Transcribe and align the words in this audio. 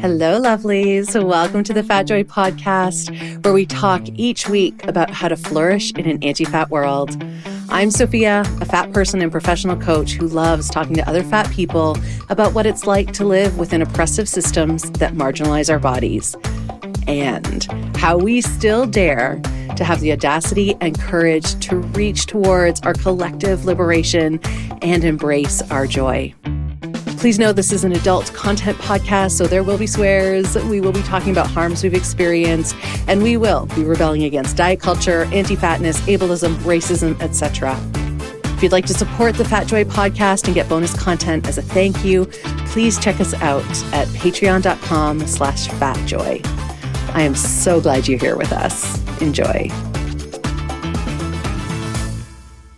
Hello, 0.00 0.38
lovelies. 0.38 1.20
Welcome 1.24 1.64
to 1.64 1.72
the 1.72 1.82
Fat 1.82 2.02
Joy 2.02 2.22
podcast, 2.22 3.42
where 3.42 3.54
we 3.54 3.64
talk 3.64 4.02
each 4.14 4.46
week 4.46 4.86
about 4.86 5.10
how 5.10 5.28
to 5.28 5.36
flourish 5.36 5.90
in 5.92 6.06
an 6.06 6.22
anti 6.22 6.44
fat 6.44 6.70
world. 6.70 7.16
I'm 7.70 7.90
Sophia, 7.90 8.42
a 8.60 8.66
fat 8.66 8.92
person 8.92 9.22
and 9.22 9.32
professional 9.32 9.76
coach 9.76 10.12
who 10.12 10.28
loves 10.28 10.68
talking 10.68 10.94
to 10.96 11.08
other 11.08 11.22
fat 11.22 11.50
people 11.50 11.96
about 12.28 12.52
what 12.52 12.66
it's 12.66 12.86
like 12.86 13.12
to 13.14 13.24
live 13.24 13.58
within 13.58 13.80
oppressive 13.80 14.28
systems 14.28 14.90
that 14.92 15.14
marginalize 15.14 15.70
our 15.70 15.78
bodies 15.78 16.36
and 17.06 17.64
how 17.96 18.18
we 18.18 18.42
still 18.42 18.86
dare 18.86 19.40
to 19.76 19.84
have 19.84 20.00
the 20.00 20.12
audacity 20.12 20.76
and 20.82 21.00
courage 21.00 21.58
to 21.60 21.76
reach 21.76 22.26
towards 22.26 22.80
our 22.82 22.94
collective 22.94 23.64
liberation 23.64 24.40
and 24.82 25.04
embrace 25.04 25.62
our 25.70 25.86
joy. 25.86 26.34
Please 27.18 27.38
know 27.38 27.52
this 27.52 27.72
is 27.72 27.82
an 27.82 27.92
adult 27.92 28.32
content 28.34 28.76
podcast, 28.78 29.32
so 29.32 29.46
there 29.46 29.64
will 29.64 29.78
be 29.78 29.86
swears. 29.86 30.54
We 30.54 30.80
will 30.80 30.92
be 30.92 31.02
talking 31.02 31.32
about 31.32 31.48
harms 31.48 31.82
we've 31.82 31.94
experienced, 31.94 32.76
and 33.08 33.22
we 33.22 33.36
will 33.36 33.66
be 33.74 33.84
rebelling 33.84 34.24
against 34.24 34.56
diet 34.56 34.80
culture, 34.80 35.24
anti-fatness, 35.32 36.00
ableism, 36.02 36.54
racism, 36.58 37.20
etc. 37.20 37.76
If 38.56 38.62
you'd 38.62 38.72
like 38.72 38.86
to 38.86 38.94
support 38.94 39.34
the 39.34 39.44
Fat 39.44 39.66
Joy 39.66 39.84
podcast 39.84 40.46
and 40.46 40.54
get 40.54 40.68
bonus 40.68 40.98
content 40.98 41.48
as 41.48 41.58
a 41.58 41.62
thank 41.62 42.04
you, 42.04 42.26
please 42.68 42.98
check 42.98 43.18
us 43.20 43.34
out 43.34 43.64
at 43.92 44.06
patreon.com 44.08 45.26
slash 45.26 45.68
fatjoy. 45.68 46.46
I 47.14 47.22
am 47.22 47.34
so 47.34 47.80
glad 47.80 48.06
you're 48.08 48.18
here 48.18 48.36
with 48.36 48.52
us. 48.52 49.02
Enjoy. 49.20 49.95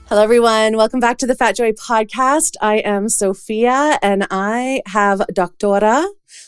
Hello, 0.09 0.23
everyone. 0.23 0.79
Welcome 0.79 1.01
back 1.01 1.19
to 1.19 1.27
the 1.27 1.35
Fat 1.35 1.55
Joy 1.55 1.73
podcast. 1.73 2.55
I 2.63 2.77
am 2.77 3.11
Sophia 3.11 3.99
and 4.03 4.27
I 4.31 4.81
have 4.87 5.19
Doctora 5.35 6.03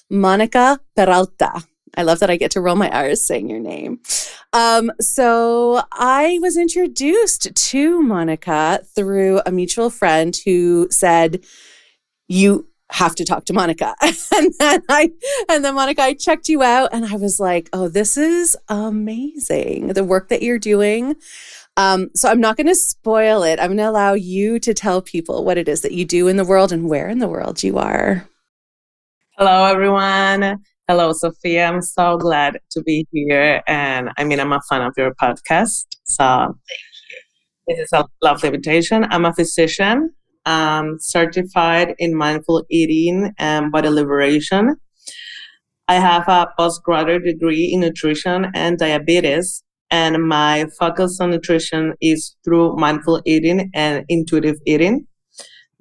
Monica 0.08 0.80
Peralta. 0.96 1.66
I 1.94 2.02
love 2.04 2.20
that 2.20 2.30
I 2.30 2.38
get 2.38 2.52
to 2.52 2.62
roll 2.62 2.74
my 2.74 2.88
R's 2.88 3.20
saying 3.20 3.50
your 3.50 3.60
name. 3.60 4.00
Um, 4.54 4.90
so 4.98 5.82
I 5.92 6.38
was 6.40 6.56
introduced 6.56 7.54
to 7.54 8.00
Monica 8.00 8.80
through 8.96 9.42
a 9.44 9.52
mutual 9.52 9.90
friend 9.90 10.34
who 10.46 10.88
said, 10.90 11.44
You 12.28 12.66
have 12.92 13.14
to 13.16 13.24
talk 13.24 13.44
to 13.46 13.52
Monica. 13.52 13.94
and 14.02 14.54
then 14.58 14.82
I 14.88 15.12
and 15.48 15.64
then 15.64 15.74
Monica, 15.74 16.02
I 16.02 16.14
checked 16.14 16.48
you 16.48 16.62
out 16.62 16.90
and 16.92 17.04
I 17.04 17.16
was 17.16 17.40
like, 17.40 17.68
oh, 17.72 17.88
this 17.88 18.16
is 18.16 18.56
amazing. 18.68 19.88
The 19.88 20.04
work 20.04 20.28
that 20.28 20.42
you're 20.42 20.58
doing. 20.58 21.16
Um, 21.80 22.10
so 22.14 22.28
I'm 22.28 22.40
not 22.40 22.58
going 22.58 22.66
to 22.66 22.74
spoil 22.74 23.42
it. 23.42 23.58
I'm 23.58 23.68
going 23.68 23.78
to 23.78 23.88
allow 23.88 24.12
you 24.12 24.58
to 24.58 24.74
tell 24.74 25.00
people 25.00 25.46
what 25.46 25.56
it 25.56 25.66
is 25.66 25.80
that 25.80 25.92
you 25.92 26.04
do 26.04 26.28
in 26.28 26.36
the 26.36 26.44
world 26.44 26.72
and 26.72 26.90
where 26.90 27.08
in 27.08 27.20
the 27.20 27.28
world 27.28 27.62
you 27.62 27.78
are. 27.78 28.28
Hello, 29.38 29.64
everyone. 29.64 30.62
Hello, 30.88 31.14
Sophia. 31.14 31.64
I'm 31.64 31.80
so 31.80 32.18
glad 32.18 32.58
to 32.72 32.82
be 32.82 33.06
here. 33.12 33.62
And 33.66 34.10
I 34.18 34.24
mean, 34.24 34.40
I'm 34.40 34.52
a 34.52 34.60
fan 34.68 34.82
of 34.82 34.92
your 34.98 35.14
podcast. 35.14 35.86
So 36.04 36.24
thank 36.26 36.58
you. 37.68 37.76
this 37.76 37.78
is 37.78 37.92
a 37.94 38.04
lovely 38.22 38.48
invitation. 38.48 39.06
I'm 39.08 39.24
a 39.24 39.32
physician, 39.32 40.12
um, 40.44 40.98
certified 41.00 41.94
in 41.98 42.14
mindful 42.14 42.66
eating 42.68 43.32
and 43.38 43.72
body 43.72 43.88
liberation. 43.88 44.76
I 45.88 45.94
have 45.94 46.28
a 46.28 46.46
postgraduate 46.58 47.24
degree 47.24 47.72
in 47.72 47.80
nutrition 47.80 48.52
and 48.54 48.76
diabetes 48.76 49.62
and 49.90 50.26
my 50.26 50.66
focus 50.78 51.20
on 51.20 51.30
nutrition 51.30 51.94
is 52.00 52.36
through 52.44 52.76
mindful 52.76 53.20
eating 53.24 53.70
and 53.74 54.04
intuitive 54.08 54.58
eating 54.66 55.06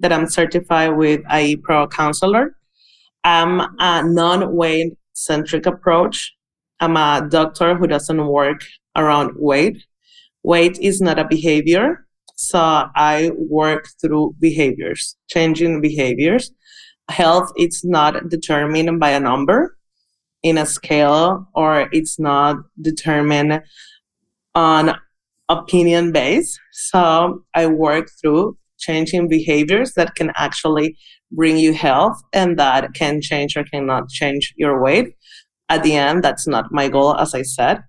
that 0.00 0.12
I'm 0.12 0.28
certified 0.28 0.96
with 0.96 1.20
a 1.30 1.56
pro 1.56 1.86
counselor. 1.86 2.56
I'm 3.22 3.60
a 3.78 4.02
non-weight 4.02 4.94
centric 5.12 5.66
approach. 5.66 6.34
I'm 6.80 6.96
a 6.96 7.26
doctor 7.28 7.74
who 7.74 7.86
doesn't 7.86 8.26
work 8.26 8.62
around 8.96 9.32
weight. 9.36 9.84
Weight 10.42 10.78
is 10.78 11.00
not 11.00 11.18
a 11.18 11.26
behavior. 11.26 12.06
So 12.36 12.58
I 12.58 13.30
work 13.36 13.88
through 14.00 14.34
behaviors, 14.40 15.16
changing 15.28 15.82
behaviors. 15.82 16.50
Health 17.10 17.52
is 17.58 17.84
not 17.84 18.30
determined 18.30 18.98
by 18.98 19.10
a 19.10 19.20
number 19.20 19.76
in 20.42 20.56
a 20.56 20.64
scale 20.64 21.46
or 21.54 21.88
it's 21.92 22.18
not 22.18 22.56
determined 22.80 23.62
on 24.54 24.96
opinion 25.48 26.12
based. 26.12 26.58
So 26.72 27.44
I 27.54 27.66
work 27.66 28.08
through 28.20 28.56
changing 28.78 29.28
behaviors 29.28 29.94
that 29.94 30.14
can 30.14 30.32
actually 30.36 30.96
bring 31.32 31.56
you 31.56 31.72
health 31.72 32.20
and 32.32 32.58
that 32.58 32.94
can 32.94 33.20
change 33.20 33.56
or 33.56 33.64
cannot 33.64 34.08
change 34.08 34.54
your 34.56 34.82
weight. 34.82 35.14
At 35.68 35.82
the 35.82 35.94
end, 35.94 36.24
that's 36.24 36.48
not 36.48 36.72
my 36.72 36.88
goal, 36.88 37.16
as 37.16 37.34
I 37.34 37.42
said. 37.42 37.82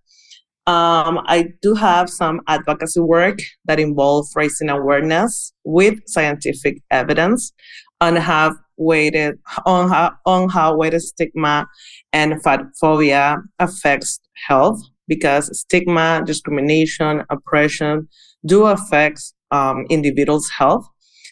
Um, 0.67 1.21
I 1.25 1.50
do 1.61 1.73
have 1.73 2.09
some 2.09 2.41
advocacy 2.47 3.00
work 3.00 3.39
that 3.66 3.79
involves 3.79 4.31
raising 4.35 4.69
awareness 4.69 5.53
with 5.63 6.00
scientific 6.05 6.83
evidence 6.91 7.51
on 8.00 8.16
how 8.16 8.55
weighted 8.77 9.38
on 9.66 9.89
how 9.89 10.11
on 10.25 10.50
how 10.50 10.75
weight 10.75 11.00
stigma 11.01 11.67
and 12.13 12.41
fat 12.44 12.61
phobia 12.79 13.38
affects 13.59 14.19
health 14.47 14.81
because 15.11 15.44
stigma, 15.59 16.23
discrimination, 16.25 17.23
oppression 17.29 18.07
do 18.45 18.66
affect 18.66 19.19
um, 19.51 19.85
individuals' 19.89 20.49
health. 20.49 20.85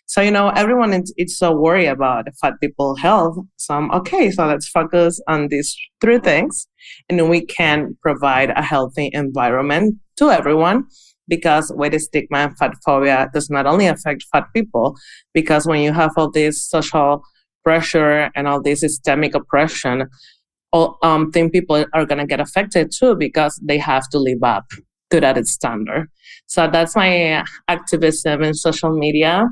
So, 0.05 0.19
you 0.19 0.31
know, 0.31 0.49
everyone 0.49 0.91
is, 0.93 1.13
is 1.17 1.37
so 1.37 1.49
worried 1.55 1.87
about 1.87 2.25
fat 2.41 2.55
people 2.61 2.97
health. 2.97 3.37
So 3.55 3.75
I'm 3.75 3.89
okay, 3.99 4.31
so 4.31 4.47
let's 4.47 4.67
focus 4.67 5.21
on 5.27 5.47
these 5.47 5.69
three 6.01 6.19
things 6.19 6.67
and 7.07 7.29
we 7.29 7.45
can 7.45 7.95
provide 8.01 8.49
a 8.49 8.61
healthy 8.61 9.09
environment 9.13 9.95
to 10.17 10.29
everyone 10.29 10.87
because 11.29 11.71
weight 11.73 11.97
stigma 12.01 12.39
and 12.39 12.57
fat 12.57 12.73
phobia 12.85 13.29
does 13.33 13.49
not 13.49 13.65
only 13.65 13.87
affect 13.87 14.25
fat 14.31 14.45
people, 14.53 14.97
because 15.33 15.65
when 15.65 15.79
you 15.79 15.93
have 15.93 16.11
all 16.17 16.31
this 16.31 16.67
social 16.67 17.21
pressure 17.63 18.29
and 18.35 18.47
all 18.47 18.61
this 18.61 18.81
systemic 18.81 19.35
oppression, 19.35 20.07
um, 20.73 21.31
thin 21.31 21.49
people 21.49 21.85
are 21.93 22.05
going 22.05 22.19
to 22.19 22.25
get 22.25 22.39
affected 22.39 22.91
too 22.91 23.15
because 23.15 23.59
they 23.63 23.77
have 23.77 24.07
to 24.09 24.19
live 24.19 24.43
up 24.43 24.65
to 25.09 25.19
that 25.19 25.45
standard. 25.47 26.09
So 26.45 26.69
that's 26.71 26.95
my 26.95 27.43
activism 27.67 28.43
in 28.43 28.53
social 28.53 28.91
media. 28.91 29.47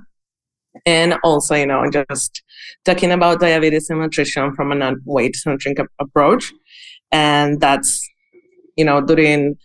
And 0.85 1.16
also, 1.23 1.55
you 1.55 1.66
know, 1.66 1.89
just 1.89 2.44
talking 2.85 3.11
about 3.11 3.39
diabetes 3.39 3.89
and 3.89 4.00
nutrition 4.00 4.53
from 4.53 4.72
a 4.72 4.75
non-weight 4.75 5.35
centric 5.35 5.79
approach. 6.00 6.53
And 7.11 7.59
that's, 7.59 8.07
you 8.75 8.85
know, 8.85 9.01
during 9.01 9.57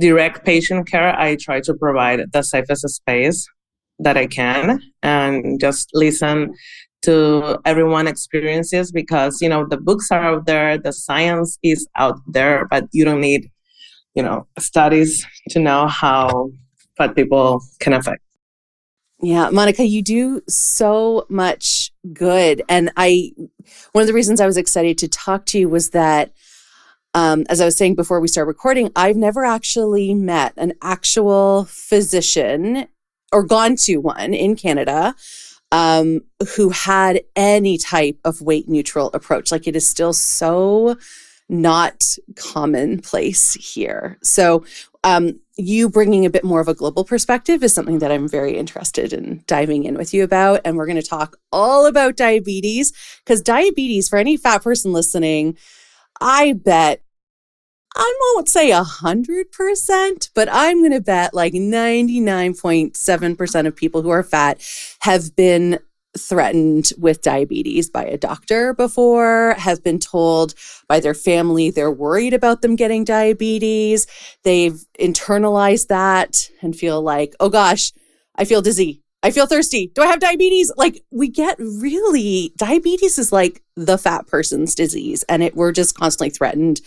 direct 0.00 0.46
patient 0.46 0.88
care, 0.90 1.14
I 1.18 1.36
try 1.36 1.60
to 1.60 1.74
provide 1.74 2.20
the 2.32 2.42
safest 2.42 2.88
space 2.88 3.46
that 3.98 4.16
I 4.16 4.26
can 4.26 4.80
and 5.02 5.60
just 5.60 5.90
listen 5.92 6.54
to 7.02 7.58
everyone 7.64 8.06
experiences 8.06 8.92
because 8.92 9.40
you 9.40 9.48
know 9.48 9.66
the 9.66 9.76
books 9.76 10.10
are 10.10 10.22
out 10.22 10.46
there 10.46 10.78
the 10.78 10.92
science 10.92 11.58
is 11.62 11.88
out 11.96 12.18
there 12.26 12.66
but 12.70 12.84
you 12.92 13.04
don't 13.04 13.20
need 13.20 13.50
you 14.14 14.22
know 14.22 14.46
studies 14.58 15.26
to 15.50 15.58
know 15.58 15.86
how 15.86 16.50
fat 16.96 17.14
people 17.16 17.62
can 17.80 17.92
affect. 17.92 18.22
Yeah 19.20 19.50
monica 19.50 19.84
you 19.84 20.02
do 20.02 20.42
so 20.48 21.26
much 21.28 21.92
good. 22.12 22.62
And 22.68 22.90
i 22.96 23.32
one 23.92 24.02
of 24.02 24.08
the 24.08 24.14
reasons 24.14 24.40
i 24.40 24.46
was 24.46 24.56
excited 24.56 24.98
to 24.98 25.08
talk 25.08 25.46
to 25.46 25.58
you 25.58 25.68
was 25.68 25.90
that 25.90 26.32
um, 27.14 27.44
as 27.50 27.60
I 27.60 27.66
was 27.66 27.76
saying 27.76 27.94
before 27.94 28.20
we 28.20 28.28
start 28.28 28.46
recording, 28.46 28.90
I've 28.96 29.16
never 29.16 29.44
actually 29.44 30.14
met 30.14 30.54
an 30.56 30.72
actual 30.80 31.66
physician 31.66 32.88
or 33.32 33.42
gone 33.42 33.76
to 33.76 33.98
one 33.98 34.34
in 34.34 34.56
Canada 34.56 35.14
um, 35.72 36.20
who 36.54 36.68
had 36.68 37.22
any 37.34 37.78
type 37.78 38.18
of 38.24 38.42
weight 38.42 38.68
neutral 38.68 39.10
approach. 39.14 39.50
Like 39.50 39.66
it 39.66 39.74
is 39.74 39.88
still 39.88 40.12
so 40.12 40.96
not 41.48 42.16
commonplace 42.36 43.54
here. 43.54 44.18
So, 44.22 44.64
um, 45.02 45.40
you 45.58 45.90
bringing 45.90 46.24
a 46.24 46.30
bit 46.30 46.44
more 46.44 46.60
of 46.60 46.68
a 46.68 46.74
global 46.74 47.04
perspective 47.04 47.62
is 47.62 47.74
something 47.74 47.98
that 47.98 48.12
I'm 48.12 48.28
very 48.28 48.56
interested 48.56 49.12
in 49.12 49.42
diving 49.46 49.84
in 49.84 49.96
with 49.96 50.14
you 50.14 50.22
about. 50.22 50.60
And 50.64 50.76
we're 50.76 50.86
going 50.86 51.00
to 51.00 51.02
talk 51.02 51.36
all 51.50 51.86
about 51.86 52.16
diabetes 52.16 52.92
because 53.24 53.42
diabetes, 53.42 54.08
for 54.08 54.18
any 54.18 54.36
fat 54.36 54.62
person 54.62 54.92
listening, 54.92 55.58
I 56.20 56.52
bet 56.52 57.02
I 57.94 58.18
won't 58.20 58.48
say 58.48 58.70
a 58.70 58.82
hundred 58.82 59.52
percent, 59.52 60.30
but 60.34 60.48
I'm 60.50 60.80
going 60.80 60.92
to 60.92 61.00
bet 61.00 61.34
like 61.34 61.52
99.7% 61.52 63.66
of 63.66 63.76
people 63.76 64.00
who 64.02 64.10
are 64.10 64.22
fat 64.22 64.62
have 65.00 65.36
been 65.36 65.78
threatened 66.18 66.92
with 66.98 67.22
diabetes 67.22 67.88
by 67.88 68.04
a 68.04 68.18
doctor 68.18 68.74
before, 68.74 69.54
have 69.58 69.82
been 69.82 69.98
told 69.98 70.54
by 70.88 71.00
their 71.00 71.14
family 71.14 71.70
they're 71.70 71.90
worried 71.90 72.34
about 72.34 72.62
them 72.62 72.76
getting 72.76 73.04
diabetes. 73.04 74.06
They've 74.44 74.84
internalized 74.98 75.88
that 75.88 76.50
and 76.60 76.76
feel 76.76 77.00
like, 77.00 77.34
oh 77.40 77.48
gosh, 77.48 77.92
I 78.36 78.44
feel 78.44 78.62
dizzy. 78.62 79.02
I 79.22 79.30
feel 79.30 79.46
thirsty. 79.46 79.90
Do 79.94 80.02
I 80.02 80.06
have 80.06 80.20
diabetes? 80.20 80.72
Like 80.76 81.04
we 81.10 81.28
get 81.28 81.56
really 81.58 82.52
diabetes 82.56 83.18
is 83.18 83.32
like 83.32 83.62
the 83.76 83.96
fat 83.96 84.26
person's 84.26 84.74
disease 84.74 85.22
and 85.28 85.42
it 85.42 85.54
we're 85.54 85.72
just 85.72 85.96
constantly 85.96 86.30
threatened 86.30 86.80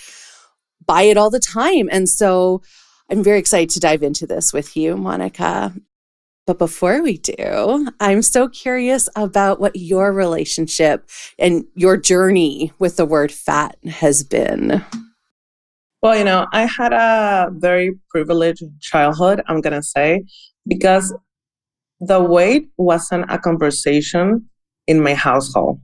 by 0.85 1.03
it 1.03 1.17
all 1.17 1.29
the 1.29 1.39
time. 1.39 1.89
And 1.91 2.07
so 2.09 2.61
I'm 3.09 3.23
very 3.23 3.39
excited 3.39 3.69
to 3.71 3.79
dive 3.79 4.03
into 4.03 4.25
this 4.25 4.53
with 4.53 4.75
you, 4.75 4.97
Monica. 4.97 5.73
But 6.47 6.59
before 6.59 7.01
we 7.01 7.17
do, 7.17 7.89
I'm 7.99 8.21
so 8.21 8.47
curious 8.47 9.09
about 9.15 9.59
what 9.59 9.75
your 9.75 10.13
relationship 10.13 11.09
and 11.39 11.65
your 11.73 11.97
journey 11.97 12.71
with 12.77 12.97
the 12.97 13.05
word 13.05 13.31
fat 13.31 13.77
has 13.85 14.23
been. 14.23 14.85
Well, 16.03 16.15
you 16.15 16.23
know, 16.23 16.45
I 16.51 16.67
had 16.67 16.93
a 16.93 17.49
very 17.51 17.97
privileged 18.09 18.63
childhood, 18.79 19.41
I'm 19.47 19.59
going 19.59 19.73
to 19.73 19.81
say, 19.81 20.23
because 20.67 21.15
the 21.99 22.21
weight 22.21 22.69
wasn't 22.77 23.25
a 23.29 23.39
conversation 23.39 24.47
in 24.85 25.01
my 25.01 25.15
household. 25.15 25.81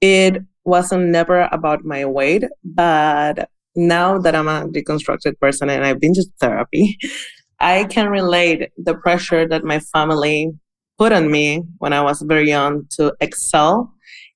It 0.00 0.42
wasn't 0.64 1.08
never 1.08 1.48
about 1.52 1.84
my 1.84 2.06
weight, 2.06 2.44
but 2.64 3.50
now 3.76 4.18
that 4.18 4.34
I'm 4.34 4.48
a 4.48 4.66
deconstructed 4.66 5.38
person 5.38 5.70
and 5.70 5.84
I've 5.84 6.00
been 6.00 6.14
to 6.14 6.24
therapy, 6.40 6.98
I 7.60 7.84
can 7.84 8.08
relate 8.08 8.70
the 8.76 8.94
pressure 8.94 9.48
that 9.48 9.64
my 9.64 9.80
family 9.80 10.52
put 10.98 11.12
on 11.12 11.30
me 11.30 11.62
when 11.78 11.92
I 11.92 12.02
was 12.02 12.22
very 12.22 12.48
young 12.48 12.86
to 12.96 13.14
excel 13.20 13.92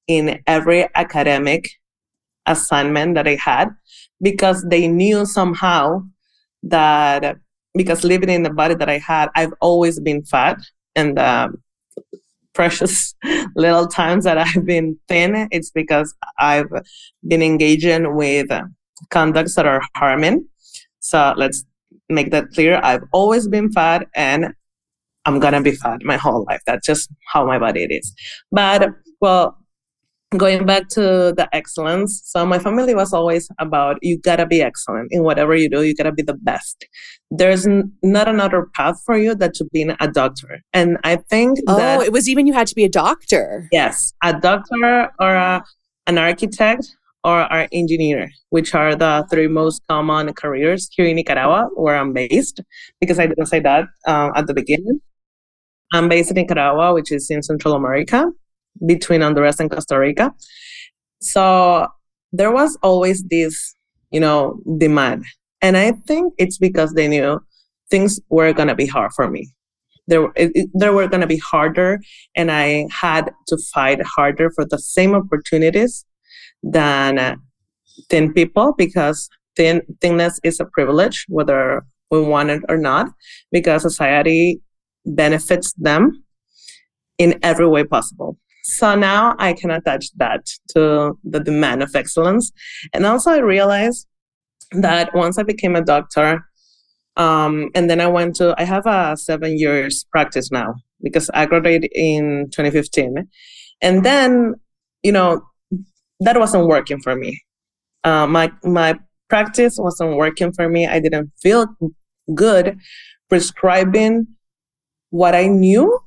in 0.07 0.41
every 0.47 0.89
academic 0.95 1.69
assignment 2.47 3.15
that 3.15 3.29
I 3.29 3.37
had 3.37 3.69
because 4.23 4.65
they 4.69 4.89
knew 4.89 5.25
somehow 5.27 6.03
that 6.63 7.37
because 7.75 8.05
living 8.05 8.29
in 8.29 8.43
the 8.43 8.53
body 8.53 8.75
that 8.75 8.89
I 8.89 8.99
had, 8.99 9.29
I've 9.37 9.53
always 9.61 10.01
been 10.01 10.25
fat 10.25 10.59
and 10.97 11.17
the 11.17 11.53
precious 12.53 13.15
little 13.57 13.87
times 13.87 14.25
that 14.25 14.39
I've 14.39 14.65
been 14.65 14.99
thin, 15.09 15.49
it's 15.51 15.71
because 15.71 16.15
I've 16.39 16.71
been 17.27 17.43
engaging 17.43 18.17
with 18.17 18.51
conducts 19.11 19.55
that 19.55 19.67
are 19.67 19.81
harming. 19.97 20.47
So 21.01 21.35
let's 21.37 21.65
make 22.09 22.31
that 22.31 22.51
clear. 22.53 22.81
I've 22.83 23.05
always 23.13 23.49
been 23.49 23.73
fat 23.73 24.07
and 24.15 24.55
I'm 25.25 25.39
gonna 25.39 25.63
be 25.63 25.73
fat 25.73 26.03
my 26.03 26.17
whole 26.17 26.45
life. 26.45 26.61
That's 26.67 26.87
just 26.87 27.11
how 27.33 27.47
my 27.47 27.59
body 27.59 27.85
is. 27.85 28.15
But 28.51 28.91
well, 29.21 29.61
going 30.37 30.65
back 30.65 30.89
to 30.89 31.35
the 31.37 31.49
excellence 31.53 32.23
so 32.25 32.47
my 32.47 32.59
family 32.59 32.95
was 32.95 33.13
always 33.13 33.49
about 33.59 33.99
you 34.01 34.17
gotta 34.19 34.47
be 34.47 34.63
excellent 34.63 35.09
in 35.11 35.25
whatever 35.25 35.57
you 35.57 35.69
do 35.69 35.83
you 35.83 35.93
gotta 35.93 36.13
be 36.13 36.23
the 36.23 36.35
best 36.35 36.87
there's 37.33 37.67
n- 37.67 37.93
not 38.05 38.29
another 38.29 38.69
path 38.75 39.03
for 39.05 39.19
you 39.19 39.35
that 39.35 39.55
to 39.55 39.65
being 39.73 39.93
a 39.99 40.07
doctor 40.07 40.61
and 40.73 40.99
i 41.03 41.17
think 41.17 41.59
oh 41.67 41.77
that, 41.77 42.03
it 42.03 42.13
was 42.13 42.29
even 42.29 42.47
you 42.47 42.53
had 42.53 42.67
to 42.69 42.77
be 42.77 42.85
a 42.85 42.89
doctor 42.89 43.69
yes 43.73 44.13
a 44.23 44.39
doctor 44.39 45.11
or 45.19 45.35
a, 45.35 45.65
an 46.07 46.17
architect 46.17 46.97
or 47.23 47.53
an 47.53 47.69
engineer 47.73 48.31
which 48.49 48.75
are 48.75 48.95
the 48.95 49.27
three 49.31 49.49
most 49.49 49.83
common 49.89 50.33
careers 50.33 50.89
here 50.93 51.07
in 51.07 51.17
nicaragua 51.17 51.69
where 51.75 51.97
i'm 51.97 52.13
based 52.13 52.61
because 53.01 53.19
i 53.19 53.27
didn't 53.27 53.47
say 53.47 53.61
that 53.61 53.85
um, 54.07 54.33
at 54.35 54.47
the 54.47 54.55
beginning 54.55 55.01
i'm 55.93 56.09
based 56.09 56.31
in 56.31 56.37
nicaragua 56.37 56.95
which 56.95 57.13
is 57.13 57.31
in 57.31 57.43
central 57.43 57.75
america 57.75 58.31
between 58.87 59.21
Honduras 59.21 59.61
and 59.61 59.71
Costa 59.71 59.99
Rica. 59.99 60.35
So 61.21 61.87
there 62.33 62.51
was 62.51 62.79
always 62.83 63.23
this, 63.25 63.75
you 64.11 64.21
know, 64.21 64.61
demand. 64.79 65.25
And 65.63 65.77
I 65.77 65.93
think 65.93 66.35
it's 66.39 66.59
because 66.59 66.95
they 66.95 67.09
knew 67.09 67.41
things 67.91 68.21
were 68.31 68.53
going 68.53 68.69
to 68.69 68.75
be 68.75 68.87
hard 68.87 69.13
for 69.13 69.31
me. 69.31 69.51
There, 70.07 70.33
it, 70.35 70.69
there 70.73 70.93
were 70.93 71.07
going 71.07 71.21
to 71.21 71.27
be 71.27 71.37
harder, 71.37 72.01
and 72.35 72.51
I 72.51 72.89
had 72.91 73.31
to 73.47 73.59
fight 73.73 74.03
harder 74.03 74.51
for 74.51 74.65
the 74.65 74.79
same 74.79 75.15
opportunities 75.15 76.05
than 76.63 77.19
uh, 77.19 77.37
thin 78.09 78.33
people 78.33 78.75
because 78.77 79.29
thin 79.57 79.83
thinness 80.01 80.39
is 80.45 80.61
a 80.61 80.65
privilege, 80.65 81.27
whether 81.29 81.83
we 82.11 82.23
want 82.23 82.51
it 82.51 82.63
or 82.69 82.77
not, 82.77 83.07
because 83.53 83.83
society 83.83 84.61
benefits 85.07 85.73
them 85.75 86.25
in 87.19 87.39
every 87.43 87.69
way 87.69 87.85
possible. 87.85 88.37
So 88.63 88.95
now 88.95 89.35
I 89.39 89.53
can 89.53 89.71
attach 89.71 90.11
that 90.17 90.47
to 90.71 91.19
the 91.25 91.41
demand 91.41 91.83
of 91.83 91.95
excellence. 91.95 92.53
And 92.93 93.07
also, 93.07 93.31
I 93.31 93.39
realized 93.39 94.07
that 94.73 95.15
once 95.15 95.39
I 95.39 95.43
became 95.43 95.77
a 95.77 95.83
doctor, 95.83 96.45
um, 97.17 97.71
and 97.75 97.91
then 97.91 98.01
I 98.01 98.07
went 98.07 98.37
to, 98.37 98.55
I 98.59 98.65
have 98.65 98.87
a 98.87 99.17
seven 99.17 99.59
years 99.59 100.05
practice 100.11 100.51
now 100.51 100.75
because 101.03 101.31
I 101.31 101.47
graduated 101.47 101.91
in 101.95 102.49
2015. 102.53 103.29
And 103.83 104.05
then, 104.05 104.55
you 105.03 105.13
know, 105.13 105.43
that 106.21 106.39
wasn't 106.39 106.67
working 106.67 107.01
for 107.01 107.17
me. 107.17 107.43
Uh, 108.05 108.27
my, 108.27 108.53
my 108.65 108.99
practice 109.29 109.77
wasn't 109.79 110.17
working 110.17 110.53
for 110.53 110.69
me. 110.69 110.87
I 110.87 111.01
didn't 111.01 111.33
feel 111.41 111.67
good 112.35 112.79
prescribing 113.29 114.27
what 115.11 115.35
I 115.35 115.47
knew 115.47 115.99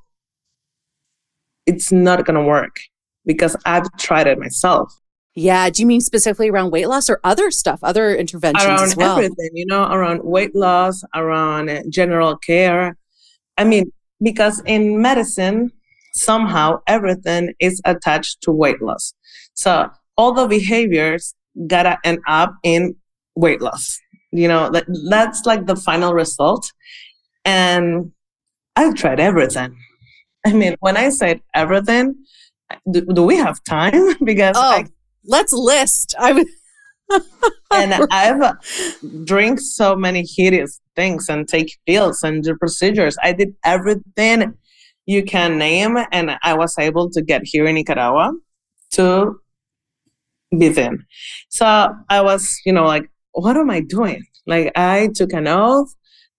it's 1.65 1.91
not 1.91 2.25
going 2.25 2.35
to 2.35 2.45
work 2.45 2.77
because 3.25 3.55
I've 3.65 3.91
tried 3.97 4.27
it 4.27 4.37
myself. 4.37 4.93
Yeah. 5.35 5.69
Do 5.69 5.81
you 5.81 5.87
mean 5.87 6.01
specifically 6.01 6.49
around 6.49 6.71
weight 6.71 6.87
loss 6.87 7.09
or 7.09 7.19
other 7.23 7.49
stuff, 7.49 7.79
other 7.81 8.15
interventions 8.15 8.65
around 8.65 8.83
as 8.83 8.95
well? 8.95 9.15
everything, 9.17 9.49
you 9.53 9.65
know, 9.65 9.83
around 9.91 10.23
weight 10.23 10.55
loss, 10.55 11.03
around 11.15 11.71
general 11.89 12.37
care. 12.37 12.97
I 13.57 13.63
mean, 13.63 13.91
because 14.21 14.61
in 14.65 15.01
medicine, 15.01 15.71
somehow 16.13 16.81
everything 16.87 17.53
is 17.59 17.81
attached 17.85 18.41
to 18.43 18.51
weight 18.51 18.81
loss. 18.81 19.13
So 19.55 19.89
all 20.17 20.33
the 20.33 20.47
behaviors 20.47 21.33
gotta 21.67 21.97
end 22.03 22.19
up 22.27 22.55
in 22.63 22.95
weight 23.35 23.61
loss. 23.61 23.99
You 24.31 24.47
know, 24.47 24.69
that, 24.71 24.85
that's 25.09 25.45
like 25.45 25.67
the 25.67 25.75
final 25.75 26.13
result. 26.13 26.71
And 27.45 28.11
I've 28.75 28.95
tried 28.95 29.19
everything. 29.19 29.77
I 30.45 30.53
mean, 30.53 30.75
when 30.79 30.97
I 30.97 31.09
said 31.09 31.41
everything, 31.53 32.15
do, 32.89 33.01
do 33.01 33.23
we 33.23 33.37
have 33.37 33.63
time? 33.63 34.15
because 34.23 34.55
oh, 34.57 34.61
I, 34.61 34.85
let's 35.25 35.53
list. 35.53 36.15
I 36.19 36.33
would. 36.33 36.47
and 37.71 37.93
I've 38.11 38.55
drank 39.25 39.59
so 39.59 39.95
many 39.95 40.25
hideous 40.25 40.79
things 40.95 41.29
and 41.29 41.47
take 41.47 41.77
pills 41.85 42.23
and 42.23 42.43
do 42.43 42.55
procedures. 42.55 43.17
I 43.21 43.33
did 43.33 43.53
everything 43.63 44.53
you 45.05 45.23
can 45.23 45.57
name, 45.57 45.97
and 46.11 46.37
I 46.43 46.53
was 46.55 46.75
able 46.79 47.09
to 47.11 47.21
get 47.21 47.41
here 47.43 47.67
in 47.67 47.75
Nicaragua 47.75 48.33
to 48.91 49.35
be 50.57 50.69
thin. 50.69 51.03
So 51.49 51.89
I 52.09 52.21
was, 52.21 52.57
you 52.65 52.73
know, 52.73 52.85
like, 52.85 53.09
what 53.33 53.57
am 53.57 53.69
I 53.69 53.81
doing? 53.81 54.23
Like, 54.45 54.71
I 54.75 55.09
took 55.15 55.33
an 55.33 55.47
oath 55.47 55.93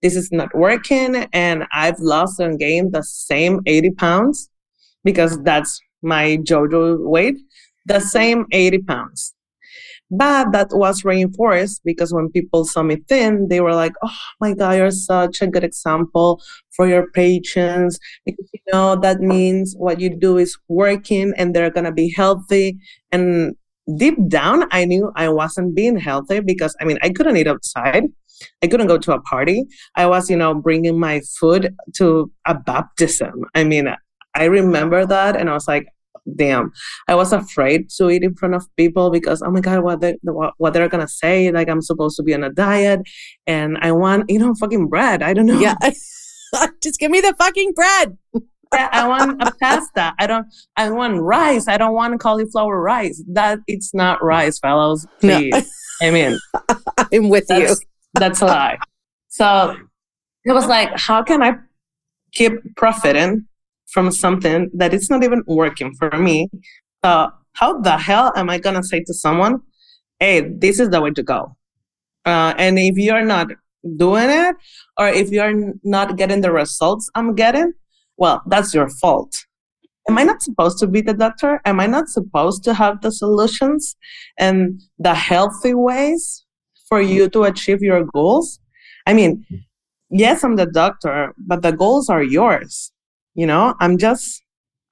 this 0.05 0.15
is 0.15 0.31
not 0.31 0.55
working 0.55 1.27
and 1.33 1.65
I've 1.73 1.99
lost 1.99 2.39
and 2.39 2.59
gained 2.59 2.93
the 2.93 3.01
same 3.01 3.61
80 3.65 3.89
pounds 3.91 4.51
because 5.03 5.41
that's 5.41 5.81
my 6.03 6.37
JoJo 6.37 6.99
weight, 6.99 7.37
the 7.87 7.99
same 7.99 8.45
80 8.51 8.83
pounds. 8.83 9.33
But 10.11 10.51
that 10.51 10.67
was 10.71 11.03
reinforced 11.03 11.81
because 11.83 12.13
when 12.13 12.29
people 12.29 12.65
saw 12.65 12.83
me 12.83 12.97
thin, 13.09 13.47
they 13.49 13.61
were 13.61 13.73
like, 13.73 13.93
oh 14.03 14.17
my 14.39 14.53
God, 14.53 14.77
you're 14.77 14.91
such 14.91 15.41
a 15.41 15.47
good 15.47 15.63
example 15.63 16.39
for 16.75 16.87
your 16.87 17.09
patients. 17.09 17.97
Because, 18.27 18.47
you 18.53 18.59
know, 18.71 18.95
that 18.97 19.21
means 19.21 19.73
what 19.75 19.99
you 19.99 20.15
do 20.15 20.37
is 20.37 20.55
working 20.67 21.33
and 21.35 21.55
they're 21.55 21.71
going 21.71 21.85
to 21.85 21.91
be 21.91 22.13
healthy. 22.15 22.77
And 23.11 23.55
deep 23.97 24.15
down, 24.27 24.65
I 24.71 24.85
knew 24.85 25.11
I 25.15 25.29
wasn't 25.29 25.75
being 25.75 25.97
healthy 25.97 26.39
because, 26.39 26.75
I 26.81 26.85
mean, 26.85 26.97
I 27.01 27.09
couldn't 27.09 27.37
eat 27.37 27.47
outside. 27.47 28.03
I 28.63 28.67
couldn't 28.67 28.87
go 28.87 28.97
to 28.97 29.13
a 29.13 29.21
party. 29.21 29.65
I 29.95 30.07
was, 30.07 30.29
you 30.29 30.35
know, 30.35 30.53
bringing 30.53 30.99
my 30.99 31.21
food 31.39 31.73
to 31.95 32.31
a 32.45 32.53
baptism. 32.53 33.45
I 33.53 33.63
mean, 33.63 33.87
I 34.35 34.45
remember 34.45 35.05
that 35.05 35.35
and 35.37 35.49
I 35.49 35.53
was 35.53 35.67
like, 35.67 35.87
damn. 36.35 36.71
I 37.07 37.15
was 37.15 37.31
afraid 37.31 37.89
to 37.97 38.09
eat 38.09 38.23
in 38.23 38.35
front 38.35 38.55
of 38.55 38.65
people 38.75 39.09
because, 39.09 39.41
oh 39.41 39.51
my 39.51 39.61
God, 39.61 39.83
what, 39.83 40.01
they, 40.01 40.17
what 40.23 40.73
they're 40.73 40.89
to 40.89 41.07
say. 41.07 41.51
Like, 41.51 41.69
I'm 41.69 41.81
supposed 41.81 42.17
to 42.17 42.23
be 42.23 42.33
on 42.33 42.43
a 42.43 42.49
diet 42.49 43.01
and 43.47 43.77
I 43.81 43.91
want, 43.91 44.29
you 44.29 44.39
know, 44.39 44.53
fucking 44.55 44.87
bread. 44.87 45.21
I 45.23 45.33
don't 45.33 45.45
know. 45.45 45.59
Yeah. 45.59 45.75
Just 46.81 46.99
give 46.99 47.11
me 47.11 47.21
the 47.21 47.33
fucking 47.37 47.73
bread. 47.73 48.17
I 48.73 49.07
want 49.07 49.41
a 49.41 49.51
pasta. 49.61 50.13
I 50.19 50.27
don't. 50.27 50.47
I 50.75 50.89
want 50.89 51.21
rice. 51.21 51.67
I 51.67 51.77
don't 51.77 51.93
want 51.93 52.19
cauliflower 52.19 52.81
rice. 52.81 53.23
That 53.27 53.59
it's 53.67 53.93
not 53.93 54.23
rice, 54.23 54.59
fellows. 54.59 55.05
Please. 55.19 55.51
No. 55.51 55.61
I 56.01 56.11
mean, 56.11 56.37
I'm 57.13 57.29
with 57.29 57.45
you 57.49 57.75
that's 58.15 58.41
a 58.41 58.45
lie. 58.45 58.77
So 59.27 59.75
it 60.45 60.53
was 60.53 60.67
like, 60.67 60.97
how 60.97 61.23
can 61.23 61.43
I 61.43 61.55
keep 62.33 62.53
profiting 62.75 63.45
from 63.87 64.11
something 64.11 64.69
that 64.73 64.93
it's 64.93 65.09
not 65.09 65.23
even 65.23 65.43
working 65.47 65.93
for 65.95 66.09
me? 66.17 66.49
So 67.03 67.29
how 67.53 67.79
the 67.81 67.97
hell 67.97 68.33
am 68.35 68.49
I 68.49 68.57
gonna 68.57 68.83
say 68.83 69.01
to 69.01 69.13
someone, 69.13 69.61
"Hey, 70.19 70.41
this 70.41 70.79
is 70.79 70.89
the 70.89 71.01
way 71.01 71.11
to 71.11 71.23
go"? 71.23 71.55
Uh, 72.25 72.53
and 72.57 72.79
if 72.79 72.97
you're 72.97 73.25
not 73.25 73.47
doing 73.97 74.29
it, 74.29 74.55
or 74.97 75.07
if 75.09 75.29
you're 75.29 75.73
not 75.83 76.17
getting 76.17 76.41
the 76.41 76.51
results 76.51 77.09
I'm 77.15 77.35
getting, 77.35 77.73
well, 78.17 78.41
that's 78.47 78.73
your 78.73 78.89
fault. 78.89 79.35
Am 80.07 80.17
I 80.17 80.23
not 80.23 80.41
supposed 80.41 80.77
to 80.79 80.87
be 80.87 81.01
the 81.01 81.13
doctor? 81.13 81.61
Am 81.65 81.79
I 81.79 81.87
not 81.87 82.09
supposed 82.09 82.63
to 82.65 82.73
have 82.73 83.01
the 83.01 83.11
solutions 83.11 83.95
and 84.37 84.81
the 84.99 85.15
healthy 85.15 85.73
ways 85.73 86.45
for 86.87 87.01
you 87.01 87.27
to 87.29 87.43
achieve 87.43 87.81
your 87.81 88.03
goals? 88.03 88.59
I 89.07 89.13
mean, 89.13 89.45
yes, 90.09 90.43
I'm 90.43 90.55
the 90.55 90.67
doctor, 90.67 91.33
but 91.37 91.63
the 91.63 91.71
goals 91.71 92.09
are 92.09 92.23
yours. 92.23 92.91
You 93.33 93.47
know, 93.47 93.73
I'm 93.79 93.97
just 93.97 94.43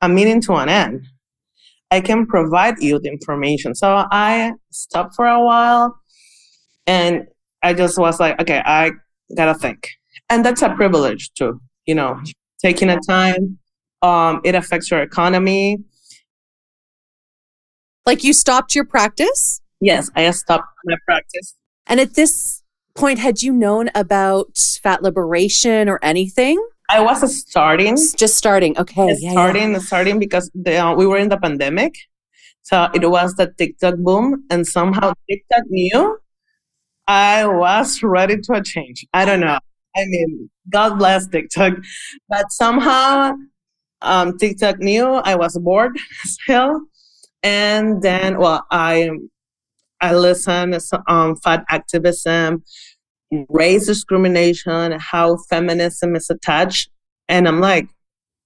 a 0.02 0.10
meaning 0.10 0.42
to 0.42 0.54
an 0.56 0.70
end. 0.70 1.06
I 1.92 2.02
can 2.02 2.26
provide 2.26 2.82
you 2.82 3.00
the 3.00 3.10
information. 3.10 3.76
So 3.76 4.06
I 4.10 4.54
stopped 4.72 5.14
for 5.16 5.28
a 5.28 5.44
while 5.44 5.96
and 6.88 7.28
I 7.62 7.74
just 7.74 8.00
was 8.00 8.20
like, 8.20 8.42
okay, 8.42 8.64
I 8.66 8.92
gotta 9.38 9.54
think. 9.54 9.88
And 10.30 10.44
that's 10.44 10.64
a 10.64 10.70
privilege 10.74 11.32
too, 11.36 11.62
you 11.86 11.94
know, 11.94 12.20
taking 12.64 12.90
a 12.90 13.00
time. 13.00 13.58
Um, 14.02 14.42
it 14.44 14.56
affects 14.56 14.90
your 14.90 15.02
economy. 15.02 15.80
Like 18.06 18.24
you 18.24 18.34
stopped 18.34 18.76
your 18.76 18.86
practice? 18.86 19.62
Yes, 19.80 20.10
I 20.16 20.30
stopped 20.32 20.68
my 20.86 20.98
practice. 21.06 21.56
And 21.88 22.00
at 22.00 22.16
this 22.16 22.64
point, 22.96 23.20
had 23.20 23.42
you 23.42 23.54
known 23.54 23.90
about 23.96 24.58
fat 24.82 25.04
liberation 25.04 25.90
or 25.90 26.00
anything? 26.02 26.64
I 26.90 27.00
was 27.00 27.40
starting. 27.48 27.96
Just 27.96 28.38
starting. 28.38 28.78
Okay. 28.78 29.16
Yeah, 29.20 29.32
starting, 29.32 29.72
yeah. 29.72 29.80
starting 29.80 30.20
because 30.20 30.52
the, 30.54 30.78
uh, 30.78 30.94
we 30.94 31.08
were 31.08 31.18
in 31.18 31.30
the 31.30 31.38
pandemic. 31.38 31.96
So 32.64 32.90
it 32.94 33.10
was 33.10 33.36
the 33.36 33.54
TikTok 33.58 33.96
boom, 33.98 34.46
and 34.50 34.66
somehow 34.66 35.14
TikTok 35.30 35.64
knew 35.68 36.18
I 37.08 37.46
was 37.46 38.02
ready 38.02 38.38
to 38.38 38.54
a 38.54 38.64
change. 38.64 39.06
I 39.14 39.26
don't 39.26 39.42
know. 39.42 39.60
I 39.96 40.06
mean, 40.06 40.50
God 40.70 40.98
bless 40.98 41.28
TikTok, 41.28 41.74
but 42.30 42.52
somehow 42.52 43.34
um, 44.02 44.38
TikTok 44.38 44.80
knew 44.80 45.06
I 45.06 45.36
was 45.36 45.58
bored 45.58 45.98
still. 46.24 46.82
and 47.44 48.02
then 48.02 48.38
well, 48.40 48.66
I 48.72 49.10
I 50.02 50.16
listened 50.16 50.74
to 50.74 51.04
um, 51.08 51.36
fat 51.38 51.64
activism, 51.70 52.64
race 53.50 53.86
discrimination, 53.86 54.98
how 55.00 55.38
feminism 55.50 56.16
is 56.16 56.30
attached. 56.30 56.90
And 57.30 57.48
I'm 57.48 57.62
like, 57.62 57.88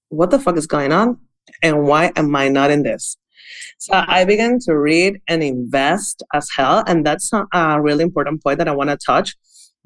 what 0.09 0.29
the 0.29 0.39
fuck 0.39 0.57
is 0.57 0.67
going 0.67 0.91
on? 0.91 1.17
And 1.63 1.83
why 1.87 2.11
am 2.15 2.35
I 2.35 2.49
not 2.49 2.69
in 2.69 2.83
this? 2.83 3.17
So 3.79 4.03
I 4.07 4.25
began 4.25 4.59
to 4.65 4.77
read 4.77 5.19
and 5.27 5.41
invest 5.41 6.23
as 6.33 6.47
hell. 6.55 6.83
And 6.85 7.05
that's 7.05 7.31
a 7.33 7.81
really 7.81 8.03
important 8.03 8.43
point 8.43 8.59
that 8.59 8.67
I 8.67 8.75
want 8.75 8.89
to 8.91 8.97
touch 8.97 9.35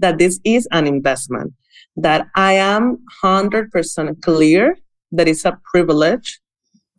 that 0.01 0.17
this 0.17 0.39
is 0.43 0.67
an 0.71 0.87
investment, 0.87 1.53
that 1.95 2.27
I 2.35 2.53
am 2.53 2.97
100% 3.23 4.21
clear 4.21 4.77
that 5.11 5.27
it's 5.27 5.45
a 5.45 5.57
privilege. 5.71 6.39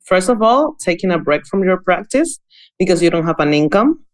First 0.05 0.29
of 0.29 0.43
all, 0.43 0.75
taking 0.81 1.11
a 1.11 1.19
break 1.19 1.47
from 1.47 1.63
your 1.63 1.79
practice 1.79 2.39
because 2.79 3.03
you 3.03 3.11
don't 3.11 3.27
have 3.27 3.39
an 3.41 3.55
income. 3.55 4.05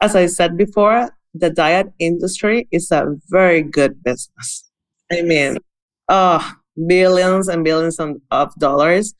As 0.00 0.14
I 0.14 0.26
said 0.26 0.56
before, 0.56 1.10
the 1.34 1.50
diet 1.50 1.88
industry 1.98 2.68
is 2.70 2.90
a 2.90 3.06
very 3.28 3.62
good 3.62 4.02
business. 4.02 4.70
I 5.10 5.22
mean, 5.22 5.58
oh, 6.08 6.52
billions 6.86 7.48
and 7.48 7.64
billions 7.64 7.98
of 8.30 8.54
dollars 8.58 9.14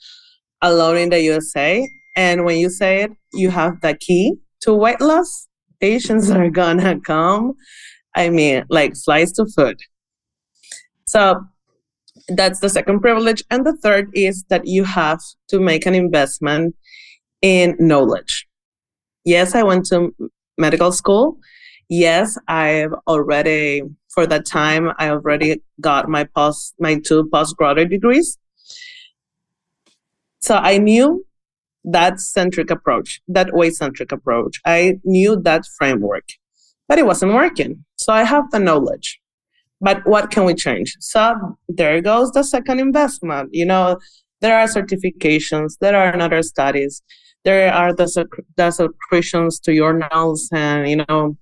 alone 0.62 0.96
in 0.96 1.10
the 1.10 1.20
USA. 1.22 1.88
And 2.16 2.44
when 2.44 2.58
you 2.58 2.70
say 2.70 3.02
it, 3.02 3.12
you 3.32 3.50
have 3.50 3.80
the 3.80 3.94
key 3.94 4.36
to 4.62 4.74
weight 4.74 5.00
loss. 5.00 5.48
Patients 5.80 6.30
are 6.30 6.50
gonna 6.50 6.98
come. 7.00 7.54
I 8.18 8.28
mean, 8.28 8.64
like 8.68 8.96
slice 8.96 9.32
to 9.32 9.46
food. 9.46 9.80
So 11.06 11.40
that's 12.28 12.60
the 12.60 12.68
second 12.68 13.00
privilege. 13.00 13.42
And 13.50 13.64
the 13.64 13.76
third 13.76 14.10
is 14.12 14.44
that 14.50 14.66
you 14.66 14.84
have 14.84 15.20
to 15.48 15.58
make 15.58 15.86
an 15.86 15.94
investment 15.94 16.76
in 17.40 17.76
knowledge. 17.78 18.46
Yes, 19.24 19.54
I 19.54 19.62
went 19.62 19.86
to 19.86 20.14
medical 20.58 20.92
school 20.92 21.38
yes, 21.88 22.38
I've 22.48 22.92
already 23.06 23.82
for 24.08 24.26
that 24.26 24.46
time 24.46 24.90
I 24.98 25.10
already 25.10 25.62
got 25.80 26.08
my 26.08 26.24
post 26.24 26.74
my 26.78 27.00
two 27.04 27.28
postgraduate 27.32 27.90
degrees. 27.90 28.38
So 30.40 30.56
I 30.56 30.78
knew 30.78 31.26
that 31.84 32.20
centric 32.20 32.70
approach, 32.70 33.20
that 33.28 33.52
weight 33.52 33.74
centric 33.74 34.12
approach. 34.12 34.60
I 34.64 35.00
knew 35.04 35.40
that 35.42 35.64
framework, 35.78 36.28
but 36.88 36.98
it 36.98 37.06
wasn't 37.06 37.32
working. 37.32 37.84
So 37.98 38.12
I 38.12 38.24
have 38.24 38.50
the 38.50 38.58
knowledge. 38.58 39.20
But 39.80 40.04
what 40.06 40.30
can 40.30 40.44
we 40.44 40.54
change? 40.54 40.96
So 41.00 41.56
there 41.68 42.00
goes 42.00 42.32
the 42.32 42.42
second 42.42 42.80
investment. 42.80 43.50
You 43.52 43.66
know, 43.66 43.98
there 44.40 44.58
are 44.58 44.66
certifications, 44.66 45.76
there 45.80 45.96
are 45.96 46.12
another 46.12 46.42
studies, 46.42 47.02
there 47.44 47.72
are 47.72 47.94
the, 47.94 48.26
the 48.56 48.70
subscriptions 48.70 49.60
to 49.60 49.74
journals 49.74 50.48
and, 50.52 50.88
you 50.88 51.04
know, 51.08 51.36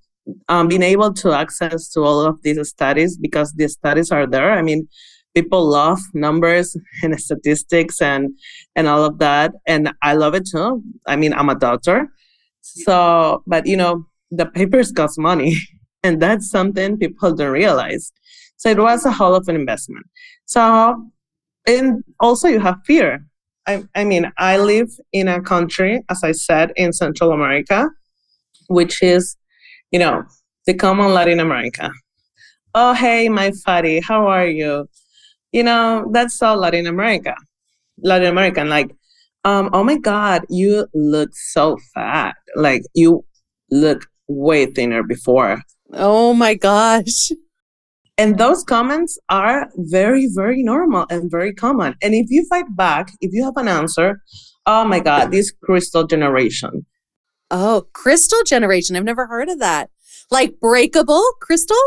um, 0.49 0.67
being 0.67 0.83
able 0.83 1.13
to 1.13 1.31
access 1.31 1.89
to 1.89 2.01
all 2.01 2.21
of 2.21 2.41
these 2.43 2.67
studies 2.69 3.17
because 3.17 3.53
the 3.53 3.67
studies 3.67 4.11
are 4.11 4.27
there. 4.27 4.51
I 4.51 4.61
mean, 4.61 4.87
people 5.33 5.65
love 5.65 5.99
numbers 6.13 6.75
and 7.03 7.19
statistics 7.19 8.01
and 8.01 8.37
and 8.75 8.87
all 8.87 9.03
of 9.03 9.19
that, 9.19 9.53
and 9.65 9.93
I 10.01 10.13
love 10.13 10.33
it 10.35 10.47
too. 10.47 10.83
I 11.07 11.15
mean, 11.15 11.33
I'm 11.33 11.49
a 11.49 11.55
doctor, 11.55 12.09
so 12.61 13.43
but 13.47 13.65
you 13.65 13.77
know, 13.77 14.05
the 14.31 14.45
papers 14.45 14.91
cost 14.91 15.19
money, 15.19 15.55
and 16.07 16.21
that's 16.21 16.49
something 16.49 16.97
people 16.97 17.33
don't 17.35 17.51
realize. 17.51 18.11
So 18.57 18.69
it 18.69 18.79
was 18.79 19.05
a 19.05 19.11
whole 19.11 19.35
of 19.35 19.47
an 19.47 19.55
investment. 19.55 20.05
So, 20.45 20.61
and 21.67 22.03
also 22.19 22.47
you 22.47 22.59
have 22.59 22.77
fear. 22.85 23.25
I, 23.67 23.83
I 23.93 24.03
mean, 24.05 24.31
I 24.37 24.57
live 24.57 24.89
in 25.11 25.27
a 25.27 25.41
country, 25.41 26.01
as 26.09 26.23
I 26.23 26.31
said, 26.31 26.71
in 26.75 26.93
Central 26.93 27.31
America, 27.33 27.89
which 28.67 29.03
is 29.03 29.37
you 29.91 29.99
know, 29.99 30.23
the 30.65 30.73
common 30.73 31.13
Latin 31.13 31.39
America. 31.39 31.91
Oh, 32.75 32.93
hey, 32.93 33.29
my 33.29 33.51
fatty, 33.65 33.99
how 33.99 34.27
are 34.27 34.47
you? 34.47 34.89
You 35.51 35.63
know, 35.63 36.09
that's 36.11 36.41
all 36.41 36.57
Latin 36.57 36.87
America. 36.87 37.35
Latin 38.03 38.27
American, 38.27 38.69
like, 38.69 38.91
um, 39.45 39.69
oh 39.73 39.83
my 39.83 39.97
God, 39.97 40.43
you 40.49 40.87
look 40.93 41.29
so 41.33 41.77
fat. 41.93 42.35
Like, 42.55 42.83
you 42.93 43.23
look 43.71 44.05
way 44.27 44.65
thinner 44.65 45.03
before. 45.03 45.61
Oh 45.93 46.33
my 46.33 46.53
gosh. 46.53 47.31
And 48.17 48.37
those 48.37 48.63
comments 48.63 49.19
are 49.29 49.69
very, 49.75 50.27
very 50.33 50.63
normal 50.63 51.05
and 51.09 51.29
very 51.29 51.53
common. 51.53 51.95
And 52.01 52.15
if 52.15 52.27
you 52.29 52.45
fight 52.45 52.65
back, 52.75 53.11
if 53.21 53.31
you 53.31 53.43
have 53.43 53.57
an 53.57 53.67
answer, 53.67 54.21
oh 54.65 54.85
my 54.85 54.99
God, 54.99 55.31
this 55.31 55.51
crystal 55.63 56.05
generation. 56.05 56.85
Oh, 57.51 57.85
crystal 57.93 58.43
generation. 58.43 58.95
I've 58.95 59.03
never 59.03 59.27
heard 59.27 59.49
of 59.49 59.59
that. 59.59 59.91
Like 60.31 60.59
breakable 60.59 61.23
crystal? 61.41 61.77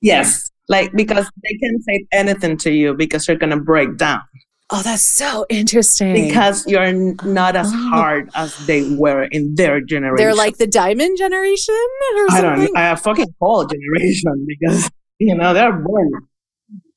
Yes. 0.00 0.50
Like 0.68 0.92
because 0.94 1.30
they 1.42 1.56
can 1.58 1.82
say 1.82 2.06
anything 2.12 2.56
to 2.58 2.70
you 2.70 2.94
because 2.94 3.28
you're 3.28 3.36
going 3.36 3.50
to 3.50 3.60
break 3.60 3.98
down. 3.98 4.22
Oh, 4.70 4.82
that's 4.82 5.02
so 5.02 5.44
interesting. 5.50 6.14
Because 6.14 6.66
you're 6.66 6.92
not 7.24 7.54
as 7.54 7.70
oh. 7.72 7.88
hard 7.90 8.30
as 8.34 8.56
they 8.66 8.94
were 8.96 9.24
in 9.24 9.54
their 9.56 9.80
generation. 9.80 10.16
They're 10.16 10.34
like 10.34 10.56
the 10.56 10.66
diamond 10.66 11.18
generation 11.18 11.74
or 12.16 12.26
I 12.30 12.40
something? 12.40 12.66
don't 12.66 12.76
I 12.76 12.80
have 12.80 13.00
fucking 13.02 13.34
coal 13.40 13.66
generation 13.66 14.46
because, 14.46 14.90
you 15.18 15.34
know, 15.34 15.52
they're 15.52 15.72
born. 15.72 16.10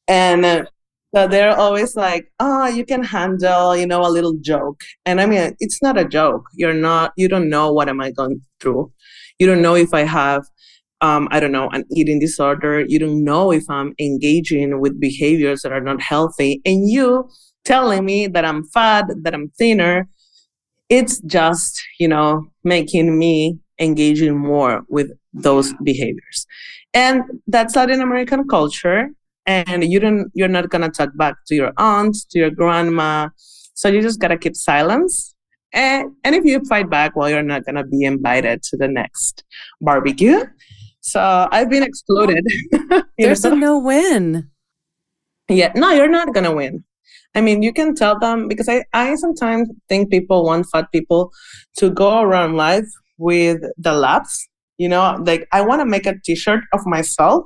And 0.07 0.45
uh, 0.45 0.65
so 1.13 1.27
they're 1.27 1.57
always 1.57 1.95
like, 1.97 2.31
oh, 2.39 2.67
you 2.67 2.85
can 2.85 3.03
handle, 3.03 3.75
you 3.75 3.85
know, 3.85 4.01
a 4.01 4.09
little 4.09 4.37
joke. 4.39 4.79
And 5.05 5.19
I 5.19 5.25
mean, 5.25 5.55
it's 5.59 5.81
not 5.81 5.97
a 5.97 6.05
joke. 6.05 6.45
You're 6.55 6.73
not, 6.73 7.11
you 7.17 7.27
don't 7.27 7.49
know 7.49 7.73
what 7.73 7.89
am 7.89 7.99
I 7.99 8.11
going 8.11 8.41
through. 8.61 8.91
You 9.39 9.47
don't 9.47 9.61
know 9.61 9.75
if 9.75 9.93
I 9.93 10.01
have, 10.03 10.45
um, 11.01 11.27
I 11.31 11.41
don't 11.41 11.51
know, 11.51 11.69
an 11.69 11.83
eating 11.91 12.19
disorder. 12.19 12.85
You 12.87 12.97
don't 12.97 13.25
know 13.25 13.51
if 13.51 13.69
I'm 13.69 13.93
engaging 13.99 14.79
with 14.79 14.99
behaviors 15.01 15.63
that 15.63 15.73
are 15.73 15.81
not 15.81 16.01
healthy. 16.01 16.61
And 16.65 16.89
you 16.89 17.29
telling 17.67 18.05
me 18.05 18.27
that 18.27 18.45
I'm 18.45 18.63
fat, 18.63 19.05
that 19.23 19.33
I'm 19.33 19.49
thinner, 19.57 20.07
it's 20.89 21.19
just, 21.21 21.79
you 21.99 22.07
know, 22.07 22.47
making 22.63 23.19
me 23.19 23.59
engaging 23.79 24.37
more 24.37 24.83
with 24.87 25.11
those 25.33 25.73
behaviors. 25.83 26.47
And 26.93 27.23
that's 27.45 27.75
Latin 27.75 28.01
American 28.01 28.47
culture 28.47 29.09
and 29.45 29.83
you 29.83 29.99
don't 29.99 30.31
you're 30.33 30.47
not 30.47 30.69
gonna 30.69 30.89
talk 30.89 31.09
back 31.15 31.35
to 31.47 31.55
your 31.55 31.71
aunt 31.77 32.15
to 32.31 32.39
your 32.39 32.49
grandma. 32.49 33.29
So 33.73 33.89
you 33.89 34.01
just 34.01 34.19
gotta 34.19 34.37
keep 34.37 34.55
silence. 34.55 35.35
And, 35.73 36.13
and 36.23 36.33
if 36.33 36.45
you 36.45 36.63
fight 36.65 36.89
back 36.89 37.15
well 37.15 37.29
you're 37.29 37.43
not 37.43 37.65
gonna 37.65 37.85
be 37.85 38.03
invited 38.03 38.63
to 38.63 38.77
the 38.77 38.87
next 38.87 39.43
barbecue. 39.81 40.39
So 41.01 41.47
i've 41.51 41.69
been 41.69 41.83
excluded 41.83 42.43
there's 43.17 43.45
a 43.45 43.55
no 43.55 43.77
win. 43.77 44.49
Yeah 45.49 45.71
no 45.75 45.91
you're 45.91 46.15
not 46.19 46.33
gonna 46.33 46.55
win 46.55 46.83
i 47.35 47.41
mean 47.41 47.61
you 47.61 47.73
can 47.73 47.95
tell 47.95 48.17
them 48.19 48.47
because 48.47 48.69
i 48.69 48.83
i 48.93 49.15
sometimes 49.15 49.69
think 49.89 50.09
people 50.09 50.43
want 50.45 50.65
fat 50.71 50.91
people 50.91 51.31
to 51.77 51.89
go 51.89 52.21
around 52.21 52.55
life 52.55 52.87
with 53.17 53.61
the 53.77 53.93
labs 53.93 54.47
you 54.77 54.89
know 54.89 55.17
like 55.25 55.47
i 55.51 55.61
want 55.61 55.81
to 55.81 55.85
make 55.85 56.05
a 56.05 56.15
t-shirt 56.23 56.63
of 56.73 56.85
myself 56.85 57.45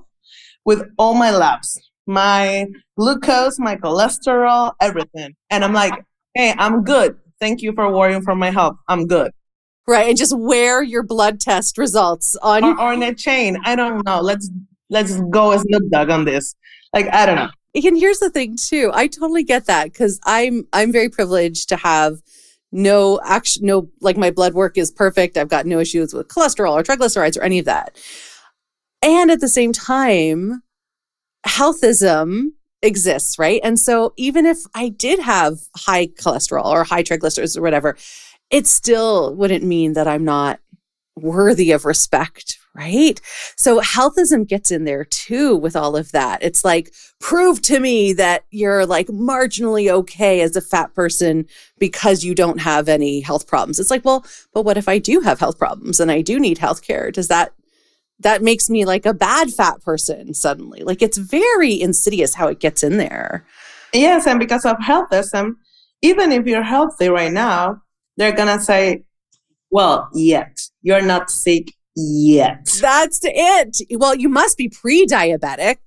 with 0.66 0.84
all 0.98 1.14
my 1.14 1.32
labs 1.32 1.80
my 2.12 2.68
glucose, 2.98 3.60
my 3.60 3.76
cholesterol, 3.76 4.74
everything. 4.82 5.36
And 5.50 5.64
I'm 5.64 5.74
like, 5.74 5.94
hey, 6.36 6.54
I'm 6.58 6.84
good. 6.84 7.18
Thank 7.40 7.62
you 7.62 7.74
for 7.74 7.92
worrying 7.92 8.22
for 8.22 8.36
my 8.36 8.52
health. 8.52 8.76
I'm 8.88 9.08
good. 9.08 9.32
Right. 9.88 10.10
And 10.10 10.18
just 10.18 10.38
wear 10.38 10.84
your 10.84 11.04
blood 11.04 11.40
test 11.40 11.78
results 11.78 12.36
on 12.42 12.64
or, 12.64 12.80
or 12.80 12.94
in 12.94 13.02
a 13.04 13.14
chain. 13.16 13.58
I 13.66 13.76
don't 13.76 14.06
know. 14.06 14.22
Let's 14.22 14.50
let's 14.90 15.20
go 15.32 15.52
as 15.52 15.62
Snoop 15.62 15.90
Dogg 15.92 16.10
on 16.10 16.26
this. 16.26 16.56
Like, 16.94 17.08
I 17.14 17.26
don't 17.26 17.36
know. 17.36 17.50
And 17.74 17.98
here's 17.98 18.20
the 18.20 18.30
thing 18.30 18.58
too. 18.58 18.92
I 18.94 19.08
totally 19.08 19.44
get 19.44 19.66
that 19.66 19.86
because 19.86 20.20
I'm 20.26 20.68
I'm 20.74 20.92
very 20.92 21.10
privileged 21.10 21.70
to 21.70 21.78
have 21.78 22.22
no 22.72 23.20
action 23.24 23.66
no 23.66 23.90
like 24.02 24.18
my 24.18 24.32
blood 24.32 24.54
work 24.54 24.78
is 24.78 24.92
perfect. 24.92 25.38
I've 25.38 25.50
got 25.50 25.66
no 25.66 25.80
issues 25.80 26.14
with 26.14 26.28
cholesterol 26.28 26.74
or 26.74 26.84
triglycerides 26.84 27.38
or 27.38 27.44
any 27.44 27.60
of 27.60 27.66
that. 27.66 27.98
And 29.02 29.32
at 29.32 29.40
the 29.40 29.48
same 29.48 29.74
time, 29.74 30.62
healthism 31.46 32.50
exists, 32.82 33.40
right? 33.40 33.62
And 33.64 33.80
so 33.80 34.14
even 34.18 34.46
if 34.46 34.60
I 34.76 34.90
did 34.90 35.20
have 35.20 35.60
high 35.76 36.08
cholesterol 36.08 36.66
or 36.66 36.84
high 36.84 37.04
triglycerides 37.04 37.58
or 37.58 37.62
whatever, 37.62 37.98
it 38.50 38.68
still 38.68 39.34
wouldn't 39.36 39.64
mean 39.64 39.94
that 39.94 40.08
I'm 40.08 40.26
not 40.26 40.60
worthy 41.16 41.72
of 41.72 41.86
respect, 41.86 42.58
right? 42.74 43.20
So 43.58 43.82
healthism 43.82 44.48
gets 44.48 44.72
in 44.72 44.86
there 44.86 45.04
too 45.04 45.58
with 45.58 45.76
all 45.76 45.96
of 45.96 46.12
that. 46.14 46.42
It's 46.42 46.64
like, 46.64 46.94
prove 47.20 47.62
to 47.64 47.80
me 47.80 48.14
that 48.14 48.46
you're 48.50 48.86
like 48.86 49.08
marginally 49.08 49.90
okay 49.90 50.42
as 50.42 50.56
a 50.56 50.62
fat 50.62 50.94
person 50.94 51.46
because 51.80 52.24
you 52.24 52.34
don't 52.34 52.62
have 52.62 52.88
any 52.88 53.20
health 53.20 53.48
problems. 53.48 53.80
It's 53.80 53.92
like, 53.92 54.06
well, 54.06 54.26
but 54.54 54.64
what 54.64 54.78
if 54.78 54.88
I 54.88 55.00
do 55.00 55.20
have 55.20 55.40
health 55.40 55.60
problems 55.60 56.00
and 56.00 56.10
I 56.10 56.22
do 56.22 56.40
need 56.40 56.60
health 56.60 56.82
care? 56.82 57.12
Does 57.12 57.28
that 57.28 57.54
that 58.22 58.44
makes 58.44 58.70
me 58.70 58.86
like 58.86 59.06
a 59.06 59.14
bad 59.14 59.52
fat 59.52 59.82
person 59.82 60.34
suddenly. 60.34 60.84
Like 60.84 61.02
it's 61.02 61.18
very 61.18 61.80
insidious 61.80 62.36
how 62.36 62.48
it 62.48 62.60
gets 62.60 62.84
in 62.84 62.98
there. 62.98 63.46
Yes, 63.94 64.28
and 64.28 64.40
because 64.40 64.66
of 64.66 64.78
healthism, 64.78 65.56
even 66.02 66.32
if 66.32 66.46
you're 66.46 66.64
healthy 66.64 67.10
right 67.10 67.32
now, 67.32 67.82
they're 68.18 68.32
gonna 68.32 68.60
say, 68.60 69.04
"Well, 69.70 70.10
yet 70.14 70.60
you're 70.82 71.02
not 71.02 71.30
sick 71.30 71.74
yet." 71.96 72.70
That's 72.82 73.20
it. 73.24 74.00
Well, 74.00 74.16
you 74.16 74.30
must 74.30 74.58
be 74.58 74.70
pre-diabetic. 74.70 75.78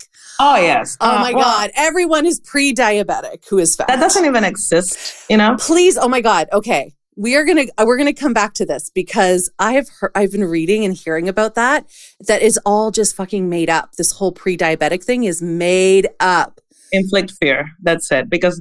Oh 0.40 0.56
yes. 0.56 0.96
Oh 1.00 1.16
uh, 1.16 1.20
my 1.20 1.32
well, 1.32 1.44
god, 1.44 1.70
everyone 1.76 2.26
is 2.26 2.40
pre-diabetic 2.40 3.49
who 3.49 3.58
is 3.58 3.76
fat. 3.76 3.88
That 3.88 4.00
doesn't 4.00 4.25
even 4.25 4.42
exist, 4.42 5.26
you 5.30 5.37
know? 5.37 5.56
Please, 5.58 5.96
oh 5.96 6.08
my 6.08 6.20
god. 6.20 6.49
Okay 6.52 6.92
we 7.16 7.37
are 7.37 7.44
to 7.44 7.70
uh, 7.78 7.84
we're 7.87 7.96
going 7.96 8.12
to 8.12 8.20
come 8.20 8.32
back 8.32 8.54
to 8.54 8.66
this 8.66 8.90
because 8.90 9.50
i 9.58 9.73
have 9.73 9.88
heard, 10.00 10.11
i've 10.14 10.32
been 10.32 10.44
reading 10.44 10.84
and 10.84 10.94
hearing 10.94 11.28
about 11.28 11.54
that 11.54 11.87
that 12.26 12.42
is 12.42 12.58
all 12.64 12.90
just 12.90 13.14
fucking 13.14 13.49
made 13.49 13.70
up 13.70 13.92
this 13.92 14.12
whole 14.12 14.32
pre-diabetic 14.32 15.02
thing 15.02 15.25
is 15.25 15.42
made 15.42 16.08
up 16.20 16.61
inflict 16.92 17.32
fear 17.40 17.70
that's 17.82 18.11
it 18.11 18.28
because 18.28 18.61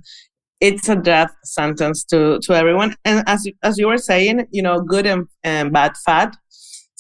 it's 0.62 0.88
a 0.88 0.96
death 0.96 1.36
sentence 1.44 2.04
to 2.04 2.40
to 2.42 2.54
everyone 2.54 2.96
and 3.06 3.24
as 3.28 3.48
as 3.64 3.78
you 3.78 3.88
were 3.88 3.98
saying 3.98 4.46
you 4.52 4.62
know 4.62 4.80
good 4.80 5.06
and, 5.06 5.28
and 5.44 5.74
bad 5.74 5.94
fat 6.06 6.36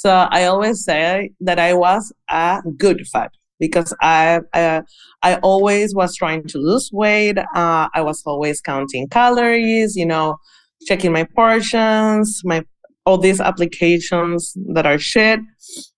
so 0.03 0.11
i 0.37 0.41
always 0.51 0.77
say 0.83 1.31
that 1.47 1.59
i 1.59 1.71
was 1.73 2.03
a 2.29 2.61
good 2.77 2.99
fat 3.11 3.31
because 3.59 3.93
I, 4.01 4.41
I, 4.53 4.81
I 5.21 5.35
always 5.37 5.95
was 5.95 6.15
trying 6.15 6.45
to 6.47 6.57
lose 6.57 6.89
weight. 6.91 7.37
Uh, 7.37 7.87
I 7.93 8.01
was 8.01 8.21
always 8.25 8.59
counting 8.59 9.07
calories, 9.07 9.95
you 9.95 10.05
know, 10.05 10.35
checking 10.85 11.13
my 11.13 11.25
portions, 11.35 12.41
my 12.43 12.63
all 13.05 13.17
these 13.17 13.39
applications 13.39 14.53
that 14.73 14.85
are 14.85 14.97
shit. 14.97 15.39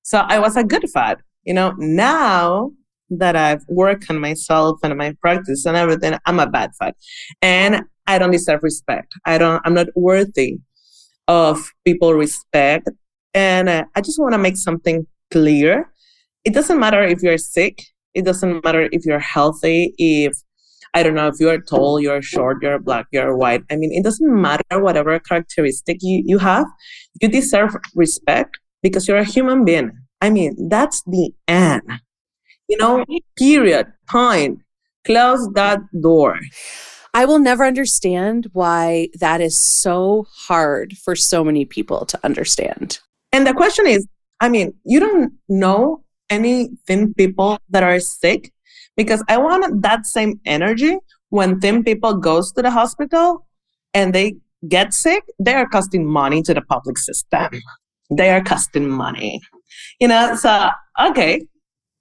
So 0.03 0.19
I 0.19 0.38
was 0.39 0.55
a 0.55 0.63
good 0.63 0.85
fat. 0.93 1.17
You 1.43 1.53
know, 1.53 1.74
now 1.77 2.71
that 3.09 3.35
I've 3.35 3.63
worked 3.67 4.09
on 4.09 4.19
myself 4.19 4.79
and 4.83 4.95
my 4.97 5.15
practice 5.21 5.65
and 5.65 5.77
everything, 5.77 6.17
I'm 6.27 6.39
a 6.39 6.47
bad 6.47 6.71
fat. 6.79 6.95
And 7.41 7.83
I 8.07 8.19
don't 8.19 8.31
deserve 8.31 8.62
respect. 8.62 9.13
I 9.25 9.39
don't 9.39 9.62
I'm 9.65 9.74
not 9.74 9.88
worthy 9.95 10.59
of 11.27 11.71
people 11.83 12.13
respect. 12.13 12.89
And 13.35 13.69
uh, 13.69 13.85
I 13.95 14.01
just 14.01 14.19
want 14.19 14.33
to 14.33 14.39
make 14.39 14.57
something 14.57 15.05
clear. 15.29 15.91
It 16.43 16.55
doesn't 16.55 16.79
matter 16.79 17.03
if 17.03 17.21
you're 17.21 17.37
sick. 17.37 17.83
It 18.15 18.25
doesn't 18.25 18.63
matter 18.63 18.87
if 18.91 19.05
you're 19.05 19.19
healthy, 19.19 19.93
if 19.98 20.33
I 20.93 21.03
don't 21.03 21.15
know 21.15 21.27
if 21.27 21.35
you're 21.41 21.59
tall, 21.59 22.00
you're 22.00 22.21
short, 22.21 22.63
you're 22.63 22.79
black, 22.79 23.07
you're 23.11 23.35
white. 23.35 23.63
I 23.69 23.75
mean, 23.75 23.91
it 23.91 24.05
doesn't 24.05 24.41
matter 24.41 24.79
whatever 24.79 25.19
characteristic 25.19 25.98
you, 26.01 26.24
you 26.25 26.37
have, 26.37 26.65
you 27.21 27.27
deserve 27.27 27.75
respect 27.93 28.57
because 28.81 29.05
you're 29.05 29.17
a 29.17 29.25
human 29.25 29.65
being. 29.65 29.91
I 30.21 30.29
mean, 30.29 30.69
that's 30.69 31.03
the 31.03 31.31
end. 31.50 31.83
You 32.69 32.77
know, 32.77 33.05
period, 33.37 33.87
point. 34.09 34.61
Close 35.03 35.48
that 35.53 35.79
door. 36.01 36.39
I 37.13 37.25
will 37.25 37.39
never 37.39 37.65
understand 37.65 38.50
why 38.53 39.09
that 39.19 39.41
is 39.41 39.59
so 39.59 40.25
hard 40.48 40.98
for 40.98 41.15
so 41.15 41.43
many 41.43 41.65
people 41.65 42.05
to 42.05 42.19
understand. 42.24 43.00
And 43.35 43.45
the 43.45 43.53
question 43.53 43.85
is 43.85 44.07
I 44.39 44.48
mean, 44.48 44.74
you 44.85 45.00
don't 45.00 45.33
know 45.50 46.03
any 46.29 46.69
thin 46.87 47.13
people 47.13 47.57
that 47.69 47.83
are 47.83 48.00
sick 48.00 48.53
because 48.95 49.21
I 49.27 49.37
want 49.37 49.81
that 49.81 50.05
same 50.05 50.39
energy 50.45 50.98
when 51.29 51.59
thin 51.59 51.83
people 51.83 52.13
goes 52.13 52.53
to 52.53 52.61
the 52.61 52.71
hospital 52.71 53.45
and 53.93 54.13
they 54.15 54.35
get 54.69 54.93
sick, 54.93 55.24
they 55.37 55.53
are 55.53 55.67
costing 55.67 56.05
money 56.05 56.41
to 56.43 56.53
the 56.53 56.61
public 56.61 56.98
system. 56.98 57.50
They 58.09 58.29
are 58.29 58.41
costing 58.41 58.89
money. 58.89 59.41
You 60.00 60.07
know, 60.07 60.35
so 60.35 60.69
okay. 61.07 61.45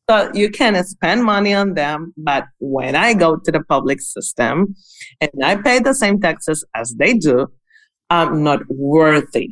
So 0.09 0.31
you 0.35 0.51
can 0.51 0.83
spend 0.85 1.25
money 1.25 1.53
on 1.55 1.75
them, 1.75 2.13
but 2.17 2.45
when 2.59 2.95
I 2.95 3.15
go 3.15 3.37
to 3.37 3.51
the 3.51 3.65
public 3.65 4.01
system 4.01 4.77
and 5.21 5.31
I 5.43 5.57
pay 5.57 5.81
the 5.81 5.95
same 5.95 6.21
taxes 6.21 6.65
as 6.77 6.95
they 6.99 7.15
do, 7.15 7.49
I'm 8.11 8.45
not 8.45 8.61
worthy. 8.69 9.51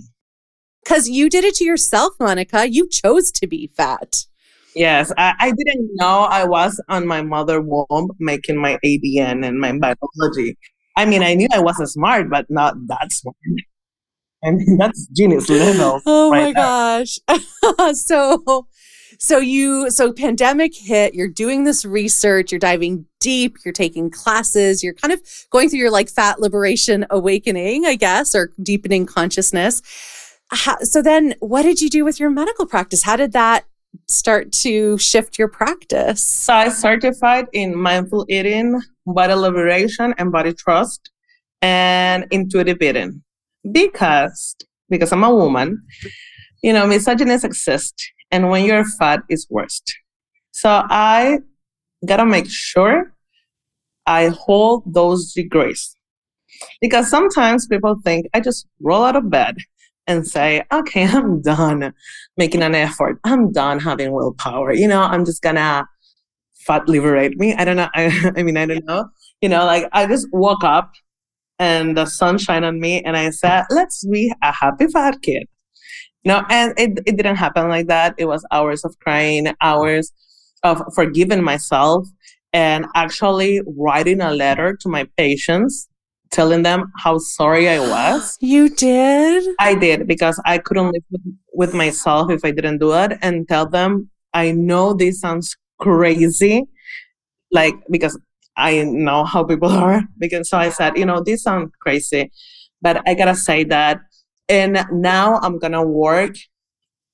Because 0.84 1.08
you 1.08 1.28
did 1.28 1.44
it 1.44 1.54
to 1.56 1.64
yourself, 1.64 2.14
Monica. 2.18 2.68
You 2.68 2.88
chose 2.88 3.30
to 3.32 3.46
be 3.46 3.68
fat. 3.76 4.26
Yes, 4.74 5.12
I, 5.18 5.34
I 5.38 5.52
didn't 5.52 5.90
know 5.94 6.20
I 6.30 6.44
was 6.44 6.80
on 6.88 7.06
my 7.06 7.22
mother 7.22 7.60
womb 7.60 8.10
making 8.18 8.56
my 8.56 8.78
ADN 8.84 9.46
and 9.46 9.60
my 9.60 9.72
biology. 9.78 10.56
I 10.96 11.04
mean, 11.04 11.22
I 11.22 11.34
knew 11.34 11.48
I 11.52 11.60
wasn't 11.60 11.90
smart, 11.90 12.30
but 12.30 12.46
not 12.48 12.74
that 12.88 13.12
smart. 13.12 13.36
I 14.44 14.50
mean, 14.50 14.76
that's 14.78 15.06
genius 15.16 15.48
level. 15.48 16.00
Oh 16.06 16.30
right 16.30 16.54
my 16.54 17.06
there. 17.26 17.44
gosh! 17.74 17.94
so, 17.96 18.66
so 19.18 19.38
you, 19.38 19.90
so 19.90 20.12
pandemic 20.12 20.72
hit. 20.74 21.14
You're 21.14 21.28
doing 21.28 21.64
this 21.64 21.84
research. 21.84 22.50
You're 22.50 22.58
diving 22.58 23.06
deep. 23.20 23.56
You're 23.64 23.72
taking 23.72 24.10
classes. 24.10 24.82
You're 24.82 24.94
kind 24.94 25.12
of 25.12 25.20
going 25.50 25.68
through 25.68 25.78
your 25.78 25.92
like 25.92 26.08
fat 26.08 26.40
liberation 26.40 27.06
awakening, 27.10 27.86
I 27.86 27.94
guess, 27.94 28.34
or 28.34 28.52
deepening 28.60 29.06
consciousness. 29.06 29.80
How, 30.52 30.78
so 30.80 31.00
then, 31.00 31.34
what 31.40 31.62
did 31.62 31.80
you 31.80 31.88
do 31.88 32.04
with 32.04 32.20
your 32.20 32.30
medical 32.30 32.66
practice? 32.66 33.02
How 33.02 33.16
did 33.16 33.32
that 33.32 33.64
start 34.08 34.52
to 34.52 34.98
shift 34.98 35.38
your 35.38 35.48
practice? 35.48 36.22
So 36.22 36.52
I 36.52 36.68
certified 36.68 37.46
in 37.52 37.76
mindful 37.76 38.26
eating, 38.28 38.80
body 39.06 39.34
liberation, 39.34 40.14
and 40.18 40.30
body 40.30 40.52
trust, 40.52 41.10
and 41.62 42.26
intuitive 42.30 42.82
eating. 42.82 43.22
Because 43.70 44.56
because 44.90 45.10
I'm 45.10 45.24
a 45.24 45.34
woman, 45.34 45.82
you 46.62 46.72
know, 46.72 46.86
misogyny 46.86 47.32
exists, 47.32 48.10
and 48.30 48.50
when 48.50 48.66
you're 48.66 48.84
fat, 48.84 49.20
it's 49.30 49.46
worst. 49.48 49.94
So 50.50 50.82
I 50.90 51.38
gotta 52.06 52.26
make 52.26 52.50
sure 52.50 53.14
I 54.06 54.28
hold 54.28 54.82
those 54.92 55.32
degrees. 55.32 55.96
Because 56.80 57.08
sometimes 57.08 57.66
people 57.66 57.96
think 58.04 58.26
I 58.34 58.40
just 58.40 58.66
roll 58.80 59.04
out 59.04 59.16
of 59.16 59.30
bed 59.30 59.56
and 60.06 60.26
say, 60.26 60.62
okay, 60.72 61.06
I'm 61.06 61.40
done 61.42 61.92
making 62.36 62.62
an 62.62 62.74
effort. 62.74 63.18
I'm 63.24 63.52
done 63.52 63.78
having 63.78 64.12
willpower. 64.12 64.72
You 64.72 64.88
know, 64.88 65.02
I'm 65.02 65.24
just 65.24 65.42
gonna 65.42 65.86
fat 66.66 66.88
liberate 66.88 67.38
me. 67.38 67.54
I 67.54 67.64
don't 67.64 67.76
know. 67.76 67.88
I, 67.94 68.32
I 68.36 68.42
mean, 68.42 68.56
I 68.56 68.66
don't 68.66 68.84
know. 68.84 69.08
You 69.40 69.48
know, 69.48 69.64
like 69.64 69.88
I 69.92 70.06
just 70.06 70.28
woke 70.32 70.64
up 70.64 70.92
and 71.58 71.96
the 71.96 72.06
sun 72.06 72.38
shined 72.38 72.64
on 72.64 72.80
me 72.80 73.02
and 73.02 73.16
I 73.16 73.30
said, 73.30 73.64
let's 73.70 74.06
be 74.06 74.32
a 74.42 74.52
happy 74.52 74.86
fat 74.86 75.20
kid. 75.22 75.46
You 76.24 76.32
know, 76.32 76.44
and 76.48 76.72
it, 76.78 77.00
it 77.04 77.16
didn't 77.16 77.36
happen 77.36 77.68
like 77.68 77.88
that. 77.88 78.14
It 78.16 78.26
was 78.26 78.46
hours 78.52 78.84
of 78.84 78.96
crying, 79.00 79.52
hours 79.60 80.12
of 80.62 80.82
forgiving 80.94 81.42
myself 81.42 82.06
and 82.52 82.86
actually 82.94 83.60
writing 83.66 84.20
a 84.20 84.30
letter 84.32 84.76
to 84.80 84.88
my 84.88 85.08
patients 85.16 85.88
telling 86.32 86.62
them 86.62 86.90
how 86.96 87.18
sorry 87.18 87.68
I 87.68 87.78
was. 87.78 88.36
You 88.40 88.68
did? 88.68 89.54
I 89.60 89.74
did 89.74 90.06
because 90.08 90.40
I 90.44 90.58
couldn't 90.58 90.92
live 90.92 91.22
with 91.52 91.74
myself 91.74 92.30
if 92.30 92.44
I 92.44 92.50
didn't 92.50 92.78
do 92.78 92.92
it 92.94 93.18
and 93.22 93.46
tell 93.48 93.68
them, 93.68 94.10
I 94.34 94.52
know 94.52 94.94
this 94.94 95.20
sounds 95.20 95.56
crazy, 95.78 96.64
like 97.52 97.74
because 97.90 98.18
I 98.56 98.82
know 98.82 99.24
how 99.24 99.44
people 99.44 99.68
are. 99.86 100.02
Because 100.18 100.48
so 100.48 100.58
I 100.58 100.70
said, 100.70 100.96
you 100.96 101.06
know, 101.06 101.22
this 101.22 101.44
sounds 101.44 101.70
crazy, 101.80 102.30
but 102.80 103.02
I 103.06 103.14
gotta 103.14 103.36
say 103.36 103.64
that. 103.64 104.00
And 104.48 104.84
now 104.90 105.38
I'm 105.42 105.58
gonna 105.58 105.84
work 105.84 106.34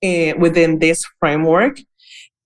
uh, 0.05 0.33
within 0.39 0.79
this 0.79 1.05
framework, 1.21 1.79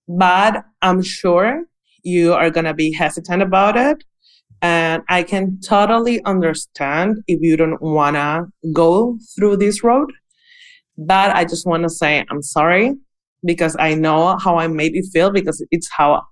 but 0.07 0.65
I'm 0.81 1.01
sure 1.01 1.65
you 2.03 2.33
are 2.33 2.51
to 2.51 2.73
be 2.73 2.91
hesitant 2.91 3.41
about 3.41 3.77
it. 3.77 4.03
And 4.63 5.03
I 5.09 5.23
can 5.23 5.59
totally 5.59 6.23
understand 6.23 7.17
if 7.27 7.41
you 7.41 7.57
don't 7.57 7.81
want 7.81 8.15
to 8.15 8.47
go 8.71 9.19
through 9.35 9.57
this 9.57 9.83
road. 9.83 10.11
But 10.97 11.35
I 11.35 11.43
just 11.43 11.67
want 11.67 11.83
to 11.83 11.89
say 11.89 12.25
I'm 12.31 12.41
sorry 12.41 12.95
because 13.45 13.75
I 13.77 13.93
know 13.93 14.37
how 14.37 14.57
I 14.57 14.67
made 14.67 14.93
you 14.95 15.03
feel 15.03 15.31
because 15.31 15.61
it's 15.69 15.89
how 15.91 16.23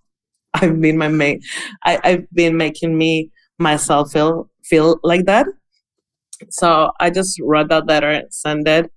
I've 0.54 0.80
been 0.80 0.98
my 0.98 1.10
mate. 1.10 1.44
I, 1.84 2.00
I've 2.04 2.32
been 2.32 2.56
making 2.56 2.98
me 2.98 3.30
myself 3.60 4.14
feel 4.14 4.50
feel 4.64 5.00
like 5.04 5.26
that. 5.26 5.48
So 6.50 6.92
I 7.02 7.10
just 7.10 7.38
wrote 7.42 7.68
that 7.68 7.86
letter, 7.86 8.24
send 8.30 8.66
it. 8.68 8.90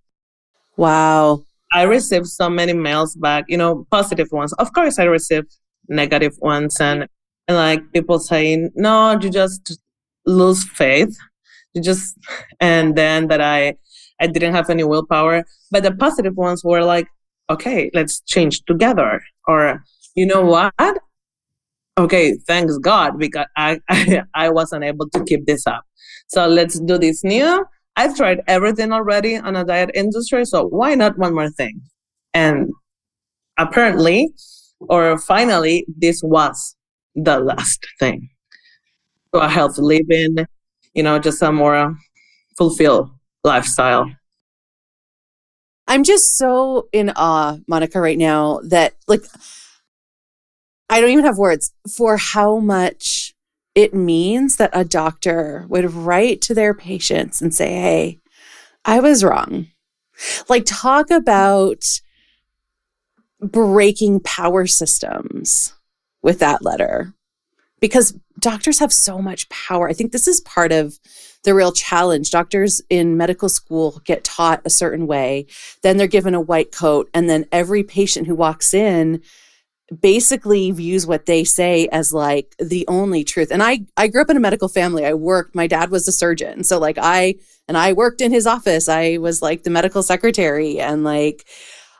Wow. 0.77 1.45
I 1.73 1.83
received 1.83 2.27
so 2.27 2.49
many 2.49 2.73
mails 2.73 3.17
back, 3.17 3.47
you 3.49 3.57
know, 3.57 3.85
positive 3.91 4.29
ones. 4.31 4.53
Of 4.55 4.73
course, 4.73 5.01
I 5.01 5.05
received 5.05 5.57
negative 5.89 6.37
ones 6.39 6.81
and, 6.81 7.09
and 7.49 7.57
like 7.57 7.93
people 7.93 8.19
saying, 8.19 8.71
no, 8.75 9.19
you 9.21 9.31
just 9.31 9.79
lose 10.27 10.65
faith. 10.65 11.17
You 11.75 11.83
just, 11.83 12.17
and 12.61 12.97
then 12.97 13.29
that 13.29 13.41
I, 13.41 13.77
I 14.21 14.27
didn't 14.27 14.55
have 14.55 14.71
any 14.71 14.85
willpower. 14.85 15.45
But 15.71 15.83
the 15.83 15.93
positive 15.93 16.37
ones 16.37 16.63
were 16.65 16.85
like, 16.85 17.09
okay, 17.51 17.91
let's 17.95 18.21
change 18.21 18.63
together. 18.65 19.23
Or, 19.47 19.83
you 20.15 20.27
know 20.27 20.43
what? 20.43 20.99
Okay, 21.97 22.37
thanks 22.47 22.77
God, 22.79 23.19
because 23.19 23.47
I, 23.57 23.81
I, 23.89 24.23
I 24.35 24.51
wasn't 24.51 24.85
able 24.85 25.09
to 25.11 25.25
keep 25.25 25.47
this 25.47 25.67
up. 25.67 25.85
So 26.29 26.47
let's 26.49 26.81
do 26.81 26.99
this 26.99 27.23
new 27.23 27.65
I've 27.97 28.17
tried 28.17 28.43
everything 28.47 28.93
already 28.93 29.37
on 29.37 29.55
a 29.55 29.65
diet 29.65 29.91
industry, 29.95 30.45
so 30.45 30.67
why 30.67 30.95
not 30.95 31.17
one 31.17 31.35
more 31.35 31.51
thing? 31.51 31.81
And 32.33 32.71
apparently, 33.57 34.31
or 34.81 35.17
finally, 35.17 35.87
this 35.97 36.21
was 36.25 36.75
the 37.15 37.39
last 37.39 37.87
thing. 37.99 38.29
So 39.35 39.41
a 39.41 39.49
healthy 39.49 39.83
living, 39.83 40.47
you 40.95 41.03
know, 41.03 41.19
just 41.19 41.43
a 41.43 41.53
more 41.53 41.75
uh, 41.75 41.95
fulfilled 42.57 43.11
lifestyle. 43.43 44.11
I'm 45.87 46.05
just 46.05 46.39
so 46.39 46.89
in 46.93 47.13
awe, 47.15 47.59
Monica, 47.67 48.01
right 48.01 48.19
now 48.19 48.61
that 48.65 48.95
like 49.07 49.25
I 50.89 51.01
don't 51.01 51.11
even 51.11 51.25
have 51.25 51.39
words 51.39 51.73
for 51.89 52.17
how 52.17 52.59
much 52.59 53.35
it 53.75 53.93
means 53.93 54.57
that 54.57 54.71
a 54.73 54.85
doctor 54.85 55.67
would 55.69 55.93
write 55.93 56.41
to 56.43 56.55
their 56.55 56.75
patients 56.75 57.43
and 57.43 57.55
say, 57.55 57.69
Hey, 57.69 58.21
I 58.85 59.01
was 59.01 59.25
wrong. 59.25 59.69
Like, 60.49 60.65
talk 60.65 61.11
about 61.11 62.01
breaking 63.41 64.21
power 64.21 64.67
systems 64.67 65.75
with 66.25 66.41
that 66.41 66.63
letter 66.63 67.15
because 67.81 68.19
doctors 68.39 68.79
have 68.79 68.93
so 68.93 69.19
much 69.19 69.49
power. 69.51 69.89
I 69.89 69.93
think 69.93 70.11
this 70.11 70.27
is 70.27 70.41
part 70.41 70.73
of 70.73 70.99
the 71.45 71.55
real 71.55 71.71
challenge. 71.71 72.31
Doctors 72.31 72.81
in 72.89 73.19
medical 73.19 73.51
school 73.51 74.01
get 74.07 74.25
taught 74.25 74.63
a 74.65 74.71
certain 74.71 75.07
way, 75.07 75.47
then 75.83 75.99
they're 75.99 76.07
given 76.07 76.35
a 76.35 76.41
white 76.41 76.73
coat, 76.73 77.11
and 77.13 77.29
then 77.29 77.45
every 77.53 77.83
patient 77.83 78.27
who 78.27 78.35
walks 78.35 78.73
in 78.73 79.21
basically 80.01 80.71
views 80.71 81.07
what 81.07 81.27
they 81.27 81.45
say 81.45 81.87
as 81.93 82.11
like 82.11 82.57
the 82.59 82.87
only 82.89 83.23
truth. 83.23 83.51
And 83.53 83.63
I 83.63 83.81
I 83.99 84.09
grew 84.09 84.23
up 84.23 84.31
in 84.31 84.39
a 84.39 84.41
medical 84.41 84.69
family. 84.69 85.05
I 85.05 85.13
worked, 85.13 85.55
my 85.55 85.67
dad 85.67 85.91
was 85.91 86.09
a 86.09 86.13
surgeon. 86.13 86.65
So 86.65 86.79
like 86.79 86.97
I 86.99 87.35
and 87.69 87.77
I 87.77 87.93
worked 87.93 88.23
in 88.23 88.33
his 88.33 88.47
office. 88.47 88.89
I 88.89 89.19
was 89.19 89.43
like 89.43 89.63
the 89.63 89.71
medical 89.71 90.03
secretary 90.03 90.81
and 90.81 91.05
like 91.05 91.45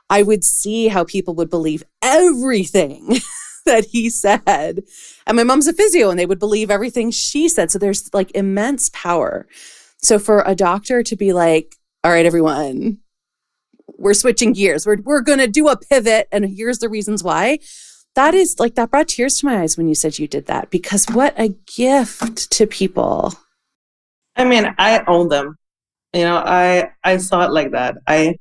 I 0.09 0.23
would 0.23 0.43
see 0.43 0.87
how 0.87 1.03
people 1.03 1.35
would 1.35 1.51
believe 1.51 1.83
everything 2.01 3.19
that 3.75 3.85
he 3.85 4.09
said. 4.09 4.83
And 5.25 5.35
my 5.35 5.43
mom's 5.43 5.67
a 5.67 5.73
physio 5.73 6.09
and 6.09 6.19
they 6.19 6.25
would 6.25 6.39
believe 6.39 6.69
everything 6.69 7.11
she 7.11 7.49
said. 7.49 7.71
So 7.71 7.79
there's 7.79 8.13
like 8.13 8.31
immense 8.35 8.89
power. 8.93 9.47
So 9.97 10.19
for 10.19 10.43
a 10.45 10.55
doctor 10.55 11.01
to 11.01 11.15
be 11.15 11.33
like, 11.33 11.75
all 12.03 12.11
right, 12.11 12.25
everyone, 12.25 12.99
we're 13.97 14.13
switching 14.13 14.53
gears. 14.53 14.85
We're 14.85 15.01
we're 15.01 15.21
going 15.21 15.39
to 15.39 15.47
do 15.47 15.67
a 15.67 15.77
pivot 15.77 16.27
and 16.31 16.45
here's 16.45 16.79
the 16.79 16.89
reasons 16.89 17.23
why. 17.23 17.59
That 18.13 18.33
is 18.33 18.59
like 18.59 18.75
that 18.75 18.91
brought 18.91 19.09
tears 19.09 19.39
to 19.39 19.47
my 19.47 19.61
eyes 19.61 19.77
when 19.77 19.89
you 19.89 19.95
said 19.95 20.19
you 20.19 20.27
did 20.27 20.45
that 20.45 20.69
because 20.69 21.05
what 21.07 21.33
a 21.37 21.49
gift 21.75 22.51
to 22.51 22.67
people. 22.67 23.33
I 24.35 24.45
mean, 24.45 24.73
I 24.77 25.03
owe 25.07 25.27
them. 25.27 25.57
You 26.13 26.21
know, 26.21 26.37
I 26.37 26.91
I 27.03 27.17
saw 27.17 27.45
it 27.45 27.51
like 27.51 27.71
that. 27.71 27.97
I 28.07 28.37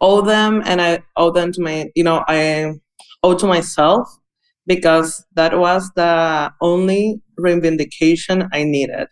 owe 0.00 0.22
them 0.22 0.62
and 0.64 0.80
I 0.80 1.02
owe 1.16 1.30
them 1.30 1.52
to 1.52 1.60
my, 1.60 1.90
you 1.94 2.04
know, 2.04 2.24
I 2.26 2.74
owe 3.24 3.34
to 3.34 3.46
myself 3.46 4.06
because 4.66 5.24
that 5.34 5.58
was 5.58 5.90
the 5.96 6.52
only 6.60 7.20
reivindication 7.38 8.48
I 8.52 8.64
needed. 8.64 9.06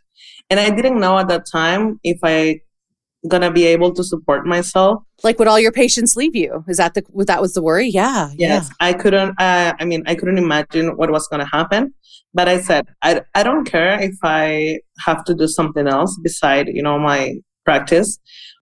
And 0.50 0.60
I 0.60 0.70
didn't 0.70 1.00
know 1.00 1.18
at 1.18 1.28
that 1.28 1.44
time 1.50 1.98
if 2.04 2.18
I 2.22 2.60
gonna 3.28 3.50
be 3.50 3.64
able 3.66 3.92
to 3.94 4.02
support 4.02 4.46
myself. 4.46 5.02
Like, 5.22 5.38
would 5.38 5.48
all 5.48 5.60
your 5.60 5.72
patients 5.72 6.16
leave 6.16 6.34
you? 6.34 6.64
Is 6.68 6.76
that 6.78 6.94
the 6.94 7.02
that 7.26 7.40
was 7.40 7.54
the 7.54 7.62
worry? 7.62 7.88
Yeah. 7.88 8.30
Yes, 8.36 8.68
yeah. 8.68 8.88
I 8.88 8.92
couldn't. 8.92 9.34
Uh, 9.40 9.72
I 9.78 9.84
mean, 9.84 10.02
I 10.06 10.14
couldn't 10.14 10.38
imagine 10.38 10.96
what 10.96 11.10
was 11.10 11.26
gonna 11.28 11.48
happen. 11.58 11.94
But 12.34 12.48
I 12.48 12.60
said, 12.60 12.86
I 13.02 13.22
I 13.34 13.42
don't 13.42 13.64
care 13.64 14.00
if 14.00 14.16
I 14.22 14.80
have 15.06 15.24
to 15.24 15.34
do 15.34 15.46
something 15.46 15.86
else 15.86 16.18
beside 16.22 16.68
you 16.68 16.82
know 16.82 16.98
my 16.98 17.34
practice. 17.64 18.18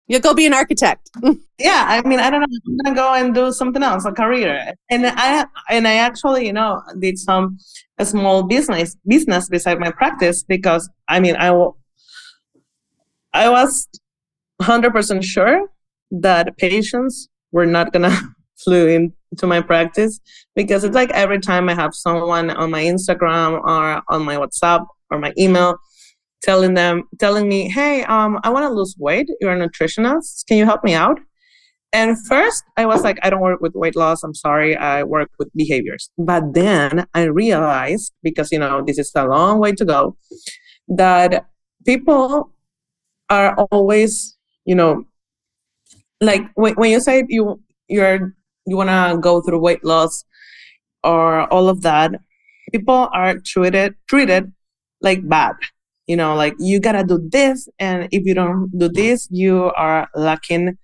You'll 0.06 0.20
go 0.20 0.34
be 0.34 0.46
an 0.46 0.54
architect. 0.54 1.10
yeah, 1.58 1.86
I 1.88 2.06
mean, 2.06 2.20
I 2.20 2.28
don't 2.30 2.40
know. 2.40 2.46
I'm 2.66 2.76
gonna 2.78 2.94
go 2.94 3.14
and 3.14 3.34
do 3.34 3.52
something 3.52 3.82
else, 3.82 4.04
a 4.04 4.12
career. 4.12 4.74
And 4.90 5.06
I 5.06 5.46
and 5.70 5.88
I 5.88 5.94
actually, 5.94 6.46
you 6.46 6.52
know, 6.52 6.82
did 6.98 7.18
some 7.18 7.58
a 7.98 8.04
small 8.04 8.42
business 8.42 8.96
business 9.06 9.48
beside 9.48 9.78
my 9.78 9.90
practice 9.90 10.42
because 10.42 10.88
I 11.08 11.20
mean, 11.20 11.36
I. 11.36 11.48
I 13.36 13.48
was 13.50 13.88
100% 14.62 15.24
sure 15.24 15.68
that 16.12 16.56
patients 16.56 17.28
were 17.50 17.66
not 17.66 17.92
going 17.92 18.08
to 18.10 18.16
flew 18.56 18.86
into 18.86 19.46
my 19.46 19.60
practice 19.60 20.20
because 20.54 20.84
it's 20.84 20.94
like 20.94 21.10
every 21.10 21.40
time 21.40 21.68
I 21.68 21.74
have 21.74 21.94
someone 21.94 22.50
on 22.50 22.70
my 22.70 22.84
Instagram 22.84 23.60
or 23.60 24.02
on 24.08 24.24
my 24.24 24.36
WhatsApp 24.36 24.86
or 25.10 25.18
my 25.18 25.32
email 25.36 25.76
telling 26.44 26.74
them 26.74 27.04
telling 27.20 27.48
me, 27.48 27.70
"Hey, 27.70 28.04
um, 28.04 28.38
I 28.44 28.50
want 28.50 28.64
to 28.66 28.74
lose 28.74 28.94
weight. 28.98 29.28
You're 29.40 29.54
a 29.54 29.68
nutritionist. 29.68 30.46
Can 30.48 30.58
you 30.58 30.66
help 30.66 30.84
me 30.84 30.94
out?" 30.94 31.18
And 31.92 32.16
first, 32.26 32.64
I 32.76 32.86
was 32.86 33.02
like, 33.04 33.18
"I 33.22 33.30
don't 33.30 33.40
work 33.40 33.60
with 33.60 33.74
weight 33.74 33.96
loss. 33.96 34.22
I'm 34.24 34.34
sorry. 34.34 34.76
I 34.76 35.04
work 35.04 35.30
with 35.38 35.50
behaviors." 35.56 36.10
But 36.18 36.54
then 36.54 37.06
I 37.14 37.24
realized 37.24 38.12
because 38.22 38.52
you 38.52 38.58
know 38.58 38.82
this 38.86 38.98
is 38.98 39.12
a 39.16 39.26
long 39.26 39.60
way 39.60 39.72
to 39.72 39.84
go 39.84 40.16
that 40.88 41.46
people 41.86 42.50
are 43.30 43.54
always 43.70 44.36
you 44.66 44.74
know 44.74 45.04
like 46.20 46.42
when, 46.54 46.74
when 46.74 46.90
you 46.90 47.00
say 47.00 47.24
you 47.28 47.60
you're 47.88 48.34
you 48.66 48.76
want 48.76 48.90
to 48.90 49.18
go 49.20 49.40
through 49.40 49.58
weight 49.60 49.84
loss 49.84 50.24
or 51.02 51.50
all 51.52 51.68
of 51.68 51.82
that 51.82 52.12
people 52.72 53.08
are 53.12 53.38
treated 53.38 53.94
treated 54.08 54.52
like 55.00 55.26
bad 55.28 55.54
you 56.06 56.16
know 56.16 56.34
like 56.34 56.54
you 56.58 56.80
gotta 56.80 57.04
do 57.04 57.18
this 57.30 57.68
and 57.78 58.08
if 58.12 58.24
you 58.24 58.34
don't 58.34 58.70
do 58.76 58.88
this 58.88 59.28
you 59.30 59.72
are 59.76 60.08
lacking 60.14 60.76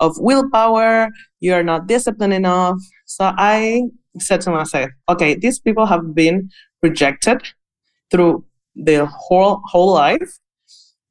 of 0.00 0.14
willpower 0.18 1.08
you're 1.40 1.64
not 1.64 1.86
disciplined 1.86 2.34
enough 2.34 2.76
so 3.06 3.32
i 3.36 3.82
said 4.18 4.40
to 4.40 4.50
myself 4.50 4.90
okay 5.08 5.34
these 5.34 5.58
people 5.58 5.86
have 5.86 6.14
been 6.14 6.48
rejected 6.82 7.40
through 8.10 8.44
their 8.74 9.06
whole 9.06 9.60
whole 9.64 9.92
life 9.92 10.38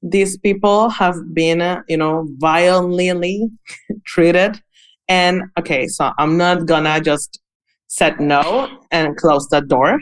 these 0.01 0.37
people 0.37 0.89
have 0.89 1.15
been, 1.33 1.61
uh, 1.61 1.81
you 1.87 1.97
know, 1.97 2.27
violently 2.37 3.49
treated. 4.05 4.61
And 5.07 5.43
okay, 5.59 5.87
so 5.87 6.11
I'm 6.17 6.37
not 6.37 6.65
gonna 6.65 6.99
just 7.01 7.39
said 7.87 8.19
no 8.19 8.79
and 8.91 9.15
close 9.15 9.47
the 9.47 9.61
door. 9.61 10.01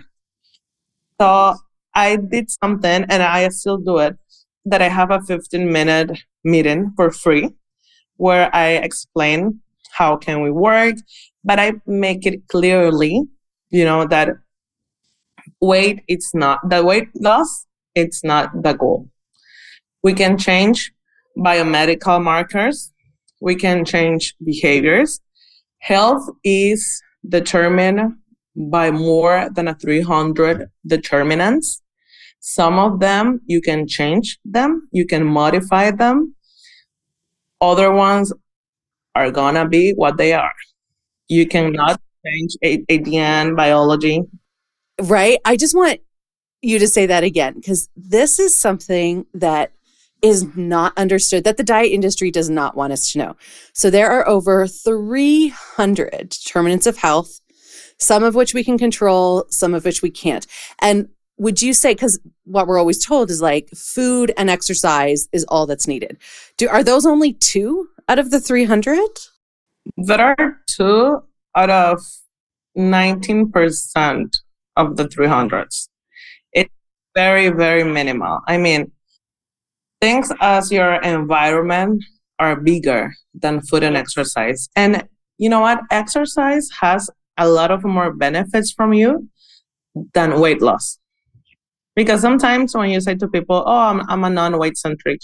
So 1.22 1.56
I 1.96 2.18
did 2.18 2.52
something 2.52 3.06
and 3.10 3.24
I 3.24 3.48
still 3.50 3.78
do 3.78 3.98
it 4.00 4.18
that 4.66 4.82
I 4.82 4.90
have 4.90 5.12
a 5.12 5.22
15 5.22 5.72
minute 5.72 6.12
meeting 6.44 6.94
for 6.96 7.12
free 7.12 7.50
where 8.18 8.54
I 8.56 8.68
explain 8.88 9.62
how 9.92 10.18
can 10.18 10.42
we 10.42 10.52
work, 10.52 10.96
but 11.44 11.60
I 11.60 11.74
make 11.86 12.26
it 12.26 12.48
clearly, 12.48 13.24
you 13.70 13.86
know, 13.86 14.06
that 14.08 14.30
weight 15.62 16.04
it's 16.08 16.34
not 16.34 16.70
the 16.70 16.84
weight 16.84 17.10
loss, 17.16 17.66
it's 17.94 18.24
not 18.24 18.64
the 18.64 18.74
goal. 18.74 19.10
We 20.04 20.14
can 20.14 20.38
change 20.38 20.92
biomedical 21.38 22.24
markers. 22.24 22.92
We 23.42 23.56
can 23.56 23.86
change 23.86 24.36
behaviors. 24.44 25.20
Health 25.80 26.30
is 26.44 27.02
determined 27.28 28.16
by 28.56 28.92
more 28.92 29.50
than 29.54 29.68
a 29.68 29.76
300 29.76 30.70
determinants. 30.88 31.82
Some 32.48 32.78
of 32.78 33.00
them 33.00 33.42
you 33.48 33.60
can 33.60 33.88
change 33.88 34.38
them, 34.46 34.88
you 34.92 35.08
can 35.08 35.26
modify 35.26 35.90
them. 35.90 36.36
Other 37.60 37.92
ones 37.92 38.32
are 39.16 39.32
gonna 39.32 39.68
be 39.68 39.94
what 39.94 40.18
they 40.18 40.32
are. 40.32 40.54
You 41.28 41.48
cannot 41.48 42.00
change 42.24 42.56
ADN 42.64 43.56
biology. 43.56 44.22
Right? 45.02 45.40
I 45.44 45.56
just 45.56 45.76
want 45.76 46.02
you 46.62 46.78
to 46.78 46.88
say 46.88 47.08
that 47.08 47.24
again 47.24 47.56
because 47.56 47.90
this 47.96 48.38
is 48.38 48.56
something 48.56 49.26
that 49.34 49.72
is 50.22 50.56
not 50.56 50.96
understood 51.00 51.46
that 51.46 51.58
the 51.58 51.64
diet 51.64 51.92
industry 51.92 52.30
does 52.30 52.52
not 52.52 52.78
want 52.78 52.94
us 52.94 53.12
to 53.14 53.18
know. 53.18 53.36
So 53.74 53.90
there 53.90 54.12
are 54.12 54.28
over 54.28 54.68
300 54.68 56.30
determinants 56.30 56.86
of 56.86 56.98
health, 56.98 57.42
some 57.98 58.24
of 58.24 58.36
which 58.36 58.54
we 58.54 58.64
can 58.64 58.78
control, 58.78 59.48
some 59.50 59.74
of 59.74 59.84
which 59.84 60.04
we 60.04 60.12
can't. 60.12 60.46
And 60.78 61.10
would 61.38 61.62
you 61.62 61.74
say 61.74 61.94
because 61.94 62.20
what 62.46 62.68
we're 62.68 62.80
always 62.80 63.04
told 63.04 63.30
is 63.30 63.42
like 63.42 63.70
food 63.76 64.32
and 64.38 64.50
exercise 64.50 65.28
is 65.32 65.44
all 65.46 65.66
that's 65.66 65.88
needed. 65.88 66.18
Do 66.58 66.70
are 66.70 66.84
those 66.84 67.06
only 67.06 67.34
two 67.34 67.90
out 68.08 68.20
of 68.20 68.32
the 68.32 68.40
300? 68.40 69.00
There 69.98 70.22
are 70.22 70.62
two 70.68 71.22
out 71.56 71.70
of 71.70 72.02
19% 72.78 74.38
of 74.78 74.98
the 74.98 75.06
300s. 75.06 75.90
It's 76.54 76.74
very, 77.16 77.50
very 77.50 77.84
minimal. 77.84 78.40
I 78.48 78.58
mean, 78.58 78.92
things 80.02 80.32
as 80.42 80.72
your 80.72 80.96
environment 80.96 82.04
are 82.40 82.60
bigger 82.60 83.14
than 83.34 83.62
food 83.62 83.84
and 83.84 83.96
exercise. 83.96 84.70
And 84.76 85.08
you 85.38 85.50
know 85.50 85.62
what? 85.62 85.82
Exercise 85.92 86.70
has 86.82 87.10
a 87.38 87.48
lot 87.48 87.72
of 87.72 87.84
more 87.84 88.14
benefits 88.14 88.72
from 88.72 88.94
you 88.94 89.30
than 90.14 90.40
weight 90.40 90.62
loss. 90.62 91.00
Because 91.96 92.22
sometimes 92.22 92.76
when 92.76 92.90
you 92.90 93.02
say 93.02 93.16
to 93.16 93.28
people, 93.28 93.64
"Oh, 93.66 93.72
I'm, 93.72 94.02
I'm 94.10 94.24
a 94.24 94.30
non-weight 94.30 94.78
centric 94.78 95.22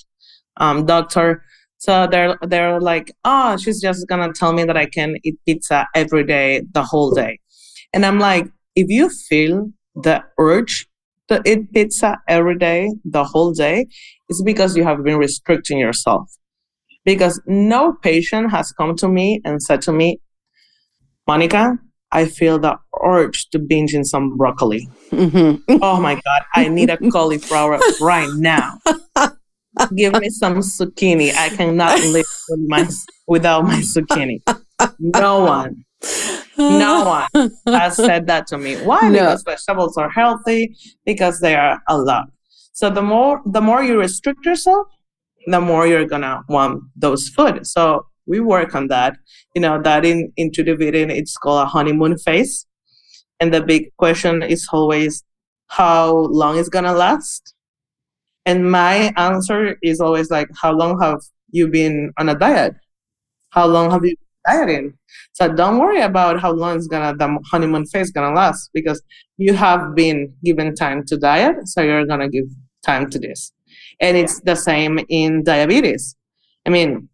um, 0.58 0.86
doctor," 0.86 1.44
so 1.78 2.08
they're 2.08 2.38
they're 2.42 2.80
like, 2.80 3.12
"Oh, 3.26 3.58
she's 3.58 3.82
just 3.82 4.08
gonna 4.08 4.32
tell 4.34 4.54
me 4.54 4.64
that 4.64 4.78
I 4.78 4.86
can 4.86 5.16
eat 5.24 5.38
pizza 5.46 5.88
every 5.96 6.24
day, 6.24 6.62
the 6.74 6.84
whole 6.84 7.12
day," 7.12 7.40
and 7.94 8.06
I'm 8.06 8.20
like, 8.20 8.48
if 8.76 8.88
you 8.90 9.10
feel 9.10 9.72
the 9.96 10.24
urge 10.40 10.88
to 11.28 11.42
eat 11.46 11.72
pizza 11.74 12.18
every 12.28 12.58
day, 12.58 12.90
the 13.06 13.24
whole 13.24 13.54
day, 13.54 13.88
it's 14.30 14.42
because 14.42 14.76
you 14.76 14.84
have 14.84 15.04
been 15.04 15.18
restricting 15.18 15.78
yourself. 15.78 16.30
Because 17.04 17.42
no 17.48 17.94
patient 17.94 18.52
has 18.52 18.72
come 18.72 18.96
to 18.98 19.08
me 19.08 19.42
and 19.44 19.62
said 19.62 19.82
to 19.84 19.92
me, 19.92 20.20
Monica, 21.28 21.78
I 22.12 22.26
feel 22.26 22.60
the 22.60 22.78
urge 23.04 23.50
to 23.50 23.60
binge 23.60 23.94
in 23.94 24.04
some 24.04 24.38
broccoli. 24.38 24.88
Mm-hmm. 25.12 25.78
oh 25.82 26.00
my 26.02 26.16
God, 26.16 26.42
I 26.54 26.68
need 26.68 26.90
a 26.90 26.98
cauliflower 27.12 27.80
right 28.02 28.30
now. 28.36 28.80
Give 29.96 30.20
me 30.20 30.30
some 30.30 30.58
zucchini. 30.58 31.34
I 31.34 31.50
cannot 31.50 32.00
live 32.00 32.26
with 32.50 32.60
my, 32.68 32.88
without 33.28 33.64
my 33.64 33.80
zucchini. 33.80 34.42
No 35.00 35.40
one. 35.46 35.86
No 36.58 37.28
one 37.34 37.52
has 37.66 37.96
said 37.96 38.28
that 38.28 38.48
to 38.48 38.58
me. 38.58 38.76
Why? 38.76 39.02
No. 39.04 39.20
Because 39.20 39.44
vegetables 39.44 39.98
are 39.98 40.10
healthy, 40.10 40.76
because 41.06 41.40
they 41.40 41.56
are 41.56 41.82
a 41.88 41.98
lot. 41.98 42.28
So 42.74 42.90
the 42.90 43.02
more 43.02 43.42
the 43.46 43.62
more 43.62 43.84
you 43.84 44.00
restrict 44.00 44.46
yourself, 44.46 44.88
the 45.48 45.62
more 45.62 45.88
you're 45.88 46.06
gonna 46.06 46.44
want 46.50 46.84
those 46.96 47.30
food. 47.30 47.66
So 47.66 48.06
we 48.26 48.40
work 48.40 48.76
on 48.76 48.88
that. 48.88 49.18
You 49.56 49.62
know, 49.62 49.82
that 49.82 50.06
in 50.06 50.32
intuitive 50.38 50.82
eating 50.82 51.10
it's 51.10 51.38
called 51.38 51.64
a 51.64 51.66
honeymoon 51.66 52.18
phase. 52.18 52.66
And 53.40 53.54
the 53.54 53.62
big 53.62 53.96
question 53.98 54.44
is 54.44 54.68
always 54.72 55.24
how 55.68 56.12
long 56.12 56.58
is 56.58 56.70
gonna 56.70 56.94
last? 56.94 57.56
And 58.46 58.72
my 58.72 59.14
answer 59.18 59.78
is 59.82 60.00
always 60.00 60.30
like, 60.30 60.50
how 60.62 60.74
long 60.74 61.00
have 61.02 61.20
you 61.52 61.68
been 61.68 62.12
on 62.18 62.30
a 62.30 62.36
diet? 62.36 62.76
How 63.50 63.68
long 63.68 63.92
have 63.92 64.04
you 64.04 64.16
been 64.16 64.58
dieting? 64.58 64.98
So 65.34 65.52
don't 65.52 65.80
worry 65.80 66.02
about 66.02 66.40
how 66.40 66.52
long 66.52 66.78
is 66.78 66.88
gonna 66.88 67.16
the 67.16 67.40
honeymoon 67.50 67.86
phase 67.86 68.12
gonna 68.12 68.34
last 68.34 68.70
because 68.74 69.02
you 69.38 69.54
have 69.54 69.96
been 69.96 70.34
given 70.44 70.76
time 70.76 71.06
to 71.08 71.18
diet, 71.18 71.68
so 71.68 71.82
you're 71.82 72.06
gonna 72.06 72.30
give 72.30 72.46
time 72.86 73.10
to 73.10 73.20
this. 73.20 73.52
And 74.00 74.18
it's 74.18 74.42
the 74.42 74.56
same 74.56 75.00
in 75.10 75.44
diabetes. 75.44 76.16
I 76.66 76.70
mean, 76.70 77.10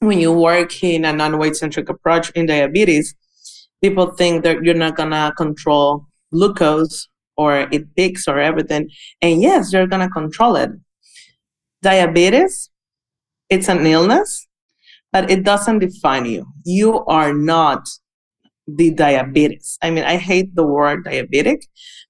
when 0.00 0.18
you 0.18 0.32
work 0.32 0.82
in 0.82 1.04
a 1.04 1.12
non-weight 1.12 1.56
centric 1.56 1.88
approach 1.88 2.30
in 2.30 2.46
diabetes, 2.46 3.14
people 3.82 4.10
think 4.12 4.44
that 4.44 4.62
you're 4.64 4.74
not 4.74 4.96
gonna 4.96 5.32
control 5.36 6.06
glucose 6.32 7.08
or 7.36 7.68
it 7.70 7.94
peaks 7.94 8.26
or 8.26 8.38
everything. 8.38 8.90
And 9.22 9.40
yes, 9.40 9.72
you're 9.72 9.86
gonna 9.86 10.10
control 10.10 10.56
it. 10.56 10.70
Diabetes, 11.82 12.70
it's 13.48 13.68
an 13.68 13.86
illness, 13.86 14.46
but 15.12 15.30
it 15.30 15.44
doesn't 15.44 15.78
define 15.78 16.26
you. 16.26 16.46
You 16.64 17.04
are 17.06 17.32
not 17.32 17.88
the 18.66 18.90
diabetes. 18.90 19.78
I 19.82 19.90
mean, 19.90 20.04
I 20.04 20.16
hate 20.16 20.54
the 20.54 20.64
word 20.64 21.04
diabetic 21.04 21.62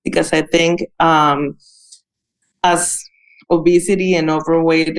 because 0.04 0.32
I 0.32 0.42
think 0.42 0.82
um, 0.98 1.56
as 2.62 3.02
obesity 3.50 4.14
and 4.14 4.30
overweight 4.30 4.98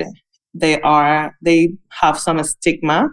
they 0.54 0.80
are 0.82 1.36
they 1.42 1.74
have 1.90 2.18
some 2.18 2.42
stigma 2.44 3.08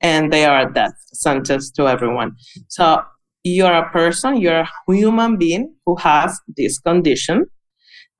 and 0.00 0.32
they 0.32 0.44
are 0.44 0.68
a 0.68 0.72
death 0.72 0.94
sentence 1.12 1.70
to 1.72 1.86
everyone. 1.86 2.36
So 2.68 3.02
you're 3.44 3.72
a 3.72 3.90
person 3.90 4.40
you're 4.40 4.60
a 4.60 4.68
human 4.86 5.36
being 5.36 5.74
who 5.86 5.96
has 5.96 6.38
this 6.56 6.78
condition 6.78 7.46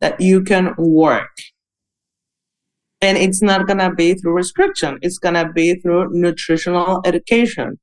that 0.01 0.21
you 0.21 0.43
can 0.43 0.75
work. 0.79 1.31
And 3.03 3.17
it's 3.17 3.43
not 3.43 3.67
going 3.67 3.79
to 3.79 3.95
be 3.95 4.15
through 4.15 4.33
restriction 4.33 4.99
it's 5.03 5.19
going 5.19 5.35
to 5.35 5.51
be 5.53 5.75
through 5.75 6.11
nutritional 6.13 7.01
education. 7.05 7.79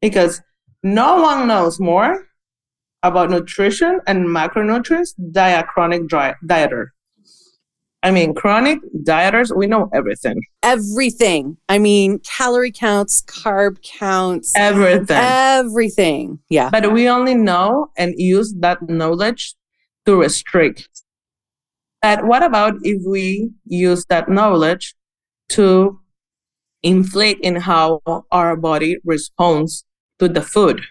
Because 0.00 0.40
no 0.82 1.20
one 1.22 1.46
knows 1.46 1.78
more 1.78 2.26
about 3.02 3.30
nutrition 3.30 4.00
and 4.06 4.26
macronutrients 4.26 5.10
than 5.18 5.58
a 5.58 5.64
chronic 5.64 6.02
dieter 6.08 6.86
I 8.04 8.10
mean, 8.10 8.34
chronic 8.34 8.80
dieters, 9.04 9.54
we 9.56 9.68
know 9.68 9.88
everything. 9.94 10.42
Everything. 10.64 11.56
I 11.68 11.78
mean, 11.78 12.18
calorie 12.20 12.72
counts, 12.72 13.22
carb 13.22 13.80
counts, 13.82 14.52
everything. 14.56 15.16
Everything. 15.16 16.40
Yeah. 16.48 16.70
But 16.70 16.92
we 16.92 17.08
only 17.08 17.36
know 17.36 17.90
and 17.96 18.14
use 18.16 18.54
that 18.58 18.88
knowledge 18.88 19.54
to 20.06 20.16
restrict. 20.16 20.88
But 22.00 22.26
what 22.26 22.42
about 22.42 22.74
if 22.82 23.02
we 23.06 23.52
use 23.66 24.04
that 24.06 24.28
knowledge 24.28 24.96
to 25.50 26.00
inflate 26.82 27.38
in 27.40 27.54
how 27.54 28.00
our 28.32 28.56
body 28.56 28.98
responds 29.04 29.84
to 30.18 30.26
the 30.26 30.42
food 30.42 30.82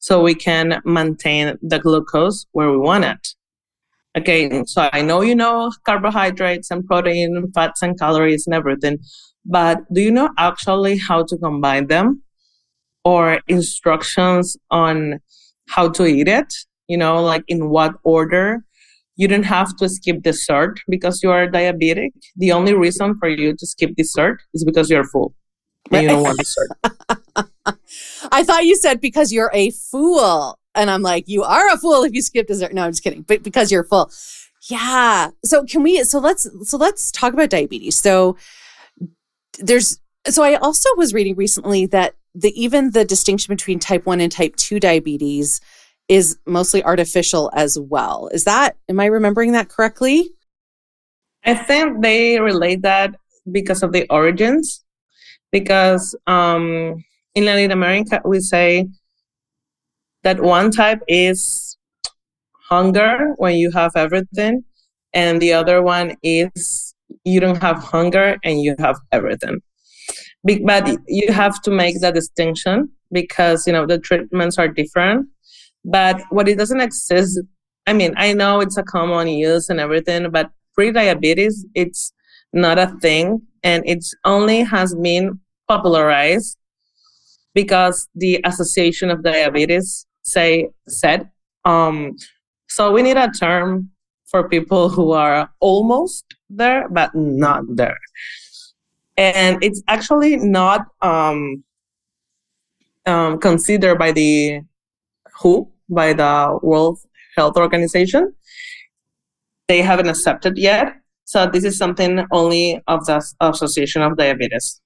so 0.00 0.20
we 0.20 0.34
can 0.34 0.82
maintain 0.84 1.56
the 1.62 1.78
glucose 1.78 2.46
where 2.50 2.72
we 2.72 2.78
want 2.78 3.04
it? 3.04 3.28
Okay, 4.16 4.62
so 4.66 4.90
I 4.92 5.00
know 5.00 5.22
you 5.22 5.34
know 5.34 5.72
carbohydrates 5.86 6.70
and 6.70 6.86
protein, 6.86 7.36
and 7.36 7.52
fats 7.54 7.80
and 7.80 7.98
calories 7.98 8.46
and 8.46 8.54
everything, 8.54 8.98
but 9.44 9.78
do 9.92 10.02
you 10.02 10.10
know 10.10 10.30
actually 10.38 10.98
how 10.98 11.24
to 11.24 11.36
combine 11.38 11.86
them 11.86 12.22
or 13.04 13.40
instructions 13.48 14.56
on 14.70 15.20
how 15.68 15.88
to 15.88 16.06
eat 16.06 16.28
it? 16.28 16.52
You 16.88 16.98
know, 16.98 17.22
like 17.22 17.44
in 17.48 17.70
what 17.70 17.94
order? 18.04 18.64
You 19.16 19.28
don't 19.28 19.44
have 19.44 19.76
to 19.76 19.88
skip 19.88 20.22
dessert 20.22 20.80
because 20.88 21.22
you 21.22 21.30
are 21.30 21.46
diabetic. 21.46 22.10
The 22.36 22.52
only 22.52 22.74
reason 22.74 23.14
for 23.18 23.28
you 23.28 23.54
to 23.56 23.66
skip 23.66 23.94
dessert 23.96 24.42
is 24.52 24.64
because 24.64 24.90
you're 24.90 25.04
full 25.04 25.34
and 25.90 26.02
you 26.02 26.08
don't 26.08 26.22
want 26.22 26.38
dessert. 26.38 26.68
I 28.32 28.42
thought 28.42 28.64
you 28.64 28.76
said 28.76 29.00
because 29.00 29.32
you're 29.32 29.50
a 29.52 29.70
fool. 29.70 30.58
And 30.74 30.90
I'm 30.90 31.02
like, 31.02 31.28
you 31.28 31.42
are 31.42 31.72
a 31.72 31.76
fool 31.76 32.02
if 32.02 32.12
you 32.12 32.22
skip 32.22 32.46
dessert. 32.46 32.72
No, 32.72 32.84
I'm 32.84 32.92
just 32.92 33.02
kidding. 33.02 33.22
But 33.22 33.42
because 33.42 33.70
you're 33.70 33.84
full. 33.84 34.10
Yeah. 34.68 35.30
So 35.44 35.64
can 35.64 35.82
we 35.82 36.04
so 36.04 36.18
let's 36.18 36.48
so 36.62 36.76
let's 36.76 37.10
talk 37.10 37.32
about 37.32 37.50
diabetes. 37.50 37.96
So 37.96 38.36
there's 39.58 40.00
so 40.28 40.42
I 40.42 40.54
also 40.54 40.88
was 40.96 41.12
reading 41.12 41.34
recently 41.34 41.86
that 41.86 42.14
the 42.34 42.52
even 42.60 42.92
the 42.92 43.04
distinction 43.04 43.52
between 43.52 43.78
type 43.78 44.06
1 44.06 44.20
and 44.20 44.30
type 44.30 44.56
2 44.56 44.80
diabetes 44.80 45.60
is 46.08 46.38
mostly 46.46 46.82
artificial 46.84 47.50
as 47.54 47.78
well. 47.78 48.28
Is 48.32 48.44
that 48.44 48.76
am 48.88 49.00
I 49.00 49.06
remembering 49.06 49.52
that 49.52 49.68
correctly? 49.68 50.30
I 51.44 51.54
think 51.54 52.02
they 52.02 52.38
relate 52.38 52.82
that 52.82 53.16
because 53.50 53.82
of 53.82 53.92
the 53.92 54.06
origins 54.10 54.84
because 55.50 56.14
um 56.28 57.02
in 57.34 57.44
Latin 57.44 57.72
America 57.72 58.20
we 58.24 58.38
say 58.38 58.88
that 60.24 60.40
one 60.40 60.70
type 60.70 61.00
is 61.08 61.76
hunger 62.68 63.34
when 63.36 63.56
you 63.56 63.70
have 63.72 63.92
everything, 63.96 64.64
and 65.12 65.40
the 65.40 65.52
other 65.52 65.82
one 65.82 66.16
is 66.22 66.94
you 67.24 67.40
don't 67.40 67.60
have 67.62 67.78
hunger 67.78 68.38
and 68.44 68.60
you 68.60 68.74
have 68.78 68.98
everything. 69.12 69.60
But 70.44 70.96
you 71.06 71.32
have 71.32 71.60
to 71.62 71.70
make 71.70 72.00
that 72.00 72.14
distinction 72.14 72.90
because 73.12 73.66
you 73.66 73.72
know 73.72 73.86
the 73.86 73.98
treatments 73.98 74.58
are 74.58 74.68
different. 74.68 75.28
But 75.84 76.22
what 76.30 76.48
it 76.48 76.58
doesn't 76.58 76.80
exist, 76.80 77.40
I 77.86 77.92
mean, 77.92 78.14
I 78.16 78.32
know 78.32 78.60
it's 78.60 78.76
a 78.76 78.82
common 78.82 79.28
use 79.28 79.68
and 79.68 79.80
everything, 79.80 80.30
but 80.30 80.50
pre-diabetes, 80.74 81.66
it's 81.74 82.12
not 82.52 82.78
a 82.78 82.88
thing, 83.00 83.42
and 83.62 83.82
it's 83.86 84.14
only 84.24 84.62
has 84.62 84.94
been 84.94 85.40
popularized 85.68 86.56
because 87.54 88.08
the 88.14 88.40
Association 88.44 89.10
of 89.10 89.22
Diabetes 89.22 90.06
say 90.22 90.70
said 90.88 91.30
um, 91.64 92.16
So 92.68 92.92
we 92.92 93.02
need 93.02 93.16
a 93.16 93.30
term 93.30 93.90
for 94.26 94.48
people 94.48 94.88
who 94.88 95.12
are 95.12 95.50
almost 95.60 96.24
there, 96.48 96.88
but 96.88 97.14
not 97.14 97.64
there. 97.68 97.98
And 99.16 99.62
it's 99.62 99.82
actually 99.88 100.36
not 100.36 100.86
um, 101.02 101.62
um, 103.04 103.38
considered 103.38 103.98
by 103.98 104.12
the 104.12 104.62
WHO, 105.40 105.70
by 105.88 106.14
the 106.14 106.58
World 106.62 106.98
Health 107.36 107.56
Organization. 107.56 108.34
They 109.68 109.82
haven't 109.82 110.08
accepted 110.08 110.56
yet. 110.56 110.94
So 111.24 111.46
this 111.46 111.64
is 111.64 111.78
something 111.78 112.26
only 112.30 112.82
of 112.86 113.06
the 113.06 113.22
Association 113.40 114.02
of 114.02 114.16
Diabetes. 114.16 114.81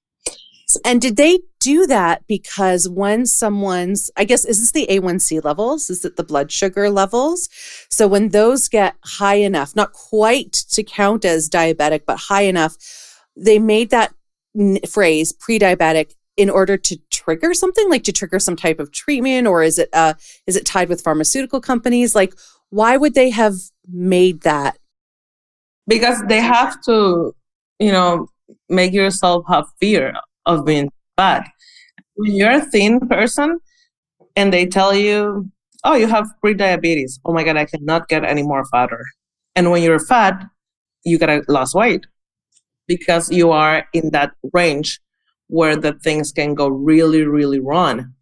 And 0.85 1.00
did 1.00 1.16
they 1.16 1.38
do 1.61 1.87
that 1.87 2.26
because 2.26 2.88
when 2.88 3.24
someone's, 3.26 4.11
I 4.16 4.24
guess, 4.24 4.44
is 4.44 4.59
this 4.59 4.72
the 4.72 4.87
A1C 4.90 5.44
levels? 5.44 5.90
Is 5.90 6.05
it 6.05 6.16
the 6.16 6.24
blood 6.24 6.50
sugar 6.50 6.90
levels? 6.90 7.48
So 7.88 8.09
when 8.09 8.31
those 8.31 8.68
get 8.68 8.96
high 9.05 9.37
enough, 9.37 9.76
not 9.76 9.92
quite 9.92 10.52
to 10.52 10.83
count 10.83 11.24
as 11.24 11.48
diabetic, 11.48 12.02
but 12.07 12.18
high 12.18 12.42
enough, 12.42 12.76
they 13.37 13.59
made 13.59 13.90
that 13.90 14.12
phrase 14.88 15.33
pre 15.33 15.59
diabetic 15.59 16.14
in 16.37 16.50
order 16.50 16.76
to 16.76 16.98
trigger 17.11 17.55
something 17.55 17.88
like 17.88 18.05
to 18.05 18.12
trigger 18.12 18.38
some 18.38 18.57
type 18.57 18.79
of 18.79 18.92
treatment 18.92 19.46
or 19.46 19.62
is 19.62 19.79
it 19.79 19.88
uh 19.92 20.14
is 20.46 20.57
it 20.57 20.64
tied 20.64 20.88
with 20.88 21.02
pharmaceutical 21.02 21.61
companies 21.61 22.14
like 22.14 22.35
why 22.70 22.96
would 22.96 23.14
they 23.14 23.31
have 23.31 23.55
made 23.90 24.42
that 24.42 24.79
because 25.87 26.22
they 26.29 26.40
have 26.40 26.81
to 26.83 27.35
you 27.79 27.92
know 27.92 28.29
make 28.68 28.92
yourself 28.92 29.44
have 29.48 29.66
fear 29.79 30.14
of 30.46 30.64
being 30.64 30.90
fat 31.16 31.46
when 32.14 32.32
you're 32.32 32.50
a 32.50 32.61
thin 32.61 33.00
person 33.00 33.59
and 34.37 34.52
they 34.52 34.66
tell 34.66 34.94
you 34.94 35.50
oh 35.85 35.94
you 35.94 36.06
have 36.06 36.26
pre-diabetes 36.40 37.20
oh 37.24 37.32
my 37.32 37.44
god 37.44 37.56
i 37.56 37.64
cannot 37.64 38.09
get 38.09 38.24
any 38.24 38.42
more 38.42 38.64
fatter. 38.66 39.04
And 39.54 39.70
when 39.70 39.82
you're 39.82 39.98
fat 39.98 40.44
you 41.04 41.18
gotta 41.18 41.42
lose 41.48 41.74
weight 41.74 42.06
because 42.87 43.30
you 43.30 43.50
are 43.50 43.87
in 43.92 44.11
that 44.11 44.32
range 44.52 45.00
where 45.48 45.76
the 45.76 45.92
things 45.94 46.32
can 46.32 46.54
go 46.54 46.68
really, 46.68 47.24
really 47.24 47.61
wrong. 47.61 48.12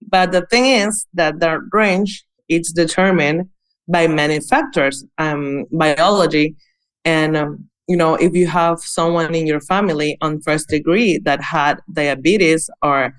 But 0.00 0.32
the 0.32 0.46
thing 0.46 0.66
is 0.66 1.06
that 1.14 1.40
that 1.40 1.60
range 1.72 2.24
is 2.48 2.72
determined 2.72 3.48
by 3.88 4.06
many 4.06 4.40
factors, 4.40 5.04
um, 5.18 5.64
biology, 5.70 6.56
and 7.04 7.36
um, 7.36 7.68
you 7.88 7.96
know 7.96 8.14
if 8.14 8.32
you 8.34 8.46
have 8.46 8.80
someone 8.80 9.34
in 9.34 9.46
your 9.46 9.60
family 9.60 10.16
on 10.20 10.40
first 10.40 10.68
degree 10.68 11.18
that 11.18 11.42
had 11.42 11.78
diabetes 11.92 12.70
or 12.82 13.12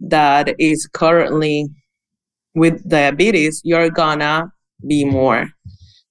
that 0.00 0.54
is 0.58 0.86
currently 0.86 1.68
with 2.54 2.88
diabetes, 2.88 3.60
you're 3.64 3.90
gonna 3.90 4.52
be 4.86 5.04
more, 5.04 5.48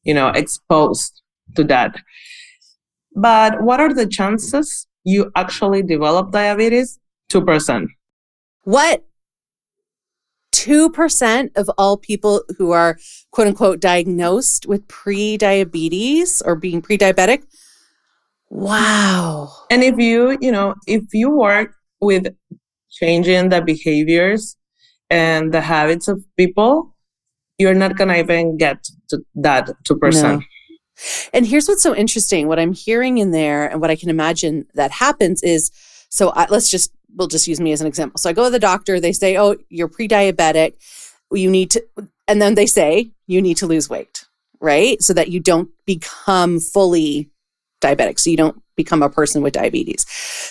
you 0.04 0.14
know, 0.14 0.30
exposed 0.30 1.22
to 1.56 1.64
that. 1.66 1.96
But 3.16 3.62
what 3.62 3.80
are 3.80 3.94
the 3.94 4.08
chances 4.08 4.88
you 5.04 5.32
actually 5.36 5.84
develop 5.84 6.32
diabetes? 6.32 7.00
2%. 7.30 7.88
What? 8.64 9.06
2% 10.54 11.50
of 11.56 11.70
all 11.78 11.98
people 11.98 12.44
who 12.58 12.72
are 12.72 12.98
quote 13.32 13.48
unquote 13.48 13.80
diagnosed 13.80 14.66
with 14.66 14.88
pre 14.88 15.38
diabetes 15.38 16.42
or 16.46 16.56
being 16.56 16.82
pre 16.82 16.98
diabetic. 16.98 17.44
Wow. 18.54 19.52
And 19.72 19.82
if 19.84 19.98
you, 19.98 20.38
you 20.40 20.52
know, 20.52 20.76
if 20.86 21.12
you 21.12 21.32
work 21.32 21.74
with 22.00 22.28
changing 22.92 23.50
the 23.50 23.64
behaviors 23.64 24.56
and 25.10 25.52
the 25.52 25.60
habits 25.60 26.08
of 26.08 26.24
people, 26.38 26.96
you're 27.58 27.74
not 27.74 27.98
going 27.98 28.10
to 28.10 28.20
even 28.20 28.58
get 28.58 28.88
to 29.10 29.26
that 29.36 29.72
2%. 29.86 30.22
No. 30.22 30.42
And 31.34 31.48
here's 31.48 31.68
what's 31.68 31.82
so 31.82 31.96
interesting. 31.96 32.48
What 32.48 32.60
I'm 32.60 32.74
hearing 32.74 33.18
in 33.18 33.32
there 33.32 33.68
and 33.68 33.82
what 33.82 33.90
I 33.90 33.96
can 33.96 34.12
imagine 34.12 34.68
that 34.76 34.92
happens 34.92 35.42
is 35.42 35.72
so 36.10 36.30
I, 36.30 36.46
let's 36.52 36.70
just, 36.70 36.94
we'll 37.16 37.28
just 37.28 37.48
use 37.48 37.60
me 37.60 37.72
as 37.72 37.82
an 37.82 37.88
example. 37.88 38.20
So 38.20 38.30
I 38.30 38.34
go 38.34 38.44
to 38.44 38.52
the 38.52 38.60
doctor, 38.60 39.00
they 39.00 39.14
say, 39.14 39.36
oh, 39.36 39.56
you're 39.70 39.88
pre 39.88 40.08
diabetic. 40.08 40.76
You 41.32 41.50
need 41.50 41.72
to, 41.72 41.84
and 42.28 42.40
then 42.40 42.54
they 42.54 42.68
say, 42.68 43.10
you 43.26 43.42
need 43.42 43.58
to 43.58 43.66
lose 43.66 43.90
weight, 43.90 44.26
right? 44.60 45.02
So 45.02 45.12
that 45.14 45.30
you 45.30 45.40
don't 45.40 45.72
become 45.88 46.60
fully 46.60 47.32
diabetic. 47.84 48.20
So 48.20 48.30
you 48.30 48.38
don't 48.38 48.62
become 48.76 49.04
a 49.04 49.10
person 49.10 49.44
with 49.44 49.54
diabetes. 49.54 50.06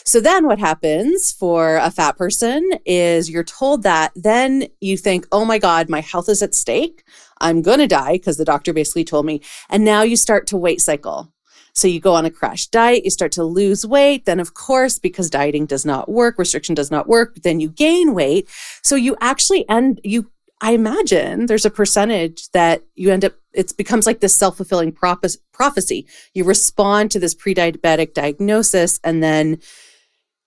So 0.05 0.21
then 0.21 0.47
what 0.47 0.59
happens 0.59 1.33
for 1.33 1.77
a 1.77 1.91
fat 1.91 2.17
person 2.17 2.71
is 2.87 3.29
you're 3.29 3.43
told 3.43 3.83
that, 3.83 4.13
then 4.15 4.69
you 4.81 4.97
think, 4.97 5.27
oh 5.33 5.45
my 5.45 5.59
God, 5.59 5.89
my 5.89 6.01
health 6.01 6.29
is 6.29 6.43
at 6.43 6.55
stake. 6.55 7.05
I'm 7.41 7.63
going 7.63 7.81
to 7.81 7.89
die 7.89 8.13
because 8.13 8.37
the 8.37 8.45
doctor 8.45 8.73
basically 8.73 9.05
told 9.05 9.27
me. 9.27 9.41
And 9.69 9.85
now 9.85 10.03
you 10.03 10.17
start 10.17 10.47
to 10.49 10.57
weight 10.57 10.81
cycle. 10.81 11.33
So 11.75 11.89
you 11.89 12.01
go 12.01 12.15
on 12.15 12.27
a 12.27 12.31
crash 12.31 12.67
diet, 12.67 13.05
you 13.05 13.11
start 13.11 13.33
to 13.33 13.45
lose 13.45 13.87
weight. 13.87 14.27
Then, 14.27 14.41
of 14.41 14.55
course, 14.55 14.99
because 14.99 15.31
dieting 15.31 15.67
does 15.67 15.87
not 15.87 16.09
work, 16.09 16.39
restriction 16.39 16.75
does 16.75 16.91
not 16.91 17.09
work, 17.09 17.37
then 17.43 17.61
you 17.61 17.71
gain 17.71 18.15
weight. 18.15 18.49
So 18.83 18.95
you 18.95 19.17
actually 19.21 19.67
end, 19.69 20.01
you 20.05 20.31
I 20.63 20.73
imagine 20.73 21.47
there's 21.47 21.67
a 21.67 21.71
percentage 21.71 22.49
that 22.51 22.85
you 22.95 23.11
end 23.11 23.25
up, 23.25 23.35
it 23.53 23.77
becomes 23.77 24.07
like 24.07 24.21
this 24.21 24.35
self 24.35 24.57
fulfilling 24.57 24.93
prophecy. 24.93 26.07
You 26.35 26.45
respond 26.45 27.11
to 27.11 27.19
this 27.19 27.35
pre 27.35 27.53
diabetic 27.53 28.15
diagnosis 28.15 29.01
and 29.03 29.23
then 29.23 29.59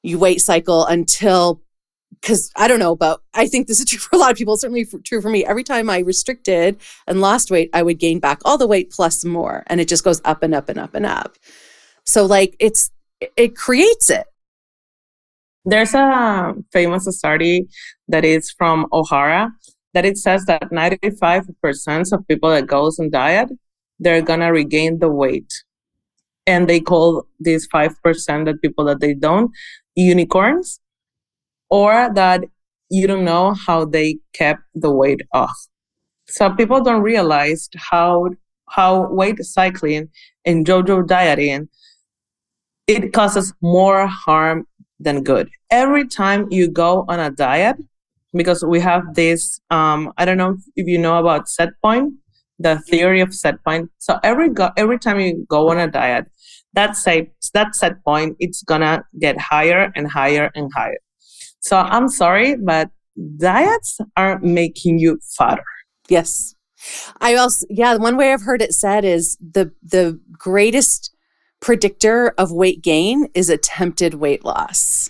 you 0.03 0.17
weight 0.17 0.39
cycle 0.39 0.85
until, 0.85 1.61
because 2.21 2.49
I 2.55 2.69
don't 2.69 2.79
know, 2.79 2.95
but 2.95 3.19
I 3.33 3.47
think 3.47 3.67
this 3.67 3.81
is 3.81 3.85
true 3.89 3.99
for 3.99 4.15
a 4.15 4.19
lot 4.19 4.31
of 4.31 4.37
people, 4.37 4.55
certainly 4.55 4.85
for, 4.85 4.99
true 4.99 5.21
for 5.21 5.29
me. 5.29 5.45
Every 5.45 5.65
time 5.65 5.89
I 5.89 5.99
restricted 5.99 6.77
and 7.07 7.19
lost 7.19 7.51
weight, 7.51 7.69
I 7.73 7.83
would 7.83 7.99
gain 7.99 8.19
back 8.19 8.39
all 8.45 8.57
the 8.57 8.67
weight 8.67 8.91
plus 8.91 9.25
more. 9.25 9.65
And 9.67 9.81
it 9.81 9.89
just 9.89 10.05
goes 10.05 10.21
up 10.23 10.43
and 10.43 10.55
up 10.55 10.69
and 10.69 10.79
up 10.79 10.95
and 10.95 11.05
up. 11.05 11.35
So, 12.05 12.25
like, 12.25 12.55
it's, 12.59 12.89
it 13.35 13.57
creates 13.57 14.09
it. 14.09 14.27
There's 15.65 15.93
a 15.93 16.53
famous 16.71 17.05
study 17.17 17.67
that 18.07 18.23
is 18.23 18.49
from 18.51 18.87
O'Hara 18.93 19.51
that 19.95 20.05
it 20.05 20.17
says 20.17 20.45
that 20.45 20.69
95% 20.71 22.11
of 22.13 22.27
people 22.27 22.49
that 22.49 22.67
goes 22.67 22.99
on 22.99 23.09
diet, 23.09 23.49
they're 23.97 24.21
gonna 24.21 24.51
regain 24.51 24.99
the 24.99 25.09
weight. 25.09 25.51
And 26.45 26.69
they 26.69 26.79
call 26.79 27.25
these 27.39 27.67
5% 27.69 28.45
that 28.45 28.61
people 28.61 28.85
that 28.85 28.99
they 28.99 29.15
don't 29.15 29.49
unicorns, 29.95 30.79
or 31.69 32.13
that 32.13 32.43
you 32.89 33.07
don't 33.07 33.25
know 33.25 33.55
how 33.65 33.85
they 33.85 34.19
kept 34.33 34.61
the 34.75 34.91
weight 34.91 35.21
off. 35.33 35.57
So 36.27 36.53
people 36.53 36.81
don't 36.81 37.01
realize 37.01 37.69
how 37.75 38.29
how 38.69 39.07
weight 39.11 39.43
cycling 39.43 40.09
and 40.45 40.67
yo-yo 40.67 41.01
dieting 41.03 41.69
it 42.87 43.13
causes 43.13 43.53
more 43.61 44.07
harm 44.07 44.67
than 44.99 45.23
good. 45.23 45.49
Every 45.71 46.07
time 46.07 46.47
you 46.51 46.67
go 46.67 47.05
on 47.07 47.19
a 47.19 47.31
diet, 47.31 47.77
because 48.35 48.63
we 48.63 48.79
have 48.79 49.03
this 49.15 49.59
um, 49.69 50.11
i 50.17 50.25
don't 50.25 50.37
know 50.37 50.57
if 50.75 50.87
you 50.87 50.97
know 50.97 51.17
about 51.17 51.49
set 51.49 51.69
point 51.81 52.13
the 52.59 52.79
theory 52.89 53.21
of 53.21 53.33
set 53.33 53.63
point. 53.63 53.89
So 53.97 54.19
every 54.23 54.49
go- 54.49 54.71
every 54.77 54.99
time 54.99 55.19
you 55.19 55.45
go 55.49 55.69
on 55.69 55.79
a 55.79 55.87
diet 55.87 56.25
that 56.73 56.95
set 56.97 57.27
that 57.53 57.75
set 57.75 58.03
point 58.03 58.35
it's 58.39 58.63
gonna 58.63 59.03
get 59.19 59.39
higher 59.39 59.91
and 59.95 60.09
higher 60.09 60.51
and 60.55 60.71
higher. 60.73 60.99
So 61.59 61.77
i'm 61.77 62.09
sorry 62.09 62.55
but 62.55 62.89
diets 63.37 63.99
are 64.17 64.39
making 64.39 64.99
you 64.99 65.19
fatter. 65.37 65.63
Yes. 66.09 66.53
I 67.19 67.35
also 67.35 67.65
yeah 67.69 67.95
one 67.95 68.17
way 68.17 68.31
i've 68.31 68.43
heard 68.43 68.61
it 68.61 68.73
said 68.73 69.03
is 69.03 69.37
the 69.37 69.71
the 69.81 70.19
greatest 70.33 71.15
predictor 71.61 72.33
of 72.37 72.51
weight 72.51 72.81
gain 72.83 73.27
is 73.33 73.49
attempted 73.49 74.15
weight 74.15 74.45
loss 74.45 75.09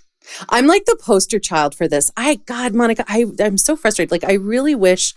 I'm 0.49 0.67
like 0.67 0.85
the 0.85 0.97
poster 0.99 1.39
child 1.39 1.75
for 1.75 1.87
this. 1.87 2.11
I, 2.17 2.35
God, 2.45 2.73
Monica, 2.73 3.05
I, 3.07 3.25
I'm 3.39 3.57
so 3.57 3.75
frustrated. 3.75 4.11
Like, 4.11 4.23
I 4.23 4.33
really 4.33 4.75
wish 4.75 5.13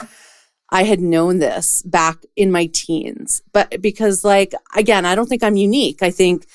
I 0.71 0.85
had 0.85 1.01
known 1.01 1.39
this 1.39 1.83
back 1.83 2.25
in 2.37 2.53
my 2.53 2.67
teens. 2.73 3.43
But 3.53 3.81
because, 3.81 4.25
like, 4.25 4.53
again, 4.77 5.07
I 5.07 5.15
don't 5.15 5.29
think 5.29 5.43
I'm 5.43 5.57
unique. 5.57 6.03
I 6.03 6.11
think 6.11 6.47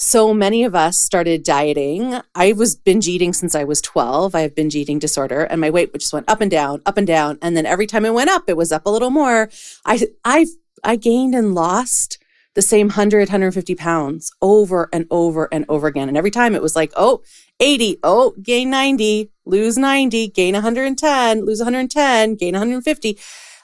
so 0.00 0.32
many 0.32 0.62
of 0.62 0.76
us 0.76 0.96
started 0.96 1.42
dieting. 1.42 2.20
I 2.34 2.52
was 2.52 2.76
binge 2.76 3.08
eating 3.08 3.32
since 3.32 3.56
I 3.56 3.64
was 3.64 3.82
12. 3.82 4.32
I 4.32 4.42
have 4.42 4.54
binge 4.54 4.76
eating 4.76 5.00
disorder 5.00 5.42
and 5.42 5.60
my 5.60 5.70
weight 5.70 5.92
just 5.94 6.12
went 6.12 6.30
up 6.30 6.40
and 6.40 6.48
down, 6.48 6.82
up 6.86 6.96
and 6.98 7.06
down. 7.06 7.36
And 7.42 7.56
then 7.56 7.66
every 7.66 7.88
time 7.88 8.04
it 8.04 8.14
went 8.14 8.30
up, 8.30 8.44
it 8.46 8.56
was 8.56 8.70
up 8.70 8.86
a 8.86 8.90
little 8.90 9.10
more. 9.10 9.50
I, 9.84 10.06
I, 10.24 10.46
I 10.84 10.94
gained 10.94 11.34
and 11.34 11.52
lost 11.52 12.18
the 12.54 12.62
same 12.62 12.88
100, 12.88 13.28
150 13.28 13.74
pounds 13.74 14.32
over 14.40 14.88
and 14.92 15.06
over 15.10 15.48
and 15.50 15.64
over 15.68 15.88
again. 15.88 16.06
And 16.06 16.16
every 16.16 16.30
time 16.30 16.54
it 16.54 16.62
was 16.62 16.76
like, 16.76 16.92
oh, 16.96 17.22
80, 17.60 17.98
oh, 18.02 18.34
gain 18.42 18.70
90, 18.70 19.30
lose 19.44 19.76
90, 19.76 20.28
gain 20.28 20.54
110, 20.54 21.44
lose 21.44 21.58
110, 21.58 22.34
gain 22.36 22.54
150 22.54 23.18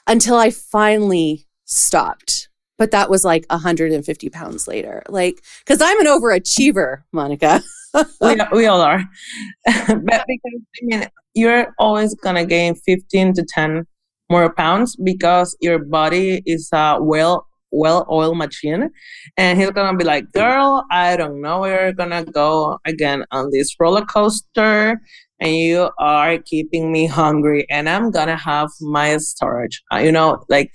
until 0.07 0.35
I 0.35 0.49
finally 0.49 1.47
stopped. 1.65 2.49
But 2.77 2.91
that 2.91 3.09
was 3.09 3.23
like 3.23 3.45
150 3.49 4.29
pounds 4.29 4.67
later. 4.67 5.01
Like, 5.07 5.41
because 5.59 5.81
I'm 5.81 5.99
an 6.01 6.07
overachiever, 6.07 7.03
Monica. 7.13 7.61
we, 8.21 8.37
we 8.51 8.65
all 8.65 8.81
are. 8.81 9.01
but 9.65 10.25
because, 10.27 10.61
I 10.81 10.81
mean, 10.81 11.07
you're 11.33 11.73
always 11.79 12.13
going 12.15 12.35
to 12.35 12.45
gain 12.45 12.75
15 12.75 13.33
to 13.33 13.45
10 13.47 13.85
more 14.29 14.53
pounds 14.53 14.95
because 14.97 15.55
your 15.61 15.79
body 15.79 16.41
is 16.45 16.69
a 16.73 16.97
well 16.99 17.47
well 17.75 18.05
oiled 18.09 18.37
machine 18.37 18.89
and 19.37 19.59
he's 19.59 19.71
gonna 19.71 19.97
be 19.97 20.05
like 20.05 20.31
girl 20.31 20.83
i 20.91 21.17
don't 21.17 21.41
know 21.41 21.59
where 21.59 21.83
you're 21.83 21.93
gonna 21.93 22.23
go 22.23 22.79
again 22.85 23.23
on 23.31 23.49
this 23.51 23.75
roller 23.79 24.05
coaster 24.05 25.01
and 25.39 25.55
you 25.55 25.89
are 25.99 26.37
keeping 26.39 26.91
me 26.91 27.05
hungry 27.05 27.65
and 27.69 27.89
i'm 27.89 28.09
gonna 28.11 28.37
have 28.37 28.69
my 28.81 29.17
storage. 29.17 29.83
Uh, 29.93 29.97
you 29.97 30.11
know 30.11 30.43
like 30.49 30.71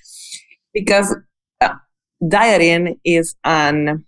because 0.75 1.17
uh, 1.61 1.75
dieting 2.29 2.99
is 3.05 3.35
an 3.45 4.05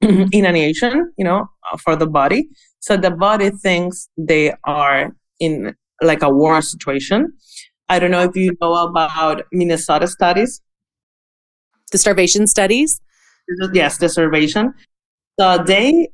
inanition 0.32 1.12
you 1.16 1.24
know 1.24 1.48
for 1.78 1.96
the 1.96 2.06
body. 2.06 2.48
So 2.80 2.96
the 2.96 3.10
body 3.10 3.50
thinks 3.50 4.08
they 4.16 4.54
are 4.64 5.14
in 5.38 5.74
like 6.02 6.22
a 6.22 6.30
war 6.30 6.62
situation. 6.62 7.32
I 7.88 7.98
don't 7.98 8.10
know 8.10 8.22
if 8.22 8.36
you 8.36 8.56
know 8.60 8.74
about 8.74 9.42
minnesota 9.52 10.06
studies 10.06 10.60
the 11.92 11.98
starvation 11.98 12.46
studies 12.46 13.00
yes 13.72 13.98
the 13.98 14.08
starvation 14.08 14.72
so 15.38 15.58
they 15.58 16.08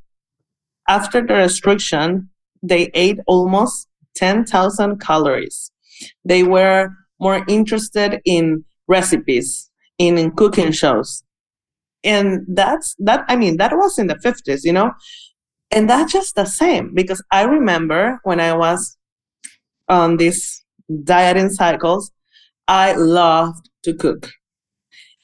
after 0.87 1.25
the 1.25 1.33
restriction 1.33 2.29
they 2.63 2.89
ate 2.93 3.19
almost 3.27 3.87
10,000 4.17 4.99
calories. 4.99 5.71
They 6.25 6.43
were 6.43 6.89
more 7.19 7.45
interested 7.47 8.21
in 8.25 8.65
recipes, 8.87 9.69
in, 9.97 10.17
in 10.17 10.31
cooking 10.31 10.71
shows. 10.71 11.23
And 12.03 12.45
that's 12.47 12.95
that, 12.99 13.25
I 13.27 13.35
mean, 13.35 13.57
that 13.57 13.75
was 13.75 13.97
in 13.97 14.07
the 14.07 14.15
50s, 14.15 14.61
you 14.63 14.73
know? 14.73 14.91
And 15.71 15.89
that's 15.89 16.11
just 16.11 16.35
the 16.35 16.45
same 16.45 16.93
because 16.93 17.21
I 17.31 17.43
remember 17.43 18.19
when 18.23 18.39
I 18.39 18.53
was 18.53 18.97
on 19.89 20.17
these 20.17 20.63
dieting 21.03 21.49
cycles, 21.49 22.11
I 22.67 22.93
loved 22.93 23.69
to 23.83 23.93
cook. 23.93 24.31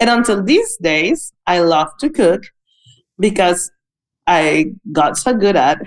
And 0.03 0.09
until 0.09 0.43
these 0.43 0.75
days, 0.81 1.31
I 1.47 1.59
love 1.59 1.87
to 2.01 2.09
cook 2.09 2.43
because 3.19 3.71
I 4.27 4.73
got 4.91 5.17
so 5.17 5.33
good 5.33 5.55
at 5.55 5.79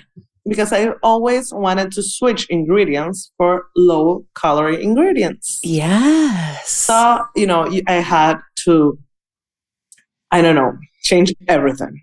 because 0.49 0.73
I 0.73 0.93
always 1.03 1.53
wanted 1.53 1.93
to 1.93 2.03
switch 2.03 2.47
ingredients 2.49 3.31
for 3.37 3.67
low 3.77 4.25
calorie 4.35 4.83
ingredients. 4.83 5.61
Yes. 5.63 6.67
So, 6.67 7.27
you 7.37 7.47
know, 7.47 7.71
I 7.89 7.97
had 7.97 8.39
to, 8.65 8.99
I 10.31 10.41
don't 10.41 10.55
know, 10.55 10.73
change 11.03 11.35
everything. 11.47 12.03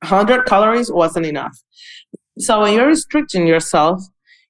100 0.00 0.46
calories 0.46 0.90
wasn't 0.90 1.26
enough. 1.26 1.54
So 2.38 2.62
when 2.62 2.72
you're 2.72 2.86
restricting 2.86 3.46
yourself, 3.46 4.00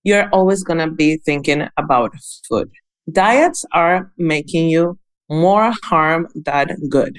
you're 0.04 0.28
always 0.28 0.62
going 0.62 0.78
to 0.78 0.88
be 0.88 1.16
thinking 1.16 1.66
about 1.76 2.12
food. 2.48 2.70
Diets 3.10 3.64
are 3.72 4.12
making 4.16 4.68
you 4.68 5.00
more 5.32 5.72
harm 5.84 6.28
than 6.34 6.68
good. 6.88 7.18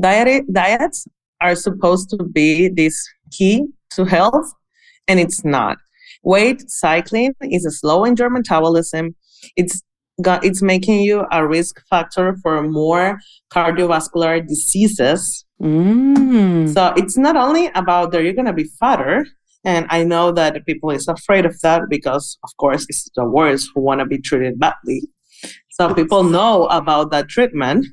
Diet, 0.00 0.44
diets 0.52 1.06
are 1.40 1.54
supposed 1.54 2.10
to 2.10 2.24
be 2.24 2.68
this 2.68 2.96
key 3.30 3.66
to 3.90 4.04
health 4.04 4.52
and 5.06 5.20
it's 5.20 5.44
not. 5.44 5.76
Weight 6.22 6.68
cycling 6.70 7.34
is 7.42 7.64
a 7.66 7.70
slow 7.70 8.04
in 8.04 8.16
your 8.16 8.30
metabolism. 8.30 9.14
It's 9.56 9.82
got 10.22 10.44
it's 10.44 10.62
making 10.62 11.02
you 11.02 11.26
a 11.30 11.46
risk 11.46 11.82
factor 11.90 12.36
for 12.42 12.62
more 12.62 13.18
cardiovascular 13.52 14.46
diseases. 14.46 15.44
Mm. 15.60 16.72
So 16.72 16.94
it's 16.96 17.16
not 17.18 17.36
only 17.36 17.66
about 17.74 18.12
that 18.12 18.22
you're 18.22 18.32
gonna 18.32 18.54
be 18.54 18.70
fatter, 18.80 19.26
and 19.64 19.86
I 19.88 20.04
know 20.04 20.30
that 20.32 20.64
people 20.66 20.90
is 20.90 21.08
afraid 21.08 21.46
of 21.46 21.58
that 21.62 21.82
because, 21.88 22.38
of 22.44 22.50
course, 22.58 22.84
it's 22.88 23.08
the 23.16 23.24
worst 23.24 23.70
who 23.74 23.80
want 23.80 24.00
to 24.00 24.06
be 24.06 24.18
treated 24.18 24.58
badly. 24.58 25.02
So 25.74 25.92
people 26.00 26.22
know 26.22 26.66
about 26.66 27.10
that 27.10 27.28
treatment. 27.28 27.86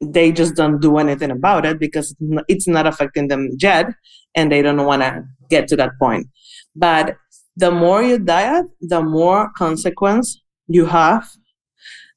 They 0.00 0.30
just 0.30 0.54
don't 0.54 0.80
do 0.80 0.98
anything 0.98 1.30
about 1.30 1.66
it 1.66 1.80
because 1.80 2.14
it's 2.48 2.68
not 2.68 2.86
affecting 2.86 3.28
them 3.28 3.50
yet, 3.58 3.86
and 4.34 4.52
they 4.52 4.62
don't 4.62 4.84
want 4.84 5.02
to 5.02 5.24
get 5.50 5.66
to 5.68 5.76
that 5.76 5.92
point. 5.98 6.28
But 6.76 7.16
the 7.56 7.70
more 7.70 8.02
you 8.02 8.18
diet, 8.18 8.66
the 8.80 9.02
more 9.02 9.50
consequence 9.56 10.40
you 10.68 10.86
have, 10.86 11.28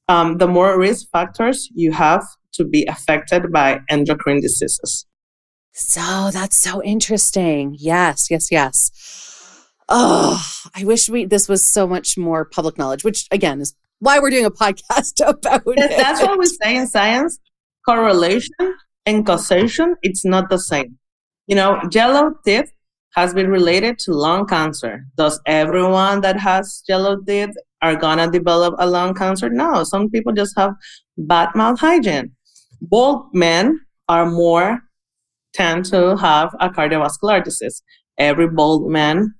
um, 0.08 0.38
the 0.38 0.46
more 0.46 0.78
risk 0.78 1.06
factors 1.10 1.68
you 1.74 1.90
have 1.92 2.24
to 2.52 2.64
be 2.64 2.84
affected 2.86 3.50
by 3.50 3.80
endocrine 3.88 4.40
diseases. 4.40 5.06
So 5.72 6.30
that's 6.30 6.56
so 6.56 6.82
interesting. 6.82 7.74
Yes, 7.78 8.30
yes, 8.30 8.52
yes. 8.52 8.90
Oh, 9.88 10.44
I 10.74 10.84
wish 10.84 11.08
we 11.08 11.24
this 11.24 11.48
was 11.48 11.64
so 11.64 11.86
much 11.86 12.16
more 12.16 12.44
public 12.44 12.78
knowledge, 12.78 13.04
which 13.04 13.26
again 13.30 13.60
is 13.60 13.74
why 14.02 14.18
we're 14.18 14.30
doing 14.30 14.44
a 14.44 14.50
podcast 14.50 15.14
about 15.26 15.62
it. 15.64 15.90
That's 15.96 16.20
what 16.20 16.38
we 16.38 16.46
say 16.46 16.76
in 16.76 16.86
science. 16.88 17.38
Correlation 17.86 18.74
and 19.06 19.24
causation, 19.24 19.96
it's 20.02 20.24
not 20.24 20.50
the 20.50 20.58
same. 20.58 20.98
You 21.46 21.56
know, 21.56 21.80
yellow 21.92 22.34
teeth 22.44 22.70
has 23.14 23.32
been 23.32 23.48
related 23.48 23.98
to 24.00 24.12
lung 24.12 24.46
cancer. 24.46 25.04
Does 25.16 25.40
everyone 25.46 26.20
that 26.22 26.38
has 26.38 26.82
yellow 26.88 27.16
teeth 27.26 27.54
are 27.80 27.96
gonna 27.96 28.30
develop 28.30 28.74
a 28.78 28.86
lung 28.86 29.14
cancer? 29.14 29.48
No, 29.48 29.84
some 29.84 30.10
people 30.10 30.32
just 30.32 30.54
have 30.56 30.72
bad 31.16 31.48
mouth 31.54 31.78
hygiene. 31.78 32.32
Bald 32.80 33.26
men 33.32 33.80
are 34.08 34.26
more 34.26 34.80
tend 35.54 35.84
to 35.86 36.16
have 36.16 36.54
a 36.60 36.70
cardiovascular 36.70 37.42
disease. 37.44 37.82
Every 38.18 38.48
bald 38.48 38.90
man 38.90 39.34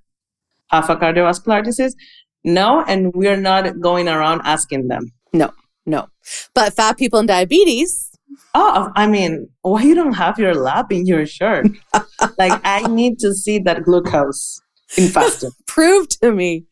have 0.69 0.89
a 0.89 0.95
cardiovascular 0.95 1.63
disease? 1.63 1.95
No, 2.43 2.83
and 2.87 3.13
we're 3.13 3.37
not 3.37 3.79
going 3.79 4.07
around 4.07 4.41
asking 4.43 4.87
them. 4.87 5.11
No, 5.31 5.51
no. 5.85 6.09
But 6.53 6.73
fat 6.73 6.97
people 6.97 7.19
and 7.19 7.27
diabetes. 7.27 8.09
Oh 8.55 8.91
i 8.95 9.07
mean 9.07 9.49
why 9.61 9.83
you 9.83 9.95
don't 9.95 10.13
have 10.13 10.39
your 10.39 10.55
lab 10.55 10.91
in 10.91 11.05
your 11.05 11.25
shirt? 11.25 11.67
Like 12.37 12.59
i 12.63 12.81
need 12.87 13.19
to 13.19 13.33
see 13.33 13.59
that 13.59 13.83
glucose 13.83 14.61
in 14.97 15.09
fasting 15.09 15.51
prove 15.67 16.09
to 16.21 16.31
me. 16.31 16.65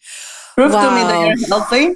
Prove 0.56 0.74
wow. 0.74 0.90
to 0.90 0.96
me 0.96 1.02
that 1.02 1.28
you're 1.28 1.48
healthy. 1.48 1.96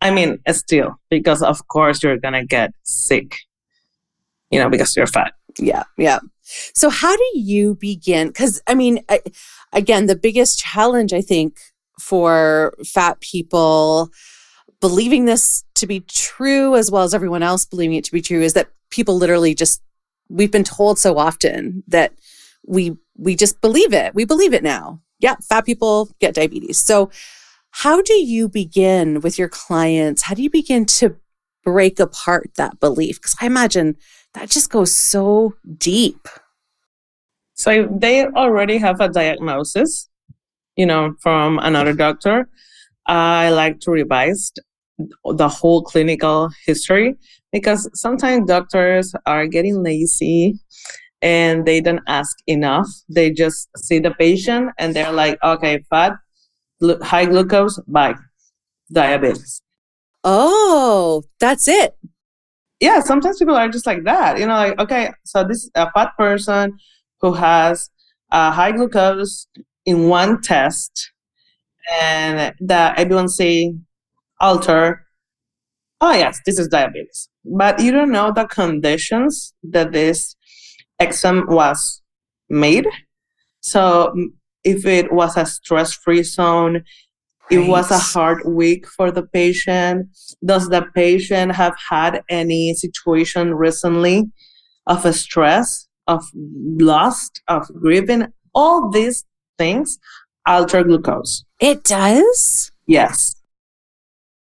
I 0.00 0.10
mean 0.10 0.38
still 0.52 0.94
because 1.10 1.42
of 1.42 1.66
course 1.68 2.02
you're 2.02 2.18
gonna 2.18 2.44
get 2.44 2.72
sick. 2.84 3.36
You 4.50 4.60
know 4.60 4.68
because 4.68 4.96
you're 4.96 5.06
fat. 5.06 5.32
Yeah 5.58 5.84
yeah. 5.96 6.20
So 6.74 6.88
how 6.88 7.16
do 7.16 7.30
you 7.34 7.74
begin? 7.76 8.28
Because 8.28 8.62
i 8.66 8.74
mean 8.74 9.00
I, 9.08 9.20
again 9.72 10.06
the 10.06 10.16
biggest 10.16 10.58
challenge 10.58 11.12
i 11.12 11.20
think 11.20 11.56
for 11.98 12.74
fat 12.84 13.20
people 13.20 14.10
believing 14.80 15.24
this 15.24 15.64
to 15.74 15.86
be 15.86 16.00
true 16.00 16.76
as 16.76 16.90
well 16.90 17.02
as 17.02 17.14
everyone 17.14 17.42
else 17.42 17.64
believing 17.64 17.96
it 17.96 18.04
to 18.04 18.12
be 18.12 18.22
true 18.22 18.40
is 18.40 18.52
that 18.54 18.68
people 18.90 19.16
literally 19.16 19.54
just 19.54 19.82
we've 20.28 20.52
been 20.52 20.64
told 20.64 20.98
so 20.98 21.18
often 21.18 21.82
that 21.88 22.12
we 22.66 22.96
we 23.16 23.34
just 23.34 23.60
believe 23.60 23.92
it. 23.92 24.14
We 24.14 24.24
believe 24.24 24.54
it 24.54 24.62
now. 24.62 25.00
Yeah, 25.18 25.36
fat 25.42 25.66
people 25.66 26.10
get 26.20 26.34
diabetes. 26.34 26.78
So 26.78 27.10
how 27.70 28.00
do 28.02 28.14
you 28.14 28.48
begin 28.48 29.20
with 29.20 29.38
your 29.38 29.48
clients? 29.48 30.22
How 30.22 30.34
do 30.34 30.42
you 30.42 30.50
begin 30.50 30.86
to 30.86 31.16
break 31.64 31.98
apart 31.98 32.50
that 32.56 32.78
belief? 32.80 33.20
Because 33.20 33.36
I 33.40 33.46
imagine 33.46 33.96
that 34.34 34.50
just 34.50 34.70
goes 34.70 34.94
so 34.94 35.54
deep. 35.76 36.28
So 37.54 37.88
they 37.90 38.24
already 38.24 38.78
have 38.78 39.00
a 39.00 39.08
diagnosis, 39.08 40.07
you 40.78 40.86
know, 40.86 41.12
from 41.20 41.58
another 41.58 41.92
doctor. 41.92 42.48
I 43.06 43.50
like 43.50 43.80
to 43.80 43.90
revise 43.90 44.52
the 45.24 45.48
whole 45.48 45.82
clinical 45.82 46.50
history 46.64 47.16
because 47.52 47.90
sometimes 47.94 48.46
doctors 48.46 49.12
are 49.26 49.46
getting 49.46 49.82
lazy 49.82 50.54
and 51.20 51.66
they 51.66 51.80
don't 51.80 52.02
ask 52.06 52.36
enough. 52.46 52.86
They 53.08 53.30
just 53.30 53.68
see 53.76 53.98
the 53.98 54.12
patient 54.12 54.70
and 54.78 54.94
they're 54.94 55.12
like, 55.12 55.38
okay, 55.42 55.84
fat, 55.90 56.12
high 57.02 57.26
glucose, 57.26 57.80
bye, 57.88 58.14
diabetes. 58.92 59.60
Oh, 60.22 61.24
that's 61.40 61.66
it. 61.66 61.96
Yeah, 62.80 63.00
sometimes 63.00 63.38
people 63.38 63.56
are 63.56 63.68
just 63.68 63.86
like 63.86 64.04
that. 64.04 64.38
You 64.38 64.46
know, 64.46 64.54
like, 64.54 64.78
okay, 64.78 65.10
so 65.24 65.42
this 65.42 65.64
is 65.64 65.70
a 65.74 65.90
fat 65.90 66.12
person 66.16 66.78
who 67.20 67.32
has 67.32 67.90
a 68.30 68.52
high 68.52 68.70
glucose 68.70 69.48
in 69.88 70.06
one 70.06 70.38
test 70.42 71.12
and 71.98 72.54
the 72.60 72.92
A1C 72.98 73.80
alter, 74.38 75.06
oh 76.02 76.12
yes, 76.12 76.38
this 76.44 76.58
is 76.58 76.68
diabetes. 76.68 77.30
But 77.42 77.80
you 77.80 77.90
don't 77.90 78.12
know 78.12 78.30
the 78.30 78.44
conditions 78.44 79.54
that 79.62 79.92
this 79.92 80.36
exam 81.00 81.46
was 81.48 82.02
made. 82.50 82.86
So 83.60 84.12
mm, 84.14 84.26
if 84.62 84.84
it 84.84 85.10
was 85.10 85.38
a 85.38 85.46
stress-free 85.46 86.24
zone, 86.24 86.84
it 87.50 87.60
was 87.60 87.90
a 87.90 87.98
hard 87.98 88.42
week 88.44 88.86
for 88.86 89.10
the 89.10 89.22
patient. 89.22 90.08
Does 90.44 90.68
the 90.68 90.84
patient 90.94 91.52
have 91.52 91.74
had 91.88 92.20
any 92.28 92.74
situation 92.74 93.54
recently 93.54 94.30
of 94.86 95.06
a 95.06 95.14
stress, 95.14 95.88
of 96.06 96.22
loss, 96.34 97.30
of 97.48 97.66
grieving? 97.80 98.26
All 98.54 98.90
these 98.90 99.24
things 99.58 99.98
alter 100.46 100.82
glucose. 100.82 101.44
It 101.60 101.84
does? 101.84 102.72
Yes 102.86 103.36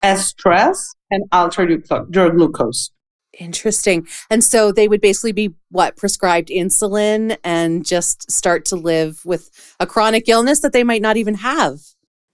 As 0.03 0.27
stress 0.27 0.95
and 1.11 1.25
alter 1.33 1.69
your, 1.69 1.81
your 2.11 2.31
glucose. 2.31 2.91
Interesting. 3.39 4.07
And 4.31 4.45
so 4.45 4.71
they 4.71 4.89
would 4.89 5.01
basically 5.01 5.33
be 5.33 5.55
what 5.71 5.97
prescribed 5.97 6.49
insulin 6.49 7.37
and 7.43 7.85
just 7.85 8.31
start 8.31 8.65
to 8.67 8.77
live 8.77 9.25
with 9.25 9.75
a 9.81 9.87
chronic 9.87 10.29
illness 10.29 10.61
that 10.61 10.73
they 10.73 10.85
might 10.85 11.03
not 11.03 11.17
even 11.17 11.35
have. 11.35 11.81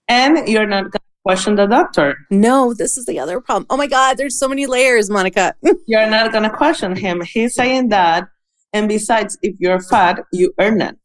And 0.07 0.47
you're 0.47 0.67
not 0.67 0.83
going 0.83 0.91
to 0.91 0.99
question 1.23 1.55
the 1.55 1.65
doctor. 1.65 2.17
No, 2.29 2.73
this 2.73 2.97
is 2.97 3.05
the 3.05 3.19
other 3.19 3.39
problem. 3.39 3.65
Oh 3.69 3.77
my 3.77 3.87
God, 3.87 4.17
there's 4.17 4.37
so 4.37 4.47
many 4.47 4.65
layers, 4.65 5.09
Monica. 5.09 5.55
you're 5.87 6.09
not 6.09 6.31
going 6.31 6.43
to 6.43 6.49
question 6.49 6.95
him. 6.95 7.21
He's 7.21 7.55
saying 7.55 7.89
that. 7.89 8.27
And 8.73 8.87
besides, 8.87 9.37
if 9.41 9.55
you're 9.59 9.81
fat, 9.81 10.19
you 10.31 10.53
earn 10.59 10.81
it. 10.81 10.97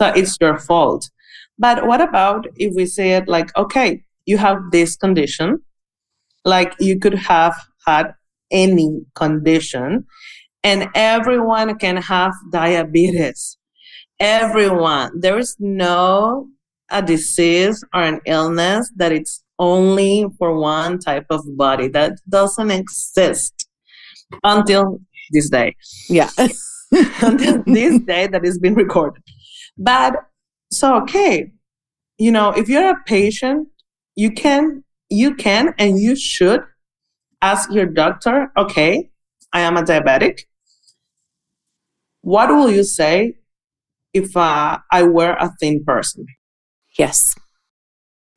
So 0.00 0.08
it's 0.08 0.36
your 0.40 0.58
fault. 0.58 1.10
But 1.58 1.86
what 1.86 2.00
about 2.00 2.46
if 2.56 2.74
we 2.74 2.86
say 2.86 3.12
it 3.12 3.28
like, 3.28 3.56
okay, 3.56 4.02
you 4.26 4.38
have 4.38 4.58
this 4.72 4.96
condition, 4.96 5.60
like 6.44 6.74
you 6.80 6.98
could 6.98 7.14
have 7.14 7.54
had 7.86 8.14
any 8.50 9.02
condition, 9.14 10.06
and 10.62 10.88
everyone 10.94 11.78
can 11.78 11.96
have 11.98 12.32
diabetes. 12.50 13.56
Everyone. 14.18 15.20
There 15.20 15.38
is 15.38 15.56
no 15.58 16.48
a 16.90 17.02
disease 17.02 17.84
or 17.94 18.02
an 18.02 18.20
illness 18.26 18.90
that 18.96 19.12
it's 19.12 19.42
only 19.58 20.26
for 20.38 20.58
one 20.58 20.98
type 20.98 21.26
of 21.30 21.42
body. 21.56 21.88
That 21.88 22.18
doesn't 22.28 22.70
exist 22.70 23.68
until 24.42 25.00
this 25.30 25.48
day. 25.50 25.76
Yeah. 26.08 26.30
until 27.22 27.62
this 27.66 27.98
day 28.00 28.26
that 28.26 28.44
is 28.44 28.58
being 28.58 28.74
recorded. 28.74 29.22
But 29.76 30.14
so 30.70 30.96
okay, 31.02 31.52
you 32.18 32.30
know, 32.30 32.50
if 32.50 32.68
you're 32.68 32.90
a 32.90 33.02
patient, 33.06 33.68
you 34.16 34.30
can 34.30 34.84
you 35.10 35.34
can 35.34 35.74
and 35.78 35.98
you 35.98 36.16
should 36.16 36.62
ask 37.42 37.70
your 37.70 37.86
doctor, 37.86 38.50
okay, 38.56 39.10
I 39.52 39.60
am 39.60 39.76
a 39.76 39.82
diabetic. 39.82 40.40
What 42.22 42.48
will 42.48 42.70
you 42.70 42.84
say 42.84 43.34
if 44.12 44.36
uh, 44.36 44.78
I 44.90 45.02
were 45.02 45.36
a 45.38 45.52
thin 45.60 45.84
person? 45.84 46.26
Yes. 46.98 47.34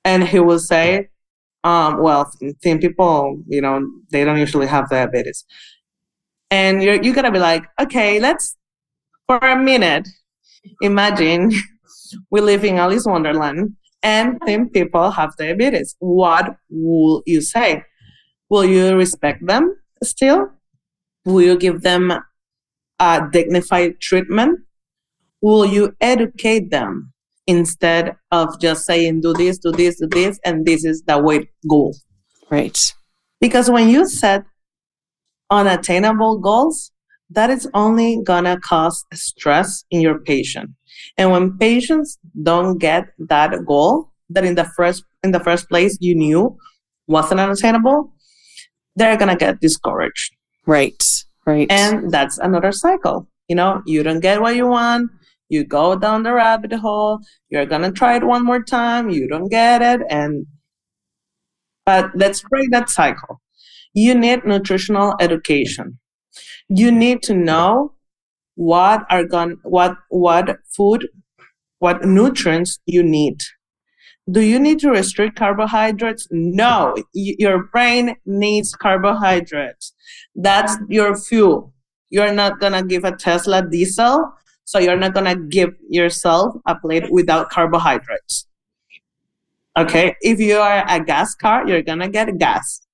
And 0.03 0.27
he 0.27 0.39
will 0.39 0.59
say, 0.59 1.09
um, 1.63 2.01
well, 2.01 2.31
thin 2.61 2.79
people, 2.79 3.41
you 3.47 3.61
know, 3.61 3.87
they 4.11 4.23
don't 4.25 4.37
usually 4.37 4.67
have 4.67 4.89
diabetes. 4.89 5.45
And 6.51 6.83
you're, 6.83 7.01
you're 7.01 7.13
going 7.13 7.25
to 7.25 7.31
be 7.31 7.39
like, 7.39 7.65
okay, 7.79 8.19
let's, 8.19 8.55
for 9.27 9.37
a 9.37 9.61
minute, 9.61 10.07
imagine 10.81 11.51
we 12.29 12.41
live 12.41 12.63
in 12.63 12.77
Alice 12.77 13.05
Wonderland 13.05 13.75
and 14.03 14.39
thin 14.45 14.69
people 14.69 15.11
have 15.11 15.35
diabetes. 15.37 15.95
What 15.99 16.55
will 16.69 17.23
you 17.25 17.41
say? 17.41 17.83
Will 18.49 18.65
you 18.65 18.95
respect 18.95 19.45
them 19.45 19.75
still? 20.03 20.49
Will 21.25 21.41
you 21.41 21.57
give 21.57 21.81
them 21.81 22.13
a 22.99 23.27
dignified 23.31 23.99
treatment? 23.99 24.59
Will 25.41 25.65
you 25.65 25.95
educate 25.99 26.71
them 26.71 27.13
instead 27.45 28.15
of 28.31 28.59
just 28.59 28.85
saying, 28.85 29.21
do 29.21 29.33
this, 29.33 29.57
do 29.57 29.71
this, 29.71 29.99
do 29.99 30.07
this, 30.07 30.39
and 30.45 30.65
this 30.65 30.85
is 30.85 31.03
the 31.03 31.17
way 31.17 31.39
to 31.39 31.47
go? 31.69 31.93
Right. 32.49 32.93
Because 33.39 33.69
when 33.69 33.89
you 33.89 34.07
set 34.07 34.45
unattainable 35.49 36.39
goals, 36.39 36.91
that 37.29 37.49
is 37.49 37.69
only 37.73 38.21
gonna 38.23 38.59
cause 38.59 39.05
stress 39.13 39.83
in 39.91 40.01
your 40.01 40.19
patient. 40.19 40.71
And 41.17 41.31
when 41.31 41.57
patients 41.57 42.17
don't 42.43 42.77
get 42.77 43.07
that 43.19 43.65
goal 43.65 44.11
that 44.29 44.43
in 44.43 44.55
the 44.55 44.65
first 44.75 45.03
in 45.23 45.31
the 45.31 45.39
first 45.39 45.67
place 45.69 45.97
you 45.99 46.15
knew 46.15 46.57
wasn't 47.07 47.39
unattainable, 47.39 48.13
they're 48.95 49.17
gonna 49.17 49.35
get 49.35 49.59
discouraged. 49.59 50.33
Right. 50.65 51.03
Right. 51.45 51.71
And 51.71 52.11
that's 52.11 52.37
another 52.37 52.71
cycle. 52.71 53.27
You 53.47 53.55
know, 53.55 53.81
you 53.85 54.03
don't 54.03 54.19
get 54.19 54.41
what 54.41 54.55
you 54.55 54.67
want, 54.67 55.09
you 55.49 55.63
go 55.63 55.95
down 55.95 56.23
the 56.23 56.33
rabbit 56.33 56.73
hole, 56.73 57.19
you're 57.49 57.65
gonna 57.65 57.91
try 57.91 58.17
it 58.17 58.23
one 58.25 58.43
more 58.43 58.61
time, 58.61 59.09
you 59.09 59.27
don't 59.27 59.49
get 59.49 59.81
it, 59.81 60.01
and 60.09 60.45
but 61.85 62.11
let's 62.15 62.41
break 62.41 62.69
that 62.71 62.89
cycle. 62.89 63.41
You 63.93 64.13
need 64.13 64.45
nutritional 64.45 65.15
education. 65.21 65.99
You 66.69 66.91
need 66.91 67.23
to 67.23 67.33
know 67.33 67.93
what 68.55 69.05
are 69.09 69.23
going 69.23 69.57
what 69.63 69.95
what 70.09 70.57
food 70.75 71.07
what 71.79 72.03
nutrients 72.03 72.79
you 72.85 73.03
need. 73.03 73.39
Do 74.29 74.41
you 74.41 74.59
need 74.59 74.79
to 74.79 74.89
restrict 74.89 75.37
carbohydrates? 75.37 76.27
No. 76.31 76.95
Y- 77.15 77.35
your 77.39 77.63
brain 77.71 78.15
needs 78.25 78.73
carbohydrates. 78.75 79.93
That's 80.35 80.75
your 80.89 81.15
fuel. 81.15 81.73
You're 82.09 82.33
not 82.33 82.59
going 82.59 82.73
to 82.73 82.83
give 82.83 83.03
a 83.03 83.15
tesla 83.15 83.65
diesel 83.69 84.33
so 84.65 84.79
you're 84.79 84.97
not 84.97 85.13
going 85.13 85.25
to 85.25 85.35
give 85.35 85.69
yourself 85.89 86.55
a 86.65 86.75
plate 86.75 87.09
without 87.11 87.49
carbohydrates. 87.49 88.47
Okay? 89.77 90.15
If 90.21 90.39
you 90.39 90.57
are 90.57 90.83
a 90.87 90.99
gas 91.03 91.35
car 91.35 91.67
you're 91.67 91.83
going 91.83 91.99
to 91.99 92.09
get 92.09 92.37
gas 92.37 92.86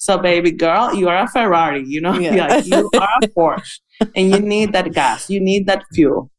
so 0.00 0.16
baby 0.16 0.50
girl 0.50 0.94
you 0.94 1.08
are 1.08 1.24
a 1.24 1.28
ferrari 1.28 1.84
you 1.86 2.00
know 2.00 2.14
yeah. 2.18 2.56
you 2.64 2.90
are 2.94 3.08
a 3.22 3.28
porsche 3.36 3.78
and 4.14 4.30
you 4.30 4.40
need 4.40 4.72
that 4.72 4.92
gas, 4.92 5.30
you 5.30 5.40
need 5.40 5.66
that 5.66 5.84
fuel. 5.92 6.30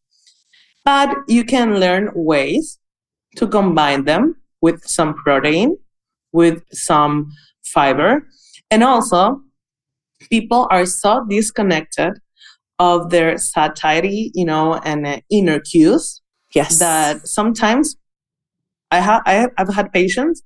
But 0.83 1.15
you 1.27 1.43
can 1.43 1.79
learn 1.79 2.09
ways 2.15 2.79
to 3.35 3.47
combine 3.47 4.05
them 4.05 4.35
with 4.61 4.83
some 4.83 5.13
protein, 5.13 5.77
with 6.31 6.63
some 6.71 7.31
fiber. 7.63 8.27
And 8.69 8.83
also, 8.83 9.41
people 10.29 10.67
are 10.71 10.85
so 10.85 11.25
disconnected 11.29 12.13
of 12.79 13.11
their 13.11 13.37
satiety, 13.37 14.31
you 14.33 14.45
know, 14.45 14.75
and 14.83 15.05
uh, 15.05 15.19
inner 15.29 15.59
cues. 15.59 16.21
Yes. 16.53 16.79
That 16.79 17.27
sometimes 17.27 17.95
I 18.89 18.99
have 18.99 19.21
I 19.25 19.33
have, 19.33 19.51
I've 19.57 19.73
had 19.73 19.93
patients 19.93 20.41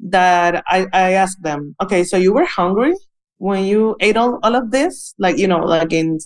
that 0.00 0.64
I, 0.68 0.86
I 0.92 1.12
ask 1.12 1.38
them, 1.40 1.74
okay, 1.82 2.04
so 2.04 2.16
you 2.16 2.32
were 2.32 2.44
hungry 2.44 2.94
when 3.38 3.64
you 3.64 3.96
ate 4.00 4.16
all, 4.16 4.38
all 4.42 4.54
of 4.54 4.70
this? 4.70 5.14
Like, 5.18 5.38
you 5.38 5.48
know, 5.48 5.60
like 5.60 5.92
in 5.92 6.18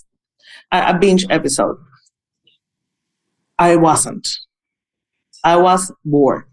a 0.71 0.97
binge 0.97 1.25
episode. 1.29 1.77
I 3.57 3.75
wasn't. 3.75 4.27
I 5.43 5.57
was 5.57 5.91
bored. 6.03 6.45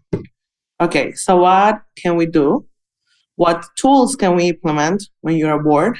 Okay, 0.79 1.13
so 1.13 1.37
what 1.37 1.81
can 1.95 2.15
we 2.15 2.25
do? 2.25 2.65
What 3.35 3.65
tools 3.75 4.15
can 4.15 4.35
we 4.35 4.49
implement 4.49 5.03
when 5.21 5.35
you 5.35 5.47
are 5.47 5.61
bored 5.61 5.97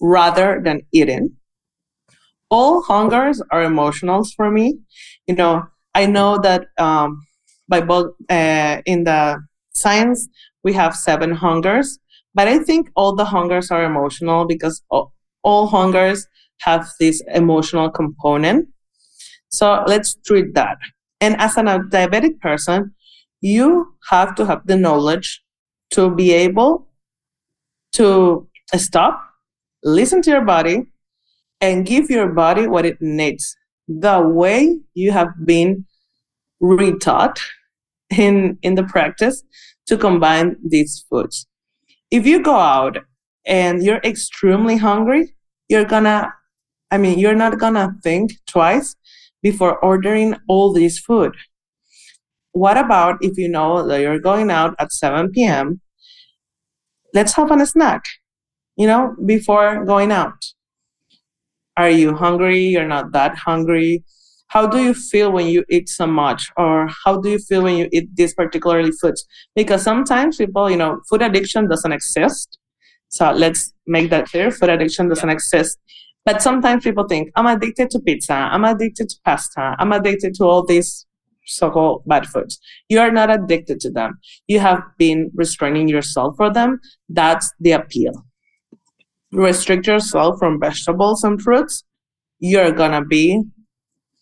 rather 0.00 0.60
than 0.64 0.82
eating? 0.92 1.36
All 2.50 2.82
hungers 2.82 3.42
are 3.50 3.64
emotionals 3.64 4.34
for 4.34 4.50
me. 4.50 4.78
You 5.26 5.34
know, 5.34 5.64
I 5.94 6.06
know 6.06 6.38
that 6.38 6.66
um, 6.78 7.22
by 7.68 7.80
both 7.80 8.12
uh, 8.28 8.82
in 8.86 9.04
the 9.04 9.42
science 9.74 10.28
we 10.62 10.72
have 10.74 10.94
seven 10.94 11.32
hungers, 11.32 11.98
but 12.34 12.48
I 12.48 12.58
think 12.58 12.90
all 12.94 13.14
the 13.14 13.24
hungers 13.24 13.70
are 13.70 13.84
emotional 13.84 14.44
because 14.46 14.82
all, 14.90 15.12
all 15.42 15.66
hungers 15.66 16.26
have 16.60 16.88
this 17.00 17.22
emotional 17.34 17.90
component. 17.90 18.68
So 19.48 19.82
let's 19.86 20.14
treat 20.26 20.54
that. 20.54 20.78
And 21.20 21.36
as 21.40 21.56
a 21.56 21.62
diabetic 21.62 22.40
person, 22.40 22.94
you 23.40 23.94
have 24.10 24.34
to 24.36 24.46
have 24.46 24.66
the 24.66 24.76
knowledge 24.76 25.42
to 25.92 26.14
be 26.14 26.32
able 26.32 26.86
to 27.94 28.46
stop, 28.76 29.20
listen 29.82 30.22
to 30.22 30.30
your 30.30 30.44
body, 30.44 30.86
and 31.60 31.84
give 31.86 32.10
your 32.10 32.28
body 32.28 32.66
what 32.66 32.86
it 32.86 33.00
needs. 33.00 33.56
The 33.88 34.20
way 34.20 34.78
you 34.94 35.10
have 35.12 35.28
been 35.44 35.84
retaught 36.62 37.40
in, 38.16 38.58
in 38.62 38.74
the 38.74 38.84
practice 38.84 39.42
to 39.86 39.96
combine 39.96 40.56
these 40.64 41.04
foods. 41.08 41.46
If 42.10 42.26
you 42.26 42.42
go 42.42 42.56
out 42.56 42.98
and 43.46 43.82
you're 43.82 44.00
extremely 44.04 44.76
hungry, 44.76 45.34
you're 45.68 45.84
gonna 45.84 46.32
I 46.90 46.98
mean, 46.98 47.18
you're 47.18 47.36
not 47.36 47.58
gonna 47.58 47.94
think 48.02 48.32
twice 48.46 48.96
before 49.42 49.78
ordering 49.78 50.36
all 50.48 50.72
this 50.72 50.98
food. 50.98 51.36
What 52.52 52.76
about 52.76 53.18
if 53.20 53.38
you 53.38 53.48
know 53.48 53.86
that 53.86 54.00
you're 54.00 54.18
going 54.18 54.50
out 54.50 54.74
at 54.80 54.92
7 54.92 55.30
p.m.? 55.30 55.80
Let's 57.14 57.34
have 57.34 57.50
a 57.52 57.66
snack, 57.66 58.04
you 58.76 58.86
know, 58.86 59.14
before 59.24 59.84
going 59.84 60.10
out. 60.10 60.44
Are 61.76 61.90
you 61.90 62.14
hungry? 62.14 62.58
You're 62.58 62.88
not 62.88 63.12
that 63.12 63.36
hungry. 63.36 64.04
How 64.50 64.66
do 64.66 64.82
you 64.82 64.94
feel 64.94 65.30
when 65.30 65.46
you 65.46 65.64
eat 65.70 65.88
so 65.88 66.06
much? 66.06 66.50
Or 66.56 66.88
how 67.04 67.20
do 67.20 67.30
you 67.30 67.38
feel 67.38 67.62
when 67.62 67.76
you 67.76 67.88
eat 67.92 68.14
these 68.16 68.34
particularly 68.34 68.90
foods? 68.90 69.24
Because 69.54 69.82
sometimes 69.82 70.38
people, 70.38 70.68
you 70.68 70.76
know, 70.76 71.00
food 71.08 71.22
addiction 71.22 71.68
doesn't 71.68 71.92
exist. 71.92 72.58
So 73.08 73.30
let's 73.30 73.72
make 73.86 74.10
that 74.10 74.26
clear. 74.26 74.50
Food 74.50 74.70
addiction 74.70 75.08
doesn't 75.08 75.30
exist. 75.30 75.78
But 76.24 76.42
sometimes 76.42 76.82
people 76.82 77.06
think, 77.06 77.30
I'm 77.36 77.46
addicted 77.46 77.90
to 77.90 78.00
pizza, 78.00 78.34
I'm 78.34 78.64
addicted 78.64 79.08
to 79.08 79.16
pasta, 79.24 79.76
I'm 79.78 79.92
addicted 79.92 80.34
to 80.34 80.44
all 80.44 80.66
these 80.66 81.06
so-called 81.46 82.02
bad 82.06 82.26
foods. 82.26 82.60
You 82.88 83.00
are 83.00 83.10
not 83.10 83.30
addicted 83.30 83.80
to 83.80 83.90
them. 83.90 84.18
You 84.46 84.58
have 84.60 84.82
been 84.98 85.30
restraining 85.34 85.88
yourself 85.88 86.36
for 86.36 86.52
them. 86.52 86.80
That's 87.08 87.52
the 87.60 87.72
appeal. 87.72 88.12
Restrict 89.32 89.86
yourself 89.86 90.38
from 90.38 90.60
vegetables 90.60 91.24
and 91.24 91.40
fruits. 91.40 91.84
You're 92.38 92.72
gonna 92.72 93.04
be 93.04 93.42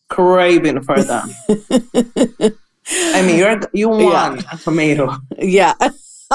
craving 0.09 0.83
for 0.83 1.03
them. 1.03 1.31
I 2.91 3.23
mean, 3.23 3.39
you're 3.39 3.61
you 3.73 3.89
want 3.89 4.43
yeah. 4.43 4.49
a 4.53 4.57
tomato. 4.57 5.17
Yeah, 5.39 5.75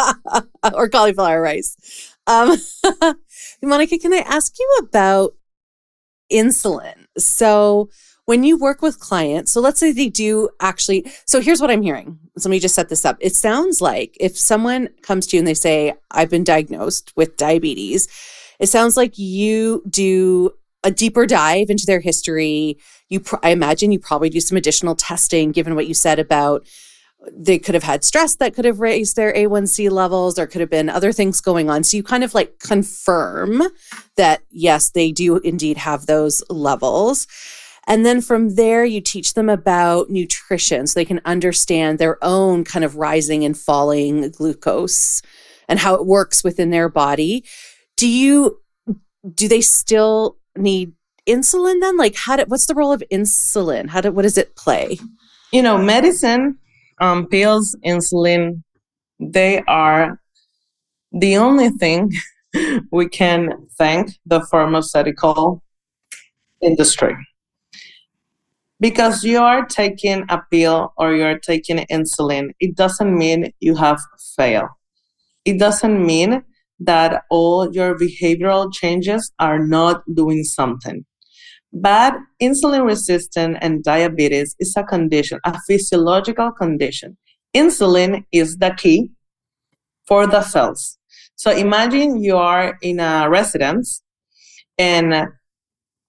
or 0.74 0.90
cauliflower 0.90 1.42
rice. 1.42 2.16
Um, 2.28 2.58
Monica, 3.62 3.98
can 3.98 4.14
I 4.14 4.24
ask 4.26 4.54
you 4.60 4.80
about 4.82 5.36
insulin? 6.32 7.06
So 7.18 7.90
when 8.26 8.44
you 8.44 8.58
work 8.58 8.82
with 8.82 9.00
clients, 9.00 9.52
so 9.52 9.62
let's 9.62 9.80
say 9.80 9.92
they 9.92 10.10
do 10.10 10.50
actually, 10.62 11.12
so 11.26 11.42
here's 11.42 11.60
what 11.60 11.72
I'm 11.72 11.82
hearing. 11.82 12.20
So 12.38 12.48
let 12.48 12.52
me 12.52 12.60
just 12.60 12.76
set 12.76 12.90
this 12.90 13.06
up. 13.06 13.18
It 13.20 13.36
sounds 13.36 13.82
like 13.82 14.16
if 14.20 14.38
someone 14.38 14.90
comes 15.02 15.28
to 15.28 15.36
you 15.36 15.42
and 15.42 15.48
they 15.48 15.54
say, 15.54 15.94
I've 16.12 16.30
been 16.30 16.44
diagnosed 16.44 17.12
with 17.16 17.38
diabetes, 17.38 18.08
it 18.60 18.68
sounds 18.68 18.96
like 18.96 19.18
you 19.18 19.84
do 19.90 20.52
a 20.84 20.92
deeper 20.92 21.26
dive 21.26 21.70
into 21.70 21.86
their 21.86 22.00
history. 22.00 22.78
You, 23.10 23.20
pr- 23.20 23.38
I 23.44 23.50
imagine 23.50 23.92
you 23.92 24.00
probably 24.00 24.30
do 24.30 24.40
some 24.40 24.58
additional 24.58 24.96
testing, 24.96 25.52
given 25.52 25.76
what 25.76 25.88
you 25.88 25.94
said 25.94 26.20
about 26.20 26.66
they 27.32 27.60
could 27.60 27.74
have 27.74 27.84
had 27.84 28.04
stress 28.04 28.36
that 28.36 28.54
could 28.54 28.66
have 28.66 28.80
raised 28.80 29.16
their 29.16 29.34
A1C 29.34 29.90
levels. 29.90 30.36
There 30.36 30.48
could 30.48 30.62
have 30.62 30.70
been 30.70 30.90
other 30.90 31.12
things 31.12 31.42
going 31.42 31.70
on. 31.70 31.84
So 31.84 31.98
you 31.98 32.04
kind 32.04 32.24
of 32.24 32.34
like 32.34 32.60
confirm 32.60 33.62
that, 34.18 34.42
yes, 34.50 34.90
they 34.90 35.12
do 35.12 35.38
indeed 35.38 35.78
have 35.78 36.06
those 36.06 36.44
levels. 36.50 37.28
And 37.88 38.06
then 38.06 38.22
from 38.22 38.56
there, 38.56 38.86
you 38.86 39.02
teach 39.02 39.34
them 39.34 39.50
about 39.50 40.10
nutrition 40.10 40.88
so 40.88 41.00
they 41.00 41.06
can 41.06 41.22
understand 41.26 42.00
their 42.00 42.18
own 42.24 42.64
kind 42.64 42.86
of 42.86 42.96
rising 42.96 43.44
and 43.44 43.58
falling 43.58 44.30
glucose 44.32 45.22
and 45.68 45.80
how 45.80 45.96
it 45.96 46.06
works 46.06 46.44
within 46.44 46.70
their 46.70 46.90
body. 46.90 47.44
Do 47.98 48.08
you, 48.08 48.60
do 49.34 49.48
they 49.48 49.62
still 49.62 50.38
need 50.56 50.94
insulin 51.28 51.82
then? 51.82 51.98
Like, 51.98 52.16
how 52.16 52.36
do, 52.36 52.46
what's 52.48 52.66
the 52.66 52.76
role 52.76 52.92
of 52.94 53.04
insulin? 53.12 53.90
How 53.90 54.02
do, 54.02 54.12
what 54.12 54.24
does 54.24 54.38
it 54.38 54.56
play? 54.56 55.00
You 55.52 55.62
know, 55.62 55.78
medicine, 55.78 56.58
um, 57.00 57.28
pills, 57.28 57.76
insulin, 57.86 58.64
they 59.20 59.62
are 59.68 60.20
the 61.12 61.38
only 61.38 61.70
thing 61.70 62.12
we 62.92 63.08
can 63.08 63.68
thank 63.78 64.12
the 64.26 64.42
pharmaceutical 64.42 65.64
industry 66.62 67.16
because 68.84 69.24
you 69.24 69.40
are 69.40 69.66
taking 69.66 70.26
a 70.28 70.42
pill 70.52 70.94
or 70.98 71.14
you're 71.14 71.40
taking 71.40 71.78
insulin, 71.90 72.52
it 72.60 72.76
doesn't 72.76 73.18
mean 73.18 73.54
you 73.62 73.76
have 73.76 73.98
failed. 74.36 74.68
It 75.46 75.58
doesn't 75.58 76.06
mean 76.06 76.44
that 76.80 77.24
all 77.30 77.74
your 77.74 77.98
behavioral 77.98 78.72
changes 78.74 79.32
are 79.40 79.60
not 79.60 80.02
doing 80.14 80.44
something. 80.44 81.06
But 81.72 82.14
insulin 82.42 82.86
resistance 82.86 83.58
and 83.62 83.84
diabetes 83.84 84.56
is 84.60 84.76
a 84.78 84.84
condition, 84.84 85.40
a 85.44 85.60
physiological 85.68 86.52
condition. 86.52 87.18
Insulin 87.56 88.26
is 88.32 88.58
the 88.58 88.72
key 88.72 89.10
for 90.08 90.28
the 90.28 90.42
cells. 90.42 90.98
So 91.36 91.52
imagine 91.52 92.22
you 92.22 92.38
are 92.38 92.78
in 92.82 93.00
a 93.00 93.28
residence 93.30 94.04
and 94.78 95.28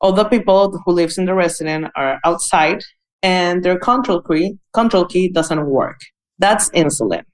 all 0.00 0.12
the 0.12 0.24
people 0.24 0.78
who 0.84 0.92
lives 0.92 1.16
in 1.16 1.24
the 1.24 1.34
residence 1.34 1.88
are 1.96 2.20
outside 2.24 2.82
and 3.22 3.62
their 3.62 3.78
control 3.78 4.20
key 4.20 4.58
control 4.74 5.06
key 5.06 5.28
doesn't 5.28 5.64
work. 5.66 5.98
That's 6.38 6.68
insulin. 6.70 7.24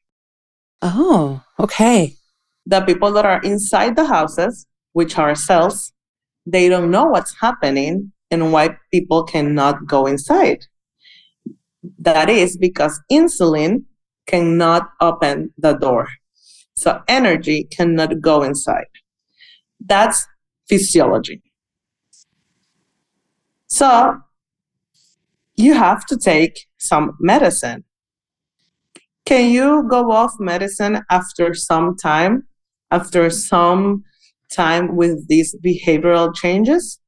Oh, 0.83 1.43
okay. 1.59 2.15
The 2.71 2.81
people 2.83 3.11
that 3.15 3.27
are 3.27 3.43
inside 3.43 3.97
the 3.97 4.07
houses, 4.07 4.67
which 4.93 5.19
are 5.19 5.35
cells, 5.35 5.93
they 6.47 6.69
don't 6.69 6.91
know 6.91 7.07
what's 7.07 7.35
happening 7.41 8.13
and 8.31 8.53
why 8.53 8.77
people 8.93 9.25
cannot 9.25 9.87
go 9.87 10.07
inside. 10.07 10.61
That 11.99 12.31
is 12.31 12.57
because 12.57 13.01
insulin 13.11 13.85
cannot 14.27 14.89
open 15.01 15.53
the 15.59 15.73
door. 15.73 16.07
So 16.77 17.03
energy 17.09 17.65
cannot 17.65 18.21
go 18.21 18.45
inside. 18.45 18.93
That's 19.85 20.29
physiology. 20.69 21.43
So 23.67 24.21
you 25.57 25.75
have 25.75 26.07
to 26.07 26.17
take 26.17 26.69
some 26.79 27.17
medicine. 27.19 27.83
Can 29.27 29.51
you 29.51 29.87
go 29.91 30.13
off 30.13 30.35
medicine 30.39 31.03
after 31.11 31.53
some 31.55 31.97
time? 31.97 32.47
After 32.91 33.31
some 33.31 34.05
time 34.53 34.97
with 34.97 35.29
these 35.29 35.57
behavioral 35.65 36.35
changes? 36.35 37.01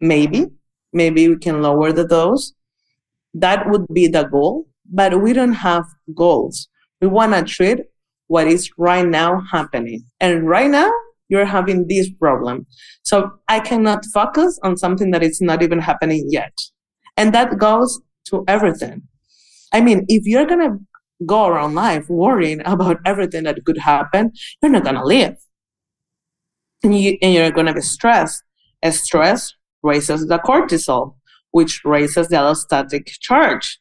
Maybe. 0.00 0.46
Maybe 0.92 1.28
we 1.28 1.36
can 1.36 1.62
lower 1.62 1.92
the 1.92 2.06
dose. 2.06 2.52
That 3.34 3.70
would 3.70 3.86
be 3.92 4.08
the 4.08 4.24
goal, 4.24 4.66
but 4.90 5.22
we 5.22 5.32
don't 5.32 5.52
have 5.52 5.84
goals. 6.14 6.68
We 7.00 7.06
want 7.06 7.34
to 7.34 7.42
treat 7.42 7.78
what 8.26 8.46
is 8.46 8.70
right 8.76 9.06
now 9.06 9.42
happening. 9.50 10.04
And 10.20 10.48
right 10.48 10.70
now, 10.70 10.90
you're 11.28 11.44
having 11.44 11.86
this 11.86 12.10
problem. 12.10 12.66
So 13.02 13.30
I 13.48 13.60
cannot 13.60 14.04
focus 14.12 14.58
on 14.62 14.76
something 14.76 15.12
that 15.12 15.22
is 15.22 15.40
not 15.40 15.62
even 15.62 15.78
happening 15.78 16.26
yet. 16.28 16.52
And 17.16 17.32
that 17.34 17.56
goes 17.56 18.00
to 18.26 18.44
everything. 18.48 19.02
I 19.72 19.80
mean, 19.80 20.04
if 20.08 20.26
you're 20.26 20.46
going 20.46 20.68
to 20.68 20.78
go 21.26 21.46
around 21.46 21.74
life 21.74 22.08
worrying 22.08 22.60
about 22.64 22.98
everything 23.04 23.44
that 23.44 23.64
could 23.64 23.78
happen, 23.78 24.32
you're 24.62 24.70
not 24.70 24.84
to 24.96 25.04
live. 25.04 25.36
And, 26.82 26.98
you, 26.98 27.18
and 27.20 27.34
you're 27.34 27.50
to 27.66 27.74
be 27.74 27.80
stressed. 27.80 28.42
And 28.82 28.94
stress 28.94 29.52
raises 29.82 30.26
the 30.26 30.38
cortisol, 30.38 31.16
which 31.50 31.82
raises 31.84 32.28
the 32.28 32.36
allostatic 32.36 33.06
charge, 33.20 33.78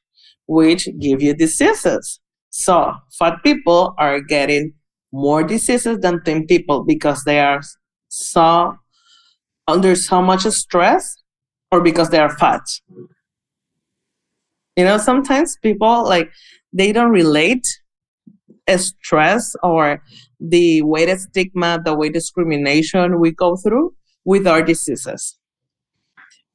which 0.47 0.87
give 0.99 1.21
you 1.21 1.33
diseases. 1.33 2.19
So 2.49 2.93
fat 3.17 3.35
people 3.43 3.93
are 3.97 4.19
getting 4.19 4.73
more 5.11 5.43
diseases 5.43 5.99
than 5.99 6.21
thin 6.21 6.45
people 6.45 6.83
because 6.83 7.23
they 7.23 7.39
are 7.39 7.61
so 8.09 8.75
under 9.67 9.95
so 9.95 10.21
much 10.21 10.41
stress 10.43 11.15
or 11.71 11.81
because 11.81 12.09
they 12.09 12.19
are 12.19 12.35
fat. 12.37 12.61
You 14.75 14.85
know, 14.85 14.97
sometimes 14.97 15.57
people 15.61 16.03
like 16.03 16.31
they 16.73 16.91
don't 16.91 17.11
relate 17.11 17.67
stress 18.77 19.55
or 19.63 20.01
the 20.39 20.81
weight 20.83 21.17
stigma, 21.19 21.79
the 21.83 21.95
weight 21.95 22.13
discrimination 22.13 23.19
we 23.19 23.31
go 23.31 23.55
through 23.55 23.93
with 24.25 24.45
our 24.45 24.61
diseases. 24.61 25.37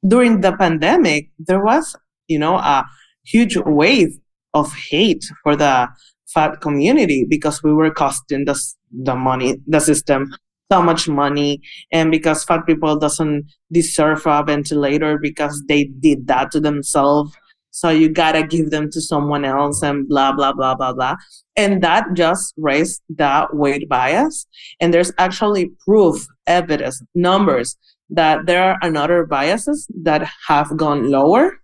During 0.07 0.41
the 0.41 0.55
pandemic, 0.55 1.29
there 1.39 1.63
was, 1.63 1.95
you 2.27 2.39
know, 2.39 2.55
a 2.55 2.85
huge 3.25 3.57
wave 3.57 4.17
of 4.53 4.73
hate 4.73 5.25
for 5.43 5.55
the 5.55 5.89
fat 6.27 6.61
community 6.61 7.25
because 7.27 7.61
we 7.63 7.73
were 7.73 7.91
costing 7.91 8.45
the, 8.45 8.59
the 8.91 9.15
money, 9.15 9.57
the 9.67 9.79
system 9.79 10.33
so 10.71 10.81
much 10.81 11.07
money 11.07 11.61
and 11.91 12.09
because 12.09 12.43
fat 12.43 12.65
people 12.65 12.97
doesn't 12.97 13.45
deserve 13.71 14.25
a 14.25 14.43
ventilator 14.43 15.19
because 15.19 15.63
they 15.67 15.85
did 15.99 16.25
that 16.25 16.51
to 16.51 16.59
themselves 16.59 17.31
so 17.75 17.89
you 17.89 18.07
gotta 18.07 18.41
give 18.41 18.69
them 18.69 18.89
to 18.89 19.01
someone 19.01 19.43
else 19.43 19.83
and 19.83 20.07
blah 20.07 20.31
blah 20.31 20.53
blah 20.53 20.73
blah 20.75 20.93
blah 20.93 21.15
and 21.55 21.83
that 21.83 22.05
just 22.13 22.53
raised 22.57 23.01
that 23.09 23.53
weight 23.55 23.89
bias 23.89 24.47
and 24.79 24.93
there's 24.93 25.11
actually 25.17 25.71
proof 25.85 26.25
evidence 26.47 27.01
numbers 27.13 27.77
that 28.09 28.45
there 28.45 28.63
are 28.63 28.77
another 28.81 29.25
biases 29.25 29.87
that 30.03 30.29
have 30.47 30.77
gone 30.77 31.09
lower 31.09 31.59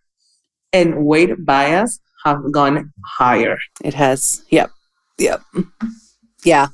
and 0.74 1.05
weight 1.05 1.45
bias 1.45 1.99
have 2.26 2.51
gone 2.51 2.91
higher. 3.05 3.57
It 3.84 3.93
has. 3.93 4.43
Yep. 4.49 4.72
Yep. 5.18 5.41
Yeah. 6.43 6.68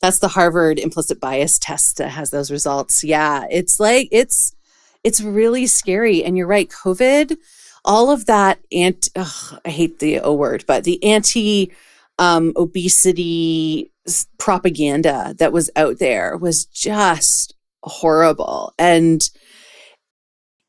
That's 0.00 0.20
the 0.20 0.28
Harvard 0.28 0.78
implicit 0.78 1.20
bias 1.20 1.58
test 1.58 1.96
that 1.98 2.10
has 2.10 2.30
those 2.30 2.50
results. 2.50 3.02
Yeah. 3.02 3.46
It's 3.50 3.80
like, 3.80 4.08
it's, 4.12 4.54
it's 5.02 5.20
really 5.20 5.66
scary. 5.66 6.22
And 6.22 6.36
you're 6.36 6.46
right. 6.46 6.68
COVID, 6.68 7.36
all 7.84 8.10
of 8.10 8.26
that 8.26 8.60
anti, 8.72 9.10
ugh, 9.16 9.60
I 9.64 9.70
hate 9.70 9.98
the 9.98 10.20
O 10.20 10.34
word, 10.34 10.64
but 10.66 10.84
the 10.84 11.02
anti 11.02 11.72
um, 12.18 12.52
obesity 12.56 13.92
propaganda 14.38 15.34
that 15.38 15.52
was 15.52 15.70
out 15.76 15.98
there 15.98 16.36
was 16.36 16.64
just 16.64 17.54
horrible. 17.82 18.74
And, 18.78 19.28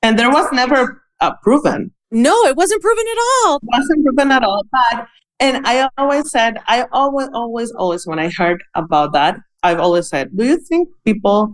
and 0.03 0.19
there 0.19 0.29
was 0.29 0.51
never 0.51 1.01
uh, 1.19 1.33
proven 1.41 1.91
no, 2.11 2.33
it 2.45 2.55
wasn't 2.55 2.81
proven 2.81 3.05
at 3.11 3.17
all. 3.45 3.57
It 3.57 3.63
wasn't 3.63 4.05
proven 4.05 4.31
at 4.31 4.43
all. 4.43 4.63
But 4.71 5.07
and 5.39 5.65
I 5.65 5.87
always 5.97 6.31
said, 6.31 6.57
I 6.67 6.85
always, 6.91 7.29
always, 7.33 7.71
always, 7.71 8.05
when 8.05 8.19
I 8.19 8.29
heard 8.29 8.63
about 8.75 9.13
that, 9.13 9.37
I've 9.63 9.79
always 9.79 10.09
said, 10.09 10.35
do 10.35 10.45
you 10.45 10.57
think 10.57 10.89
people, 11.05 11.53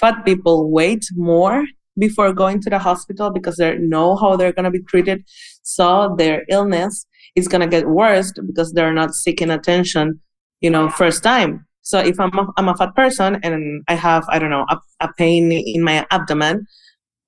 fat 0.00 0.24
people, 0.24 0.70
wait 0.70 1.06
more 1.14 1.64
before 1.98 2.32
going 2.32 2.60
to 2.62 2.70
the 2.70 2.78
hospital 2.78 3.30
because 3.30 3.56
they 3.56 3.76
know 3.78 4.16
how 4.16 4.36
they're 4.36 4.52
going 4.52 4.64
to 4.64 4.70
be 4.70 4.82
treated. 4.82 5.24
So 5.62 6.14
their 6.18 6.44
illness 6.50 7.06
is 7.36 7.48
going 7.48 7.60
to 7.60 7.66
get 7.66 7.88
worse 7.88 8.32
because 8.46 8.72
they're 8.72 8.92
not 8.92 9.14
seeking 9.14 9.50
attention, 9.50 10.20
you 10.60 10.70
know, 10.70 10.88
first 10.88 11.22
time. 11.22 11.66
So 11.82 11.98
if 11.98 12.18
I'm 12.18 12.36
a, 12.38 12.46
I'm 12.56 12.68
a 12.68 12.76
fat 12.76 12.94
person 12.94 13.38
and 13.42 13.82
I 13.88 13.94
have, 13.94 14.24
I 14.28 14.38
don't 14.38 14.50
know, 14.50 14.64
a, 14.70 14.78
a 15.00 15.12
pain 15.18 15.52
in 15.52 15.82
my 15.82 16.06
abdomen, 16.10 16.66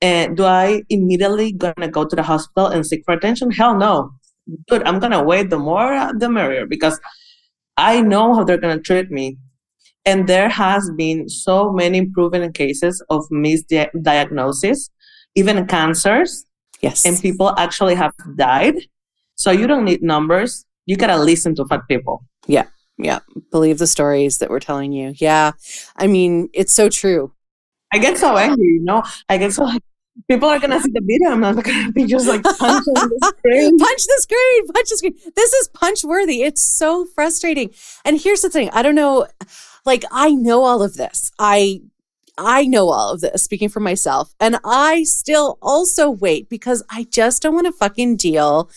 uh, 0.03 0.29
do 0.29 0.45
I 0.45 0.83
immediately 0.89 1.53
gonna 1.53 1.89
go 1.89 2.05
to 2.05 2.17
the 2.17 2.23
hospital 2.23 2.67
and 2.67 2.85
seek 2.85 3.03
for 3.05 3.15
attention? 3.15 3.51
Hell 3.51 3.77
no. 3.77 4.13
Dude, 4.69 4.83
I'm 4.85 4.99
gonna 4.99 5.23
wait 5.23 5.51
the 5.51 5.59
more 5.59 6.11
the 6.17 6.29
merrier 6.29 6.67
because 6.67 6.99
I 7.77 8.01
know 8.01 8.35
how 8.35 8.45
they're 8.45 8.59
gonna 8.59 8.81
treat 8.81 9.11
me. 9.11 9.37
And 10.07 10.29
there 10.29 10.49
has 10.49 10.91
been 10.97 11.29
so 11.29 11.73
many 11.73 12.07
proven 12.07 12.53
cases 12.53 13.05
of 13.11 13.29
misdiagnosis, 13.29 14.91
even 15.35 15.67
cancers. 15.67 16.45
Yes. 16.81 17.05
And 17.05 17.21
people 17.21 17.53
actually 17.59 17.97
have 17.97 18.13
died. 18.37 18.77
So 19.35 19.51
you 19.51 19.67
don't 19.67 19.85
need 19.85 20.03
numbers. 20.03 20.65
You 20.87 20.97
gotta 20.97 21.19
listen 21.19 21.55
to 21.57 21.65
fat 21.67 21.83
people. 21.89 22.25
Yeah. 22.47 22.67
Yeah. 22.97 23.19
Believe 23.51 23.79
the 23.79 23.87
stories 23.87 24.39
that 24.39 24.49
we're 24.49 24.61
telling 24.61 24.93
you. 24.93 25.13
Yeah. 25.17 25.53
I 25.97 26.07
mean, 26.07 26.49
it's 26.55 26.73
so 26.73 26.89
true. 26.89 27.33
I 27.93 27.99
get 27.99 28.17
so 28.19 28.37
angry, 28.37 28.67
you 28.67 28.83
know. 28.83 29.03
I 29.29 29.37
get 29.39 29.53
so 29.53 29.65
like 29.65 29.83
people 30.29 30.49
are 30.49 30.59
gonna 30.59 30.81
see 30.81 30.91
the 30.93 31.01
video. 31.01 31.33
I'm 31.33 31.41
not 31.41 31.63
gonna 31.63 31.93
be 31.93 32.05
just 32.07 32.27
like 32.27 32.43
punching 32.43 32.95
the 32.95 33.35
screen. 33.39 33.79
punch 33.79 34.05
the 34.05 34.19
screen, 34.21 34.67
punch 34.69 34.89
the 34.89 34.97
screen. 34.97 35.15
This 35.35 35.53
is 35.53 35.69
punch 35.69 36.05
worthy. 36.05 36.43
It's 36.43 36.63
so 36.63 37.07
frustrating. 37.15 37.71
And 38.05 38.21
here's 38.21 38.41
the 38.43 38.51
thing: 38.51 38.71
I 38.71 38.83
don't 38.83 38.95
know. 38.95 39.27
Like 39.87 40.05
I 40.11 40.31
know 40.31 40.65
all 40.65 40.83
of 40.83 40.95
this. 40.95 41.31
I 41.39 41.83
I 42.37 42.67
know 42.67 42.91
all 42.91 43.13
of 43.13 43.23
this, 43.23 43.45
speaking 43.45 43.71
for 43.71 43.81
myself, 43.81 44.35
and 44.41 44.59
I 44.65 45.05
still 45.05 45.59
also 45.63 46.11
wait 46.11 46.51
because 46.51 46.83
I 46.91 47.05
just 47.05 47.43
don't 47.43 47.55
want 47.55 47.67
to 47.67 47.73
fucking 47.73 48.17
deal 48.17 48.69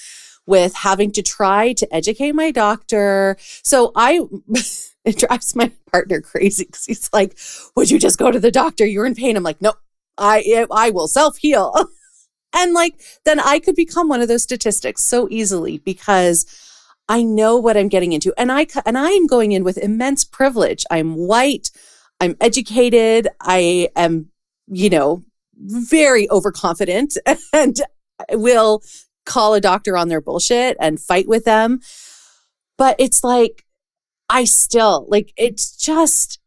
with 0.45 0.73
having 0.75 1.11
to 1.11 1.21
try 1.21 1.73
to 1.73 1.93
educate 1.93 2.33
my 2.33 2.51
doctor. 2.51 3.35
So 3.63 3.91
I. 3.95 4.21
it 5.05 5.17
drives 5.17 5.55
my 5.55 5.71
partner 5.91 6.21
crazy 6.21 6.65
because 6.65 6.85
he's 6.85 7.09
like, 7.11 7.37
"Would 7.75 7.89
you 7.89 7.99
just 7.99 8.19
go 8.19 8.31
to 8.31 8.39
the 8.39 8.51
doctor? 8.51 8.85
You're 8.85 9.05
in 9.05 9.15
pain." 9.15 9.35
I'm 9.35 9.43
like, 9.43 9.61
"No, 9.61 9.73
I 10.17 10.65
I 10.71 10.91
will 10.91 11.07
self 11.07 11.37
heal," 11.37 11.73
and 12.55 12.73
like 12.73 13.01
then 13.25 13.39
I 13.39 13.59
could 13.59 13.75
become 13.75 14.09
one 14.09 14.21
of 14.21 14.27
those 14.27 14.43
statistics 14.43 15.03
so 15.03 15.27
easily 15.31 15.79
because 15.79 16.45
I 17.09 17.23
know 17.23 17.57
what 17.57 17.75
I'm 17.75 17.89
getting 17.89 18.13
into, 18.13 18.33
and 18.37 18.51
I 18.51 18.67
and 18.85 18.97
I 18.97 19.09
am 19.09 19.27
going 19.27 19.51
in 19.51 19.63
with 19.63 19.77
immense 19.77 20.23
privilege. 20.23 20.85
I'm 20.91 21.15
white, 21.15 21.71
I'm 22.21 22.37
educated, 22.39 23.27
I 23.41 23.89
am, 23.95 24.29
you 24.67 24.89
know, 24.89 25.23
very 25.57 26.29
overconfident, 26.29 27.17
and 27.53 27.81
will 28.31 28.83
call 29.25 29.55
a 29.55 29.61
doctor 29.61 29.97
on 29.97 30.07
their 30.07 30.21
bullshit 30.21 30.77
and 30.79 31.01
fight 31.01 31.27
with 31.27 31.45
them. 31.45 31.79
But 32.77 32.95
it's 32.99 33.23
like 33.23 33.65
I 34.29 34.43
still 34.43 35.05
like 35.09 35.33
it's 35.35 35.75
just 35.75 36.39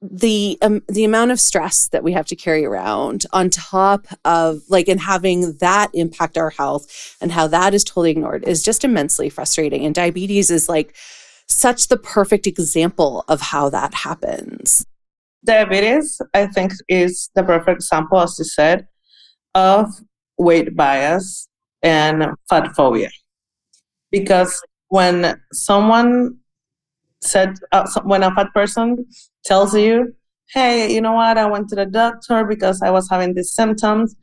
the 0.00 0.56
um, 0.62 0.82
the 0.88 1.04
amount 1.04 1.32
of 1.32 1.40
stress 1.40 1.88
that 1.88 2.04
we 2.04 2.12
have 2.12 2.26
to 2.26 2.36
carry 2.36 2.64
around 2.64 3.26
on 3.32 3.50
top 3.50 4.06
of 4.24 4.60
like 4.68 4.86
and 4.88 5.00
having 5.00 5.54
that 5.54 5.90
impact 5.92 6.38
our 6.38 6.50
health 6.50 7.16
and 7.20 7.32
how 7.32 7.48
that 7.48 7.74
is 7.74 7.82
totally 7.82 8.12
ignored 8.12 8.44
is 8.46 8.62
just 8.62 8.84
immensely 8.84 9.28
frustrating. 9.28 9.84
And 9.84 9.94
diabetes 9.94 10.50
is 10.50 10.68
like 10.68 10.94
such 11.48 11.88
the 11.88 11.96
perfect 11.96 12.46
example 12.46 13.24
of 13.28 13.40
how 13.40 13.70
that 13.70 13.94
happens. 13.94 14.86
Diabetes 15.44 16.20
i 16.34 16.46
think 16.46 16.72
is 16.88 17.30
the 17.34 17.42
perfect 17.42 17.76
example 17.76 18.20
as 18.20 18.36
you 18.38 18.44
said 18.44 18.86
of 19.54 19.86
weight 20.36 20.76
bias 20.76 21.48
and 21.82 22.26
fat 22.48 22.74
phobia. 22.76 23.10
Because 24.10 24.62
when 24.88 25.40
someone 25.52 26.38
said 27.20 27.56
uh, 27.72 27.86
when 28.04 28.22
a 28.22 28.34
fat 28.34 28.52
person 28.54 29.04
tells 29.44 29.74
you, 29.74 30.14
"Hey, 30.52 30.92
you 30.92 31.00
know 31.00 31.12
what? 31.12 31.38
I 31.38 31.46
went 31.46 31.68
to 31.70 31.76
the 31.76 31.86
doctor 31.86 32.44
because 32.44 32.82
I 32.82 32.90
was 32.90 33.08
having 33.08 33.34
these 33.34 33.52
symptoms, 33.52 34.14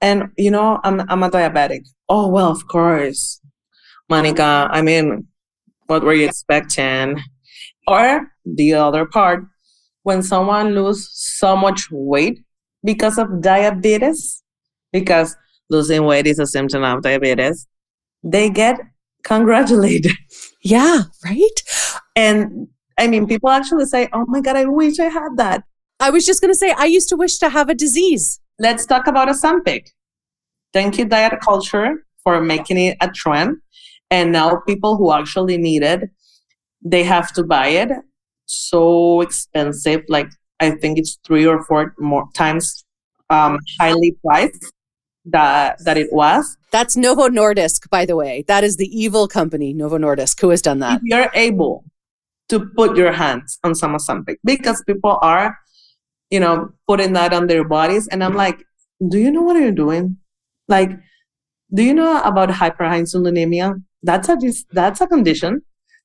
and 0.00 0.30
you 0.36 0.50
know, 0.50 0.80
I'm 0.84 1.00
I'm 1.10 1.22
a 1.22 1.30
diabetic." 1.30 1.86
Oh 2.08 2.28
well, 2.28 2.50
of 2.50 2.66
course, 2.68 3.40
Monica. 4.08 4.68
I 4.70 4.82
mean, 4.82 5.26
what 5.86 6.02
were 6.04 6.14
you 6.14 6.26
expecting? 6.26 7.20
Or 7.86 8.30
the 8.44 8.74
other 8.74 9.06
part, 9.06 9.44
when 10.02 10.22
someone 10.22 10.74
loses 10.74 11.10
so 11.12 11.56
much 11.56 11.88
weight 11.90 12.40
because 12.84 13.18
of 13.18 13.40
diabetes, 13.40 14.42
because 14.92 15.36
losing 15.70 16.04
weight 16.04 16.26
is 16.26 16.38
a 16.38 16.46
symptom 16.46 16.84
of 16.84 17.02
diabetes, 17.02 17.66
they 18.22 18.50
get 18.50 18.78
congratulated. 19.24 20.12
Yeah, 20.62 21.02
right? 21.24 21.62
And 22.16 22.68
I 22.98 23.06
mean, 23.06 23.26
people 23.26 23.50
actually 23.50 23.86
say, 23.86 24.08
oh 24.12 24.24
my 24.26 24.40
God, 24.40 24.56
I 24.56 24.64
wish 24.64 24.98
I 24.98 25.04
had 25.04 25.36
that. 25.36 25.64
I 26.00 26.10
was 26.10 26.26
just 26.26 26.40
going 26.40 26.52
to 26.52 26.58
say, 26.58 26.72
I 26.72 26.84
used 26.84 27.08
to 27.10 27.16
wish 27.16 27.38
to 27.38 27.48
have 27.48 27.68
a 27.68 27.74
disease. 27.74 28.40
Let's 28.58 28.86
talk 28.86 29.06
about 29.06 29.28
a 29.28 29.32
Ozempic. 29.32 29.88
Thank 30.72 30.98
you, 30.98 31.04
diet 31.04 31.40
culture, 31.40 32.04
for 32.22 32.40
making 32.40 32.76
it 32.78 32.96
a 33.00 33.08
trend. 33.08 33.58
And 34.10 34.32
now 34.32 34.56
people 34.66 34.96
who 34.96 35.12
actually 35.12 35.58
need 35.58 35.82
it, 35.82 36.10
they 36.82 37.04
have 37.04 37.32
to 37.34 37.44
buy 37.44 37.68
it. 37.68 37.90
So 38.46 39.20
expensive. 39.20 40.02
Like, 40.08 40.28
I 40.60 40.70
think 40.72 40.98
it's 40.98 41.18
three 41.24 41.46
or 41.46 41.64
four 41.64 41.94
more 41.98 42.28
times 42.34 42.84
um, 43.30 43.58
highly 43.78 44.16
priced 44.24 44.72
that 45.26 45.76
that 45.84 45.96
it 45.96 46.12
was. 46.12 46.56
That's 46.70 46.96
Novo 46.96 47.28
Nordisk, 47.28 47.88
by 47.90 48.06
the 48.06 48.16
way. 48.16 48.44
That 48.48 48.64
is 48.64 48.76
the 48.76 48.86
evil 48.86 49.28
company, 49.28 49.72
Novo 49.72 49.98
Nordisk, 49.98 50.40
who 50.40 50.50
has 50.50 50.62
done 50.62 50.78
that. 50.80 50.96
If 50.96 51.02
you're 51.04 51.30
able 51.34 51.84
to 52.48 52.66
put 52.76 52.96
your 52.96 53.12
hands 53.12 53.58
on 53.64 53.74
some 53.74 53.98
something 53.98 54.36
because 54.44 54.82
people 54.86 55.18
are, 55.22 55.58
you 56.30 56.40
know, 56.40 56.70
putting 56.86 57.12
that 57.12 57.32
on 57.32 57.46
their 57.46 57.64
bodies. 57.64 58.08
And 58.08 58.24
I'm 58.24 58.34
like, 58.34 58.64
do 59.08 59.18
you 59.18 59.30
know 59.30 59.42
what 59.42 59.56
you're 59.56 59.72
doing? 59.72 60.16
Like, 60.66 60.90
do 61.72 61.82
you 61.82 61.94
know 61.94 62.22
about 62.22 62.48
hyperinsulinemia? 62.48 63.82
That's 64.02 64.28
a 64.28 64.36
that's 64.72 65.00
a 65.00 65.06
condition. 65.06 65.62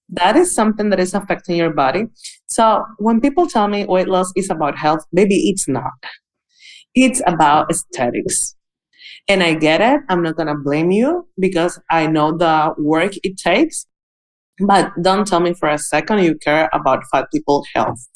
That 0.09 0.35
is 0.35 0.53
something 0.53 0.89
that 0.89 0.99
is 0.99 1.13
affecting 1.13 1.55
your 1.55 1.71
body. 1.71 2.05
So 2.47 2.83
when 2.97 3.21
people 3.21 3.47
tell 3.47 3.67
me 3.67 3.85
weight 3.85 4.07
loss 4.07 4.31
is 4.35 4.49
about 4.49 4.77
health, 4.77 5.05
maybe 5.11 5.49
it's 5.49 5.67
not. 5.67 5.93
It's 6.93 7.21
about 7.25 7.71
aesthetics. 7.71 8.55
And 9.27 9.41
I 9.41 9.53
get 9.53 9.79
it. 9.79 10.01
I'm 10.09 10.21
not 10.21 10.35
gonna 10.35 10.57
blame 10.57 10.91
you 10.91 11.27
because 11.39 11.79
I 11.89 12.07
know 12.07 12.37
the 12.37 12.75
work 12.77 13.13
it 13.23 13.37
takes 13.37 13.87
but 14.59 14.91
don't 15.01 15.27
tell 15.27 15.39
me 15.39 15.53
for 15.53 15.69
a 15.69 15.77
second 15.77 16.23
you 16.23 16.35
care 16.35 16.69
about 16.73 17.03
fat 17.11 17.27
people 17.31 17.65
health. 17.73 18.07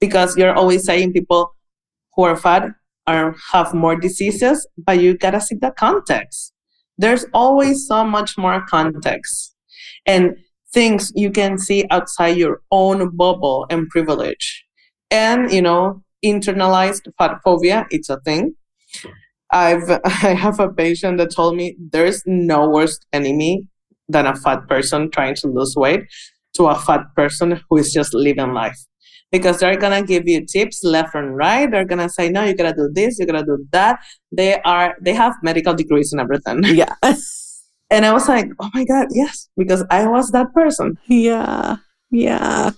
Because 0.00 0.36
you're 0.36 0.54
always 0.54 0.84
saying 0.84 1.12
people 1.12 1.54
who 2.14 2.22
are 2.22 2.36
fat 2.36 2.70
are 3.06 3.34
have 3.52 3.74
more 3.74 3.96
diseases, 3.96 4.66
but 4.76 5.00
you 5.00 5.16
gotta 5.16 5.40
see 5.40 5.56
the 5.56 5.72
context. 5.72 6.52
There's 6.96 7.26
always 7.32 7.86
so 7.86 8.04
much 8.04 8.36
more 8.38 8.64
context 8.68 9.54
and 10.06 10.36
things 10.72 11.12
you 11.14 11.30
can 11.30 11.58
see 11.58 11.86
outside 11.90 12.36
your 12.36 12.60
own 12.70 13.16
bubble 13.16 13.66
and 13.70 13.88
privilege. 13.88 14.64
And 15.10 15.50
you 15.50 15.62
know, 15.62 16.02
internalized 16.24 17.08
fat 17.18 17.38
phobia, 17.42 17.86
it's 17.90 18.10
a 18.10 18.20
thing. 18.20 18.54
I've 19.50 19.90
I 20.04 20.34
have 20.34 20.60
a 20.60 20.68
patient 20.68 21.18
that 21.18 21.34
told 21.34 21.56
me 21.56 21.76
there's 21.78 22.22
no 22.26 22.68
worst 22.68 23.06
enemy 23.12 23.66
than 24.08 24.26
a 24.26 24.34
fat 24.34 24.66
person 24.68 25.10
trying 25.10 25.34
to 25.36 25.48
lose 25.48 25.74
weight 25.76 26.04
to 26.54 26.66
a 26.66 26.78
fat 26.78 27.02
person 27.14 27.60
who 27.68 27.78
is 27.78 27.92
just 27.92 28.14
living 28.14 28.52
life. 28.52 28.78
Because 29.30 29.58
they're 29.58 29.76
gonna 29.76 30.02
give 30.02 30.26
you 30.26 30.44
tips 30.46 30.82
left 30.82 31.14
and 31.14 31.36
right. 31.36 31.70
They're 31.70 31.84
gonna 31.84 32.08
say 32.08 32.30
no 32.30 32.44
you 32.44 32.54
gotta 32.54 32.74
do 32.74 32.88
this 32.92 33.18
you 33.18 33.26
gotta 33.26 33.44
do 33.44 33.66
that. 33.72 34.00
They 34.32 34.60
are 34.62 34.96
they 35.00 35.12
have 35.12 35.34
medical 35.42 35.74
degrees 35.74 36.12
and 36.12 36.20
everything. 36.20 36.64
Yeah. 36.64 36.94
And 37.90 38.04
i 38.04 38.12
was 38.12 38.28
like 38.28 38.50
oh 38.60 38.68
my 38.74 38.84
god 38.84 39.06
yes. 39.12 39.48
Because 39.56 39.82
i 39.90 40.06
was 40.06 40.30
that 40.32 40.52
person. 40.52 40.98
Yeah. 41.06 41.76
Yeah. 42.10 42.72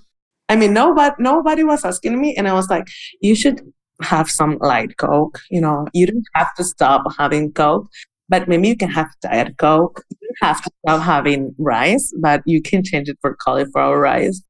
I 0.48 0.56
mean 0.56 0.72
nobody 0.72 1.14
nobody 1.18 1.64
was 1.64 1.84
asking 1.84 2.20
me 2.20 2.36
and 2.36 2.46
i 2.46 2.52
was 2.52 2.68
like 2.70 2.86
you 3.20 3.34
should 3.34 3.60
have 4.02 4.30
some 4.30 4.56
light 4.60 4.96
coke 4.98 5.40
you 5.50 5.60
know? 5.60 5.86
You 5.92 6.06
don't 6.06 6.28
have 6.34 6.54
to 6.54 6.64
stop 6.64 7.02
having 7.18 7.52
coke 7.52 7.88
but 8.30 8.48
maybe 8.48 8.68
you 8.68 8.76
can 8.76 8.88
have 8.88 9.08
diet 9.20 9.58
coke. 9.58 10.04
You 10.20 10.28
have 10.40 10.62
to 10.62 10.70
stop 10.86 11.02
having 11.02 11.52
rice, 11.58 12.14
but 12.18 12.42
you 12.46 12.62
can 12.62 12.84
change 12.84 13.08
it 13.08 13.18
for 13.20 13.34
cauliflower 13.34 13.98
rice. 13.98 14.42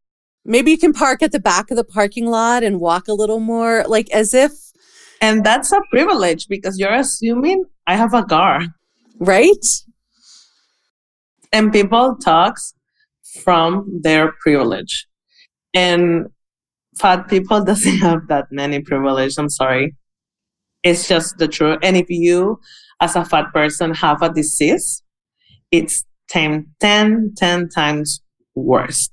Maybe 0.45 0.71
you 0.71 0.79
can 0.79 0.93
park 0.93 1.23
at 1.23 1.33
the 1.33 1.41
back 1.41 1.71
of 1.71 1.77
the 1.79 1.85
parking 1.85 2.27
lot 2.27 2.63
and 2.63 2.79
walk 2.79 3.09
a 3.09 3.15
little 3.15 3.41
more, 3.41 3.85
like 3.89 4.11
as 4.11 4.35
if. 4.35 4.53
And 5.23 5.45
that's 5.45 5.73
a 5.73 5.81
privilege 5.91 6.47
because 6.47 6.79
you're 6.79 6.95
assuming 6.95 7.65
I 7.87 7.97
have 7.97 8.15
a 8.15 8.23
car. 8.23 8.61
Right? 9.19 9.67
And 11.53 11.73
people 11.73 12.17
talks 12.17 12.75
from 13.43 14.01
their 14.03 14.33
privilege. 14.41 15.07
And 15.75 16.27
fat 16.99 17.29
people 17.29 17.65
doesn't 17.71 17.99
have 17.99 18.29
that 18.29 18.47
many 18.51 18.81
privilege. 18.81 19.35
I'm 19.39 19.49
sorry. 19.49 19.95
It's 20.83 21.09
just 21.09 21.39
the 21.39 21.49
truth. 21.49 21.79
And 21.83 21.97
if 21.97 22.09
you, 22.09 22.61
as 23.01 23.17
a 23.17 23.25
fat 23.25 23.53
person, 23.53 23.95
have 23.95 24.23
a 24.23 24.33
disease, 24.33 25.03
it's 25.71 26.05
10, 26.29 26.67
10, 26.81 27.35
10 27.37 27.69
times 27.69 28.21
worse. 28.55 29.09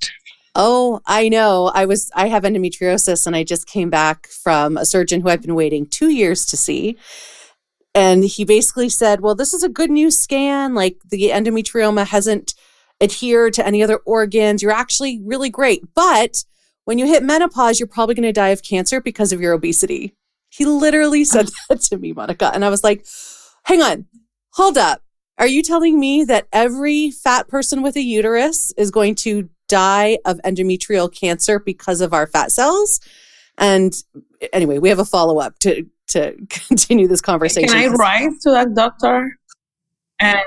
Oh, 0.56 1.02
I 1.06 1.30
know. 1.30 1.72
I 1.74 1.86
was 1.86 2.10
I 2.16 2.30
have 2.30 2.44
endometriosis 2.44 3.28
and 3.28 3.36
I 3.36 3.44
just 3.44 3.68
came 3.68 3.92
back 3.92 4.28
from 4.28 4.76
a 4.76 4.86
surgeon 4.86 5.22
who 5.22 5.30
I've 5.30 5.42
been 5.42 5.56
waiting 5.56 5.86
2 5.86 6.10
years 6.10 6.46
to 6.48 6.58
see. 6.58 6.98
And 7.94 8.24
he 8.24 8.44
basically 8.44 8.90
said, 8.90 9.22
"Well, 9.22 9.36
this 9.36 9.54
is 9.54 9.64
a 9.64 9.70
good 9.70 9.92
news 9.92 10.18
scan. 10.18 10.74
Like 10.74 10.98
the 11.10 11.30
endometrioma 11.30 12.08
hasn't 12.08 12.56
adhered 13.00 13.54
to 13.54 13.66
any 13.68 13.84
other 13.84 13.98
organs. 13.98 14.64
You're 14.64 14.72
actually 14.72 15.22
really 15.24 15.50
great. 15.52 15.84
But 15.94 16.44
when 16.86 16.98
you 16.98 17.06
hit 17.06 17.24
menopause, 17.24 17.80
you're 17.80 17.88
probably 17.88 18.16
going 18.16 18.24
to 18.24 18.34
die 18.34 18.50
of 18.50 18.64
cancer 18.64 19.00
because 19.00 19.32
of 19.32 19.40
your 19.40 19.54
obesity." 19.54 20.16
He 20.50 20.66
literally 20.66 21.24
said 21.24 21.50
that 21.70 21.82
to 21.82 21.98
me, 21.98 22.14
Monica. 22.14 22.52
And 22.54 22.66
I 22.66 22.70
was 22.70 22.84
like, 22.84 23.06
"Hang 23.68 23.82
on. 23.82 24.06
Hold 24.54 24.78
up. 24.78 25.02
Are 25.38 25.48
you 25.48 25.62
telling 25.62 26.00
me 26.00 26.24
that 26.24 26.48
every 26.52 27.12
fat 27.12 27.48
person 27.48 27.84
with 27.84 27.96
a 27.96 28.02
uterus 28.02 28.74
is 28.78 28.90
going 28.90 29.14
to 29.16 29.50
die 29.68 30.18
of 30.26 30.40
endometrial 30.46 31.14
cancer 31.14 31.60
because 31.60 32.02
of 32.02 32.14
our 32.14 32.28
fat 32.28 32.52
cells? 32.52 33.00
And 33.58 33.94
anyway, 34.54 34.80
we 34.80 34.90
have 34.90 35.00
a 35.00 35.06
follow 35.06 35.40
up 35.40 35.60
to 35.60 35.86
to 36.10 36.34
continue 36.50 37.08
this 37.08 37.22
conversation. 37.22 37.70
Can 37.70 37.92
I 37.92 37.96
write 37.96 38.32
to 38.44 38.52
that 38.52 38.74
doctor 38.74 39.38
and 40.20 40.40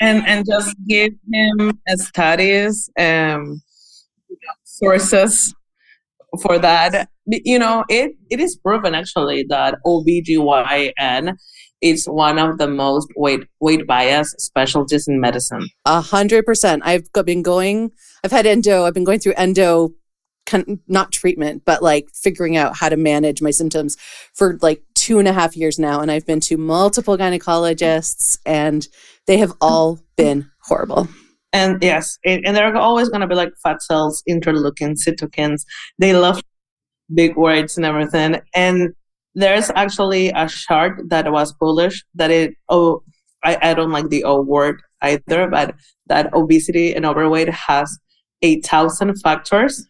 and 0.00 0.26
and 0.26 0.46
just 0.46 0.74
give 0.88 1.12
him 1.32 1.78
studies 1.96 2.90
um 2.98 3.62
sources 4.64 5.54
for 6.42 6.58
that 6.58 7.08
you 7.28 7.58
know 7.58 7.84
it 7.88 8.12
it 8.30 8.40
is 8.40 8.56
proven 8.56 8.94
actually 8.94 9.44
that 9.48 9.78
OBGYN 9.86 11.36
it's 11.80 12.06
one 12.06 12.38
of 12.38 12.58
the 12.58 12.68
most 12.68 13.08
weight 13.16 13.46
weight 13.60 13.86
bias 13.86 14.34
specialties 14.38 15.08
in 15.08 15.20
medicine. 15.20 15.68
A 15.84 16.00
hundred 16.00 16.44
percent. 16.46 16.82
I've 16.84 17.12
been 17.12 17.42
going. 17.42 17.92
I've 18.24 18.32
had 18.32 18.46
endo. 18.46 18.84
I've 18.84 18.94
been 18.94 19.04
going 19.04 19.20
through 19.20 19.34
endo, 19.34 19.92
not 20.88 21.12
treatment, 21.12 21.62
but 21.64 21.82
like 21.82 22.08
figuring 22.14 22.56
out 22.56 22.76
how 22.76 22.88
to 22.88 22.96
manage 22.96 23.42
my 23.42 23.50
symptoms 23.50 23.96
for 24.34 24.58
like 24.62 24.82
two 24.94 25.18
and 25.18 25.28
a 25.28 25.32
half 25.32 25.56
years 25.56 25.78
now. 25.78 26.00
And 26.00 26.10
I've 26.10 26.26
been 26.26 26.40
to 26.40 26.56
multiple 26.56 27.16
gynecologists, 27.16 28.38
and 28.46 28.86
they 29.26 29.38
have 29.38 29.52
all 29.60 30.00
been 30.16 30.50
horrible. 30.62 31.08
And 31.52 31.82
yes, 31.82 32.18
it, 32.22 32.42
and 32.44 32.56
they're 32.56 32.76
always 32.76 33.08
going 33.08 33.20
to 33.20 33.26
be 33.26 33.34
like 33.34 33.52
fat 33.62 33.82
cells, 33.82 34.22
interleukins, 34.28 35.06
cytokines. 35.06 35.64
They 35.98 36.12
love 36.12 36.42
big 37.14 37.36
words 37.36 37.76
and 37.76 37.86
everything. 37.86 38.40
And 38.54 38.94
there's 39.36 39.70
actually 39.76 40.30
a 40.30 40.48
chart 40.48 40.98
that 41.10 41.30
was 41.30 41.52
published 41.52 42.04
that 42.14 42.30
it 42.30 42.54
oh 42.70 43.02
I, 43.44 43.58
I 43.70 43.74
don't 43.74 43.92
like 43.92 44.08
the 44.08 44.24
O 44.24 44.40
word 44.40 44.82
either, 45.02 45.48
but 45.48 45.74
that 46.06 46.34
obesity 46.34 46.94
and 46.94 47.06
overweight 47.06 47.50
has 47.50 47.98
eight 48.42 48.66
thousand 48.66 49.14
factors 49.20 49.86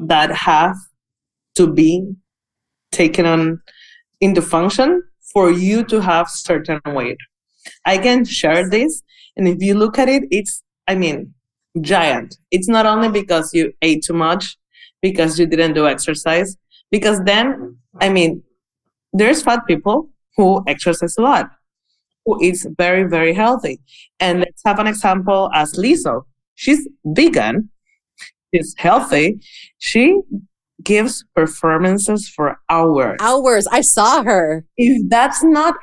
that 0.00 0.30
have 0.30 0.76
to 1.54 1.72
be 1.72 2.12
taken 2.92 3.24
on 3.24 3.62
into 4.20 4.42
function 4.42 5.02
for 5.32 5.50
you 5.50 5.84
to 5.84 6.00
have 6.00 6.28
certain 6.28 6.80
weight. 6.86 7.18
I 7.86 7.98
can 7.98 8.24
share 8.24 8.68
this, 8.68 9.02
and 9.36 9.46
if 9.46 9.62
you 9.62 9.74
look 9.74 9.98
at 9.98 10.08
it, 10.08 10.24
it's 10.32 10.62
I 10.88 10.96
mean 10.96 11.34
giant. 11.80 12.36
It's 12.50 12.68
not 12.68 12.84
only 12.84 13.08
because 13.08 13.54
you 13.54 13.72
ate 13.80 14.02
too 14.02 14.14
much, 14.14 14.58
because 15.00 15.38
you 15.38 15.46
didn't 15.46 15.74
do 15.74 15.86
exercise, 15.86 16.56
because 16.90 17.20
then 17.24 17.76
I 18.00 18.08
mean 18.08 18.42
there's 19.12 19.42
fat 19.42 19.66
people 19.66 20.10
who 20.36 20.62
exercise 20.66 21.16
a 21.18 21.22
lot, 21.22 21.50
who 22.24 22.42
is 22.42 22.66
very, 22.76 23.04
very 23.04 23.34
healthy. 23.34 23.80
And 24.20 24.40
let's 24.40 24.62
have 24.64 24.78
an 24.78 24.86
example 24.86 25.50
as 25.54 25.74
Lizzo. 25.74 26.22
She's 26.54 26.88
vegan, 27.04 27.70
she's 28.54 28.74
healthy. 28.78 29.40
She 29.78 30.20
gives 30.82 31.24
performances 31.34 32.28
for 32.28 32.60
hours. 32.68 33.18
Hours. 33.20 33.66
I 33.68 33.80
saw 33.80 34.22
her. 34.22 34.64
If 34.76 35.08
that's 35.08 35.42
not 35.42 35.74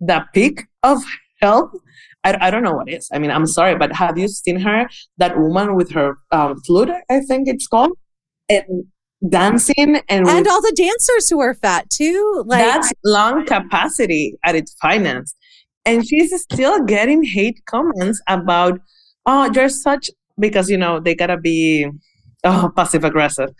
the 0.00 0.24
peak 0.34 0.66
of 0.82 1.02
health, 1.40 1.70
I, 2.24 2.36
I 2.40 2.50
don't 2.50 2.62
know 2.62 2.72
what 2.72 2.88
is. 2.88 3.08
I 3.12 3.18
mean, 3.18 3.30
I'm 3.30 3.46
sorry, 3.46 3.76
but 3.76 3.94
have 3.94 4.18
you 4.18 4.28
seen 4.28 4.60
her? 4.60 4.88
That 5.18 5.38
woman 5.38 5.74
with 5.74 5.92
her 5.92 6.18
um, 6.32 6.60
flute, 6.62 6.90
I 7.10 7.20
think 7.20 7.48
it's 7.48 7.66
called. 7.66 7.92
And 8.48 8.86
dancing 9.28 10.00
and 10.08 10.26
and 10.26 10.48
all 10.48 10.62
the 10.62 10.72
dancers 10.74 11.28
who 11.28 11.40
are 11.40 11.54
fat 11.54 11.88
too 11.90 12.42
like 12.46 12.64
that's 12.64 12.92
lung 13.04 13.44
capacity 13.44 14.34
at 14.44 14.54
its 14.54 14.74
finest. 14.80 15.36
And 15.84 16.06
she's 16.06 16.32
still 16.42 16.84
getting 16.84 17.22
hate 17.24 17.60
comments 17.66 18.20
about 18.28 18.80
oh 19.26 19.50
you're 19.54 19.68
such 19.68 20.10
because 20.38 20.70
you 20.70 20.78
know 20.78 21.00
they 21.00 21.14
gotta 21.14 21.36
be 21.36 21.88
oh 22.44 22.70
passive 22.74 23.04
aggressive. 23.04 23.50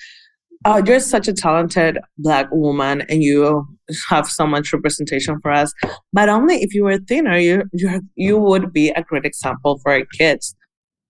Oh 0.64 0.82
you're 0.84 1.00
such 1.00 1.28
a 1.28 1.32
talented 1.32 1.98
black 2.16 2.48
woman 2.50 3.02
and 3.02 3.22
you 3.22 3.66
have 4.08 4.28
so 4.28 4.46
much 4.46 4.72
representation 4.72 5.40
for 5.42 5.50
us. 5.50 5.74
But 6.12 6.28
only 6.28 6.56
if 6.62 6.74
you 6.74 6.84
were 6.84 6.98
thinner 6.98 7.36
you 7.36 7.64
you 7.72 8.00
you 8.14 8.38
would 8.38 8.72
be 8.72 8.90
a 8.90 9.02
great 9.02 9.26
example 9.26 9.78
for 9.82 9.92
our 9.92 10.04
kids. 10.18 10.54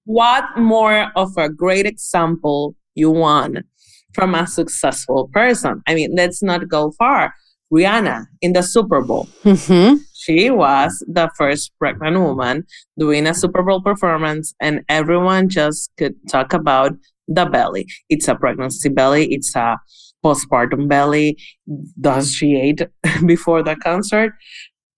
What 0.07 0.45
more 0.57 1.13
of 1.15 1.37
a 1.37 1.49
great 1.49 1.87
example 1.87 2.75
you 2.97 3.11
want 3.13 3.59
from 4.13 4.35
a 4.35 4.47
successful 4.47 5.29
person. 5.33 5.83
I 5.87 5.95
mean, 5.95 6.15
let's 6.15 6.43
not 6.43 6.69
go 6.69 6.93
far. 6.93 7.35
Rihanna 7.73 8.27
in 8.41 8.53
the 8.53 8.63
Super 8.63 9.01
Bowl. 9.01 9.29
Mm-hmm. 9.45 9.97
She 10.15 10.51
was 10.51 11.05
the 11.09 11.31
first 11.37 11.73
pregnant 11.79 12.19
woman 12.19 12.65
doing 12.99 13.27
a 13.27 13.35
Super 13.35 13.63
Bowl 13.63 13.81
performance, 13.81 14.55
and 14.61 14.83
everyone 14.89 15.49
just 15.49 15.91
could 15.97 16.15
talk 16.29 16.53
about 16.53 16.93
the 17.29 17.47
belly. 17.47 17.87
It's 18.09 18.27
a 18.29 18.35
pregnancy 18.35 18.89
belly, 18.89 19.33
it's 19.33 19.55
a 19.55 19.79
postpartum 20.25 20.89
belly. 20.89 21.39
Does 22.01 22.35
she 22.35 22.61
eat 22.61 22.83
before 23.27 23.63
the 23.63 23.77
concert? 23.77 24.33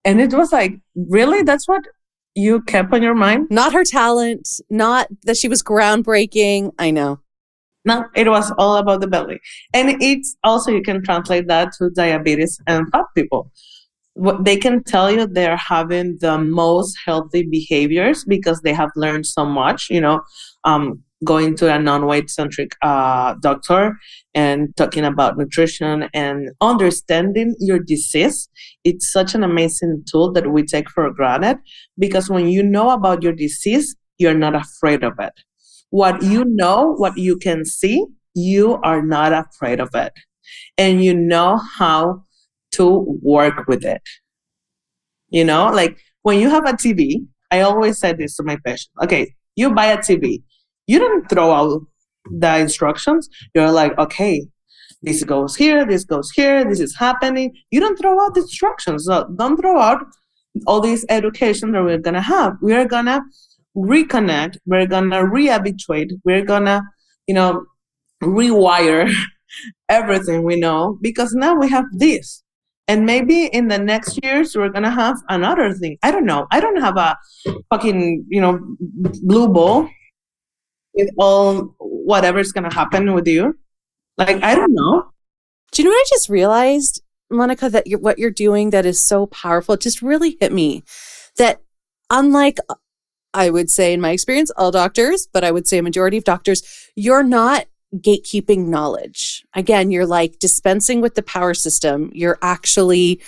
And 0.04 0.20
it 0.20 0.32
was 0.32 0.50
like, 0.50 0.72
really? 0.96 1.42
That's 1.42 1.68
what 1.68 1.82
you 2.34 2.62
kept 2.62 2.92
on 2.92 3.02
your 3.02 3.14
mind? 3.14 3.48
Not 3.50 3.72
her 3.72 3.84
talent, 3.84 4.48
not 4.70 5.08
that 5.24 5.36
she 5.36 5.48
was 5.48 5.62
groundbreaking. 5.62 6.72
I 6.78 6.90
know. 6.90 7.20
No, 7.84 8.04
it 8.14 8.28
was 8.28 8.52
all 8.58 8.76
about 8.76 9.00
the 9.00 9.08
belly. 9.08 9.40
And 9.74 10.00
it's 10.00 10.36
also, 10.44 10.70
you 10.70 10.82
can 10.82 11.02
translate 11.02 11.48
that 11.48 11.72
to 11.78 11.90
diabetes 11.90 12.60
and 12.66 12.86
fat 12.92 13.06
people. 13.16 13.50
They 14.40 14.56
can 14.56 14.84
tell 14.84 15.10
you 15.10 15.26
they're 15.26 15.56
having 15.56 16.18
the 16.20 16.38
most 16.38 16.96
healthy 17.04 17.44
behaviors 17.44 18.24
because 18.24 18.60
they 18.60 18.74
have 18.74 18.90
learned 18.94 19.26
so 19.26 19.44
much, 19.46 19.88
you 19.90 20.00
know, 20.00 20.20
um, 20.64 21.02
going 21.24 21.56
to 21.56 21.72
a 21.72 21.78
non-weight 21.78 22.30
centric 22.30 22.72
uh, 22.82 23.34
doctor 23.40 23.98
and 24.34 24.76
talking 24.76 25.04
about 25.04 25.38
nutrition 25.38 26.08
and 26.14 26.50
understanding 26.60 27.54
your 27.58 27.78
disease 27.78 28.48
it's 28.84 29.12
such 29.12 29.34
an 29.34 29.42
amazing 29.44 30.02
tool 30.10 30.32
that 30.32 30.50
we 30.50 30.62
take 30.64 30.90
for 30.90 31.10
granted 31.10 31.58
because 31.98 32.28
when 32.28 32.48
you 32.48 32.62
know 32.62 32.90
about 32.90 33.22
your 33.22 33.32
disease 33.32 33.94
you're 34.18 34.34
not 34.34 34.54
afraid 34.54 35.04
of 35.04 35.12
it 35.18 35.32
what 35.92 36.22
you 36.22 36.42
know, 36.46 36.94
what 36.94 37.18
you 37.18 37.36
can 37.36 37.66
see, 37.66 38.06
you 38.34 38.78
are 38.82 39.02
not 39.02 39.30
afraid 39.30 39.78
of 39.78 39.90
it. 39.94 40.12
And 40.78 41.04
you 41.04 41.12
know 41.14 41.58
how 41.58 42.24
to 42.72 43.18
work 43.22 43.68
with 43.68 43.84
it. 43.84 44.00
You 45.28 45.44
know, 45.44 45.66
like 45.66 45.98
when 46.22 46.40
you 46.40 46.48
have 46.48 46.64
a 46.64 46.72
TV, 46.72 47.26
I 47.50 47.60
always 47.60 47.98
say 47.98 48.14
this 48.14 48.36
to 48.36 48.42
my 48.42 48.56
patients. 48.64 48.90
Okay, 49.02 49.34
you 49.54 49.74
buy 49.74 49.86
a 49.86 49.98
TV. 49.98 50.42
You 50.86 50.98
don't 50.98 51.28
throw 51.28 51.52
out 51.52 51.82
the 52.24 52.56
instructions. 52.56 53.28
You're 53.54 53.70
like, 53.70 53.96
okay, 53.98 54.46
this 55.02 55.22
goes 55.24 55.56
here, 55.56 55.84
this 55.84 56.04
goes 56.04 56.30
here, 56.30 56.64
this 56.64 56.80
is 56.80 56.96
happening. 56.96 57.54
You 57.70 57.80
don't 57.80 57.98
throw 57.98 58.18
out 58.18 58.32
the 58.34 58.40
instructions. 58.40 59.04
So 59.04 59.28
don't 59.36 59.58
throw 59.58 59.78
out 59.78 60.06
all 60.66 60.80
this 60.80 61.04
education 61.10 61.72
that 61.72 61.84
we're 61.84 61.98
gonna 61.98 62.22
have. 62.22 62.56
We 62.62 62.72
are 62.72 62.86
gonna 62.86 63.20
reconnect 63.76 64.58
we're 64.66 64.86
gonna 64.86 65.22
rehabituate 65.22 66.10
we're 66.24 66.44
gonna 66.44 66.82
you 67.26 67.34
know 67.34 67.64
rewire 68.22 69.12
everything 69.88 70.42
we 70.42 70.56
know 70.56 70.98
because 71.00 71.34
now 71.34 71.54
we 71.54 71.68
have 71.68 71.84
this. 71.92 72.42
And 72.88 73.06
maybe 73.06 73.46
in 73.46 73.68
the 73.68 73.78
next 73.78 74.18
years 74.22 74.56
we're 74.56 74.68
gonna 74.68 74.90
have 74.90 75.16
another 75.28 75.72
thing. 75.72 75.98
I 76.02 76.10
don't 76.10 76.26
know. 76.26 76.46
I 76.50 76.60
don't 76.60 76.80
have 76.80 76.96
a 76.96 77.16
fucking 77.70 78.26
you 78.28 78.40
know 78.40 78.58
blue 79.22 79.48
ball 79.48 79.88
with 80.94 81.10
all 81.18 81.74
whatever's 81.78 82.52
gonna 82.52 82.72
happen 82.72 83.12
with 83.14 83.26
you. 83.26 83.58
Like 84.18 84.42
i 84.42 84.54
don't 84.54 84.74
know. 84.74 85.10
Do 85.70 85.82
you 85.82 85.88
know 85.88 85.92
what 85.92 86.06
i 86.06 86.10
just 86.10 86.28
realized 86.28 87.02
monica 87.30 87.70
that 87.70 87.86
you're, 87.86 87.98
what 87.98 88.18
you're 88.18 88.30
doing 88.30 88.70
that 88.70 88.84
is 88.84 89.00
so 89.00 89.26
powerful? 89.26 89.74
It 89.74 89.80
just 89.80 90.02
really 90.02 90.36
hit 90.40 90.52
me 90.52 90.82
that 91.38 91.62
unlike 92.10 92.58
I 93.34 93.50
would 93.50 93.70
say, 93.70 93.92
in 93.92 94.00
my 94.00 94.10
experience, 94.10 94.50
all 94.56 94.70
doctors, 94.70 95.26
but 95.26 95.44
I 95.44 95.50
would 95.50 95.66
say 95.66 95.78
a 95.78 95.82
majority 95.82 96.16
of 96.18 96.24
doctors, 96.24 96.62
you're 96.96 97.22
not 97.22 97.66
gatekeeping 97.94 98.66
knowledge. 98.66 99.44
Again, 99.54 99.90
you're 99.90 100.06
like 100.06 100.38
dispensing 100.38 101.00
with 101.00 101.14
the 101.14 101.22
power 101.22 101.54
system. 101.54 102.10
You're 102.14 102.38
actually 102.42 103.20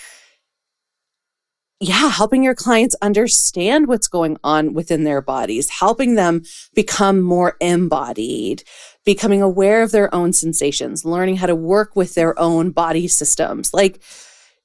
yeah, 1.81 2.09
helping 2.09 2.41
your 2.41 2.55
clients 2.55 2.95
understand 3.01 3.87
what's 3.87 4.07
going 4.07 4.37
on 4.43 4.73
within 4.73 5.03
their 5.03 5.21
bodies, 5.21 5.69
helping 5.69 6.15
them 6.15 6.43
become 6.73 7.19
more 7.21 7.57
embodied, 7.59 8.63
becoming 9.03 9.41
aware 9.41 9.83
of 9.83 9.91
their 9.91 10.13
own 10.15 10.31
sensations, 10.31 11.03
learning 11.03 11.35
how 11.35 11.47
to 11.47 11.55
work 11.55 11.95
with 11.95 12.15
their 12.15 12.37
own 12.39 12.71
body 12.71 13.09
systems. 13.09 13.73
Like 13.73 14.01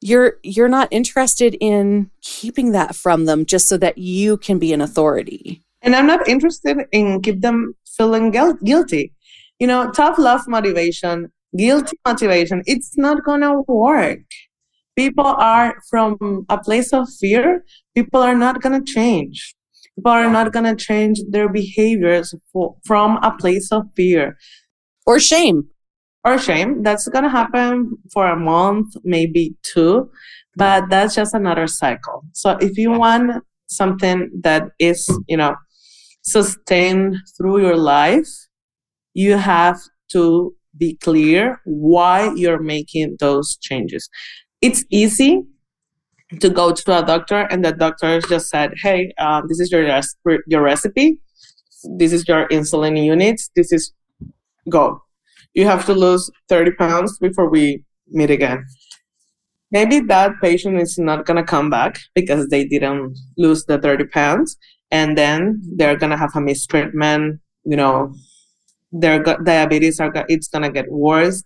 you're 0.01 0.35
you're 0.43 0.69
not 0.69 0.89
interested 0.91 1.57
in 1.61 2.11
keeping 2.23 2.73
that 2.73 2.95
from 2.95 3.27
them 3.27 3.45
just 3.45 3.69
so 3.69 3.77
that 3.77 3.99
you 3.99 4.37
can 4.39 4.59
be 4.59 4.73
an 4.73 4.81
authority. 4.81 5.63
And 5.83 5.95
I'm 5.95 6.07
not 6.07 6.27
interested 6.29 6.79
in 6.93 7.23
keep 7.23 7.41
them 7.41 7.75
feeling 7.87 8.31
guilty. 8.31 9.13
You 9.59 9.67
know, 9.67 9.91
tough 9.91 10.19
love 10.19 10.49
motivation, 10.49 11.31
guilty 11.57 11.99
motivation, 12.07 12.63
it's 12.67 12.97
not 12.97 13.25
going 13.25 13.43
to 13.43 13.63
work. 13.69 14.21
People 14.97 15.27
are 15.27 15.77
from 15.89 16.47
a 16.49 16.59
place 16.59 16.93
of 16.93 17.09
fear. 17.21 17.65
People 17.95 18.23
are 18.23 18.35
not 18.35 18.61
going 18.61 18.83
to 18.83 18.93
change. 18.93 19.55
People 19.97 20.13
are 20.13 20.31
not 20.31 20.53
going 20.53 20.65
to 20.65 20.77
change 20.77 21.21
their 21.29 21.49
behaviors 21.49 22.35
for, 22.53 22.77
from 22.85 23.19
a 23.23 23.37
place 23.37 23.71
of 23.71 23.85
fear. 23.97 24.37
Or 25.07 25.21
shame 25.21 25.69
or 26.25 26.39
shame 26.39 26.83
that's 26.83 27.09
going 27.09 27.25
to 27.25 27.31
happen 27.31 27.97
for 28.13 28.27
a 28.27 28.37
month 28.37 28.95
maybe 29.05 29.55
two 29.63 30.11
but 30.57 30.89
that's 30.91 31.15
just 31.15 31.35
another 31.35 31.67
cycle 31.67 32.23
so 32.33 32.51
if 32.61 32.77
you 32.77 32.91
want 32.91 33.43
something 33.67 34.31
that 34.43 34.71
is 34.79 35.09
you 35.29 35.37
know 35.37 35.55
sustained 36.23 37.17
through 37.37 37.61
your 37.61 37.77
life 37.77 38.29
you 39.15 39.37
have 39.37 39.79
to 40.09 40.55
be 40.77 40.95
clear 40.97 41.61
why 41.65 42.33
you're 42.35 42.61
making 42.61 43.17
those 43.21 43.57
changes 43.59 44.09
it's 44.61 44.85
easy 44.91 45.43
to 46.39 46.49
go 46.49 46.73
to 46.73 46.99
a 46.99 47.05
doctor 47.05 47.41
and 47.51 47.65
the 47.65 47.73
doctor 47.73 48.21
just 48.21 48.49
said, 48.49 48.73
"Hey, 48.83 49.13
um, 49.19 49.47
this 49.49 49.59
is 49.59 49.73
your 49.73 49.85
your 50.47 50.63
recipe. 50.63 51.19
This 51.99 52.13
is 52.13 52.29
your 52.29 52.47
insulin 52.49 53.03
units. 53.03 53.51
This 53.57 53.73
is 53.73 53.93
go. 54.69 55.03
You 55.55 55.67
have 55.67 55.85
to 55.87 55.95
lose 55.95 56.31
30 56.49 56.73
pounds 56.73 57.19
before 57.19 57.51
we 57.51 57.85
meet 58.09 58.31
again." 58.31 58.65
Maybe 59.71 60.01
that 60.01 60.33
patient 60.43 60.81
is 60.81 60.99
not 60.99 61.27
gonna 61.27 61.45
come 61.45 61.71
back 61.71 61.99
because 62.15 62.49
they 62.49 62.65
didn't 62.65 63.17
lose 63.37 63.65
the 63.65 63.79
30 63.79 64.05
pounds, 64.07 64.57
and 64.91 65.17
then 65.17 65.63
they're 65.77 65.97
gonna 65.97 66.17
have 66.17 66.35
a 66.35 66.41
mistreatment. 66.41 67.41
You 67.65 67.77
know, 67.77 68.15
their 68.93 69.23
diabetes 69.23 70.01
are 70.01 70.13
it's 70.29 70.49
gonna 70.49 70.73
get 70.73 70.91
worse 70.91 71.43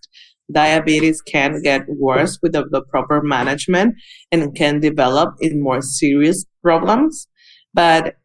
diabetes 0.51 1.21
can 1.21 1.61
get 1.61 1.87
worse 1.87 2.39
with 2.41 2.53
the, 2.53 2.65
the, 2.69 2.81
proper 2.81 3.21
management 3.21 3.95
and 4.31 4.55
can 4.55 4.79
develop 4.79 5.35
in 5.41 5.61
more 5.61 5.81
serious 5.81 6.45
problems. 6.61 7.27
But 7.73 8.15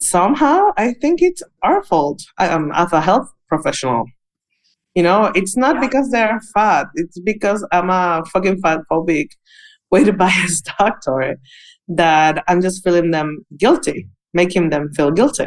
somehow 0.00 0.70
I 0.76 0.94
think 0.94 1.22
it's 1.22 1.42
our 1.62 1.82
fault 1.82 2.22
um, 2.38 2.70
as 2.74 2.92
a 2.92 3.00
health 3.00 3.32
professional. 3.48 4.06
You 4.96 5.04
know, 5.04 5.30
it's 5.36 5.56
not 5.56 5.80
because 5.80 6.10
they're 6.10 6.40
fat, 6.52 6.88
it's 6.94 7.20
because 7.20 7.64
I'm 7.70 7.90
a 7.90 8.24
fucking 8.32 8.60
fat 8.60 8.80
phobic 8.90 9.28
weighted 9.92 10.18
bias 10.18 10.60
doctor 10.78 11.38
that 11.88 12.42
I'm 12.48 12.60
just 12.60 12.82
feeling 12.82 13.12
them 13.12 13.46
guilty, 13.56 14.08
making 14.34 14.70
them 14.70 14.92
feel 14.92 15.12
guilty. 15.12 15.46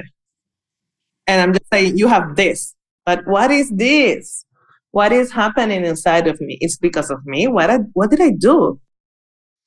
And 1.28 1.42
I'm 1.42 1.52
just 1.52 1.66
saying, 1.74 1.98
you 1.98 2.08
have 2.08 2.38
this, 2.38 2.76
but 3.06 3.28
what 3.28 3.52
is 3.52 3.70
this? 3.72 4.46
what 4.92 5.12
is 5.12 5.32
happening 5.32 5.86
inside 5.86 6.28
of 6.28 6.42
me? 6.42 6.58
It's 6.62 6.78
because 6.78 7.12
of 7.12 7.26
me? 7.26 7.48
What 7.48 7.70
I, 7.70 7.78
what 7.94 8.10
did 8.10 8.22
i 8.22 8.32
do? 8.32 8.80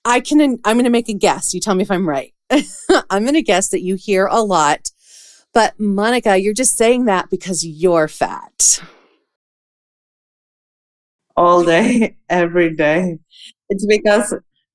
I 0.05 0.21
can 0.21 0.41
i'm 0.41 0.75
going 0.75 0.85
to 0.85 0.91
make 0.91 1.09
a 1.09 1.15
guess. 1.15 1.55
You 1.55 1.61
tell 1.61 1.75
me 1.75 1.83
if 1.83 1.91
i'm 1.91 2.09
right. 2.09 2.35
I'm 3.11 3.23
going 3.23 3.35
to 3.35 3.43
guess 3.43 3.69
that 3.69 3.83
you 3.83 3.95
hear 3.95 4.27
a 4.27 4.43
lot 4.43 4.91
but 5.55 5.79
monica 5.79 6.37
you're 6.37 6.53
just 6.53 6.77
saying 6.77 7.07
that 7.07 7.31
because 7.31 7.65
you're 7.65 8.09
fat 8.09 8.83
all 11.37 11.65
day 11.65 12.17
every 12.29 12.75
day 12.75 13.19
it's 13.69 13.87
because 13.87 14.35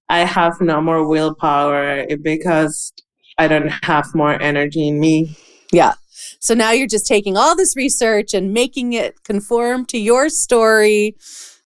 i 0.09 0.19
have 0.19 0.59
no 0.61 0.81
more 0.81 1.07
willpower 1.07 2.05
because 2.21 2.93
i 3.37 3.47
don't 3.47 3.69
have 3.83 4.13
more 4.15 4.41
energy 4.41 4.87
in 4.87 4.99
me 4.99 5.35
yeah 5.71 5.93
so 6.39 6.53
now 6.53 6.71
you're 6.71 6.87
just 6.87 7.07
taking 7.07 7.37
all 7.37 7.55
this 7.55 7.75
research 7.75 8.33
and 8.33 8.53
making 8.53 8.93
it 8.93 9.23
conform 9.23 9.85
to 9.87 9.97
your 9.97 10.29
story. 10.29 11.15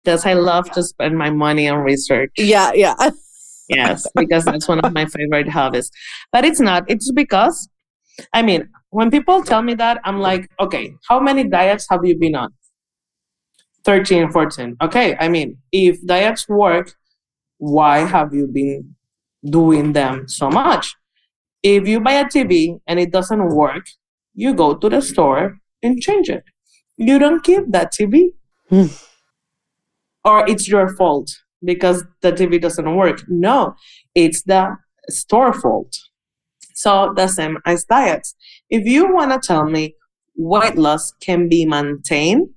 Because 0.03 0.25
I 0.25 0.33
love 0.33 0.71
to 0.71 0.83
spend 0.83 1.17
my 1.17 1.29
money 1.29 1.69
on 1.69 1.79
research. 1.79 2.31
Yeah, 2.37 2.71
yeah. 2.73 2.95
yes, 3.69 4.05
because 4.15 4.45
that's 4.45 4.67
one 4.67 4.79
of 4.79 4.93
my 4.93 5.05
favorite 5.05 5.49
hobbies. 5.49 5.91
But 6.31 6.45
it's 6.45 6.59
not. 6.59 6.83
It's 6.87 7.11
because, 7.11 7.69
I 8.33 8.41
mean, 8.41 8.69
when 8.89 9.11
people 9.11 9.43
tell 9.43 9.61
me 9.61 9.75
that, 9.75 9.99
I'm 10.03 10.19
like, 10.19 10.49
okay, 10.59 10.93
how 11.07 11.19
many 11.19 11.43
diets 11.43 11.85
have 11.89 12.03
you 12.03 12.17
been 12.17 12.35
on? 12.35 12.53
13, 13.83 14.31
14. 14.31 14.77
Okay, 14.81 15.15
I 15.19 15.27
mean, 15.27 15.57
if 15.71 16.05
diets 16.05 16.47
work, 16.47 16.93
why 17.57 17.99
have 17.99 18.33
you 18.33 18.47
been 18.47 18.95
doing 19.43 19.93
them 19.93 20.27
so 20.27 20.49
much? 20.49 20.95
If 21.63 21.87
you 21.87 21.99
buy 21.99 22.13
a 22.13 22.25
TV 22.25 22.79
and 22.87 22.99
it 22.99 23.11
doesn't 23.11 23.49
work, 23.49 23.85
you 24.33 24.53
go 24.53 24.75
to 24.75 24.89
the 24.89 25.01
store 25.01 25.59
and 25.83 26.01
change 26.01 26.29
it. 26.29 26.43
You 26.97 27.19
don't 27.19 27.43
keep 27.43 27.71
that 27.71 27.93
TV. 27.93 28.29
Hmm. 28.69 28.87
Or 30.23 30.47
it's 30.47 30.67
your 30.67 30.95
fault 30.95 31.31
because 31.63 32.03
the 32.21 32.31
TV 32.31 32.61
doesn't 32.61 32.95
work. 32.95 33.23
No, 33.27 33.75
it's 34.15 34.43
the 34.43 34.77
store 35.09 35.53
fault. 35.53 35.95
So 36.75 37.13
the 37.15 37.27
same 37.27 37.57
as 37.65 37.85
diets. 37.85 38.35
If 38.69 38.85
you 38.85 39.13
want 39.13 39.31
to 39.31 39.39
tell 39.45 39.65
me 39.65 39.95
weight 40.35 40.77
loss 40.77 41.11
can 41.21 41.49
be 41.49 41.65
maintained, 41.65 42.49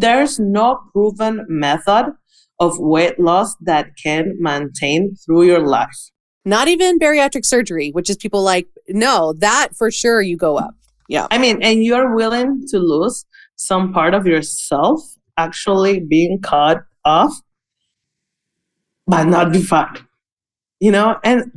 there's 0.00 0.38
no 0.38 0.80
proven 0.92 1.44
method 1.48 2.12
of 2.60 2.78
weight 2.78 3.18
loss 3.18 3.54
that 3.62 3.90
can 4.02 4.34
maintain 4.38 5.14
through 5.16 5.44
your 5.44 5.60
life. 5.66 5.96
Not 6.44 6.68
even 6.68 6.98
bariatric 6.98 7.44
surgery, 7.44 7.90
which 7.90 8.08
is 8.08 8.16
people 8.16 8.42
like, 8.42 8.68
no, 8.88 9.34
that 9.38 9.70
for 9.76 9.90
sure 9.90 10.22
you 10.22 10.36
go 10.36 10.56
up. 10.56 10.74
Yeah. 11.08 11.26
I 11.30 11.38
mean, 11.38 11.62
and 11.62 11.84
you're 11.84 12.14
willing 12.14 12.64
to 12.68 12.78
lose 12.78 13.24
some 13.56 13.92
part 13.92 14.14
of 14.14 14.26
yourself 14.26 15.00
actually 15.36 16.00
being 16.00 16.40
cut 16.40 16.82
off, 17.04 17.32
but 19.06 19.24
not 19.24 19.52
be 19.52 19.62
fat. 19.62 20.00
You 20.80 20.92
know, 20.92 21.18
and 21.24 21.50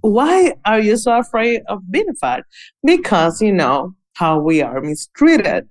why 0.00 0.54
are 0.64 0.80
you 0.80 0.96
so 0.96 1.18
afraid 1.18 1.62
of 1.68 1.90
being 1.90 2.14
fat? 2.20 2.44
Because 2.84 3.40
you 3.40 3.52
know 3.52 3.94
how 4.14 4.38
we 4.40 4.62
are 4.62 4.80
mistreated. 4.80 5.68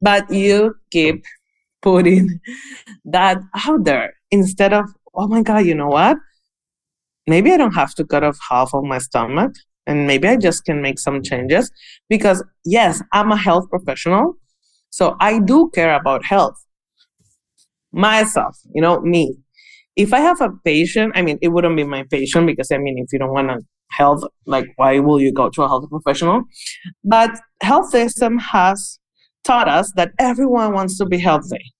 But 0.00 0.30
you 0.30 0.74
keep 0.90 1.24
putting 1.86 2.40
that 3.04 3.38
out 3.64 3.84
there 3.84 4.14
instead 4.32 4.72
of, 4.72 4.86
oh 5.14 5.28
my 5.28 5.40
God, 5.40 5.64
you 5.64 5.74
know 5.74 5.86
what? 5.86 6.16
Maybe 7.28 7.52
I 7.52 7.56
don't 7.56 7.74
have 7.74 7.94
to 7.94 8.04
cut 8.04 8.24
off 8.24 8.36
half 8.50 8.74
of 8.74 8.82
my 8.82 8.98
stomach 8.98 9.52
and 9.86 10.04
maybe 10.04 10.26
I 10.26 10.36
just 10.36 10.64
can 10.64 10.82
make 10.82 10.98
some 10.98 11.22
changes 11.22 11.70
because 12.08 12.42
yes, 12.64 13.00
I'm 13.12 13.30
a 13.30 13.36
health 13.36 13.70
professional. 13.70 14.34
So 14.90 15.14
I 15.20 15.38
do 15.38 15.70
care 15.72 15.94
about 15.94 16.24
health. 16.24 16.56
Myself, 17.92 18.58
you 18.74 18.82
know, 18.82 19.00
me. 19.00 19.36
If 19.94 20.12
I 20.12 20.18
have 20.18 20.40
a 20.40 20.50
patient, 20.64 21.12
I 21.14 21.22
mean, 21.22 21.38
it 21.40 21.48
wouldn't 21.48 21.76
be 21.76 21.84
my 21.84 22.02
patient 22.10 22.48
because 22.48 22.72
I 22.72 22.78
mean, 22.78 22.98
if 22.98 23.12
you 23.12 23.20
don't 23.20 23.32
want 23.32 23.48
to 23.50 23.60
health, 23.92 24.24
like 24.44 24.66
why 24.74 24.98
will 24.98 25.20
you 25.20 25.32
go 25.32 25.50
to 25.50 25.62
a 25.62 25.68
health 25.68 25.88
professional? 25.88 26.42
But 27.04 27.30
health 27.62 27.90
system 27.90 28.38
has 28.38 28.98
taught 29.44 29.68
us 29.68 29.92
that 29.94 30.10
everyone 30.18 30.72
wants 30.72 30.98
to 30.98 31.06
be 31.06 31.18
healthy. 31.18 31.72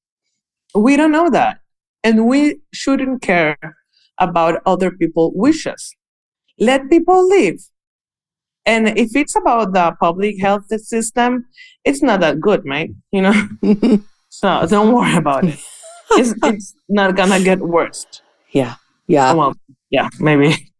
We 0.77 0.97
don't 0.97 1.13
know 1.13 1.31
that. 1.31 1.61
And 2.05 2.27
we 2.27 2.61
shouldn't 2.73 3.23
care 3.23 3.57
about 4.19 4.63
other 4.65 4.91
people's 4.91 5.33
wishes. 5.35 5.95
Let 6.59 6.89
people 6.89 7.27
live. 7.29 7.61
And 8.65 8.99
if 8.99 9.15
it's 9.15 9.37
about 9.37 9.73
the 9.73 9.97
public 10.01 10.41
health 10.41 10.67
system, 10.67 11.47
it's 11.85 12.03
not 12.03 12.21
that 12.21 12.41
good, 12.41 12.63
right? 12.67 12.91
You 13.13 13.23
know? 13.23 13.49
so 14.29 14.67
don't 14.69 14.93
worry 14.93 15.17
about 15.17 15.45
it. 15.45 15.59
It's, 16.13 16.35
it's 16.43 16.75
not 16.89 17.17
gonna 17.17 17.43
get 17.43 17.61
worse. 17.61 18.07
Yeah. 18.51 18.77
Yeah. 19.07 19.33
Well, 19.33 19.55
yeah, 19.91 20.09
maybe. 20.19 20.73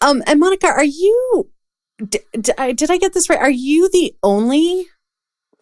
Um, 0.00 0.22
and 0.26 0.38
Monica, 0.38 0.66
are 0.66 0.84
you, 0.84 1.50
did, 1.98 2.22
did, 2.32 2.50
I, 2.58 2.72
did 2.72 2.90
I 2.90 2.98
get 2.98 3.14
this 3.14 3.30
right? 3.30 3.38
Are 3.38 3.50
you 3.50 3.88
the 3.88 4.14
only 4.22 4.86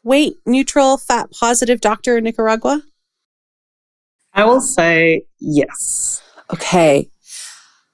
weight 0.02 0.36
neutral, 0.46 0.96
fat 0.98 1.30
positive 1.30 1.80
doctor 1.80 2.18
in 2.18 2.24
Nicaragua? 2.24 2.82
I 4.34 4.44
will 4.44 4.60
say 4.60 5.24
yes. 5.38 6.22
Okay. 6.52 7.10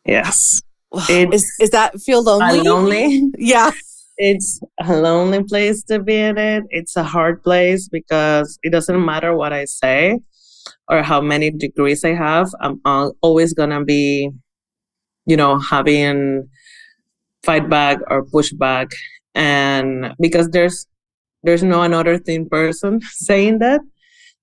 Yes. 0.05 0.63
is 1.09 1.53
is 1.61 1.71
that 1.71 2.01
feel 2.01 2.23
lonely? 2.23 2.61
Lonely. 2.61 3.31
yeah. 3.39 3.71
It's 4.17 4.61
a 4.81 4.97
lonely 4.97 5.45
place 5.45 5.85
to 5.85 6.01
be 6.01 6.17
in 6.17 6.39
it. 6.39 6.65
It's 6.71 6.97
a 6.97 7.05
hard 7.05 7.43
place 7.45 7.89
because 7.89 8.59
it 8.63 8.71
doesn't 8.71 9.05
matter 9.05 9.37
what 9.37 9.53
I 9.53 9.65
say 9.65 10.19
or 10.89 11.03
how 11.03 11.21
many 11.21 11.51
degrees 11.51 12.05
I 12.05 12.15
have. 12.15 12.51
I'm 12.61 12.81
always 13.23 13.55
gonna 13.55 13.85
be 13.85 14.33
you 15.29 15.37
know, 15.37 15.59
having 15.59 16.49
fight 17.45 17.69
back 17.69 17.99
or 18.09 18.25
push 18.25 18.51
back. 18.53 18.89
And 19.35 20.15
because 20.19 20.49
there's 20.49 20.87
there's 21.45 21.63
no 21.63 21.83
another 21.83 22.19
thin 22.19 22.49
person 22.49 23.01
saying 23.13 23.61
that. 23.61 23.81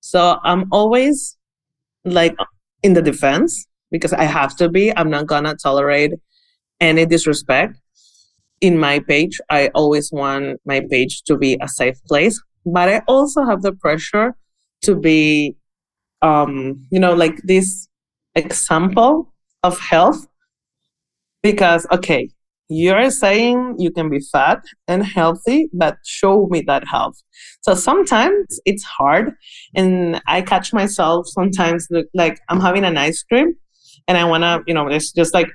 So 0.00 0.38
I'm 0.44 0.66
always 0.70 1.35
like 2.06 2.36
in 2.82 2.94
the 2.94 3.02
defense 3.02 3.66
because 3.90 4.12
I 4.12 4.24
have 4.24 4.56
to 4.56 4.68
be. 4.68 4.96
I'm 4.96 5.10
not 5.10 5.26
gonna 5.26 5.54
tolerate 5.54 6.12
any 6.80 7.06
disrespect 7.06 7.78
in 8.60 8.78
my 8.78 9.00
page. 9.00 9.40
I 9.50 9.68
always 9.74 10.10
want 10.12 10.60
my 10.64 10.80
page 10.90 11.22
to 11.24 11.36
be 11.36 11.58
a 11.60 11.68
safe 11.68 11.96
place, 12.04 12.40
but 12.64 12.88
I 12.88 13.02
also 13.06 13.44
have 13.44 13.62
the 13.62 13.72
pressure 13.72 14.34
to 14.82 14.94
be, 14.94 15.56
um, 16.22 16.86
you 16.90 17.00
know, 17.00 17.14
like 17.14 17.36
this 17.44 17.88
example 18.34 19.32
of 19.62 19.78
health 19.78 20.26
because, 21.42 21.86
okay, 21.92 22.28
you're 22.68 23.10
saying 23.10 23.76
you 23.78 23.90
can 23.90 24.10
be 24.10 24.20
fat 24.20 24.64
and 24.88 25.04
healthy, 25.04 25.68
but 25.72 25.98
show 26.04 26.46
me 26.48 26.62
that 26.62 26.86
health. 26.86 27.22
So 27.60 27.74
sometimes 27.74 28.60
it's 28.64 28.82
hard. 28.82 29.34
And 29.74 30.20
I 30.26 30.42
catch 30.42 30.72
myself 30.72 31.26
sometimes 31.28 31.86
look 31.90 32.06
like 32.14 32.40
I'm 32.48 32.60
having 32.60 32.84
an 32.84 32.96
ice 32.96 33.22
cream 33.22 33.54
and 34.08 34.18
I 34.18 34.24
want 34.24 34.42
to, 34.42 34.62
you 34.66 34.74
know, 34.74 34.88
it's 34.88 35.12
just 35.12 35.32
like 35.32 35.48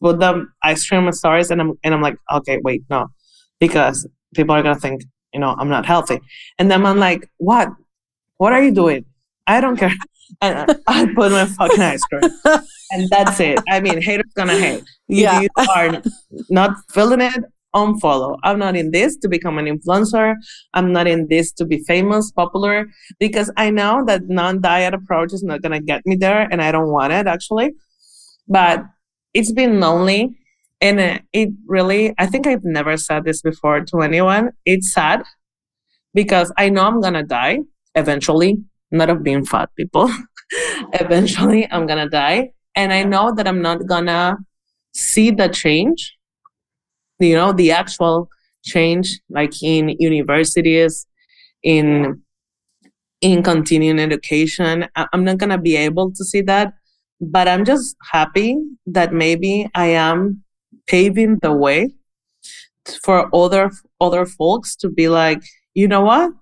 put 0.00 0.20
the 0.20 0.46
ice 0.62 0.86
cream 0.88 1.10
stars 1.12 1.50
and 1.50 1.60
I'm, 1.60 1.72
and 1.82 1.94
I'm 1.94 2.02
like, 2.02 2.16
okay, 2.32 2.60
wait, 2.62 2.82
no, 2.88 3.08
because 3.58 4.06
people 4.34 4.54
are 4.54 4.62
going 4.62 4.74
to 4.74 4.80
think, 4.80 5.02
you 5.34 5.40
know, 5.40 5.56
I'm 5.58 5.68
not 5.68 5.86
healthy. 5.86 6.20
And 6.58 6.70
then 6.70 6.86
I'm 6.86 6.98
like, 6.98 7.28
what? 7.38 7.68
What 8.36 8.52
are 8.52 8.62
you 8.62 8.72
doing? 8.72 9.04
I 9.46 9.60
don't 9.60 9.76
care. 9.76 9.92
And 10.40 10.80
I 10.86 11.06
put 11.14 11.32
my 11.32 11.46
fucking 11.46 11.80
ice 11.80 12.02
cream. 12.04 12.30
and 12.90 13.08
that's 13.10 13.40
it. 13.40 13.58
I 13.70 13.80
mean, 13.80 14.00
haters 14.00 14.32
gonna 14.34 14.58
hate. 14.58 14.84
Yeah. 15.08 15.40
If 15.40 15.42
you 15.42 15.66
are 15.74 16.02
not 16.50 16.76
feeling 16.90 17.20
it, 17.20 17.44
unfollow. 17.74 18.38
I'm 18.42 18.58
not 18.58 18.76
in 18.76 18.90
this 18.90 19.16
to 19.18 19.28
become 19.28 19.58
an 19.58 19.66
influencer. 19.66 20.34
I'm 20.74 20.92
not 20.92 21.06
in 21.06 21.28
this 21.28 21.52
to 21.52 21.64
be 21.64 21.78
famous, 21.84 22.30
popular, 22.30 22.86
because 23.18 23.50
I 23.56 23.70
know 23.70 24.04
that 24.06 24.28
non-diet 24.28 24.94
approach 24.94 25.32
is 25.32 25.42
not 25.42 25.62
gonna 25.62 25.80
get 25.80 26.06
me 26.06 26.16
there, 26.16 26.48
and 26.50 26.62
I 26.62 26.72
don't 26.72 26.90
want 26.90 27.12
it 27.12 27.26
actually. 27.26 27.72
But 28.46 28.84
it's 29.34 29.52
been 29.52 29.80
lonely, 29.80 30.38
and 30.80 31.00
uh, 31.00 31.18
it 31.32 31.50
really. 31.66 32.14
I 32.18 32.26
think 32.26 32.46
I've 32.46 32.64
never 32.64 32.96
said 32.96 33.24
this 33.24 33.42
before 33.42 33.84
to 33.86 34.00
anyone. 34.00 34.52
It's 34.64 34.92
sad 34.92 35.22
because 36.14 36.52
I 36.56 36.70
know 36.70 36.86
I'm 36.86 37.00
gonna 37.00 37.24
die 37.24 37.60
eventually. 37.94 38.58
Not 38.90 39.10
of 39.10 39.22
being 39.22 39.44
fat, 39.44 39.70
people. 39.76 40.10
eventually, 40.94 41.70
I'm 41.70 41.86
gonna 41.86 42.08
die, 42.08 42.52
and 42.74 42.92
I 42.92 43.02
know 43.04 43.34
that 43.34 43.46
I'm 43.46 43.62
not 43.62 43.86
gonna 43.86 44.36
see 44.94 45.30
the 45.30 45.48
change, 45.48 46.16
you 47.18 47.34
know, 47.34 47.52
the 47.52 47.72
actual 47.72 48.28
change, 48.64 49.20
like 49.28 49.62
in 49.62 49.94
universities, 49.98 51.06
in 51.62 52.22
in 53.20 53.42
continuing 53.42 53.98
education. 53.98 54.86
I'm 54.96 55.24
not 55.24 55.38
gonna 55.38 55.58
be 55.58 55.76
able 55.76 56.12
to 56.12 56.24
see 56.24 56.40
that, 56.42 56.72
but 57.20 57.48
I'm 57.48 57.64
just 57.64 57.96
happy 58.12 58.56
that 58.86 59.12
maybe 59.12 59.68
I 59.74 59.86
am 59.86 60.44
paving 60.86 61.38
the 61.42 61.52
way 61.52 61.94
for 63.02 63.28
other 63.34 63.70
other 64.00 64.24
folks 64.24 64.76
to 64.76 64.88
be 64.88 65.08
like, 65.08 65.42
you 65.74 65.88
know 65.88 66.02
what? 66.02 66.32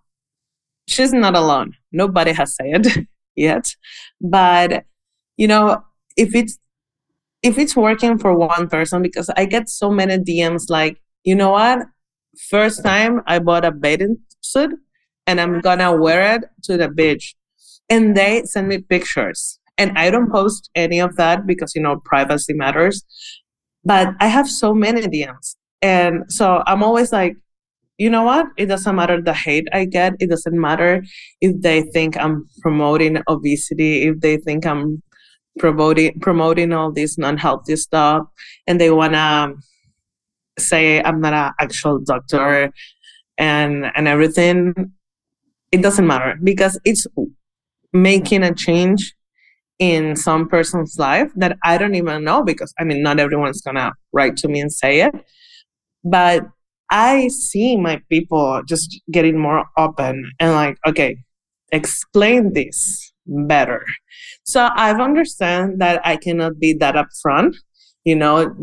She's 0.88 1.12
not 1.12 1.34
alone. 1.34 1.72
Nobody 1.92 2.32
has 2.32 2.56
said 2.56 2.86
yet, 3.36 3.74
but 4.20 4.84
you 5.36 5.48
know, 5.48 5.84
if 6.16 6.34
it's 6.34 6.58
if 7.42 7.58
it's 7.58 7.76
working 7.76 8.18
for 8.18 8.34
one 8.34 8.68
person 8.68 9.02
because 9.02 9.30
i 9.36 9.44
get 9.44 9.68
so 9.68 9.90
many 9.90 10.16
dms 10.18 10.68
like 10.68 11.00
you 11.22 11.34
know 11.34 11.50
what? 11.50 11.80
First 12.50 12.82
time 12.84 13.22
i 13.26 13.38
bought 13.38 13.64
a 13.64 13.72
bathing 13.72 14.18
suit 14.40 14.72
and 15.26 15.40
i'm 15.40 15.60
gonna 15.60 15.94
wear 15.94 16.36
it 16.36 16.44
to 16.64 16.76
the 16.76 16.88
beach. 16.88 17.34
And 17.88 18.16
they 18.16 18.42
send 18.44 18.68
me 18.68 18.78
pictures. 18.78 19.58
And 19.78 19.96
i 19.98 20.10
don't 20.10 20.30
post 20.30 20.70
any 20.74 21.00
of 21.00 21.16
that 21.16 21.46
because 21.46 21.74
you 21.74 21.82
know 21.82 22.00
privacy 22.04 22.54
matters. 22.54 23.04
But 23.84 24.14
i 24.20 24.28
have 24.28 24.48
so 24.48 24.74
many 24.74 25.02
dms 25.02 25.56
and 25.82 26.24
so 26.32 26.62
i'm 26.66 26.82
always 26.82 27.12
like 27.12 27.36
you 27.98 28.10
know 28.10 28.22
what? 28.22 28.46
It 28.56 28.66
doesn't 28.66 28.94
matter 28.94 29.20
the 29.20 29.32
hate 29.32 29.68
i 29.72 29.84
get. 29.84 30.14
It 30.20 30.28
doesn't 30.28 30.58
matter 30.58 31.02
if 31.40 31.60
they 31.60 31.82
think 31.82 32.16
i'm 32.16 32.48
promoting 32.60 33.22
obesity 33.28 34.04
if 34.08 34.20
they 34.20 34.36
think 34.36 34.66
i'm 34.66 35.02
promoting 35.58 36.18
promoting 36.20 36.72
all 36.72 36.92
this 36.92 37.16
non-healthy 37.16 37.76
stuff 37.76 38.26
and 38.66 38.80
they 38.80 38.90
want 38.90 39.14
to 39.14 39.54
say 40.58 41.02
i'm 41.02 41.20
not 41.20 41.32
an 41.32 41.52
actual 41.60 41.98
doctor 41.98 42.70
and 43.38 43.90
and 43.94 44.08
everything 44.08 44.74
it 45.72 45.82
doesn't 45.82 46.06
matter 46.06 46.38
because 46.42 46.78
it's 46.84 47.06
making 47.92 48.42
a 48.42 48.54
change 48.54 49.14
in 49.78 50.16
some 50.16 50.48
person's 50.48 50.98
life 50.98 51.30
that 51.36 51.56
i 51.64 51.76
don't 51.78 51.94
even 51.94 52.24
know 52.24 52.42
because 52.42 52.72
i 52.78 52.84
mean 52.84 53.02
not 53.02 53.18
everyone's 53.18 53.60
gonna 53.62 53.92
write 54.12 54.36
to 54.36 54.48
me 54.48 54.60
and 54.60 54.72
say 54.72 55.00
it. 55.00 55.14
But 56.04 56.46
i 56.90 57.28
see 57.28 57.76
my 57.76 58.00
people 58.10 58.62
just 58.66 59.00
getting 59.10 59.38
more 59.38 59.64
open 59.76 60.30
and 60.40 60.52
like 60.52 60.78
okay 60.86 61.16
explain 61.72 62.52
this 62.52 63.12
better. 63.26 63.84
So 64.44 64.68
I've 64.74 65.00
understand 65.00 65.80
that 65.80 66.00
I 66.04 66.16
cannot 66.16 66.58
be 66.58 66.74
that 66.74 66.94
upfront. 66.94 67.56
You 68.04 68.16
know, 68.16 68.54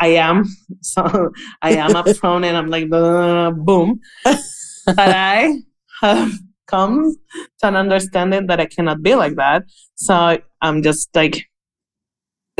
I 0.00 0.08
am 0.08 0.44
so 0.80 1.32
I 1.62 1.74
am 1.74 1.90
upfront 1.90 2.44
and 2.44 2.56
I'm 2.56 2.68
like 2.68 2.88
boom, 2.88 4.00
but 4.24 4.38
I 4.98 5.58
have 6.00 6.32
come 6.66 7.14
to 7.60 7.68
an 7.68 7.76
understanding 7.76 8.46
that 8.46 8.60
I 8.60 8.66
cannot 8.66 9.02
be 9.02 9.14
like 9.14 9.36
that. 9.36 9.64
So 9.96 10.38
I'm 10.60 10.82
just 10.82 11.08
like 11.14 11.44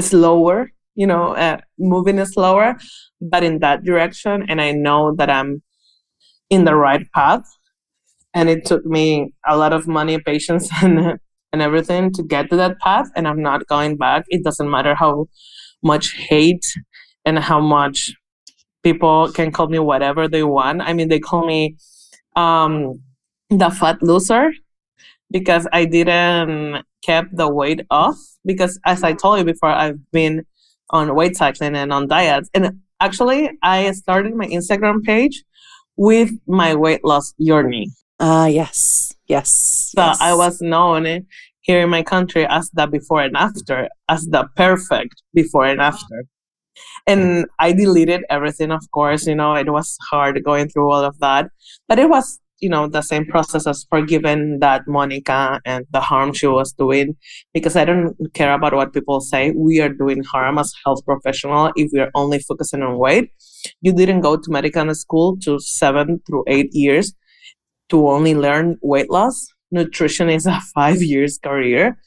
slower, 0.00 0.72
you 0.94 1.06
know, 1.06 1.34
uh, 1.34 1.58
moving 1.78 2.24
slower, 2.24 2.76
but 3.20 3.42
in 3.42 3.58
that 3.60 3.84
direction, 3.84 4.44
and 4.48 4.60
I 4.60 4.72
know 4.72 5.14
that 5.16 5.30
I'm 5.30 5.62
in 6.50 6.64
the 6.64 6.74
right 6.74 7.10
path. 7.12 7.44
And 8.34 8.48
it 8.48 8.64
took 8.66 8.84
me 8.84 9.32
a 9.46 9.56
lot 9.56 9.72
of 9.72 9.86
money 9.86 10.18
patience 10.26 10.68
and 10.82 11.18
and 11.52 11.62
everything 11.62 12.12
to 12.12 12.22
get 12.24 12.50
to 12.50 12.56
that 12.56 12.80
path 12.80 13.08
and 13.14 13.28
i'm 13.28 13.40
not 13.40 13.64
going 13.68 13.96
back. 13.96 14.24
It 14.28 14.42
doesn't 14.42 14.68
matter 14.68 14.96
how 14.96 15.28
much 15.84 16.10
hate 16.28 16.66
and 17.24 17.38
how 17.38 17.60
much 17.60 18.12
people 18.82 19.30
can 19.30 19.52
call 19.52 19.68
me 19.68 19.78
whatever 19.78 20.26
they 20.26 20.42
want. 20.42 20.82
I 20.82 20.92
mean 20.94 21.08
they 21.08 21.20
call 21.20 21.46
me 21.46 21.76
um 22.34 23.00
the 23.50 23.70
fat 23.70 24.02
loser 24.02 24.50
because 25.30 25.66
i 25.72 25.84
didn't 25.84 26.84
keep 27.02 27.24
the 27.32 27.48
weight 27.48 27.82
off 27.90 28.16
because 28.44 28.78
as 28.84 29.02
i 29.02 29.12
told 29.12 29.38
you 29.38 29.44
before 29.44 29.68
i've 29.68 29.98
been 30.10 30.44
on 30.90 31.14
weight 31.14 31.36
cycling 31.36 31.74
and 31.74 31.92
on 31.92 32.06
diets 32.06 32.48
and 32.54 32.80
actually 33.00 33.50
i 33.62 33.90
started 33.92 34.34
my 34.34 34.46
instagram 34.46 35.02
page 35.02 35.44
with 35.96 36.30
my 36.46 36.74
weight 36.74 37.04
loss 37.04 37.34
journey 37.40 37.88
Ah, 38.20 38.42
uh, 38.42 38.46
yes, 38.46 39.12
yes. 39.26 39.50
So 39.94 40.02
yes. 40.02 40.20
I 40.20 40.34
was 40.34 40.60
known 40.60 41.26
here 41.60 41.80
in 41.80 41.90
my 41.90 42.02
country 42.02 42.46
as 42.46 42.70
the 42.72 42.86
before 42.86 43.22
and 43.22 43.36
after, 43.36 43.88
as 44.08 44.26
the 44.26 44.48
perfect 44.54 45.22
before 45.34 45.66
and 45.66 45.80
after. 45.80 46.24
And 47.06 47.46
I 47.58 47.72
deleted 47.72 48.22
everything, 48.30 48.70
of 48.70 48.88
course. 48.92 49.26
You 49.26 49.34
know, 49.34 49.54
it 49.54 49.70
was 49.70 49.98
hard 50.10 50.42
going 50.44 50.68
through 50.68 50.90
all 50.90 51.04
of 51.04 51.18
that, 51.20 51.50
but 51.88 51.98
it 51.98 52.08
was, 52.08 52.38
you 52.60 52.68
know, 52.68 52.88
the 52.88 53.02
same 53.02 53.26
process 53.26 53.66
as 53.66 53.84
forgiving 53.90 54.58
that 54.60 54.86
Monica 54.86 55.60
and 55.64 55.86
the 55.90 56.00
harm 56.00 56.32
she 56.32 56.46
was 56.46 56.72
doing 56.72 57.16
because 57.52 57.76
I 57.76 57.84
don't 57.84 58.16
care 58.32 58.52
about 58.52 58.74
what 58.74 58.92
people 58.92 59.20
say. 59.20 59.50
We 59.50 59.80
are 59.80 59.88
doing 59.88 60.22
harm 60.22 60.58
as 60.58 60.72
health 60.84 61.04
professional 61.04 61.72
if 61.76 61.90
we 61.92 62.00
are 62.00 62.10
only 62.14 62.38
focusing 62.38 62.82
on 62.82 62.98
weight. 62.98 63.30
You 63.80 63.92
didn't 63.92 64.20
go 64.20 64.36
to 64.36 64.50
medical 64.50 64.94
school 64.94 65.36
to 65.38 65.58
seven 65.58 66.20
through 66.26 66.44
eight 66.46 66.70
years 66.72 67.12
to 67.90 68.08
only 68.08 68.34
learn 68.34 68.78
weight 68.82 69.10
loss. 69.10 69.46
Nutrition 69.70 70.30
is 70.30 70.46
a 70.46 70.60
five 70.74 71.02
years 71.02 71.38
career 71.38 71.98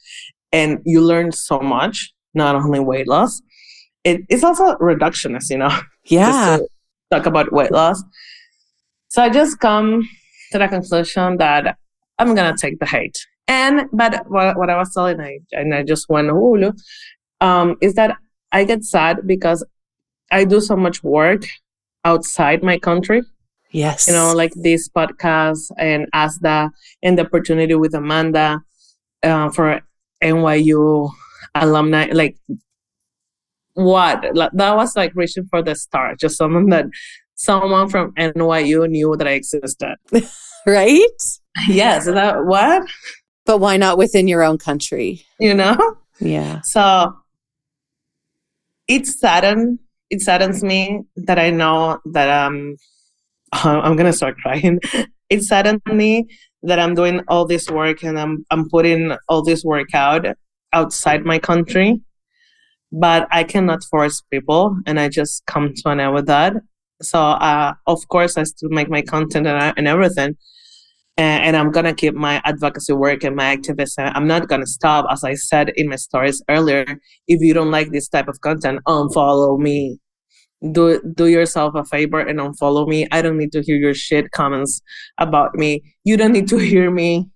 and 0.52 0.78
you 0.84 1.00
learn 1.02 1.32
so 1.32 1.60
much, 1.60 2.12
not 2.34 2.56
only 2.56 2.80
weight 2.80 3.06
loss. 3.06 3.42
It, 4.04 4.22
it's 4.28 4.44
also 4.44 4.74
reductionist, 4.76 5.50
you 5.50 5.58
know. 5.58 5.76
Yeah. 6.10 6.56
talk 7.10 7.26
about 7.26 7.52
weight 7.52 7.70
loss. 7.70 8.02
So 9.08 9.22
I 9.22 9.28
just 9.28 9.60
come 9.60 10.08
to 10.52 10.58
the 10.58 10.68
conclusion 10.68 11.36
that 11.38 11.76
I'm 12.18 12.34
gonna 12.34 12.56
take 12.56 12.78
the 12.78 12.86
hate. 12.86 13.18
And 13.46 13.88
but 13.92 14.28
what, 14.28 14.58
what 14.58 14.70
I 14.70 14.76
was 14.76 14.92
telling 14.92 15.20
I 15.20 15.38
and 15.52 15.74
I 15.74 15.82
just 15.82 16.08
went 16.08 16.28
Hulu, 16.28 16.78
um, 17.40 17.76
is 17.80 17.94
that 17.94 18.16
I 18.52 18.64
get 18.64 18.84
sad 18.84 19.26
because 19.26 19.64
I 20.30 20.44
do 20.44 20.60
so 20.60 20.76
much 20.76 21.02
work 21.02 21.44
outside 22.04 22.62
my 22.62 22.78
country 22.78 23.22
Yes. 23.70 24.08
You 24.08 24.14
know, 24.14 24.34
like 24.34 24.52
this 24.54 24.88
podcast 24.88 25.70
and 25.76 26.06
ASDAH 26.14 26.70
and 27.02 27.18
the 27.18 27.26
opportunity 27.26 27.74
with 27.74 27.94
Amanda 27.94 28.62
uh, 29.22 29.50
for 29.50 29.80
NYU 30.22 31.10
alumni, 31.54 32.08
like 32.12 32.36
what 33.74 34.22
that 34.34 34.76
was 34.76 34.96
like 34.96 35.14
reaching 35.14 35.46
for 35.46 35.62
the 35.62 35.72
star 35.72 36.16
just 36.16 36.36
someone 36.36 36.68
that 36.68 36.86
someone 37.38 37.88
from 37.88 38.12
nyu 38.14 38.88
knew 38.90 39.16
that 39.16 39.26
i 39.26 39.32
existed. 39.32 39.96
Right? 40.66 41.22
Yes 41.68 42.04
that 42.04 42.44
what? 42.44 42.82
But 43.46 43.58
why 43.58 43.78
not 43.78 43.96
within 43.96 44.28
your 44.28 44.42
own 44.42 44.58
country? 44.58 45.24
You 45.40 45.54
know? 45.54 45.76
Yeah. 46.20 46.60
So 46.60 47.14
it 48.86 49.06
saddened 49.06 49.78
it 50.10 50.20
saddens 50.20 50.62
me 50.62 51.02
that 51.16 51.38
i 51.38 51.50
know 51.50 51.98
that 52.06 52.28
um 52.28 52.76
i'm 53.52 53.96
gonna 53.96 54.12
start 54.12 54.36
crying. 54.38 54.80
It 55.30 55.42
saddens 55.42 55.82
me 55.86 56.26
that 56.62 56.78
i'm 56.78 56.94
doing 56.94 57.20
all 57.28 57.44
this 57.46 57.68
work 57.70 58.02
and 58.02 58.18
i'm 58.18 58.46
i'm 58.50 58.68
putting 58.68 59.14
all 59.28 59.42
this 59.42 59.62
work 59.62 59.94
out 59.94 60.26
outside 60.72 61.24
my 61.24 61.38
country. 61.38 62.00
But 62.90 63.28
I 63.30 63.44
cannot 63.44 63.84
force 63.84 64.22
people, 64.22 64.78
and 64.86 64.98
I 64.98 65.08
just 65.08 65.44
come 65.46 65.74
to 65.74 65.88
an 65.90 66.00
end 66.00 66.14
with 66.14 66.26
that. 66.26 66.54
So, 67.02 67.18
uh, 67.20 67.74
of 67.86 68.06
course, 68.08 68.36
I 68.36 68.44
still 68.44 68.70
make 68.70 68.90
my 68.90 69.02
content 69.02 69.46
and, 69.46 69.74
and 69.76 69.86
everything, 69.86 70.36
and, 71.16 71.44
and, 71.44 71.56
I'm 71.56 71.70
gonna 71.70 71.94
keep 71.94 72.14
my 72.14 72.40
advocacy 72.44 72.92
work 72.92 73.24
and 73.24 73.36
my 73.36 73.46
activism. 73.46 74.10
I'm 74.14 74.26
not 74.26 74.48
gonna 74.48 74.66
stop, 74.66 75.06
as 75.10 75.24
I 75.24 75.34
said 75.34 75.70
in 75.76 75.88
my 75.88 75.96
stories 75.96 76.42
earlier. 76.48 76.84
If 77.26 77.40
you 77.40 77.54
don't 77.54 77.70
like 77.70 77.90
this 77.90 78.08
type 78.08 78.28
of 78.28 78.40
content, 78.40 78.80
unfollow 78.86 79.58
me. 79.58 79.98
Do 80.72 81.00
do 81.14 81.26
yourself 81.26 81.74
a 81.76 81.84
favor 81.84 82.20
and 82.20 82.40
unfollow 82.40 82.86
me. 82.88 83.06
I 83.12 83.22
don't 83.22 83.38
need 83.38 83.52
to 83.52 83.62
hear 83.62 83.76
your 83.76 83.94
shit 83.94 84.30
comments 84.32 84.80
about 85.18 85.54
me. 85.54 85.82
You 86.04 86.16
don't 86.16 86.32
need 86.32 86.48
to 86.48 86.58
hear 86.58 86.90
me 86.90 87.28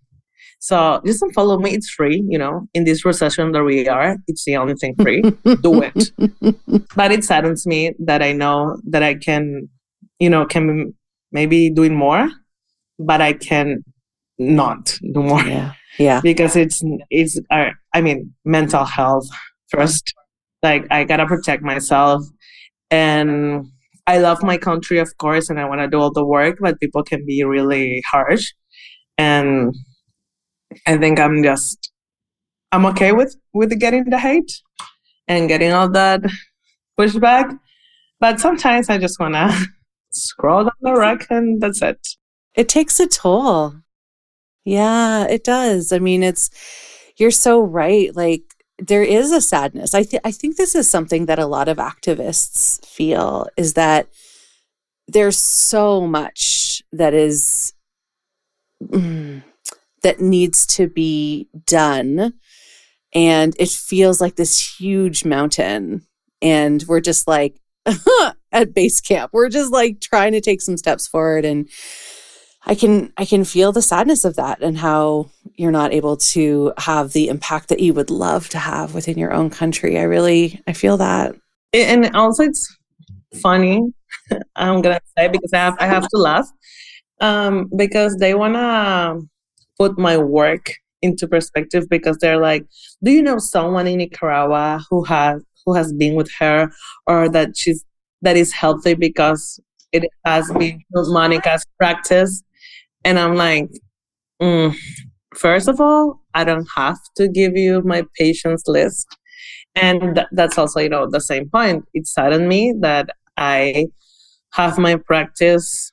so 0.62 1.00
just 1.04 1.24
follow 1.34 1.58
me. 1.58 1.72
It's 1.72 1.90
free, 1.90 2.22
you 2.28 2.38
know, 2.38 2.68
in 2.72 2.84
this 2.84 3.04
recession 3.04 3.50
that 3.50 3.64
we 3.64 3.88
are, 3.88 4.16
it's 4.28 4.44
the 4.44 4.56
only 4.56 4.74
thing 4.74 4.94
free. 4.94 5.20
Do 5.60 5.82
it. 5.82 6.12
But 6.94 7.10
it 7.10 7.24
saddens 7.24 7.66
me 7.66 7.94
that 7.98 8.22
I 8.22 8.30
know 8.30 8.78
that 8.84 9.02
I 9.02 9.14
can, 9.14 9.68
you 10.20 10.30
know, 10.30 10.46
can 10.46 10.94
maybe 11.32 11.68
doing 11.68 11.96
more, 11.96 12.30
but 12.96 13.20
I 13.20 13.32
can 13.32 13.82
not 14.38 14.96
do 15.12 15.24
more. 15.24 15.42
Yeah. 15.42 15.72
Yeah. 15.98 16.20
because 16.22 16.54
it's, 16.54 16.80
it's, 17.10 17.40
uh, 17.50 17.70
I 17.92 18.00
mean, 18.00 18.32
mental 18.44 18.84
health 18.84 19.26
first. 19.68 20.14
Like 20.62 20.86
I 20.92 21.02
gotta 21.02 21.26
protect 21.26 21.64
myself 21.64 22.22
and 22.92 23.66
I 24.06 24.18
love 24.18 24.44
my 24.44 24.58
country, 24.58 24.98
of 24.98 25.16
course, 25.18 25.50
and 25.50 25.58
I 25.58 25.64
want 25.64 25.80
to 25.80 25.88
do 25.88 25.98
all 25.98 26.12
the 26.12 26.24
work, 26.24 26.58
but 26.60 26.78
people 26.78 27.02
can 27.02 27.26
be 27.26 27.42
really 27.42 28.00
harsh. 28.08 28.52
And 29.18 29.74
I 30.86 30.96
think 30.96 31.18
I'm 31.18 31.42
just 31.42 31.92
I'm 32.72 32.86
okay 32.86 33.12
with 33.12 33.36
with 33.52 33.78
getting 33.78 34.04
the 34.04 34.18
hate 34.18 34.60
and 35.28 35.48
getting 35.48 35.72
all 35.72 35.88
that 35.90 36.22
pushback, 36.98 37.58
but 38.20 38.40
sometimes 38.40 38.88
I 38.88 38.98
just 38.98 39.18
wanna 39.20 39.52
scroll 40.10 40.64
down 40.64 40.72
the 40.80 40.94
rack 40.94 41.26
and 41.30 41.60
that's 41.60 41.82
it. 41.82 42.06
It 42.54 42.68
takes 42.68 43.00
a 43.00 43.06
toll. 43.06 43.74
Yeah, 44.64 45.26
it 45.26 45.44
does. 45.44 45.92
I 45.92 45.98
mean, 45.98 46.22
it's 46.22 46.50
you're 47.16 47.30
so 47.30 47.60
right. 47.60 48.14
Like 48.14 48.42
there 48.78 49.02
is 49.02 49.32
a 49.32 49.40
sadness. 49.40 49.94
I 49.94 50.02
think 50.02 50.22
I 50.24 50.32
think 50.32 50.56
this 50.56 50.74
is 50.74 50.88
something 50.88 51.26
that 51.26 51.38
a 51.38 51.46
lot 51.46 51.68
of 51.68 51.78
activists 51.78 52.84
feel 52.86 53.48
is 53.56 53.74
that 53.74 54.08
there's 55.08 55.38
so 55.38 56.06
much 56.06 56.82
that 56.92 57.14
is 57.14 57.74
mm, 58.82 59.42
that 60.02 60.20
needs 60.20 60.66
to 60.66 60.88
be 60.88 61.48
done. 61.66 62.34
And 63.14 63.54
it 63.58 63.68
feels 63.68 64.20
like 64.20 64.36
this 64.36 64.76
huge 64.78 65.24
mountain. 65.24 66.06
And 66.40 66.82
we're 66.88 67.00
just 67.00 67.28
like 67.28 67.60
at 68.52 68.74
base 68.74 69.00
camp. 69.00 69.30
We're 69.32 69.48
just 69.48 69.72
like 69.72 70.00
trying 70.00 70.32
to 70.32 70.40
take 70.40 70.60
some 70.60 70.76
steps 70.76 71.06
forward. 71.06 71.44
And 71.44 71.68
I 72.64 72.74
can 72.74 73.12
I 73.16 73.24
can 73.24 73.44
feel 73.44 73.72
the 73.72 73.82
sadness 73.82 74.24
of 74.24 74.36
that 74.36 74.62
and 74.62 74.78
how 74.78 75.30
you're 75.56 75.72
not 75.72 75.92
able 75.92 76.16
to 76.16 76.72
have 76.78 77.12
the 77.12 77.28
impact 77.28 77.68
that 77.68 77.80
you 77.80 77.92
would 77.94 78.10
love 78.10 78.48
to 78.50 78.58
have 78.58 78.94
within 78.94 79.18
your 79.18 79.32
own 79.32 79.50
country. 79.50 79.98
I 79.98 80.02
really 80.02 80.60
I 80.66 80.72
feel 80.72 80.96
that. 80.98 81.34
And 81.72 82.14
also 82.14 82.44
it's 82.44 82.76
funny, 83.42 83.92
I'm 84.56 84.80
gonna 84.80 85.00
say 85.18 85.28
because 85.28 85.52
I 85.52 85.58
have 85.58 85.76
I 85.80 85.86
have 85.86 86.06
to 86.08 86.18
laugh. 86.18 86.48
Um, 87.20 87.70
because 87.76 88.16
they 88.16 88.34
wanna 88.34 89.20
put 89.78 89.98
my 89.98 90.16
work 90.16 90.72
into 91.02 91.26
perspective 91.26 91.88
because 91.90 92.18
they're 92.18 92.40
like, 92.40 92.64
do 93.02 93.10
you 93.10 93.22
know 93.22 93.38
someone 93.38 93.86
in 93.86 93.98
Nicaragua 93.98 94.84
who 94.88 95.04
has 95.04 95.42
who 95.64 95.74
has 95.74 95.92
been 95.92 96.14
with 96.14 96.30
her 96.38 96.72
or 97.06 97.28
that 97.28 97.56
she's 97.56 97.84
that 98.22 98.36
is 98.36 98.52
healthy 98.52 98.94
because 98.94 99.60
it 99.92 100.04
has 100.24 100.50
been 100.52 100.80
Monica's 100.92 101.64
practice? 101.78 102.42
And 103.04 103.18
I'm 103.18 103.34
like, 103.34 103.68
mm, 104.40 104.74
first 105.34 105.68
of 105.68 105.80
all, 105.80 106.20
I 106.34 106.44
don't 106.44 106.68
have 106.76 106.98
to 107.16 107.28
give 107.28 107.56
you 107.56 107.82
my 107.82 108.04
patients 108.16 108.64
list. 108.66 109.06
And 109.74 110.16
th- 110.16 110.26
that's 110.32 110.58
also, 110.58 110.80
you 110.80 110.88
know, 110.88 111.08
the 111.10 111.20
same 111.20 111.48
point. 111.48 111.84
It 111.94 112.06
saddened 112.06 112.48
me 112.48 112.74
that 112.80 113.10
I 113.36 113.86
have 114.52 114.78
my 114.78 114.96
practice 114.96 115.92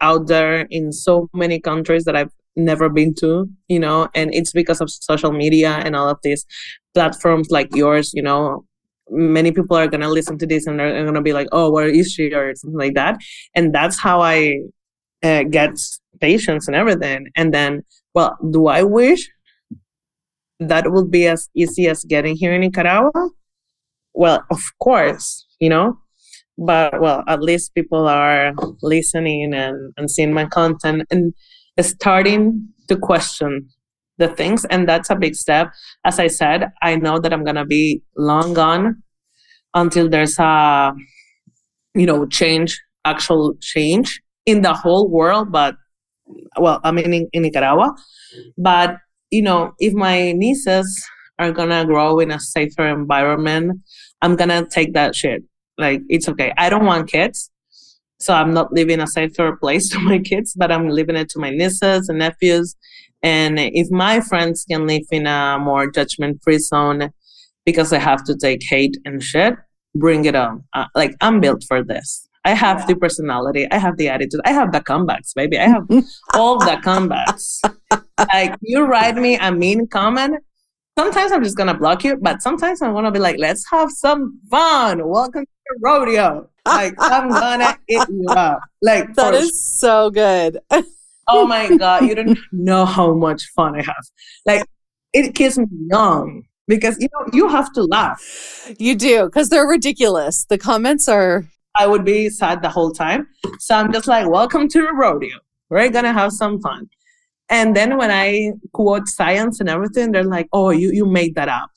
out 0.00 0.26
there 0.28 0.62
in 0.70 0.92
so 0.92 1.28
many 1.34 1.60
countries 1.60 2.04
that 2.04 2.16
I've 2.16 2.32
never 2.58 2.88
been 2.88 3.14
to, 3.16 3.48
you 3.68 3.78
know, 3.80 4.08
and 4.14 4.34
it's 4.34 4.52
because 4.52 4.80
of 4.80 4.90
social 4.90 5.32
media 5.32 5.70
and 5.84 5.96
all 5.96 6.08
of 6.08 6.18
these 6.22 6.44
platforms 6.94 7.48
like 7.50 7.74
yours, 7.74 8.12
you 8.14 8.22
know. 8.22 8.64
Many 9.10 9.52
people 9.52 9.76
are 9.76 9.88
gonna 9.88 10.08
listen 10.10 10.36
to 10.38 10.46
this 10.46 10.66
and 10.66 10.78
they're 10.78 11.04
gonna 11.04 11.22
be 11.22 11.32
like, 11.32 11.48
"Oh, 11.52 11.70
where 11.70 11.88
is 11.88 12.12
she?" 12.12 12.34
or 12.34 12.54
something 12.54 12.78
like 12.78 12.94
that, 12.94 13.18
and 13.54 13.74
that's 13.74 13.98
how 13.98 14.20
I 14.20 14.58
uh, 15.22 15.44
get 15.44 15.78
patients 16.20 16.68
and 16.68 16.76
everything. 16.76 17.28
And 17.36 17.54
then, 17.54 17.84
well, 18.14 18.36
do 18.50 18.66
I 18.66 18.82
wish 18.82 19.28
that 20.60 20.90
would 20.90 21.10
be 21.10 21.26
as 21.26 21.48
easy 21.54 21.88
as 21.88 22.04
getting 22.04 22.36
here 22.36 22.54
in 22.54 22.60
Nicaragua? 22.60 23.30
Well, 24.14 24.44
of 24.50 24.60
course, 24.80 25.46
you 25.60 25.68
know, 25.68 25.98
but 26.58 27.00
well, 27.00 27.22
at 27.28 27.40
least 27.42 27.74
people 27.74 28.08
are 28.08 28.52
listening 28.82 29.54
and, 29.54 29.92
and 29.96 30.10
seeing 30.10 30.32
my 30.32 30.46
content 30.46 31.04
and 31.10 31.32
starting 31.82 32.68
to 32.88 32.96
question 32.96 33.68
the 34.18 34.28
things 34.28 34.64
and 34.66 34.88
that's 34.88 35.10
a 35.10 35.16
big 35.16 35.34
step. 35.34 35.72
As 36.04 36.18
i 36.18 36.26
said 36.26 36.70
i 36.82 36.96
know 36.96 37.18
that 37.18 37.32
i'm 37.32 37.44
going 37.44 37.56
to 37.56 37.64
be 37.64 38.02
long 38.16 38.54
gone 38.54 39.02
until 39.74 40.08
there's 40.08 40.38
a 40.38 40.92
you 41.94 42.06
know 42.06 42.26
change 42.26 42.80
actual 43.04 43.54
change 43.60 44.20
in 44.46 44.62
the 44.62 44.74
whole 44.74 45.08
world 45.08 45.52
but 45.52 45.76
well 46.58 46.80
i 46.84 46.90
mean 46.90 47.12
in, 47.12 47.28
in 47.32 47.42
nicaragua. 47.42 47.94
But 48.56 48.96
you 49.30 49.42
know 49.42 49.72
if 49.78 49.94
my 49.94 50.32
nieces 50.32 50.88
are 51.38 51.52
going 51.52 51.70
to 51.70 51.84
grow 51.84 52.18
in 52.18 52.30
a 52.32 52.40
safer 52.40 52.86
environment 52.88 53.80
i'm 54.22 54.34
going 54.36 54.50
to 54.50 54.66
take 54.68 54.94
that 54.94 55.14
shit. 55.14 55.42
Like 55.78 56.02
it's 56.08 56.28
okay. 56.28 56.52
I 56.58 56.68
don't 56.70 56.84
want 56.84 57.08
kids 57.08 57.50
so 58.20 58.34
I'm 58.34 58.52
not 58.52 58.72
leaving 58.72 59.00
a 59.00 59.06
safer 59.06 59.56
place 59.56 59.88
to 59.92 59.98
my 60.00 60.18
kids, 60.18 60.54
but 60.56 60.72
I'm 60.72 60.88
leaving 60.88 61.16
it 61.16 61.28
to 61.30 61.38
my 61.38 61.50
nieces 61.50 62.08
and 62.08 62.18
nephews. 62.18 62.76
And 63.22 63.58
if 63.58 63.90
my 63.90 64.20
friends 64.20 64.64
can 64.70 64.86
live 64.86 65.02
in 65.10 65.26
a 65.26 65.58
more 65.60 65.90
judgment 65.90 66.40
free 66.42 66.58
zone 66.58 67.10
because 67.64 67.92
I 67.92 67.98
have 67.98 68.24
to 68.24 68.36
take 68.36 68.60
hate 68.68 68.96
and 69.04 69.22
shit, 69.22 69.54
bring 69.94 70.24
it 70.24 70.34
on. 70.34 70.64
Uh, 70.72 70.86
like 70.94 71.14
I'm 71.20 71.40
built 71.40 71.64
for 71.66 71.82
this. 71.82 72.28
I 72.44 72.54
have 72.54 72.86
the 72.86 72.94
personality. 72.94 73.66
I 73.70 73.78
have 73.78 73.96
the 73.96 74.08
attitude. 74.08 74.40
I 74.44 74.52
have 74.52 74.72
the 74.72 74.80
comebacks, 74.80 75.34
baby. 75.34 75.58
I 75.58 75.68
have 75.68 75.86
all 76.34 76.58
the 76.58 76.76
comebacks. 76.84 77.60
like 78.32 78.54
you 78.62 78.86
write 78.86 79.16
me 79.16 79.36
a 79.36 79.50
mean 79.52 79.86
comment, 79.88 80.36
sometimes 80.98 81.30
I'm 81.30 81.44
just 81.44 81.56
gonna 81.56 81.78
block 81.78 82.02
you, 82.02 82.16
but 82.16 82.42
sometimes 82.42 82.82
I 82.82 82.88
wanna 82.88 83.12
be 83.12 83.20
like, 83.20 83.36
let's 83.38 83.64
have 83.70 83.90
some 83.92 84.40
fun. 84.50 85.08
Welcome 85.08 85.44
to 85.44 85.60
the 85.68 85.78
rodeo. 85.80 86.50
Like 86.66 86.94
I'm 86.98 87.28
gonna 87.28 87.78
eat 87.88 88.02
you 88.08 88.26
up. 88.30 88.58
Like 88.82 89.14
that 89.14 89.32
is 89.32 89.60
so 89.80 90.10
good. 90.10 90.58
oh 91.28 91.46
my 91.46 91.76
god, 91.76 92.04
you 92.04 92.16
don't 92.16 92.36
know 92.50 92.84
how 92.84 93.14
much 93.14 93.44
fun 93.54 93.76
I 93.76 93.82
have. 93.82 94.04
Like 94.44 94.64
it 95.12 95.36
keeps 95.36 95.56
me 95.56 95.66
young 95.88 96.42
because 96.66 96.96
you 96.98 97.08
know 97.12 97.26
you 97.32 97.48
have 97.48 97.72
to 97.74 97.84
laugh. 97.84 98.20
You 98.78 98.96
do 98.96 99.26
because 99.26 99.50
they're 99.50 99.68
ridiculous. 99.68 100.46
The 100.46 100.58
comments 100.58 101.08
are. 101.08 101.46
I 101.76 101.86
would 101.86 102.04
be 102.04 102.28
sad 102.28 102.60
the 102.60 102.70
whole 102.70 102.90
time, 102.90 103.28
so 103.60 103.76
I'm 103.76 103.92
just 103.92 104.08
like, 104.08 104.28
welcome 104.28 104.68
to 104.68 104.80
the 104.80 104.92
rodeo. 104.92 105.36
We're 105.70 105.90
gonna 105.90 106.12
have 106.12 106.32
some 106.32 106.60
fun. 106.60 106.88
And 107.50 107.74
then 107.76 107.96
when 107.96 108.10
I 108.10 108.52
quote 108.72 109.08
science 109.08 109.60
and 109.60 109.68
everything, 109.68 110.12
they're 110.12 110.24
like, 110.24 110.48
"Oh, 110.52 110.70
you 110.70 110.90
you 110.92 111.06
made 111.06 111.34
that 111.36 111.48
up," 111.48 111.70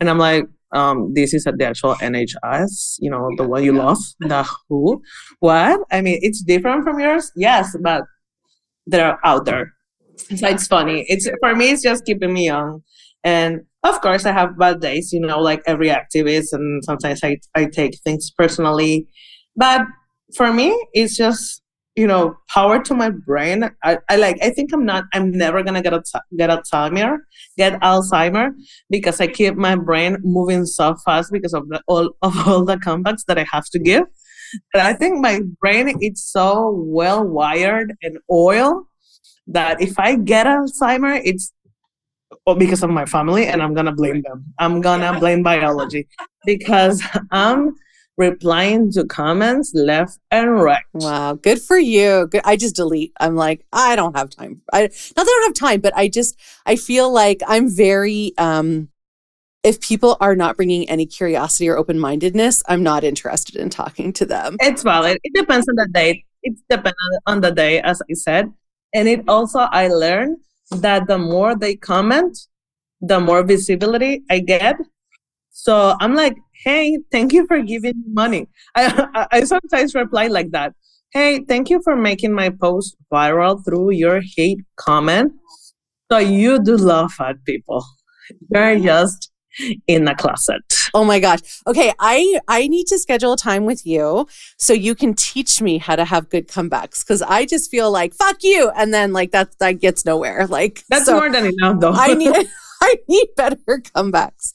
and 0.00 0.10
I'm 0.10 0.18
like, 0.18 0.44
um, 0.72 1.12
"This 1.14 1.32
is 1.34 1.46
at 1.46 1.58
the 1.58 1.66
actual 1.66 1.96
NHS, 2.00 2.96
you 3.00 3.10
know, 3.10 3.30
the 3.36 3.46
one 3.48 3.64
you 3.64 3.72
love, 3.72 3.98
the 4.20 4.42
WHO. 4.42 5.02
What? 5.40 5.80
I 5.90 6.02
mean, 6.02 6.18
it's 6.22 6.42
different 6.42 6.84
from 6.84 7.00
yours, 7.00 7.32
yes, 7.36 7.76
but 7.82 8.02
they're 8.86 9.18
out 9.26 9.44
there. 9.46 9.72
So 10.36 10.48
it's 10.48 10.66
funny. 10.66 11.04
It's 11.08 11.28
for 11.40 11.54
me, 11.56 11.70
it's 11.70 11.82
just 11.82 12.04
keeping 12.04 12.32
me 12.32 12.46
young, 12.46 12.82
and 13.24 13.60
of 13.82 14.00
course, 14.00 14.24
I 14.26 14.32
have 14.32 14.58
bad 14.58 14.80
days, 14.80 15.12
you 15.12 15.20
know, 15.20 15.40
like 15.40 15.62
every 15.66 15.88
activist, 15.88 16.52
and 16.52 16.84
sometimes 16.84 17.22
I, 17.22 17.38
I 17.54 17.66
take 17.66 17.98
things 18.04 18.30
personally. 18.30 19.06
But 19.56 19.82
for 20.36 20.52
me, 20.52 20.68
it's 20.94 21.16
just, 21.16 21.62
you 21.96 22.06
know, 22.06 22.36
power 22.48 22.82
to 22.82 22.94
my 22.94 23.10
brain. 23.10 23.70
I, 23.84 23.98
I 24.08 24.16
like, 24.16 24.38
I 24.42 24.50
think 24.50 24.72
I'm 24.72 24.84
not, 24.84 25.04
I'm 25.12 25.30
never 25.30 25.62
going 25.62 25.74
to 25.74 25.82
get, 25.82 25.92
a 25.92 26.02
get 26.36 26.50
Alzheimer, 26.50 27.18
get 27.56 27.80
Alzheimer 27.80 28.50
because 28.90 29.20
I 29.20 29.28
keep 29.28 29.54
my 29.54 29.76
brain 29.76 30.16
moving 30.22 30.66
so 30.66 30.96
fast 31.04 31.30
because 31.30 31.54
of 31.54 31.68
the, 31.68 31.80
all, 31.86 32.10
of 32.22 32.48
all 32.48 32.64
the 32.64 32.76
comebacks 32.76 33.24
that 33.28 33.38
I 33.38 33.46
have 33.52 33.66
to 33.66 33.78
give. 33.78 34.04
But 34.72 34.82
I 34.82 34.92
think 34.94 35.20
my 35.20 35.40
brain 35.60 35.96
is 36.00 36.24
so 36.24 36.70
well 36.70 37.24
wired 37.24 37.94
and 38.02 38.18
oil 38.30 38.86
that 39.46 39.80
if 39.80 39.98
I 39.98 40.16
get 40.16 40.46
Alzheimer, 40.46 41.20
it's 41.24 41.52
because 42.58 42.82
of 42.82 42.90
my 42.90 43.06
family 43.06 43.46
and 43.46 43.62
I'm 43.62 43.74
gonna 43.74 43.92
blame 43.92 44.22
them. 44.22 44.44
I'm 44.58 44.80
gonna 44.80 45.18
blame 45.18 45.42
biology 45.42 46.08
because 46.44 47.02
I'm 47.30 47.74
replying 48.16 48.92
to 48.92 49.04
comments 49.04 49.72
left 49.74 50.18
and 50.30 50.62
right. 50.62 50.84
Wow, 50.92 51.34
good 51.34 51.60
for 51.60 51.78
you. 51.78 52.28
Good. 52.30 52.42
I 52.44 52.56
just 52.56 52.76
delete. 52.76 53.12
I'm 53.20 53.34
like, 53.34 53.66
I 53.72 53.96
don't 53.96 54.16
have 54.16 54.30
time. 54.30 54.62
I 54.72 54.82
not 54.82 54.90
that 54.90 55.20
I 55.20 55.24
don't 55.24 55.44
have 55.44 55.68
time, 55.68 55.80
but 55.80 55.96
I 55.96 56.08
just 56.08 56.38
I 56.66 56.76
feel 56.76 57.12
like 57.12 57.42
I'm 57.46 57.68
very 57.68 58.32
um 58.38 58.88
if 59.64 59.80
people 59.80 60.16
are 60.20 60.36
not 60.36 60.56
bringing 60.56 60.88
any 60.90 61.06
curiosity 61.06 61.70
or 61.70 61.78
open-mindedness, 61.78 62.62
I'm 62.68 62.82
not 62.82 63.02
interested 63.02 63.56
in 63.56 63.70
talking 63.70 64.12
to 64.12 64.26
them. 64.26 64.58
It's 64.60 64.82
valid. 64.82 65.18
It 65.24 65.32
depends 65.34 65.66
on 65.68 65.74
the 65.76 65.88
day. 65.90 66.22
It 66.42 66.54
depends 66.68 66.94
on 67.26 67.40
the 67.40 67.50
day, 67.50 67.80
as 67.80 68.02
I 68.02 68.12
said. 68.12 68.52
And 68.92 69.08
it 69.08 69.26
also 69.26 69.60
I 69.60 69.88
learned 69.88 70.36
that 70.70 71.06
the 71.06 71.18
more 71.18 71.56
they 71.56 71.76
comment, 71.76 72.38
the 73.00 73.20
more 73.20 73.42
visibility 73.42 74.22
I 74.30 74.40
get. 74.40 74.76
So 75.54 75.94
I'm 76.00 76.16
like, 76.16 76.36
hey, 76.64 76.98
thank 77.12 77.32
you 77.32 77.46
for 77.46 77.62
giving 77.62 77.96
me 77.96 78.04
money. 78.08 78.48
I, 78.74 79.08
I, 79.14 79.26
I 79.38 79.44
sometimes 79.44 79.94
reply 79.94 80.26
like 80.26 80.50
that. 80.50 80.74
Hey, 81.12 81.44
thank 81.48 81.70
you 81.70 81.80
for 81.84 81.94
making 81.94 82.32
my 82.32 82.50
post 82.50 82.96
viral 83.12 83.64
through 83.64 83.92
your 83.92 84.20
hate 84.36 84.58
comment. 84.76 85.32
So 86.10 86.18
you 86.18 86.60
do 86.62 86.76
love 86.76 87.12
fat 87.12 87.36
people. 87.44 87.84
You're 88.50 88.80
just 88.80 89.30
in 89.86 90.06
the 90.06 90.14
closet. 90.16 90.62
Oh 90.92 91.04
my 91.04 91.20
gosh. 91.20 91.38
Okay, 91.68 91.92
I 92.00 92.40
I 92.48 92.66
need 92.66 92.88
to 92.88 92.98
schedule 92.98 93.34
a 93.34 93.36
time 93.36 93.64
with 93.64 93.86
you 93.86 94.26
so 94.58 94.72
you 94.72 94.96
can 94.96 95.14
teach 95.14 95.62
me 95.62 95.78
how 95.78 95.94
to 95.94 96.04
have 96.04 96.28
good 96.30 96.48
comebacks 96.48 97.06
cuz 97.06 97.22
I 97.22 97.46
just 97.46 97.70
feel 97.70 97.92
like 97.92 98.12
fuck 98.14 98.38
you 98.42 98.70
and 98.76 98.92
then 98.92 99.12
like 99.12 99.30
that 99.30 99.56
that 99.60 99.80
gets 99.80 100.04
nowhere. 100.04 100.48
Like 100.48 100.82
That's 100.90 101.06
so 101.06 101.14
more 101.14 101.30
than 101.30 101.46
enough 101.46 101.78
though. 101.78 101.92
I 101.92 102.14
need 102.14 102.34
I 102.84 102.96
need 103.08 103.28
better 103.34 103.56
comebacks. 103.66 104.52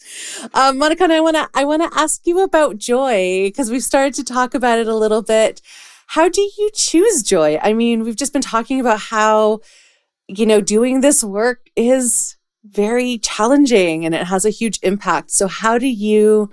Um, 0.53 0.77
Monica, 0.77 1.06
I 1.10 1.19
want 1.19 1.35
to 1.35 1.49
I 1.56 1.65
want 1.65 1.81
to 1.81 1.99
ask 1.99 2.27
you 2.27 2.43
about 2.43 2.77
joy 2.77 3.47
because 3.47 3.72
we've 3.72 3.84
started 3.84 4.14
to 4.15 4.23
talk 4.23 4.53
about 4.53 4.77
it 4.77 4.88
a 4.88 4.95
little 4.95 5.23
bit. 5.23 5.61
How 6.07 6.30
do 6.30 6.41
you 6.41 6.69
choose 6.73 7.23
joy? 7.23 7.60
I 7.61 7.73
mean, 7.73 8.03
we've 8.03 8.15
just 8.15 8.34
been 8.34 8.41
talking 8.41 8.80
about 8.80 8.99
how 8.99 9.61
you 10.27 10.45
know 10.45 10.61
doing 10.61 11.01
this 11.01 11.23
work 11.23 11.69
is 11.76 12.35
very 12.64 13.18
challenging 13.18 14.06
and 14.06 14.14
it 14.14 14.27
has 14.27 14.45
a 14.45 14.51
huge 14.51 14.80
impact. 14.84 15.31
So, 15.31 15.47
how 15.47 15.80
do 15.80 15.88
you 15.88 16.51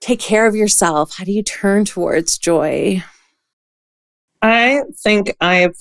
take 0.00 0.20
care 0.20 0.46
of 0.46 0.54
yourself? 0.54 1.16
How 1.16 1.24
do 1.24 1.32
you 1.32 1.42
turn 1.42 1.86
towards 1.86 2.36
joy? 2.36 3.02
I 4.42 4.82
think 5.02 5.34
I've 5.40 5.76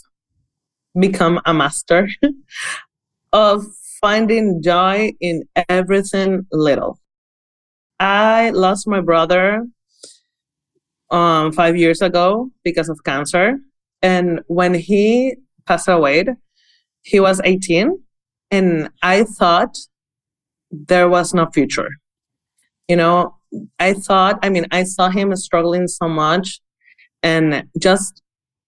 become 0.98 1.42
a 1.46 1.54
master 1.54 2.10
of 3.34 3.66
finding 4.06 4.62
joy 4.62 5.12
in 5.20 5.42
everything 5.68 6.46
little. 6.52 7.00
I 8.00 8.52
lost 8.52 8.88
my 8.88 9.02
brother 9.02 9.66
um, 11.10 11.52
five 11.52 11.76
years 11.76 12.04
ago 12.04 12.52
because 12.64 12.88
of 12.88 13.04
cancer. 13.04 13.58
And 14.04 14.42
when 14.46 14.76
he 14.76 15.38
passed 15.66 15.88
away, 15.88 16.26
he 17.02 17.20
was 17.20 17.42
18 17.44 18.00
and 18.52 18.92
I 19.02 19.24
thought 19.24 19.76
there 20.70 21.10
was 21.10 21.34
no 21.34 21.48
future. 21.52 21.90
You 22.88 22.98
know, 22.98 23.38
I 23.80 23.94
thought, 23.94 24.38
I 24.44 24.50
mean, 24.50 24.68
I 24.70 24.84
saw 24.84 25.10
him 25.10 25.36
struggling 25.36 25.88
so 25.88 26.08
much 26.08 26.62
and 27.24 27.64
just, 27.80 28.22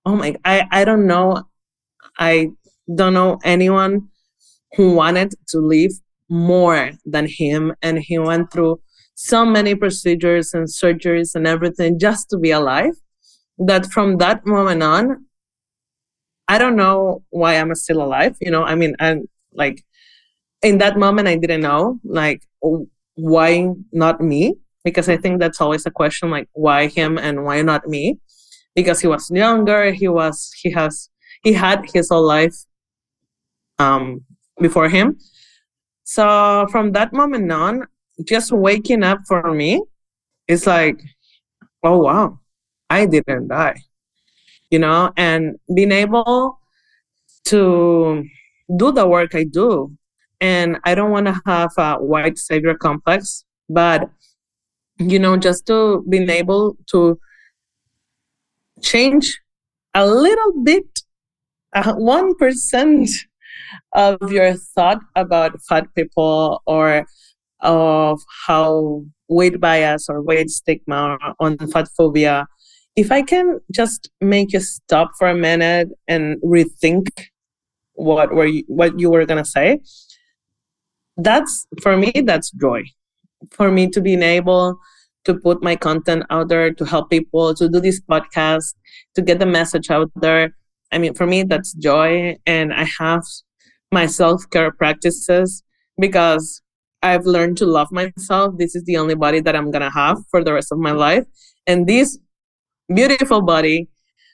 oh 0.04 0.16
my, 0.16 0.36
I, 0.44 0.68
I 0.72 0.84
don't 0.84 1.06
know. 1.06 1.44
I 2.18 2.50
don't 2.96 3.14
know 3.14 3.38
anyone 3.44 4.10
who 4.76 4.94
wanted 4.94 5.34
to 5.50 5.60
live 5.60 5.92
more 6.30 6.92
than 7.06 7.28
him. 7.28 7.74
And 7.82 8.00
he 8.00 8.20
went 8.20 8.52
through 8.52 8.82
so 9.16 9.46
many 9.46 9.76
procedures 9.76 10.54
and 10.54 10.68
surgeries 10.68 11.36
and 11.36 11.48
everything 11.48 12.00
just 12.00 12.30
to 12.30 12.38
be 12.38 12.52
alive 12.52 12.94
that 13.58 13.88
from 13.88 14.18
that 14.18 14.46
moment 14.46 14.84
on, 14.84 15.26
I 16.48 16.58
don't 16.58 16.76
know 16.76 17.24
why 17.30 17.56
I'm 17.56 17.74
still 17.76 18.02
alive. 18.02 18.36
You 18.40 18.52
know, 18.52 18.64
I 18.64 18.76
mean, 18.76 18.96
I'm 19.00 19.28
like 19.54 19.84
in 20.62 20.78
that 20.80 20.98
moment 20.98 21.28
i 21.28 21.36
didn't 21.36 21.62
know 21.62 22.00
like 22.04 22.44
why 23.16 23.70
not 23.92 24.22
me 24.22 24.56
because 24.84 25.10
i 25.10 25.18
think 25.18 25.40
that's 25.40 25.62
always 25.62 25.86
a 25.86 25.92
question 25.92 26.30
like 26.30 26.48
why 26.54 26.88
him 26.88 27.18
and 27.18 27.44
why 27.44 27.62
not 27.62 27.88
me 27.88 28.18
because 28.76 29.00
he 29.02 29.08
was 29.08 29.30
younger 29.30 29.92
he 29.92 30.08
was 30.08 30.52
he 30.62 30.72
has 30.72 31.10
he 31.44 31.54
had 31.54 31.86
his 31.94 32.10
whole 32.10 32.26
life 32.26 32.56
um 33.80 34.22
before 34.60 34.90
him 34.90 35.18
so 36.04 36.66
from 36.72 36.92
that 36.92 37.14
moment 37.14 37.52
on 37.52 37.86
just 38.24 38.52
waking 38.52 39.04
up 39.04 39.20
for 39.28 39.54
me 39.54 39.82
it's 40.48 40.66
like 40.66 41.00
oh 41.84 42.00
wow 42.00 42.40
i 42.90 43.06
didn't 43.06 43.48
die 43.48 43.80
you 44.72 44.80
know 44.80 45.12
and 45.18 45.58
being 45.74 45.92
able 45.92 46.60
to 47.48 48.24
do 48.76 48.92
the 48.92 49.08
work 49.08 49.34
I 49.34 49.46
do. 49.46 49.96
And 50.40 50.78
I 50.84 50.94
don't 50.96 51.12
want 51.12 51.28
to 51.28 51.42
have 51.46 51.72
a 51.78 51.96
white 51.96 52.38
savior 52.38 52.76
complex, 52.76 53.46
but 53.70 54.10
you 55.00 55.20
know, 55.20 55.38
just 55.38 55.66
to 55.68 56.04
being 56.10 56.30
able 56.30 56.76
to 56.88 57.20
change 58.82 59.40
a 59.94 60.06
little 60.06 60.64
bit, 60.64 60.86
one 61.86 62.34
uh, 62.42 62.48
of 63.94 64.32
your 64.32 64.54
thought 64.54 65.00
about 65.16 65.62
fat 65.68 65.88
people 65.96 66.62
or 66.66 67.06
of 67.62 68.22
how 68.46 69.04
weight 69.30 69.60
bias 69.60 70.08
or 70.10 70.22
weight 70.22 70.50
stigma 70.50 71.18
on 71.40 71.58
fat 71.58 71.88
phobia. 71.98 72.48
If 72.96 73.12
i 73.12 73.22
can 73.22 73.60
just 73.72 74.10
make 74.22 74.54
you 74.54 74.60
stop 74.60 75.12
for 75.18 75.28
a 75.28 75.36
minute 75.36 75.90
and 76.08 76.42
rethink 76.42 77.08
what 77.94 78.34
were 78.34 78.46
you, 78.46 78.64
what 78.68 79.00
you 79.00 79.10
were 79.10 79.26
gonna 79.26 79.46
say 79.46 79.80
that's 81.18 81.68
for 81.82 81.98
me 81.98 82.12
that's 82.26 82.52
joy. 82.52 82.84
For 83.52 83.72
me 83.72 83.88
to 83.90 84.02
being 84.02 84.24
able 84.24 84.80
to 85.26 85.34
put 85.36 85.62
my 85.62 85.76
content 85.76 86.24
out 86.30 86.48
there 86.48 86.74
to 86.74 86.86
help 86.86 87.10
people 87.10 87.54
to 87.54 87.68
do 87.68 87.80
this 87.80 88.00
podcast 88.00 88.74
to 89.14 89.22
get 89.22 89.40
the 89.40 89.46
message 89.46 89.92
out 89.92 90.10
there 90.16 90.56
i 90.94 90.98
mean 90.98 91.14
for 91.14 91.28
me 91.28 91.44
that's 91.44 91.74
joy 91.74 92.36
and 92.46 92.74
i 92.74 92.88
have 92.98 93.24
my 93.92 94.06
self-care 94.06 94.72
practices 94.72 95.64
because 96.00 96.62
i've 97.04 97.26
learned 97.26 97.58
to 97.58 97.66
love 97.66 97.92
myself. 97.92 98.58
This 98.58 98.76
is 98.76 98.84
the 98.84 98.98
only 98.98 99.16
body 99.16 99.40
that 99.42 99.56
i'm 99.56 99.72
gonna 99.72 99.92
have 99.92 100.18
for 100.30 100.44
the 100.44 100.54
rest 100.54 100.72
of 100.72 100.80
my 100.80 100.92
life. 100.92 101.26
And 101.66 101.88
this 101.88 102.18
beautiful 102.94 103.42
body 103.42 103.90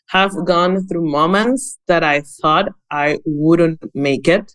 have 0.09 0.45
gone 0.45 0.88
through 0.88 1.09
moments 1.09 1.80
that 1.88 2.03
I 2.03 2.21
thought 2.21 2.69
I 2.91 3.19
wouldn't 3.25 3.84
make 3.95 4.27
it. 4.27 4.53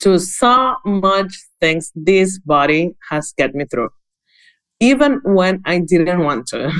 To 0.00 0.18
so 0.18 0.76
much 0.84 1.32
things 1.60 1.92
this 1.94 2.38
body 2.40 2.96
has 3.10 3.32
get 3.38 3.54
me 3.54 3.66
through, 3.66 3.90
even 4.80 5.20
when 5.22 5.62
I 5.64 5.78
didn't 5.78 6.24
want 6.24 6.48
to. 6.48 6.72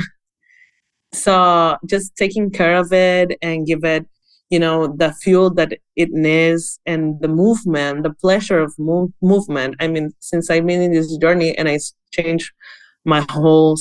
so 1.12 1.76
just 1.86 2.16
taking 2.16 2.50
care 2.50 2.76
of 2.76 2.92
it 2.92 3.38
and 3.40 3.64
give 3.64 3.84
it, 3.84 4.06
you 4.52 4.58
know, 4.58 4.86
the 4.86 5.14
fuel 5.14 5.48
that 5.54 5.72
it 5.96 6.10
needs 6.12 6.78
and 6.84 7.18
the 7.22 7.28
movement, 7.28 8.02
the 8.02 8.12
pleasure 8.12 8.60
of 8.60 8.78
move, 8.78 9.10
movement. 9.22 9.76
I 9.80 9.88
mean, 9.88 10.12
since 10.20 10.50
I've 10.50 10.66
been 10.66 10.82
in 10.82 10.92
this 10.92 11.16
journey 11.16 11.56
and 11.56 11.70
I 11.70 11.78
changed 12.12 12.52
my 13.06 13.24
whole 13.30 13.78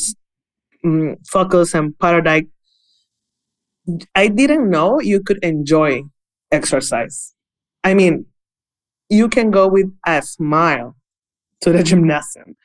um, 0.85 1.17
focus 1.27 1.75
and 1.75 1.99
paradigm 1.99 2.49
I 4.15 4.29
didn't 4.29 4.69
know 4.69 5.01
you 5.01 5.21
could 5.21 5.43
enjoy 5.43 6.03
exercise. 6.51 7.33
I 7.83 7.93
mean, 7.93 8.27
you 9.09 9.27
can 9.27 9.51
go 9.51 9.67
with 9.67 9.91
a 10.07 10.21
smile 10.21 10.95
to 11.61 11.73
the 11.73 11.83
gymnasium. 11.83 12.55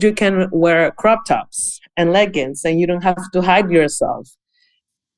You 0.00 0.14
can 0.14 0.48
wear 0.52 0.92
crop 0.92 1.24
tops 1.26 1.80
and 1.96 2.12
leggings 2.12 2.64
and 2.64 2.78
you 2.78 2.86
don't 2.86 3.02
have 3.02 3.30
to 3.32 3.42
hide 3.42 3.70
yourself. 3.70 4.28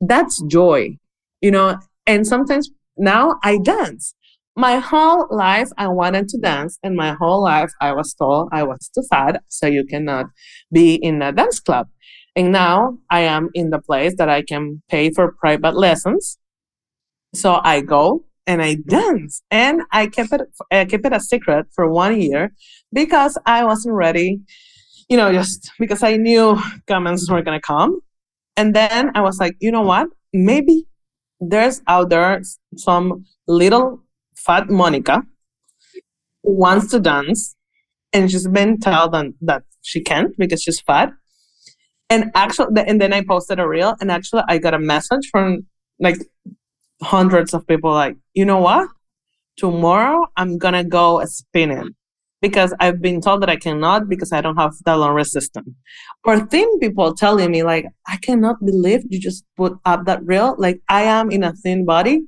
That's 0.00 0.42
joy, 0.44 0.96
you 1.42 1.50
know. 1.50 1.80
And 2.06 2.26
sometimes 2.26 2.70
now 2.96 3.36
I 3.42 3.58
dance. 3.58 4.14
my 4.56 4.78
whole 4.78 5.26
life 5.30 5.68
I 5.78 5.88
wanted 5.88 6.28
to 6.28 6.38
dance, 6.38 6.78
and 6.82 6.94
my 6.96 7.14
whole 7.14 7.42
life 7.42 7.72
I 7.80 7.92
was 7.92 8.14
told 8.14 8.48
I 8.52 8.62
was 8.62 8.88
too 8.94 9.02
fat, 9.10 9.42
so 9.48 9.66
you 9.66 9.84
cannot 9.84 10.26
be 10.72 10.94
in 10.94 11.22
a 11.22 11.32
dance 11.32 11.58
club. 11.60 11.88
And 12.36 12.52
now 12.52 12.98
I 13.10 13.20
am 13.22 13.50
in 13.54 13.70
the 13.70 13.80
place 13.80 14.14
that 14.18 14.28
I 14.28 14.42
can 14.42 14.82
pay 14.88 15.10
for 15.10 15.32
private 15.40 15.74
lessons. 15.76 16.38
So 17.34 17.60
I 17.64 17.80
go 17.80 18.24
and 18.46 18.62
I 18.62 18.76
dance, 18.86 19.42
and 19.50 19.82
I 19.92 20.06
kept 20.06 20.32
it 20.32 20.42
I 20.70 20.84
kept 20.84 21.06
it 21.06 21.12
a 21.12 21.20
secret 21.20 21.66
for 21.74 21.90
one 21.90 22.20
year 22.20 22.52
because 22.92 23.38
I 23.46 23.64
wasn't 23.64 23.94
ready, 23.94 24.40
you 25.08 25.16
know, 25.16 25.32
just 25.32 25.72
because 25.78 26.02
I 26.02 26.16
knew 26.16 26.58
comments 26.86 27.30
were 27.30 27.42
gonna 27.42 27.60
come. 27.60 28.00
And 28.56 28.74
then 28.74 29.10
I 29.14 29.20
was 29.22 29.38
like, 29.40 29.56
you 29.60 29.72
know 29.72 29.82
what? 29.82 30.08
Maybe 30.32 30.86
there's 31.40 31.82
out 31.86 32.10
there 32.10 32.40
some 32.76 33.24
little 33.46 34.02
fat 34.36 34.70
Monica 34.70 35.22
who 36.42 36.56
wants 36.56 36.90
to 36.90 37.00
dance 37.00 37.56
and 38.14 38.30
she's 38.30 38.46
been 38.46 38.78
told 38.78 39.14
that 39.40 39.62
she 39.82 40.00
can't 40.00 40.34
because 40.38 40.62
she's 40.62 40.80
fat. 40.80 41.10
And 42.08 42.30
actually, 42.34 42.82
and 42.86 43.00
then 43.00 43.12
I 43.12 43.22
posted 43.22 43.58
a 43.58 43.66
reel, 43.66 43.96
and 44.00 44.10
actually, 44.10 44.42
I 44.46 44.58
got 44.58 44.72
a 44.72 44.78
message 44.78 45.28
from 45.30 45.66
like 45.98 46.16
hundreds 47.02 47.54
of 47.54 47.66
people 47.66 47.90
like, 47.90 48.16
you 48.34 48.44
know 48.44 48.58
what? 48.58 48.88
Tomorrow 49.56 50.26
I'm 50.36 50.58
gonna 50.58 50.84
go 50.84 51.24
spinning 51.24 51.94
because 52.44 52.74
I've 52.78 53.00
been 53.00 53.22
told 53.22 53.40
that 53.40 53.48
I 53.48 53.56
cannot 53.56 54.06
because 54.06 54.30
I 54.30 54.42
don't 54.42 54.58
have 54.58 54.74
the 54.84 54.94
lung 54.94 55.14
resistance. 55.14 55.70
Or 56.24 56.40
thin 56.40 56.68
people 56.78 57.14
telling 57.14 57.50
me 57.50 57.62
like, 57.62 57.86
I 58.06 58.18
cannot 58.18 58.56
believe 58.62 59.00
you 59.08 59.18
just 59.18 59.46
put 59.56 59.72
up 59.86 60.04
that 60.04 60.22
reel. 60.26 60.54
Like 60.58 60.82
I 60.90 61.04
am 61.04 61.30
in 61.30 61.42
a 61.42 61.54
thin 61.54 61.86
body 61.86 62.20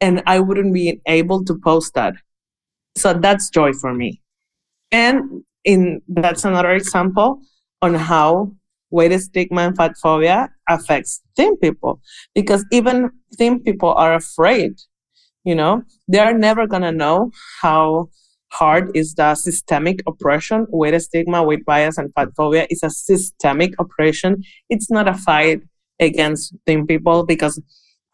and 0.00 0.24
I 0.26 0.40
wouldn't 0.40 0.74
be 0.74 1.00
able 1.06 1.44
to 1.44 1.56
post 1.62 1.94
that. 1.94 2.14
So 2.96 3.14
that's 3.14 3.48
joy 3.48 3.72
for 3.74 3.94
me. 3.94 4.20
And 4.90 5.44
in 5.62 6.02
that's 6.08 6.44
another 6.44 6.72
example 6.72 7.40
on 7.80 7.94
how 7.94 8.50
weight 8.90 9.16
stigma 9.20 9.60
and 9.68 9.76
fat 9.76 9.92
phobia 10.02 10.48
affects 10.68 11.22
thin 11.36 11.56
people 11.58 12.00
because 12.34 12.64
even 12.72 13.08
thin 13.38 13.60
people 13.60 13.92
are 13.94 14.14
afraid 14.14 14.72
you 15.42 15.54
know 15.54 15.82
they're 16.06 16.36
never 16.36 16.66
gonna 16.66 16.92
know 16.92 17.30
how 17.62 18.08
hard 18.54 18.90
is 18.94 19.14
the 19.14 19.34
systemic 19.34 20.00
oppression 20.06 20.66
weight 20.70 20.98
stigma 21.00 21.42
weight 21.42 21.64
bias 21.64 21.98
and 21.98 22.12
fat 22.14 22.28
phobia 22.36 22.66
is 22.70 22.82
a 22.82 22.90
systemic 22.90 23.72
oppression 23.78 24.42
it's 24.70 24.90
not 24.90 25.08
a 25.08 25.14
fight 25.14 25.60
against 26.00 26.54
thin 26.66 26.86
people 26.86 27.24
because 27.24 27.60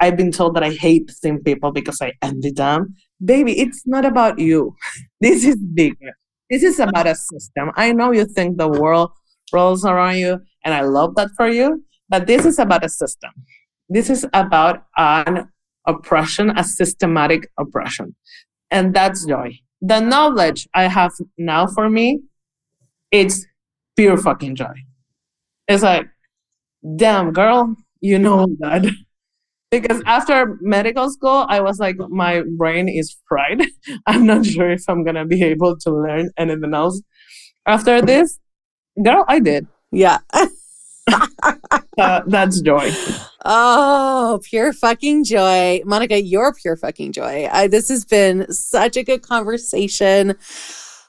I've 0.00 0.16
been 0.16 0.32
told 0.32 0.56
that 0.56 0.62
I 0.62 0.70
hate 0.70 1.10
thin 1.22 1.42
people 1.42 1.72
because 1.72 2.00
I 2.00 2.12
envy 2.22 2.50
them. 2.50 2.94
Baby, 3.22 3.60
it's 3.60 3.86
not 3.86 4.06
about 4.06 4.38
you. 4.38 4.74
this 5.20 5.44
is 5.44 5.56
bigger. 5.56 6.16
This 6.48 6.62
is 6.62 6.80
about 6.80 7.06
a 7.06 7.14
system. 7.14 7.70
I 7.76 7.92
know 7.92 8.10
you 8.10 8.24
think 8.24 8.56
the 8.56 8.68
world 8.68 9.12
rolls 9.52 9.84
around 9.84 10.18
you, 10.18 10.40
and 10.64 10.74
I 10.74 10.80
love 10.80 11.14
that 11.16 11.30
for 11.36 11.48
you, 11.48 11.84
but 12.08 12.26
this 12.26 12.44
is 12.44 12.58
about 12.58 12.84
a 12.84 12.88
system. 12.88 13.30
This 13.88 14.08
is 14.10 14.26
about 14.32 14.84
an 14.96 15.48
oppression, 15.86 16.50
a 16.50 16.64
systematic 16.64 17.50
oppression. 17.58 18.16
And 18.70 18.94
that's 18.94 19.26
joy. 19.26 19.58
The 19.81 20.01
knowledge 20.01 20.69
I 20.74 20.85
have 20.89 21.12
now 21.39 21.66
for 21.66 21.89
me, 21.89 22.20
it's 23.11 23.47
pure 23.97 24.16
fucking 24.16 24.57
joy. 24.57 24.74
It's 25.69 25.82
like, 25.82 26.07
damn, 26.97 27.32
girl, 27.32 27.77
you 28.01 28.19
know 28.19 28.47
that. 28.61 28.85
because 29.70 30.02
after 30.07 30.59
medical 30.61 31.11
school 31.11 31.47
i 31.48 31.61
was 31.61 31.78
like 31.78 31.97
my 32.11 32.43
brain 32.57 32.89
is 32.89 33.16
fried 33.28 33.62
i'm 34.07 34.27
not 34.27 34.44
sure 34.44 34.70
if 34.70 34.82
i'm 34.89 35.05
gonna 35.05 35.24
be 35.27 35.43
able 35.44 35.77
to 35.78 35.90
learn 35.90 36.31
anything 36.39 36.74
else 36.74 37.02
after 37.66 38.02
this 38.02 38.39
girl 39.02 39.24
i 39.28 39.39
did 39.39 39.66
yeah 39.93 40.19
uh, 41.98 42.22
that's 42.26 42.60
joy. 42.60 42.90
Oh 43.44 44.40
pure 44.44 44.72
fucking 44.72 45.24
joy. 45.24 45.80
Monica 45.84 46.20
you're 46.20 46.54
pure 46.54 46.76
fucking 46.76 47.12
joy. 47.12 47.48
I, 47.50 47.66
this 47.68 47.88
has 47.88 48.04
been 48.04 48.50
such 48.52 48.96
a 48.96 49.04
good 49.04 49.22
conversation. 49.22 50.36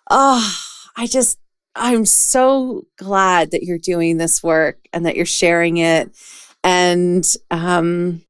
Oh 0.09 0.57
i 0.97 1.07
just 1.07 1.39
i'm 1.73 2.05
so 2.05 2.85
glad 2.97 3.51
that 3.51 3.63
you're 3.63 3.77
doing 3.77 4.17
this 4.17 4.43
work 4.43 4.77
and 4.91 5.05
that 5.05 5.15
you're 5.15 5.25
sharing 5.25 5.77
it. 5.77 6.15
And 6.63 7.25
um 7.49 8.21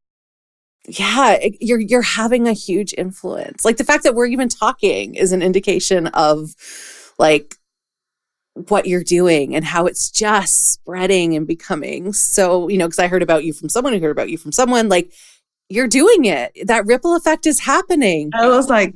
yeah 0.88 1.38
you're 1.60 1.80
you're 1.80 2.02
having 2.02 2.48
a 2.48 2.54
huge 2.54 2.94
influence. 2.98 3.66
Like 3.66 3.78
the 3.78 3.84
fact 3.84 4.04
that 4.04 4.16
we're 4.16 4.28
even 4.28 4.50
talking 4.50 5.16
is 5.16 5.32
an 5.32 5.42
indication 5.42 6.08
of 6.08 6.56
like 7.18 7.56
what 8.54 8.86
you're 8.86 9.04
doing 9.04 9.56
and 9.56 9.64
how 9.64 9.86
it's 9.86 10.12
just 10.12 10.74
spreading 10.74 11.36
and 11.36 11.48
becoming. 11.48 12.14
So 12.14 12.68
you 12.68 12.78
know 12.78 12.88
because 12.88 13.00
i 13.00 13.08
heard 13.08 13.24
about 13.24 13.44
you 13.44 13.54
from 13.54 13.70
someone 13.70 13.94
who 13.94 14.00
heard 14.00 14.12
about 14.12 14.30
you 14.30 14.38
from 14.38 14.52
someone 14.52 14.90
like 14.90 15.12
you're 15.70 15.88
doing 15.88 16.26
it. 16.26 16.52
That 16.66 16.86
ripple 16.86 17.16
effect 17.16 17.46
is 17.46 17.60
happening. 17.60 18.32
I 18.34 18.48
was 18.48 18.70
like 18.70 18.96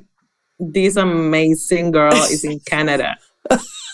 this 0.60 0.96
amazing 0.96 1.92
girl 1.92 2.14
is 2.14 2.44
in 2.44 2.60
canada. 2.68 3.16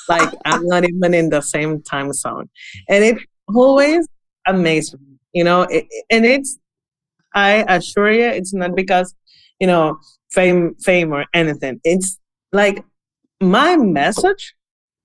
Like 0.09 0.33
i'm 0.45 0.65
not 0.65 0.83
even 0.83 1.13
in 1.13 1.29
the 1.29 1.41
same 1.41 1.81
time 1.81 2.11
zone. 2.13 2.49
And 2.89 3.03
it 3.03 3.17
always 3.47 4.07
amazes 4.47 4.93
me 4.93 5.17
you 5.33 5.43
know 5.43 5.61
it, 5.63 5.85
and 6.09 6.25
it's 6.25 6.57
I 7.33 7.63
assure 7.67 8.11
you, 8.11 8.25
it's 8.25 8.53
not 8.53 8.75
because, 8.75 9.15
you 9.59 9.67
know, 9.67 9.99
fame, 10.31 10.75
fame 10.75 11.13
or 11.13 11.25
anything. 11.33 11.79
It's 11.83 12.19
like 12.51 12.83
my 13.39 13.77
message, 13.77 14.53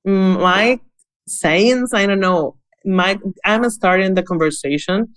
my 0.06 0.80
sayings, 1.26 1.92
I 1.92 2.06
don't 2.06 2.20
know, 2.20 2.56
my, 2.84 3.18
I'm 3.44 3.68
starting 3.70 4.14
the 4.14 4.22
conversation 4.22 5.08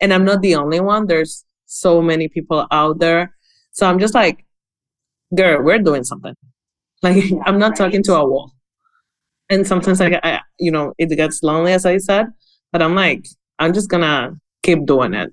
and 0.00 0.12
I'm 0.12 0.24
not 0.24 0.40
the 0.40 0.54
only 0.54 0.80
one. 0.80 1.06
There's 1.06 1.44
so 1.66 2.00
many 2.00 2.28
people 2.28 2.66
out 2.70 3.00
there. 3.00 3.34
So 3.72 3.86
I'm 3.86 3.98
just 3.98 4.14
like, 4.14 4.46
girl, 5.34 5.62
we're 5.62 5.78
doing 5.78 6.04
something. 6.04 6.34
Like 7.02 7.24
I'm 7.44 7.58
not 7.58 7.76
talking 7.76 8.02
to 8.04 8.14
a 8.14 8.26
wall. 8.26 8.52
And 9.50 9.66
sometimes 9.66 10.00
like 10.00 10.18
I, 10.22 10.40
you 10.58 10.70
know, 10.70 10.94
it 10.96 11.14
gets 11.14 11.42
lonely 11.42 11.72
as 11.72 11.84
I 11.84 11.98
said, 11.98 12.28
but 12.72 12.80
I'm 12.80 12.94
like, 12.94 13.28
I'm 13.58 13.74
just 13.74 13.90
gonna 13.90 14.32
keep 14.62 14.86
doing 14.86 15.12
it. 15.12 15.30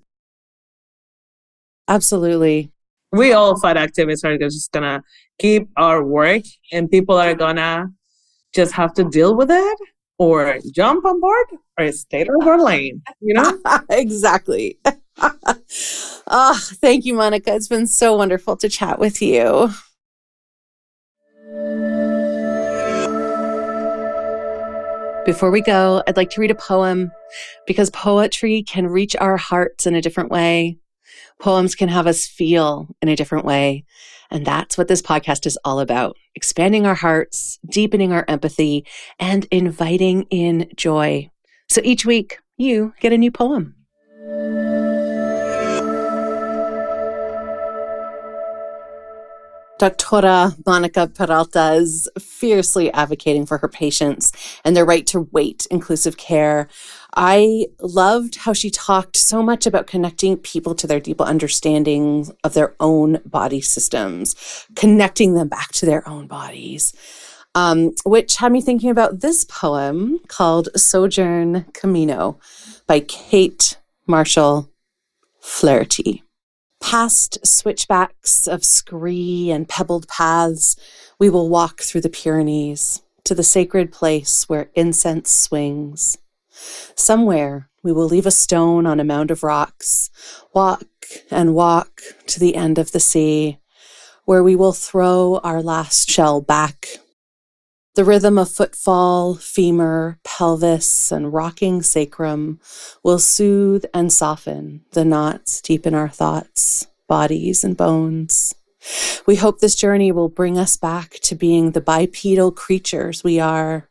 Absolutely. 1.88 2.70
We 3.14 3.32
all 3.32 3.58
fat 3.58 3.78
activists 3.78 4.26
are 4.26 4.38
just 4.38 4.74
gonna 4.74 5.04
keep 5.40 5.70
our 5.78 6.04
work 6.04 6.44
and 6.74 6.92
people 6.92 7.18
are 7.18 7.34
gonna 7.34 7.88
just 8.54 8.74
have 8.74 8.94
to 8.94 9.04
deal 9.04 9.36
with 9.36 9.50
it 9.52 9.78
or 10.18 10.58
jump 10.74 11.06
on 11.06 11.20
board 11.20 11.48
or 11.78 11.92
stay 11.92 12.22
in 12.22 12.46
their 12.46 12.60
lane, 12.60 13.02
you 13.20 13.34
know? 13.34 13.60
exactly. 13.90 14.78
oh, 15.18 16.60
thank 16.82 17.06
you, 17.06 17.14
Monica. 17.14 17.54
It's 17.56 17.68
been 17.68 17.88
so 17.88 18.16
wonderful 18.16 18.56
to 18.58 18.70
chat 18.70 19.00
with 19.00 19.22
you. 19.22 19.70
Before 25.26 25.52
we 25.52 25.62
go, 25.62 26.04
I'd 26.06 26.18
like 26.18 26.30
to 26.32 26.42
read 26.42 26.52
a 26.52 26.56
poem 26.56 27.12
because 27.66 27.90
poetry 27.90 28.62
can 28.64 28.88
reach 28.88 29.16
our 29.16 29.38
hearts 29.38 29.88
in 29.88 29.96
a 29.96 30.02
different 30.02 30.30
way. 30.30 30.78
Poems 31.40 31.76
can 31.76 31.90
have 31.90 32.08
us 32.08 32.26
feel 32.26 32.88
in 33.02 33.10
a 33.10 33.16
different 33.16 33.46
way. 33.46 33.86
And 34.32 34.46
that's 34.46 34.78
what 34.78 34.88
this 34.88 35.02
podcast 35.02 35.46
is 35.46 35.58
all 35.64 35.80
about 35.80 36.18
expanding 36.36 36.88
our 36.88 36.96
hearts, 36.96 37.60
deepening 37.70 38.12
our 38.12 38.26
empathy, 38.28 38.86
and 39.20 39.46
inviting 39.52 40.24
in 40.32 40.70
joy. 40.76 41.30
So 41.70 41.82
each 41.84 42.06
week, 42.06 42.40
you 42.58 42.94
get 43.00 43.14
a 43.14 43.18
new 43.18 43.32
poem. 43.32 43.76
Doctora 49.80 50.56
Monica 50.66 51.08
Peralta 51.08 51.74
is 51.74 52.08
fiercely 52.18 52.90
advocating 52.94 53.46
for 53.46 53.58
her 53.58 53.68
patients 53.68 54.32
and 54.64 54.78
their 54.78 54.86
right 54.86 55.06
to 55.08 55.28
weight 55.32 55.68
inclusive 55.70 56.16
care. 56.16 56.70
I 57.16 57.68
loved 57.80 58.36
how 58.36 58.54
she 58.54 58.72
talked 58.72 59.18
so 59.18 59.44
much 59.44 59.68
about 59.68 59.88
connecting 59.88 60.38
people 60.38 60.74
to 60.76 60.88
their 60.88 61.00
deeper 61.00 61.24
understanding 61.24 62.32
of 62.44 62.54
their 62.54 62.74
own 62.80 63.20
body 63.26 63.62
systems, 63.62 64.36
connecting 64.76 65.36
them 65.36 65.48
back 65.48 65.72
to 65.74 65.86
their 65.86 66.08
own 66.08 66.28
bodies, 66.28 66.94
um, 67.54 67.92
which 68.04 68.38
had 68.38 68.52
me 68.52 68.62
thinking 68.62 68.90
about 68.90 69.20
this 69.20 69.46
poem 69.46 70.20
called 70.28 70.70
Sojourn 70.76 71.66
Camino 71.74 72.40
by 72.88 73.00
Kate 73.02 73.78
Marshall 74.08 74.72
Flaherty. 75.40 76.24
Past 76.82 77.46
switchbacks 77.46 78.48
of 78.48 78.66
scree 78.66 79.52
and 79.52 79.70
pebbled 79.70 80.08
paths, 80.08 80.76
we 81.20 81.30
will 81.30 81.48
walk 81.48 81.82
through 81.82 82.02
the 82.02 82.10
Pyrenees 82.10 83.04
to 83.24 83.36
the 83.36 83.44
sacred 83.44 83.92
place 83.92 84.50
where 84.50 84.70
incense 84.76 85.32
swings. 85.32 86.18
Somewhere 86.96 87.70
we 87.84 87.92
will 87.92 88.08
leave 88.08 88.26
a 88.26 88.32
stone 88.32 88.86
on 88.86 89.00
a 89.00 89.04
mound 89.04 89.32
of 89.32 89.44
rocks, 89.44 90.10
walk 90.54 90.86
and 91.30 91.54
walk 91.54 92.02
to 92.28 92.40
the 92.40 92.56
end 92.56 92.78
of 92.78 92.92
the 92.92 93.00
sea, 93.00 93.60
where 94.26 94.44
we 94.44 94.56
will 94.56 94.74
throw 94.74 95.40
our 95.44 95.62
last 95.62 96.10
shell 96.10 96.42
back. 96.42 96.88
The 97.96 98.06
rhythm 98.06 98.40
of 98.40 98.50
footfall, 98.50 99.36
femur, 99.36 100.18
pelvis, 100.24 101.12
and 101.12 101.32
rocking 101.32 101.84
sacrum 101.84 102.60
will 103.04 103.20
soothe 103.20 103.86
and 103.94 104.12
soften 104.12 104.82
the 104.94 105.06
knots 105.06 105.62
deep 105.62 105.86
in 105.86 105.94
our 105.94 106.10
thoughts, 106.10 106.88
bodies, 107.08 107.64
and 107.64 107.78
bones. 107.78 108.56
We 109.28 109.36
hope 109.36 109.60
this 109.60 109.76
journey 109.76 110.12
will 110.12 110.30
bring 110.30 110.58
us 110.58 110.76
back 110.76 111.12
to 111.22 111.36
being 111.36 111.72
the 111.72 111.82
bipedal 111.82 112.52
creatures 112.52 113.24
we 113.24 113.40
are, 113.40 113.90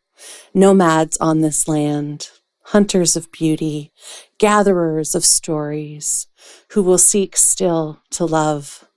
nomads 0.53 1.17
on 1.19 1.41
this 1.41 1.69
land, 1.69 2.31
hunters 2.73 3.17
of 3.17 3.31
beauty, 3.31 3.93
gatherers 4.39 5.15
of 5.15 5.27
stories, 5.27 6.27
who 6.71 6.83
will 6.83 6.97
seek 6.97 7.37
still 7.37 8.01
to 8.09 8.25
love. 8.25 8.89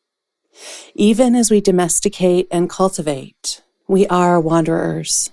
Even 0.94 1.36
as 1.36 1.52
we 1.52 1.60
domesticate 1.60 2.48
and 2.50 2.70
cultivate, 2.70 3.62
we 3.86 4.08
are 4.08 4.40
wanderers, 4.40 5.30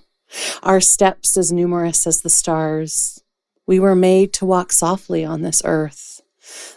our 0.61 0.81
steps 0.81 1.37
as 1.37 1.53
numerous 1.53 2.05
as 2.05 2.23
the 2.23 2.29
stars. 2.29 3.23
We 3.65 3.79
were 3.79 3.95
made 3.95 4.33
to 4.35 4.45
walk 4.45 4.73
softly 4.73 5.25
on 5.25 5.43
this 5.43 5.63
earth, 5.65 6.21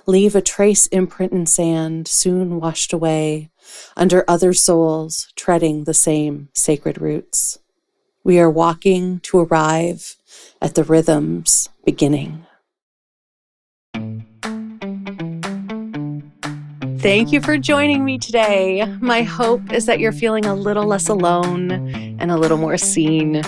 leave 0.06 0.36
a 0.36 0.42
trace 0.42 0.86
imprint 0.88 1.34
in 1.34 1.48
sand, 1.48 2.08
soon 2.08 2.60
washed 2.60 2.94
away, 2.94 3.50
under 3.98 4.24
other 4.28 4.54
souls 4.54 5.34
treading 5.36 5.86
the 5.86 5.96
same 5.96 6.50
sacred 6.54 7.02
roots. 7.02 7.58
We 8.24 8.40
are 8.40 8.52
walking 8.52 9.20
to 9.22 9.40
arrive 9.40 10.16
at 10.66 10.74
the 10.74 10.84
rhythm's 10.84 11.70
beginning. 11.86 12.44
Thank 16.98 17.32
you 17.32 17.40
for 17.40 17.60
joining 17.60 18.04
me 18.04 18.18
today. 18.18 18.84
My 19.00 19.22
hope 19.22 19.72
is 19.72 19.86
that 19.86 20.00
you're 20.00 20.12
feeling 20.12 20.48
a 20.48 20.56
little 20.56 20.86
less 20.86 21.08
alone 21.08 21.70
and 22.20 22.32
a 22.32 22.38
little 22.38 22.58
more 22.58 22.78
seen. 22.78 23.44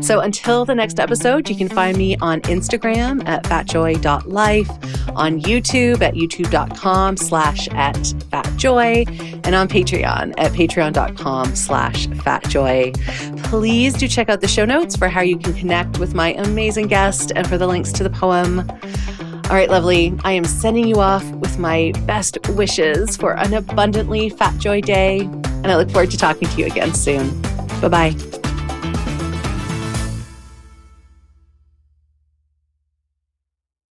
So 0.00 0.20
until 0.20 0.64
the 0.64 0.74
next 0.74 1.00
episode, 1.00 1.48
you 1.48 1.56
can 1.56 1.68
find 1.68 1.96
me 1.96 2.16
on 2.18 2.40
Instagram 2.42 3.26
at 3.26 3.44
fatjoy.life, 3.44 4.68
on 5.16 5.40
YouTube 5.40 6.02
at 6.02 6.14
youtube.com 6.14 7.16
slash 7.16 7.68
at 7.68 7.94
fatjoy, 7.94 9.06
and 9.46 9.54
on 9.54 9.68
Patreon 9.68 10.34
at 10.38 10.52
patreon.com 10.52 11.54
slash 11.54 12.06
fatjoy. 12.08 13.42
Please 13.44 13.94
do 13.94 14.08
check 14.08 14.28
out 14.28 14.40
the 14.40 14.48
show 14.48 14.64
notes 14.64 14.96
for 14.96 15.08
how 15.08 15.20
you 15.20 15.38
can 15.38 15.54
connect 15.54 15.98
with 15.98 16.14
my 16.14 16.34
amazing 16.34 16.88
guest 16.88 17.32
and 17.34 17.46
for 17.48 17.58
the 17.58 17.66
links 17.66 17.92
to 17.92 18.02
the 18.02 18.10
poem. 18.10 18.68
All 19.48 19.54
right, 19.54 19.70
lovely. 19.70 20.12
I 20.24 20.32
am 20.32 20.44
sending 20.44 20.88
you 20.88 20.96
off 20.96 21.24
with 21.32 21.58
my 21.58 21.92
best 22.04 22.38
wishes 22.50 23.16
for 23.16 23.38
an 23.38 23.54
abundantly 23.54 24.28
fat 24.28 24.58
joy 24.58 24.80
day, 24.80 25.20
and 25.20 25.68
I 25.68 25.76
look 25.76 25.90
forward 25.90 26.10
to 26.10 26.16
talking 26.18 26.48
to 26.48 26.58
you 26.58 26.66
again 26.66 26.92
soon. 26.92 27.40
Bye 27.80 27.88
bye. 27.88 28.45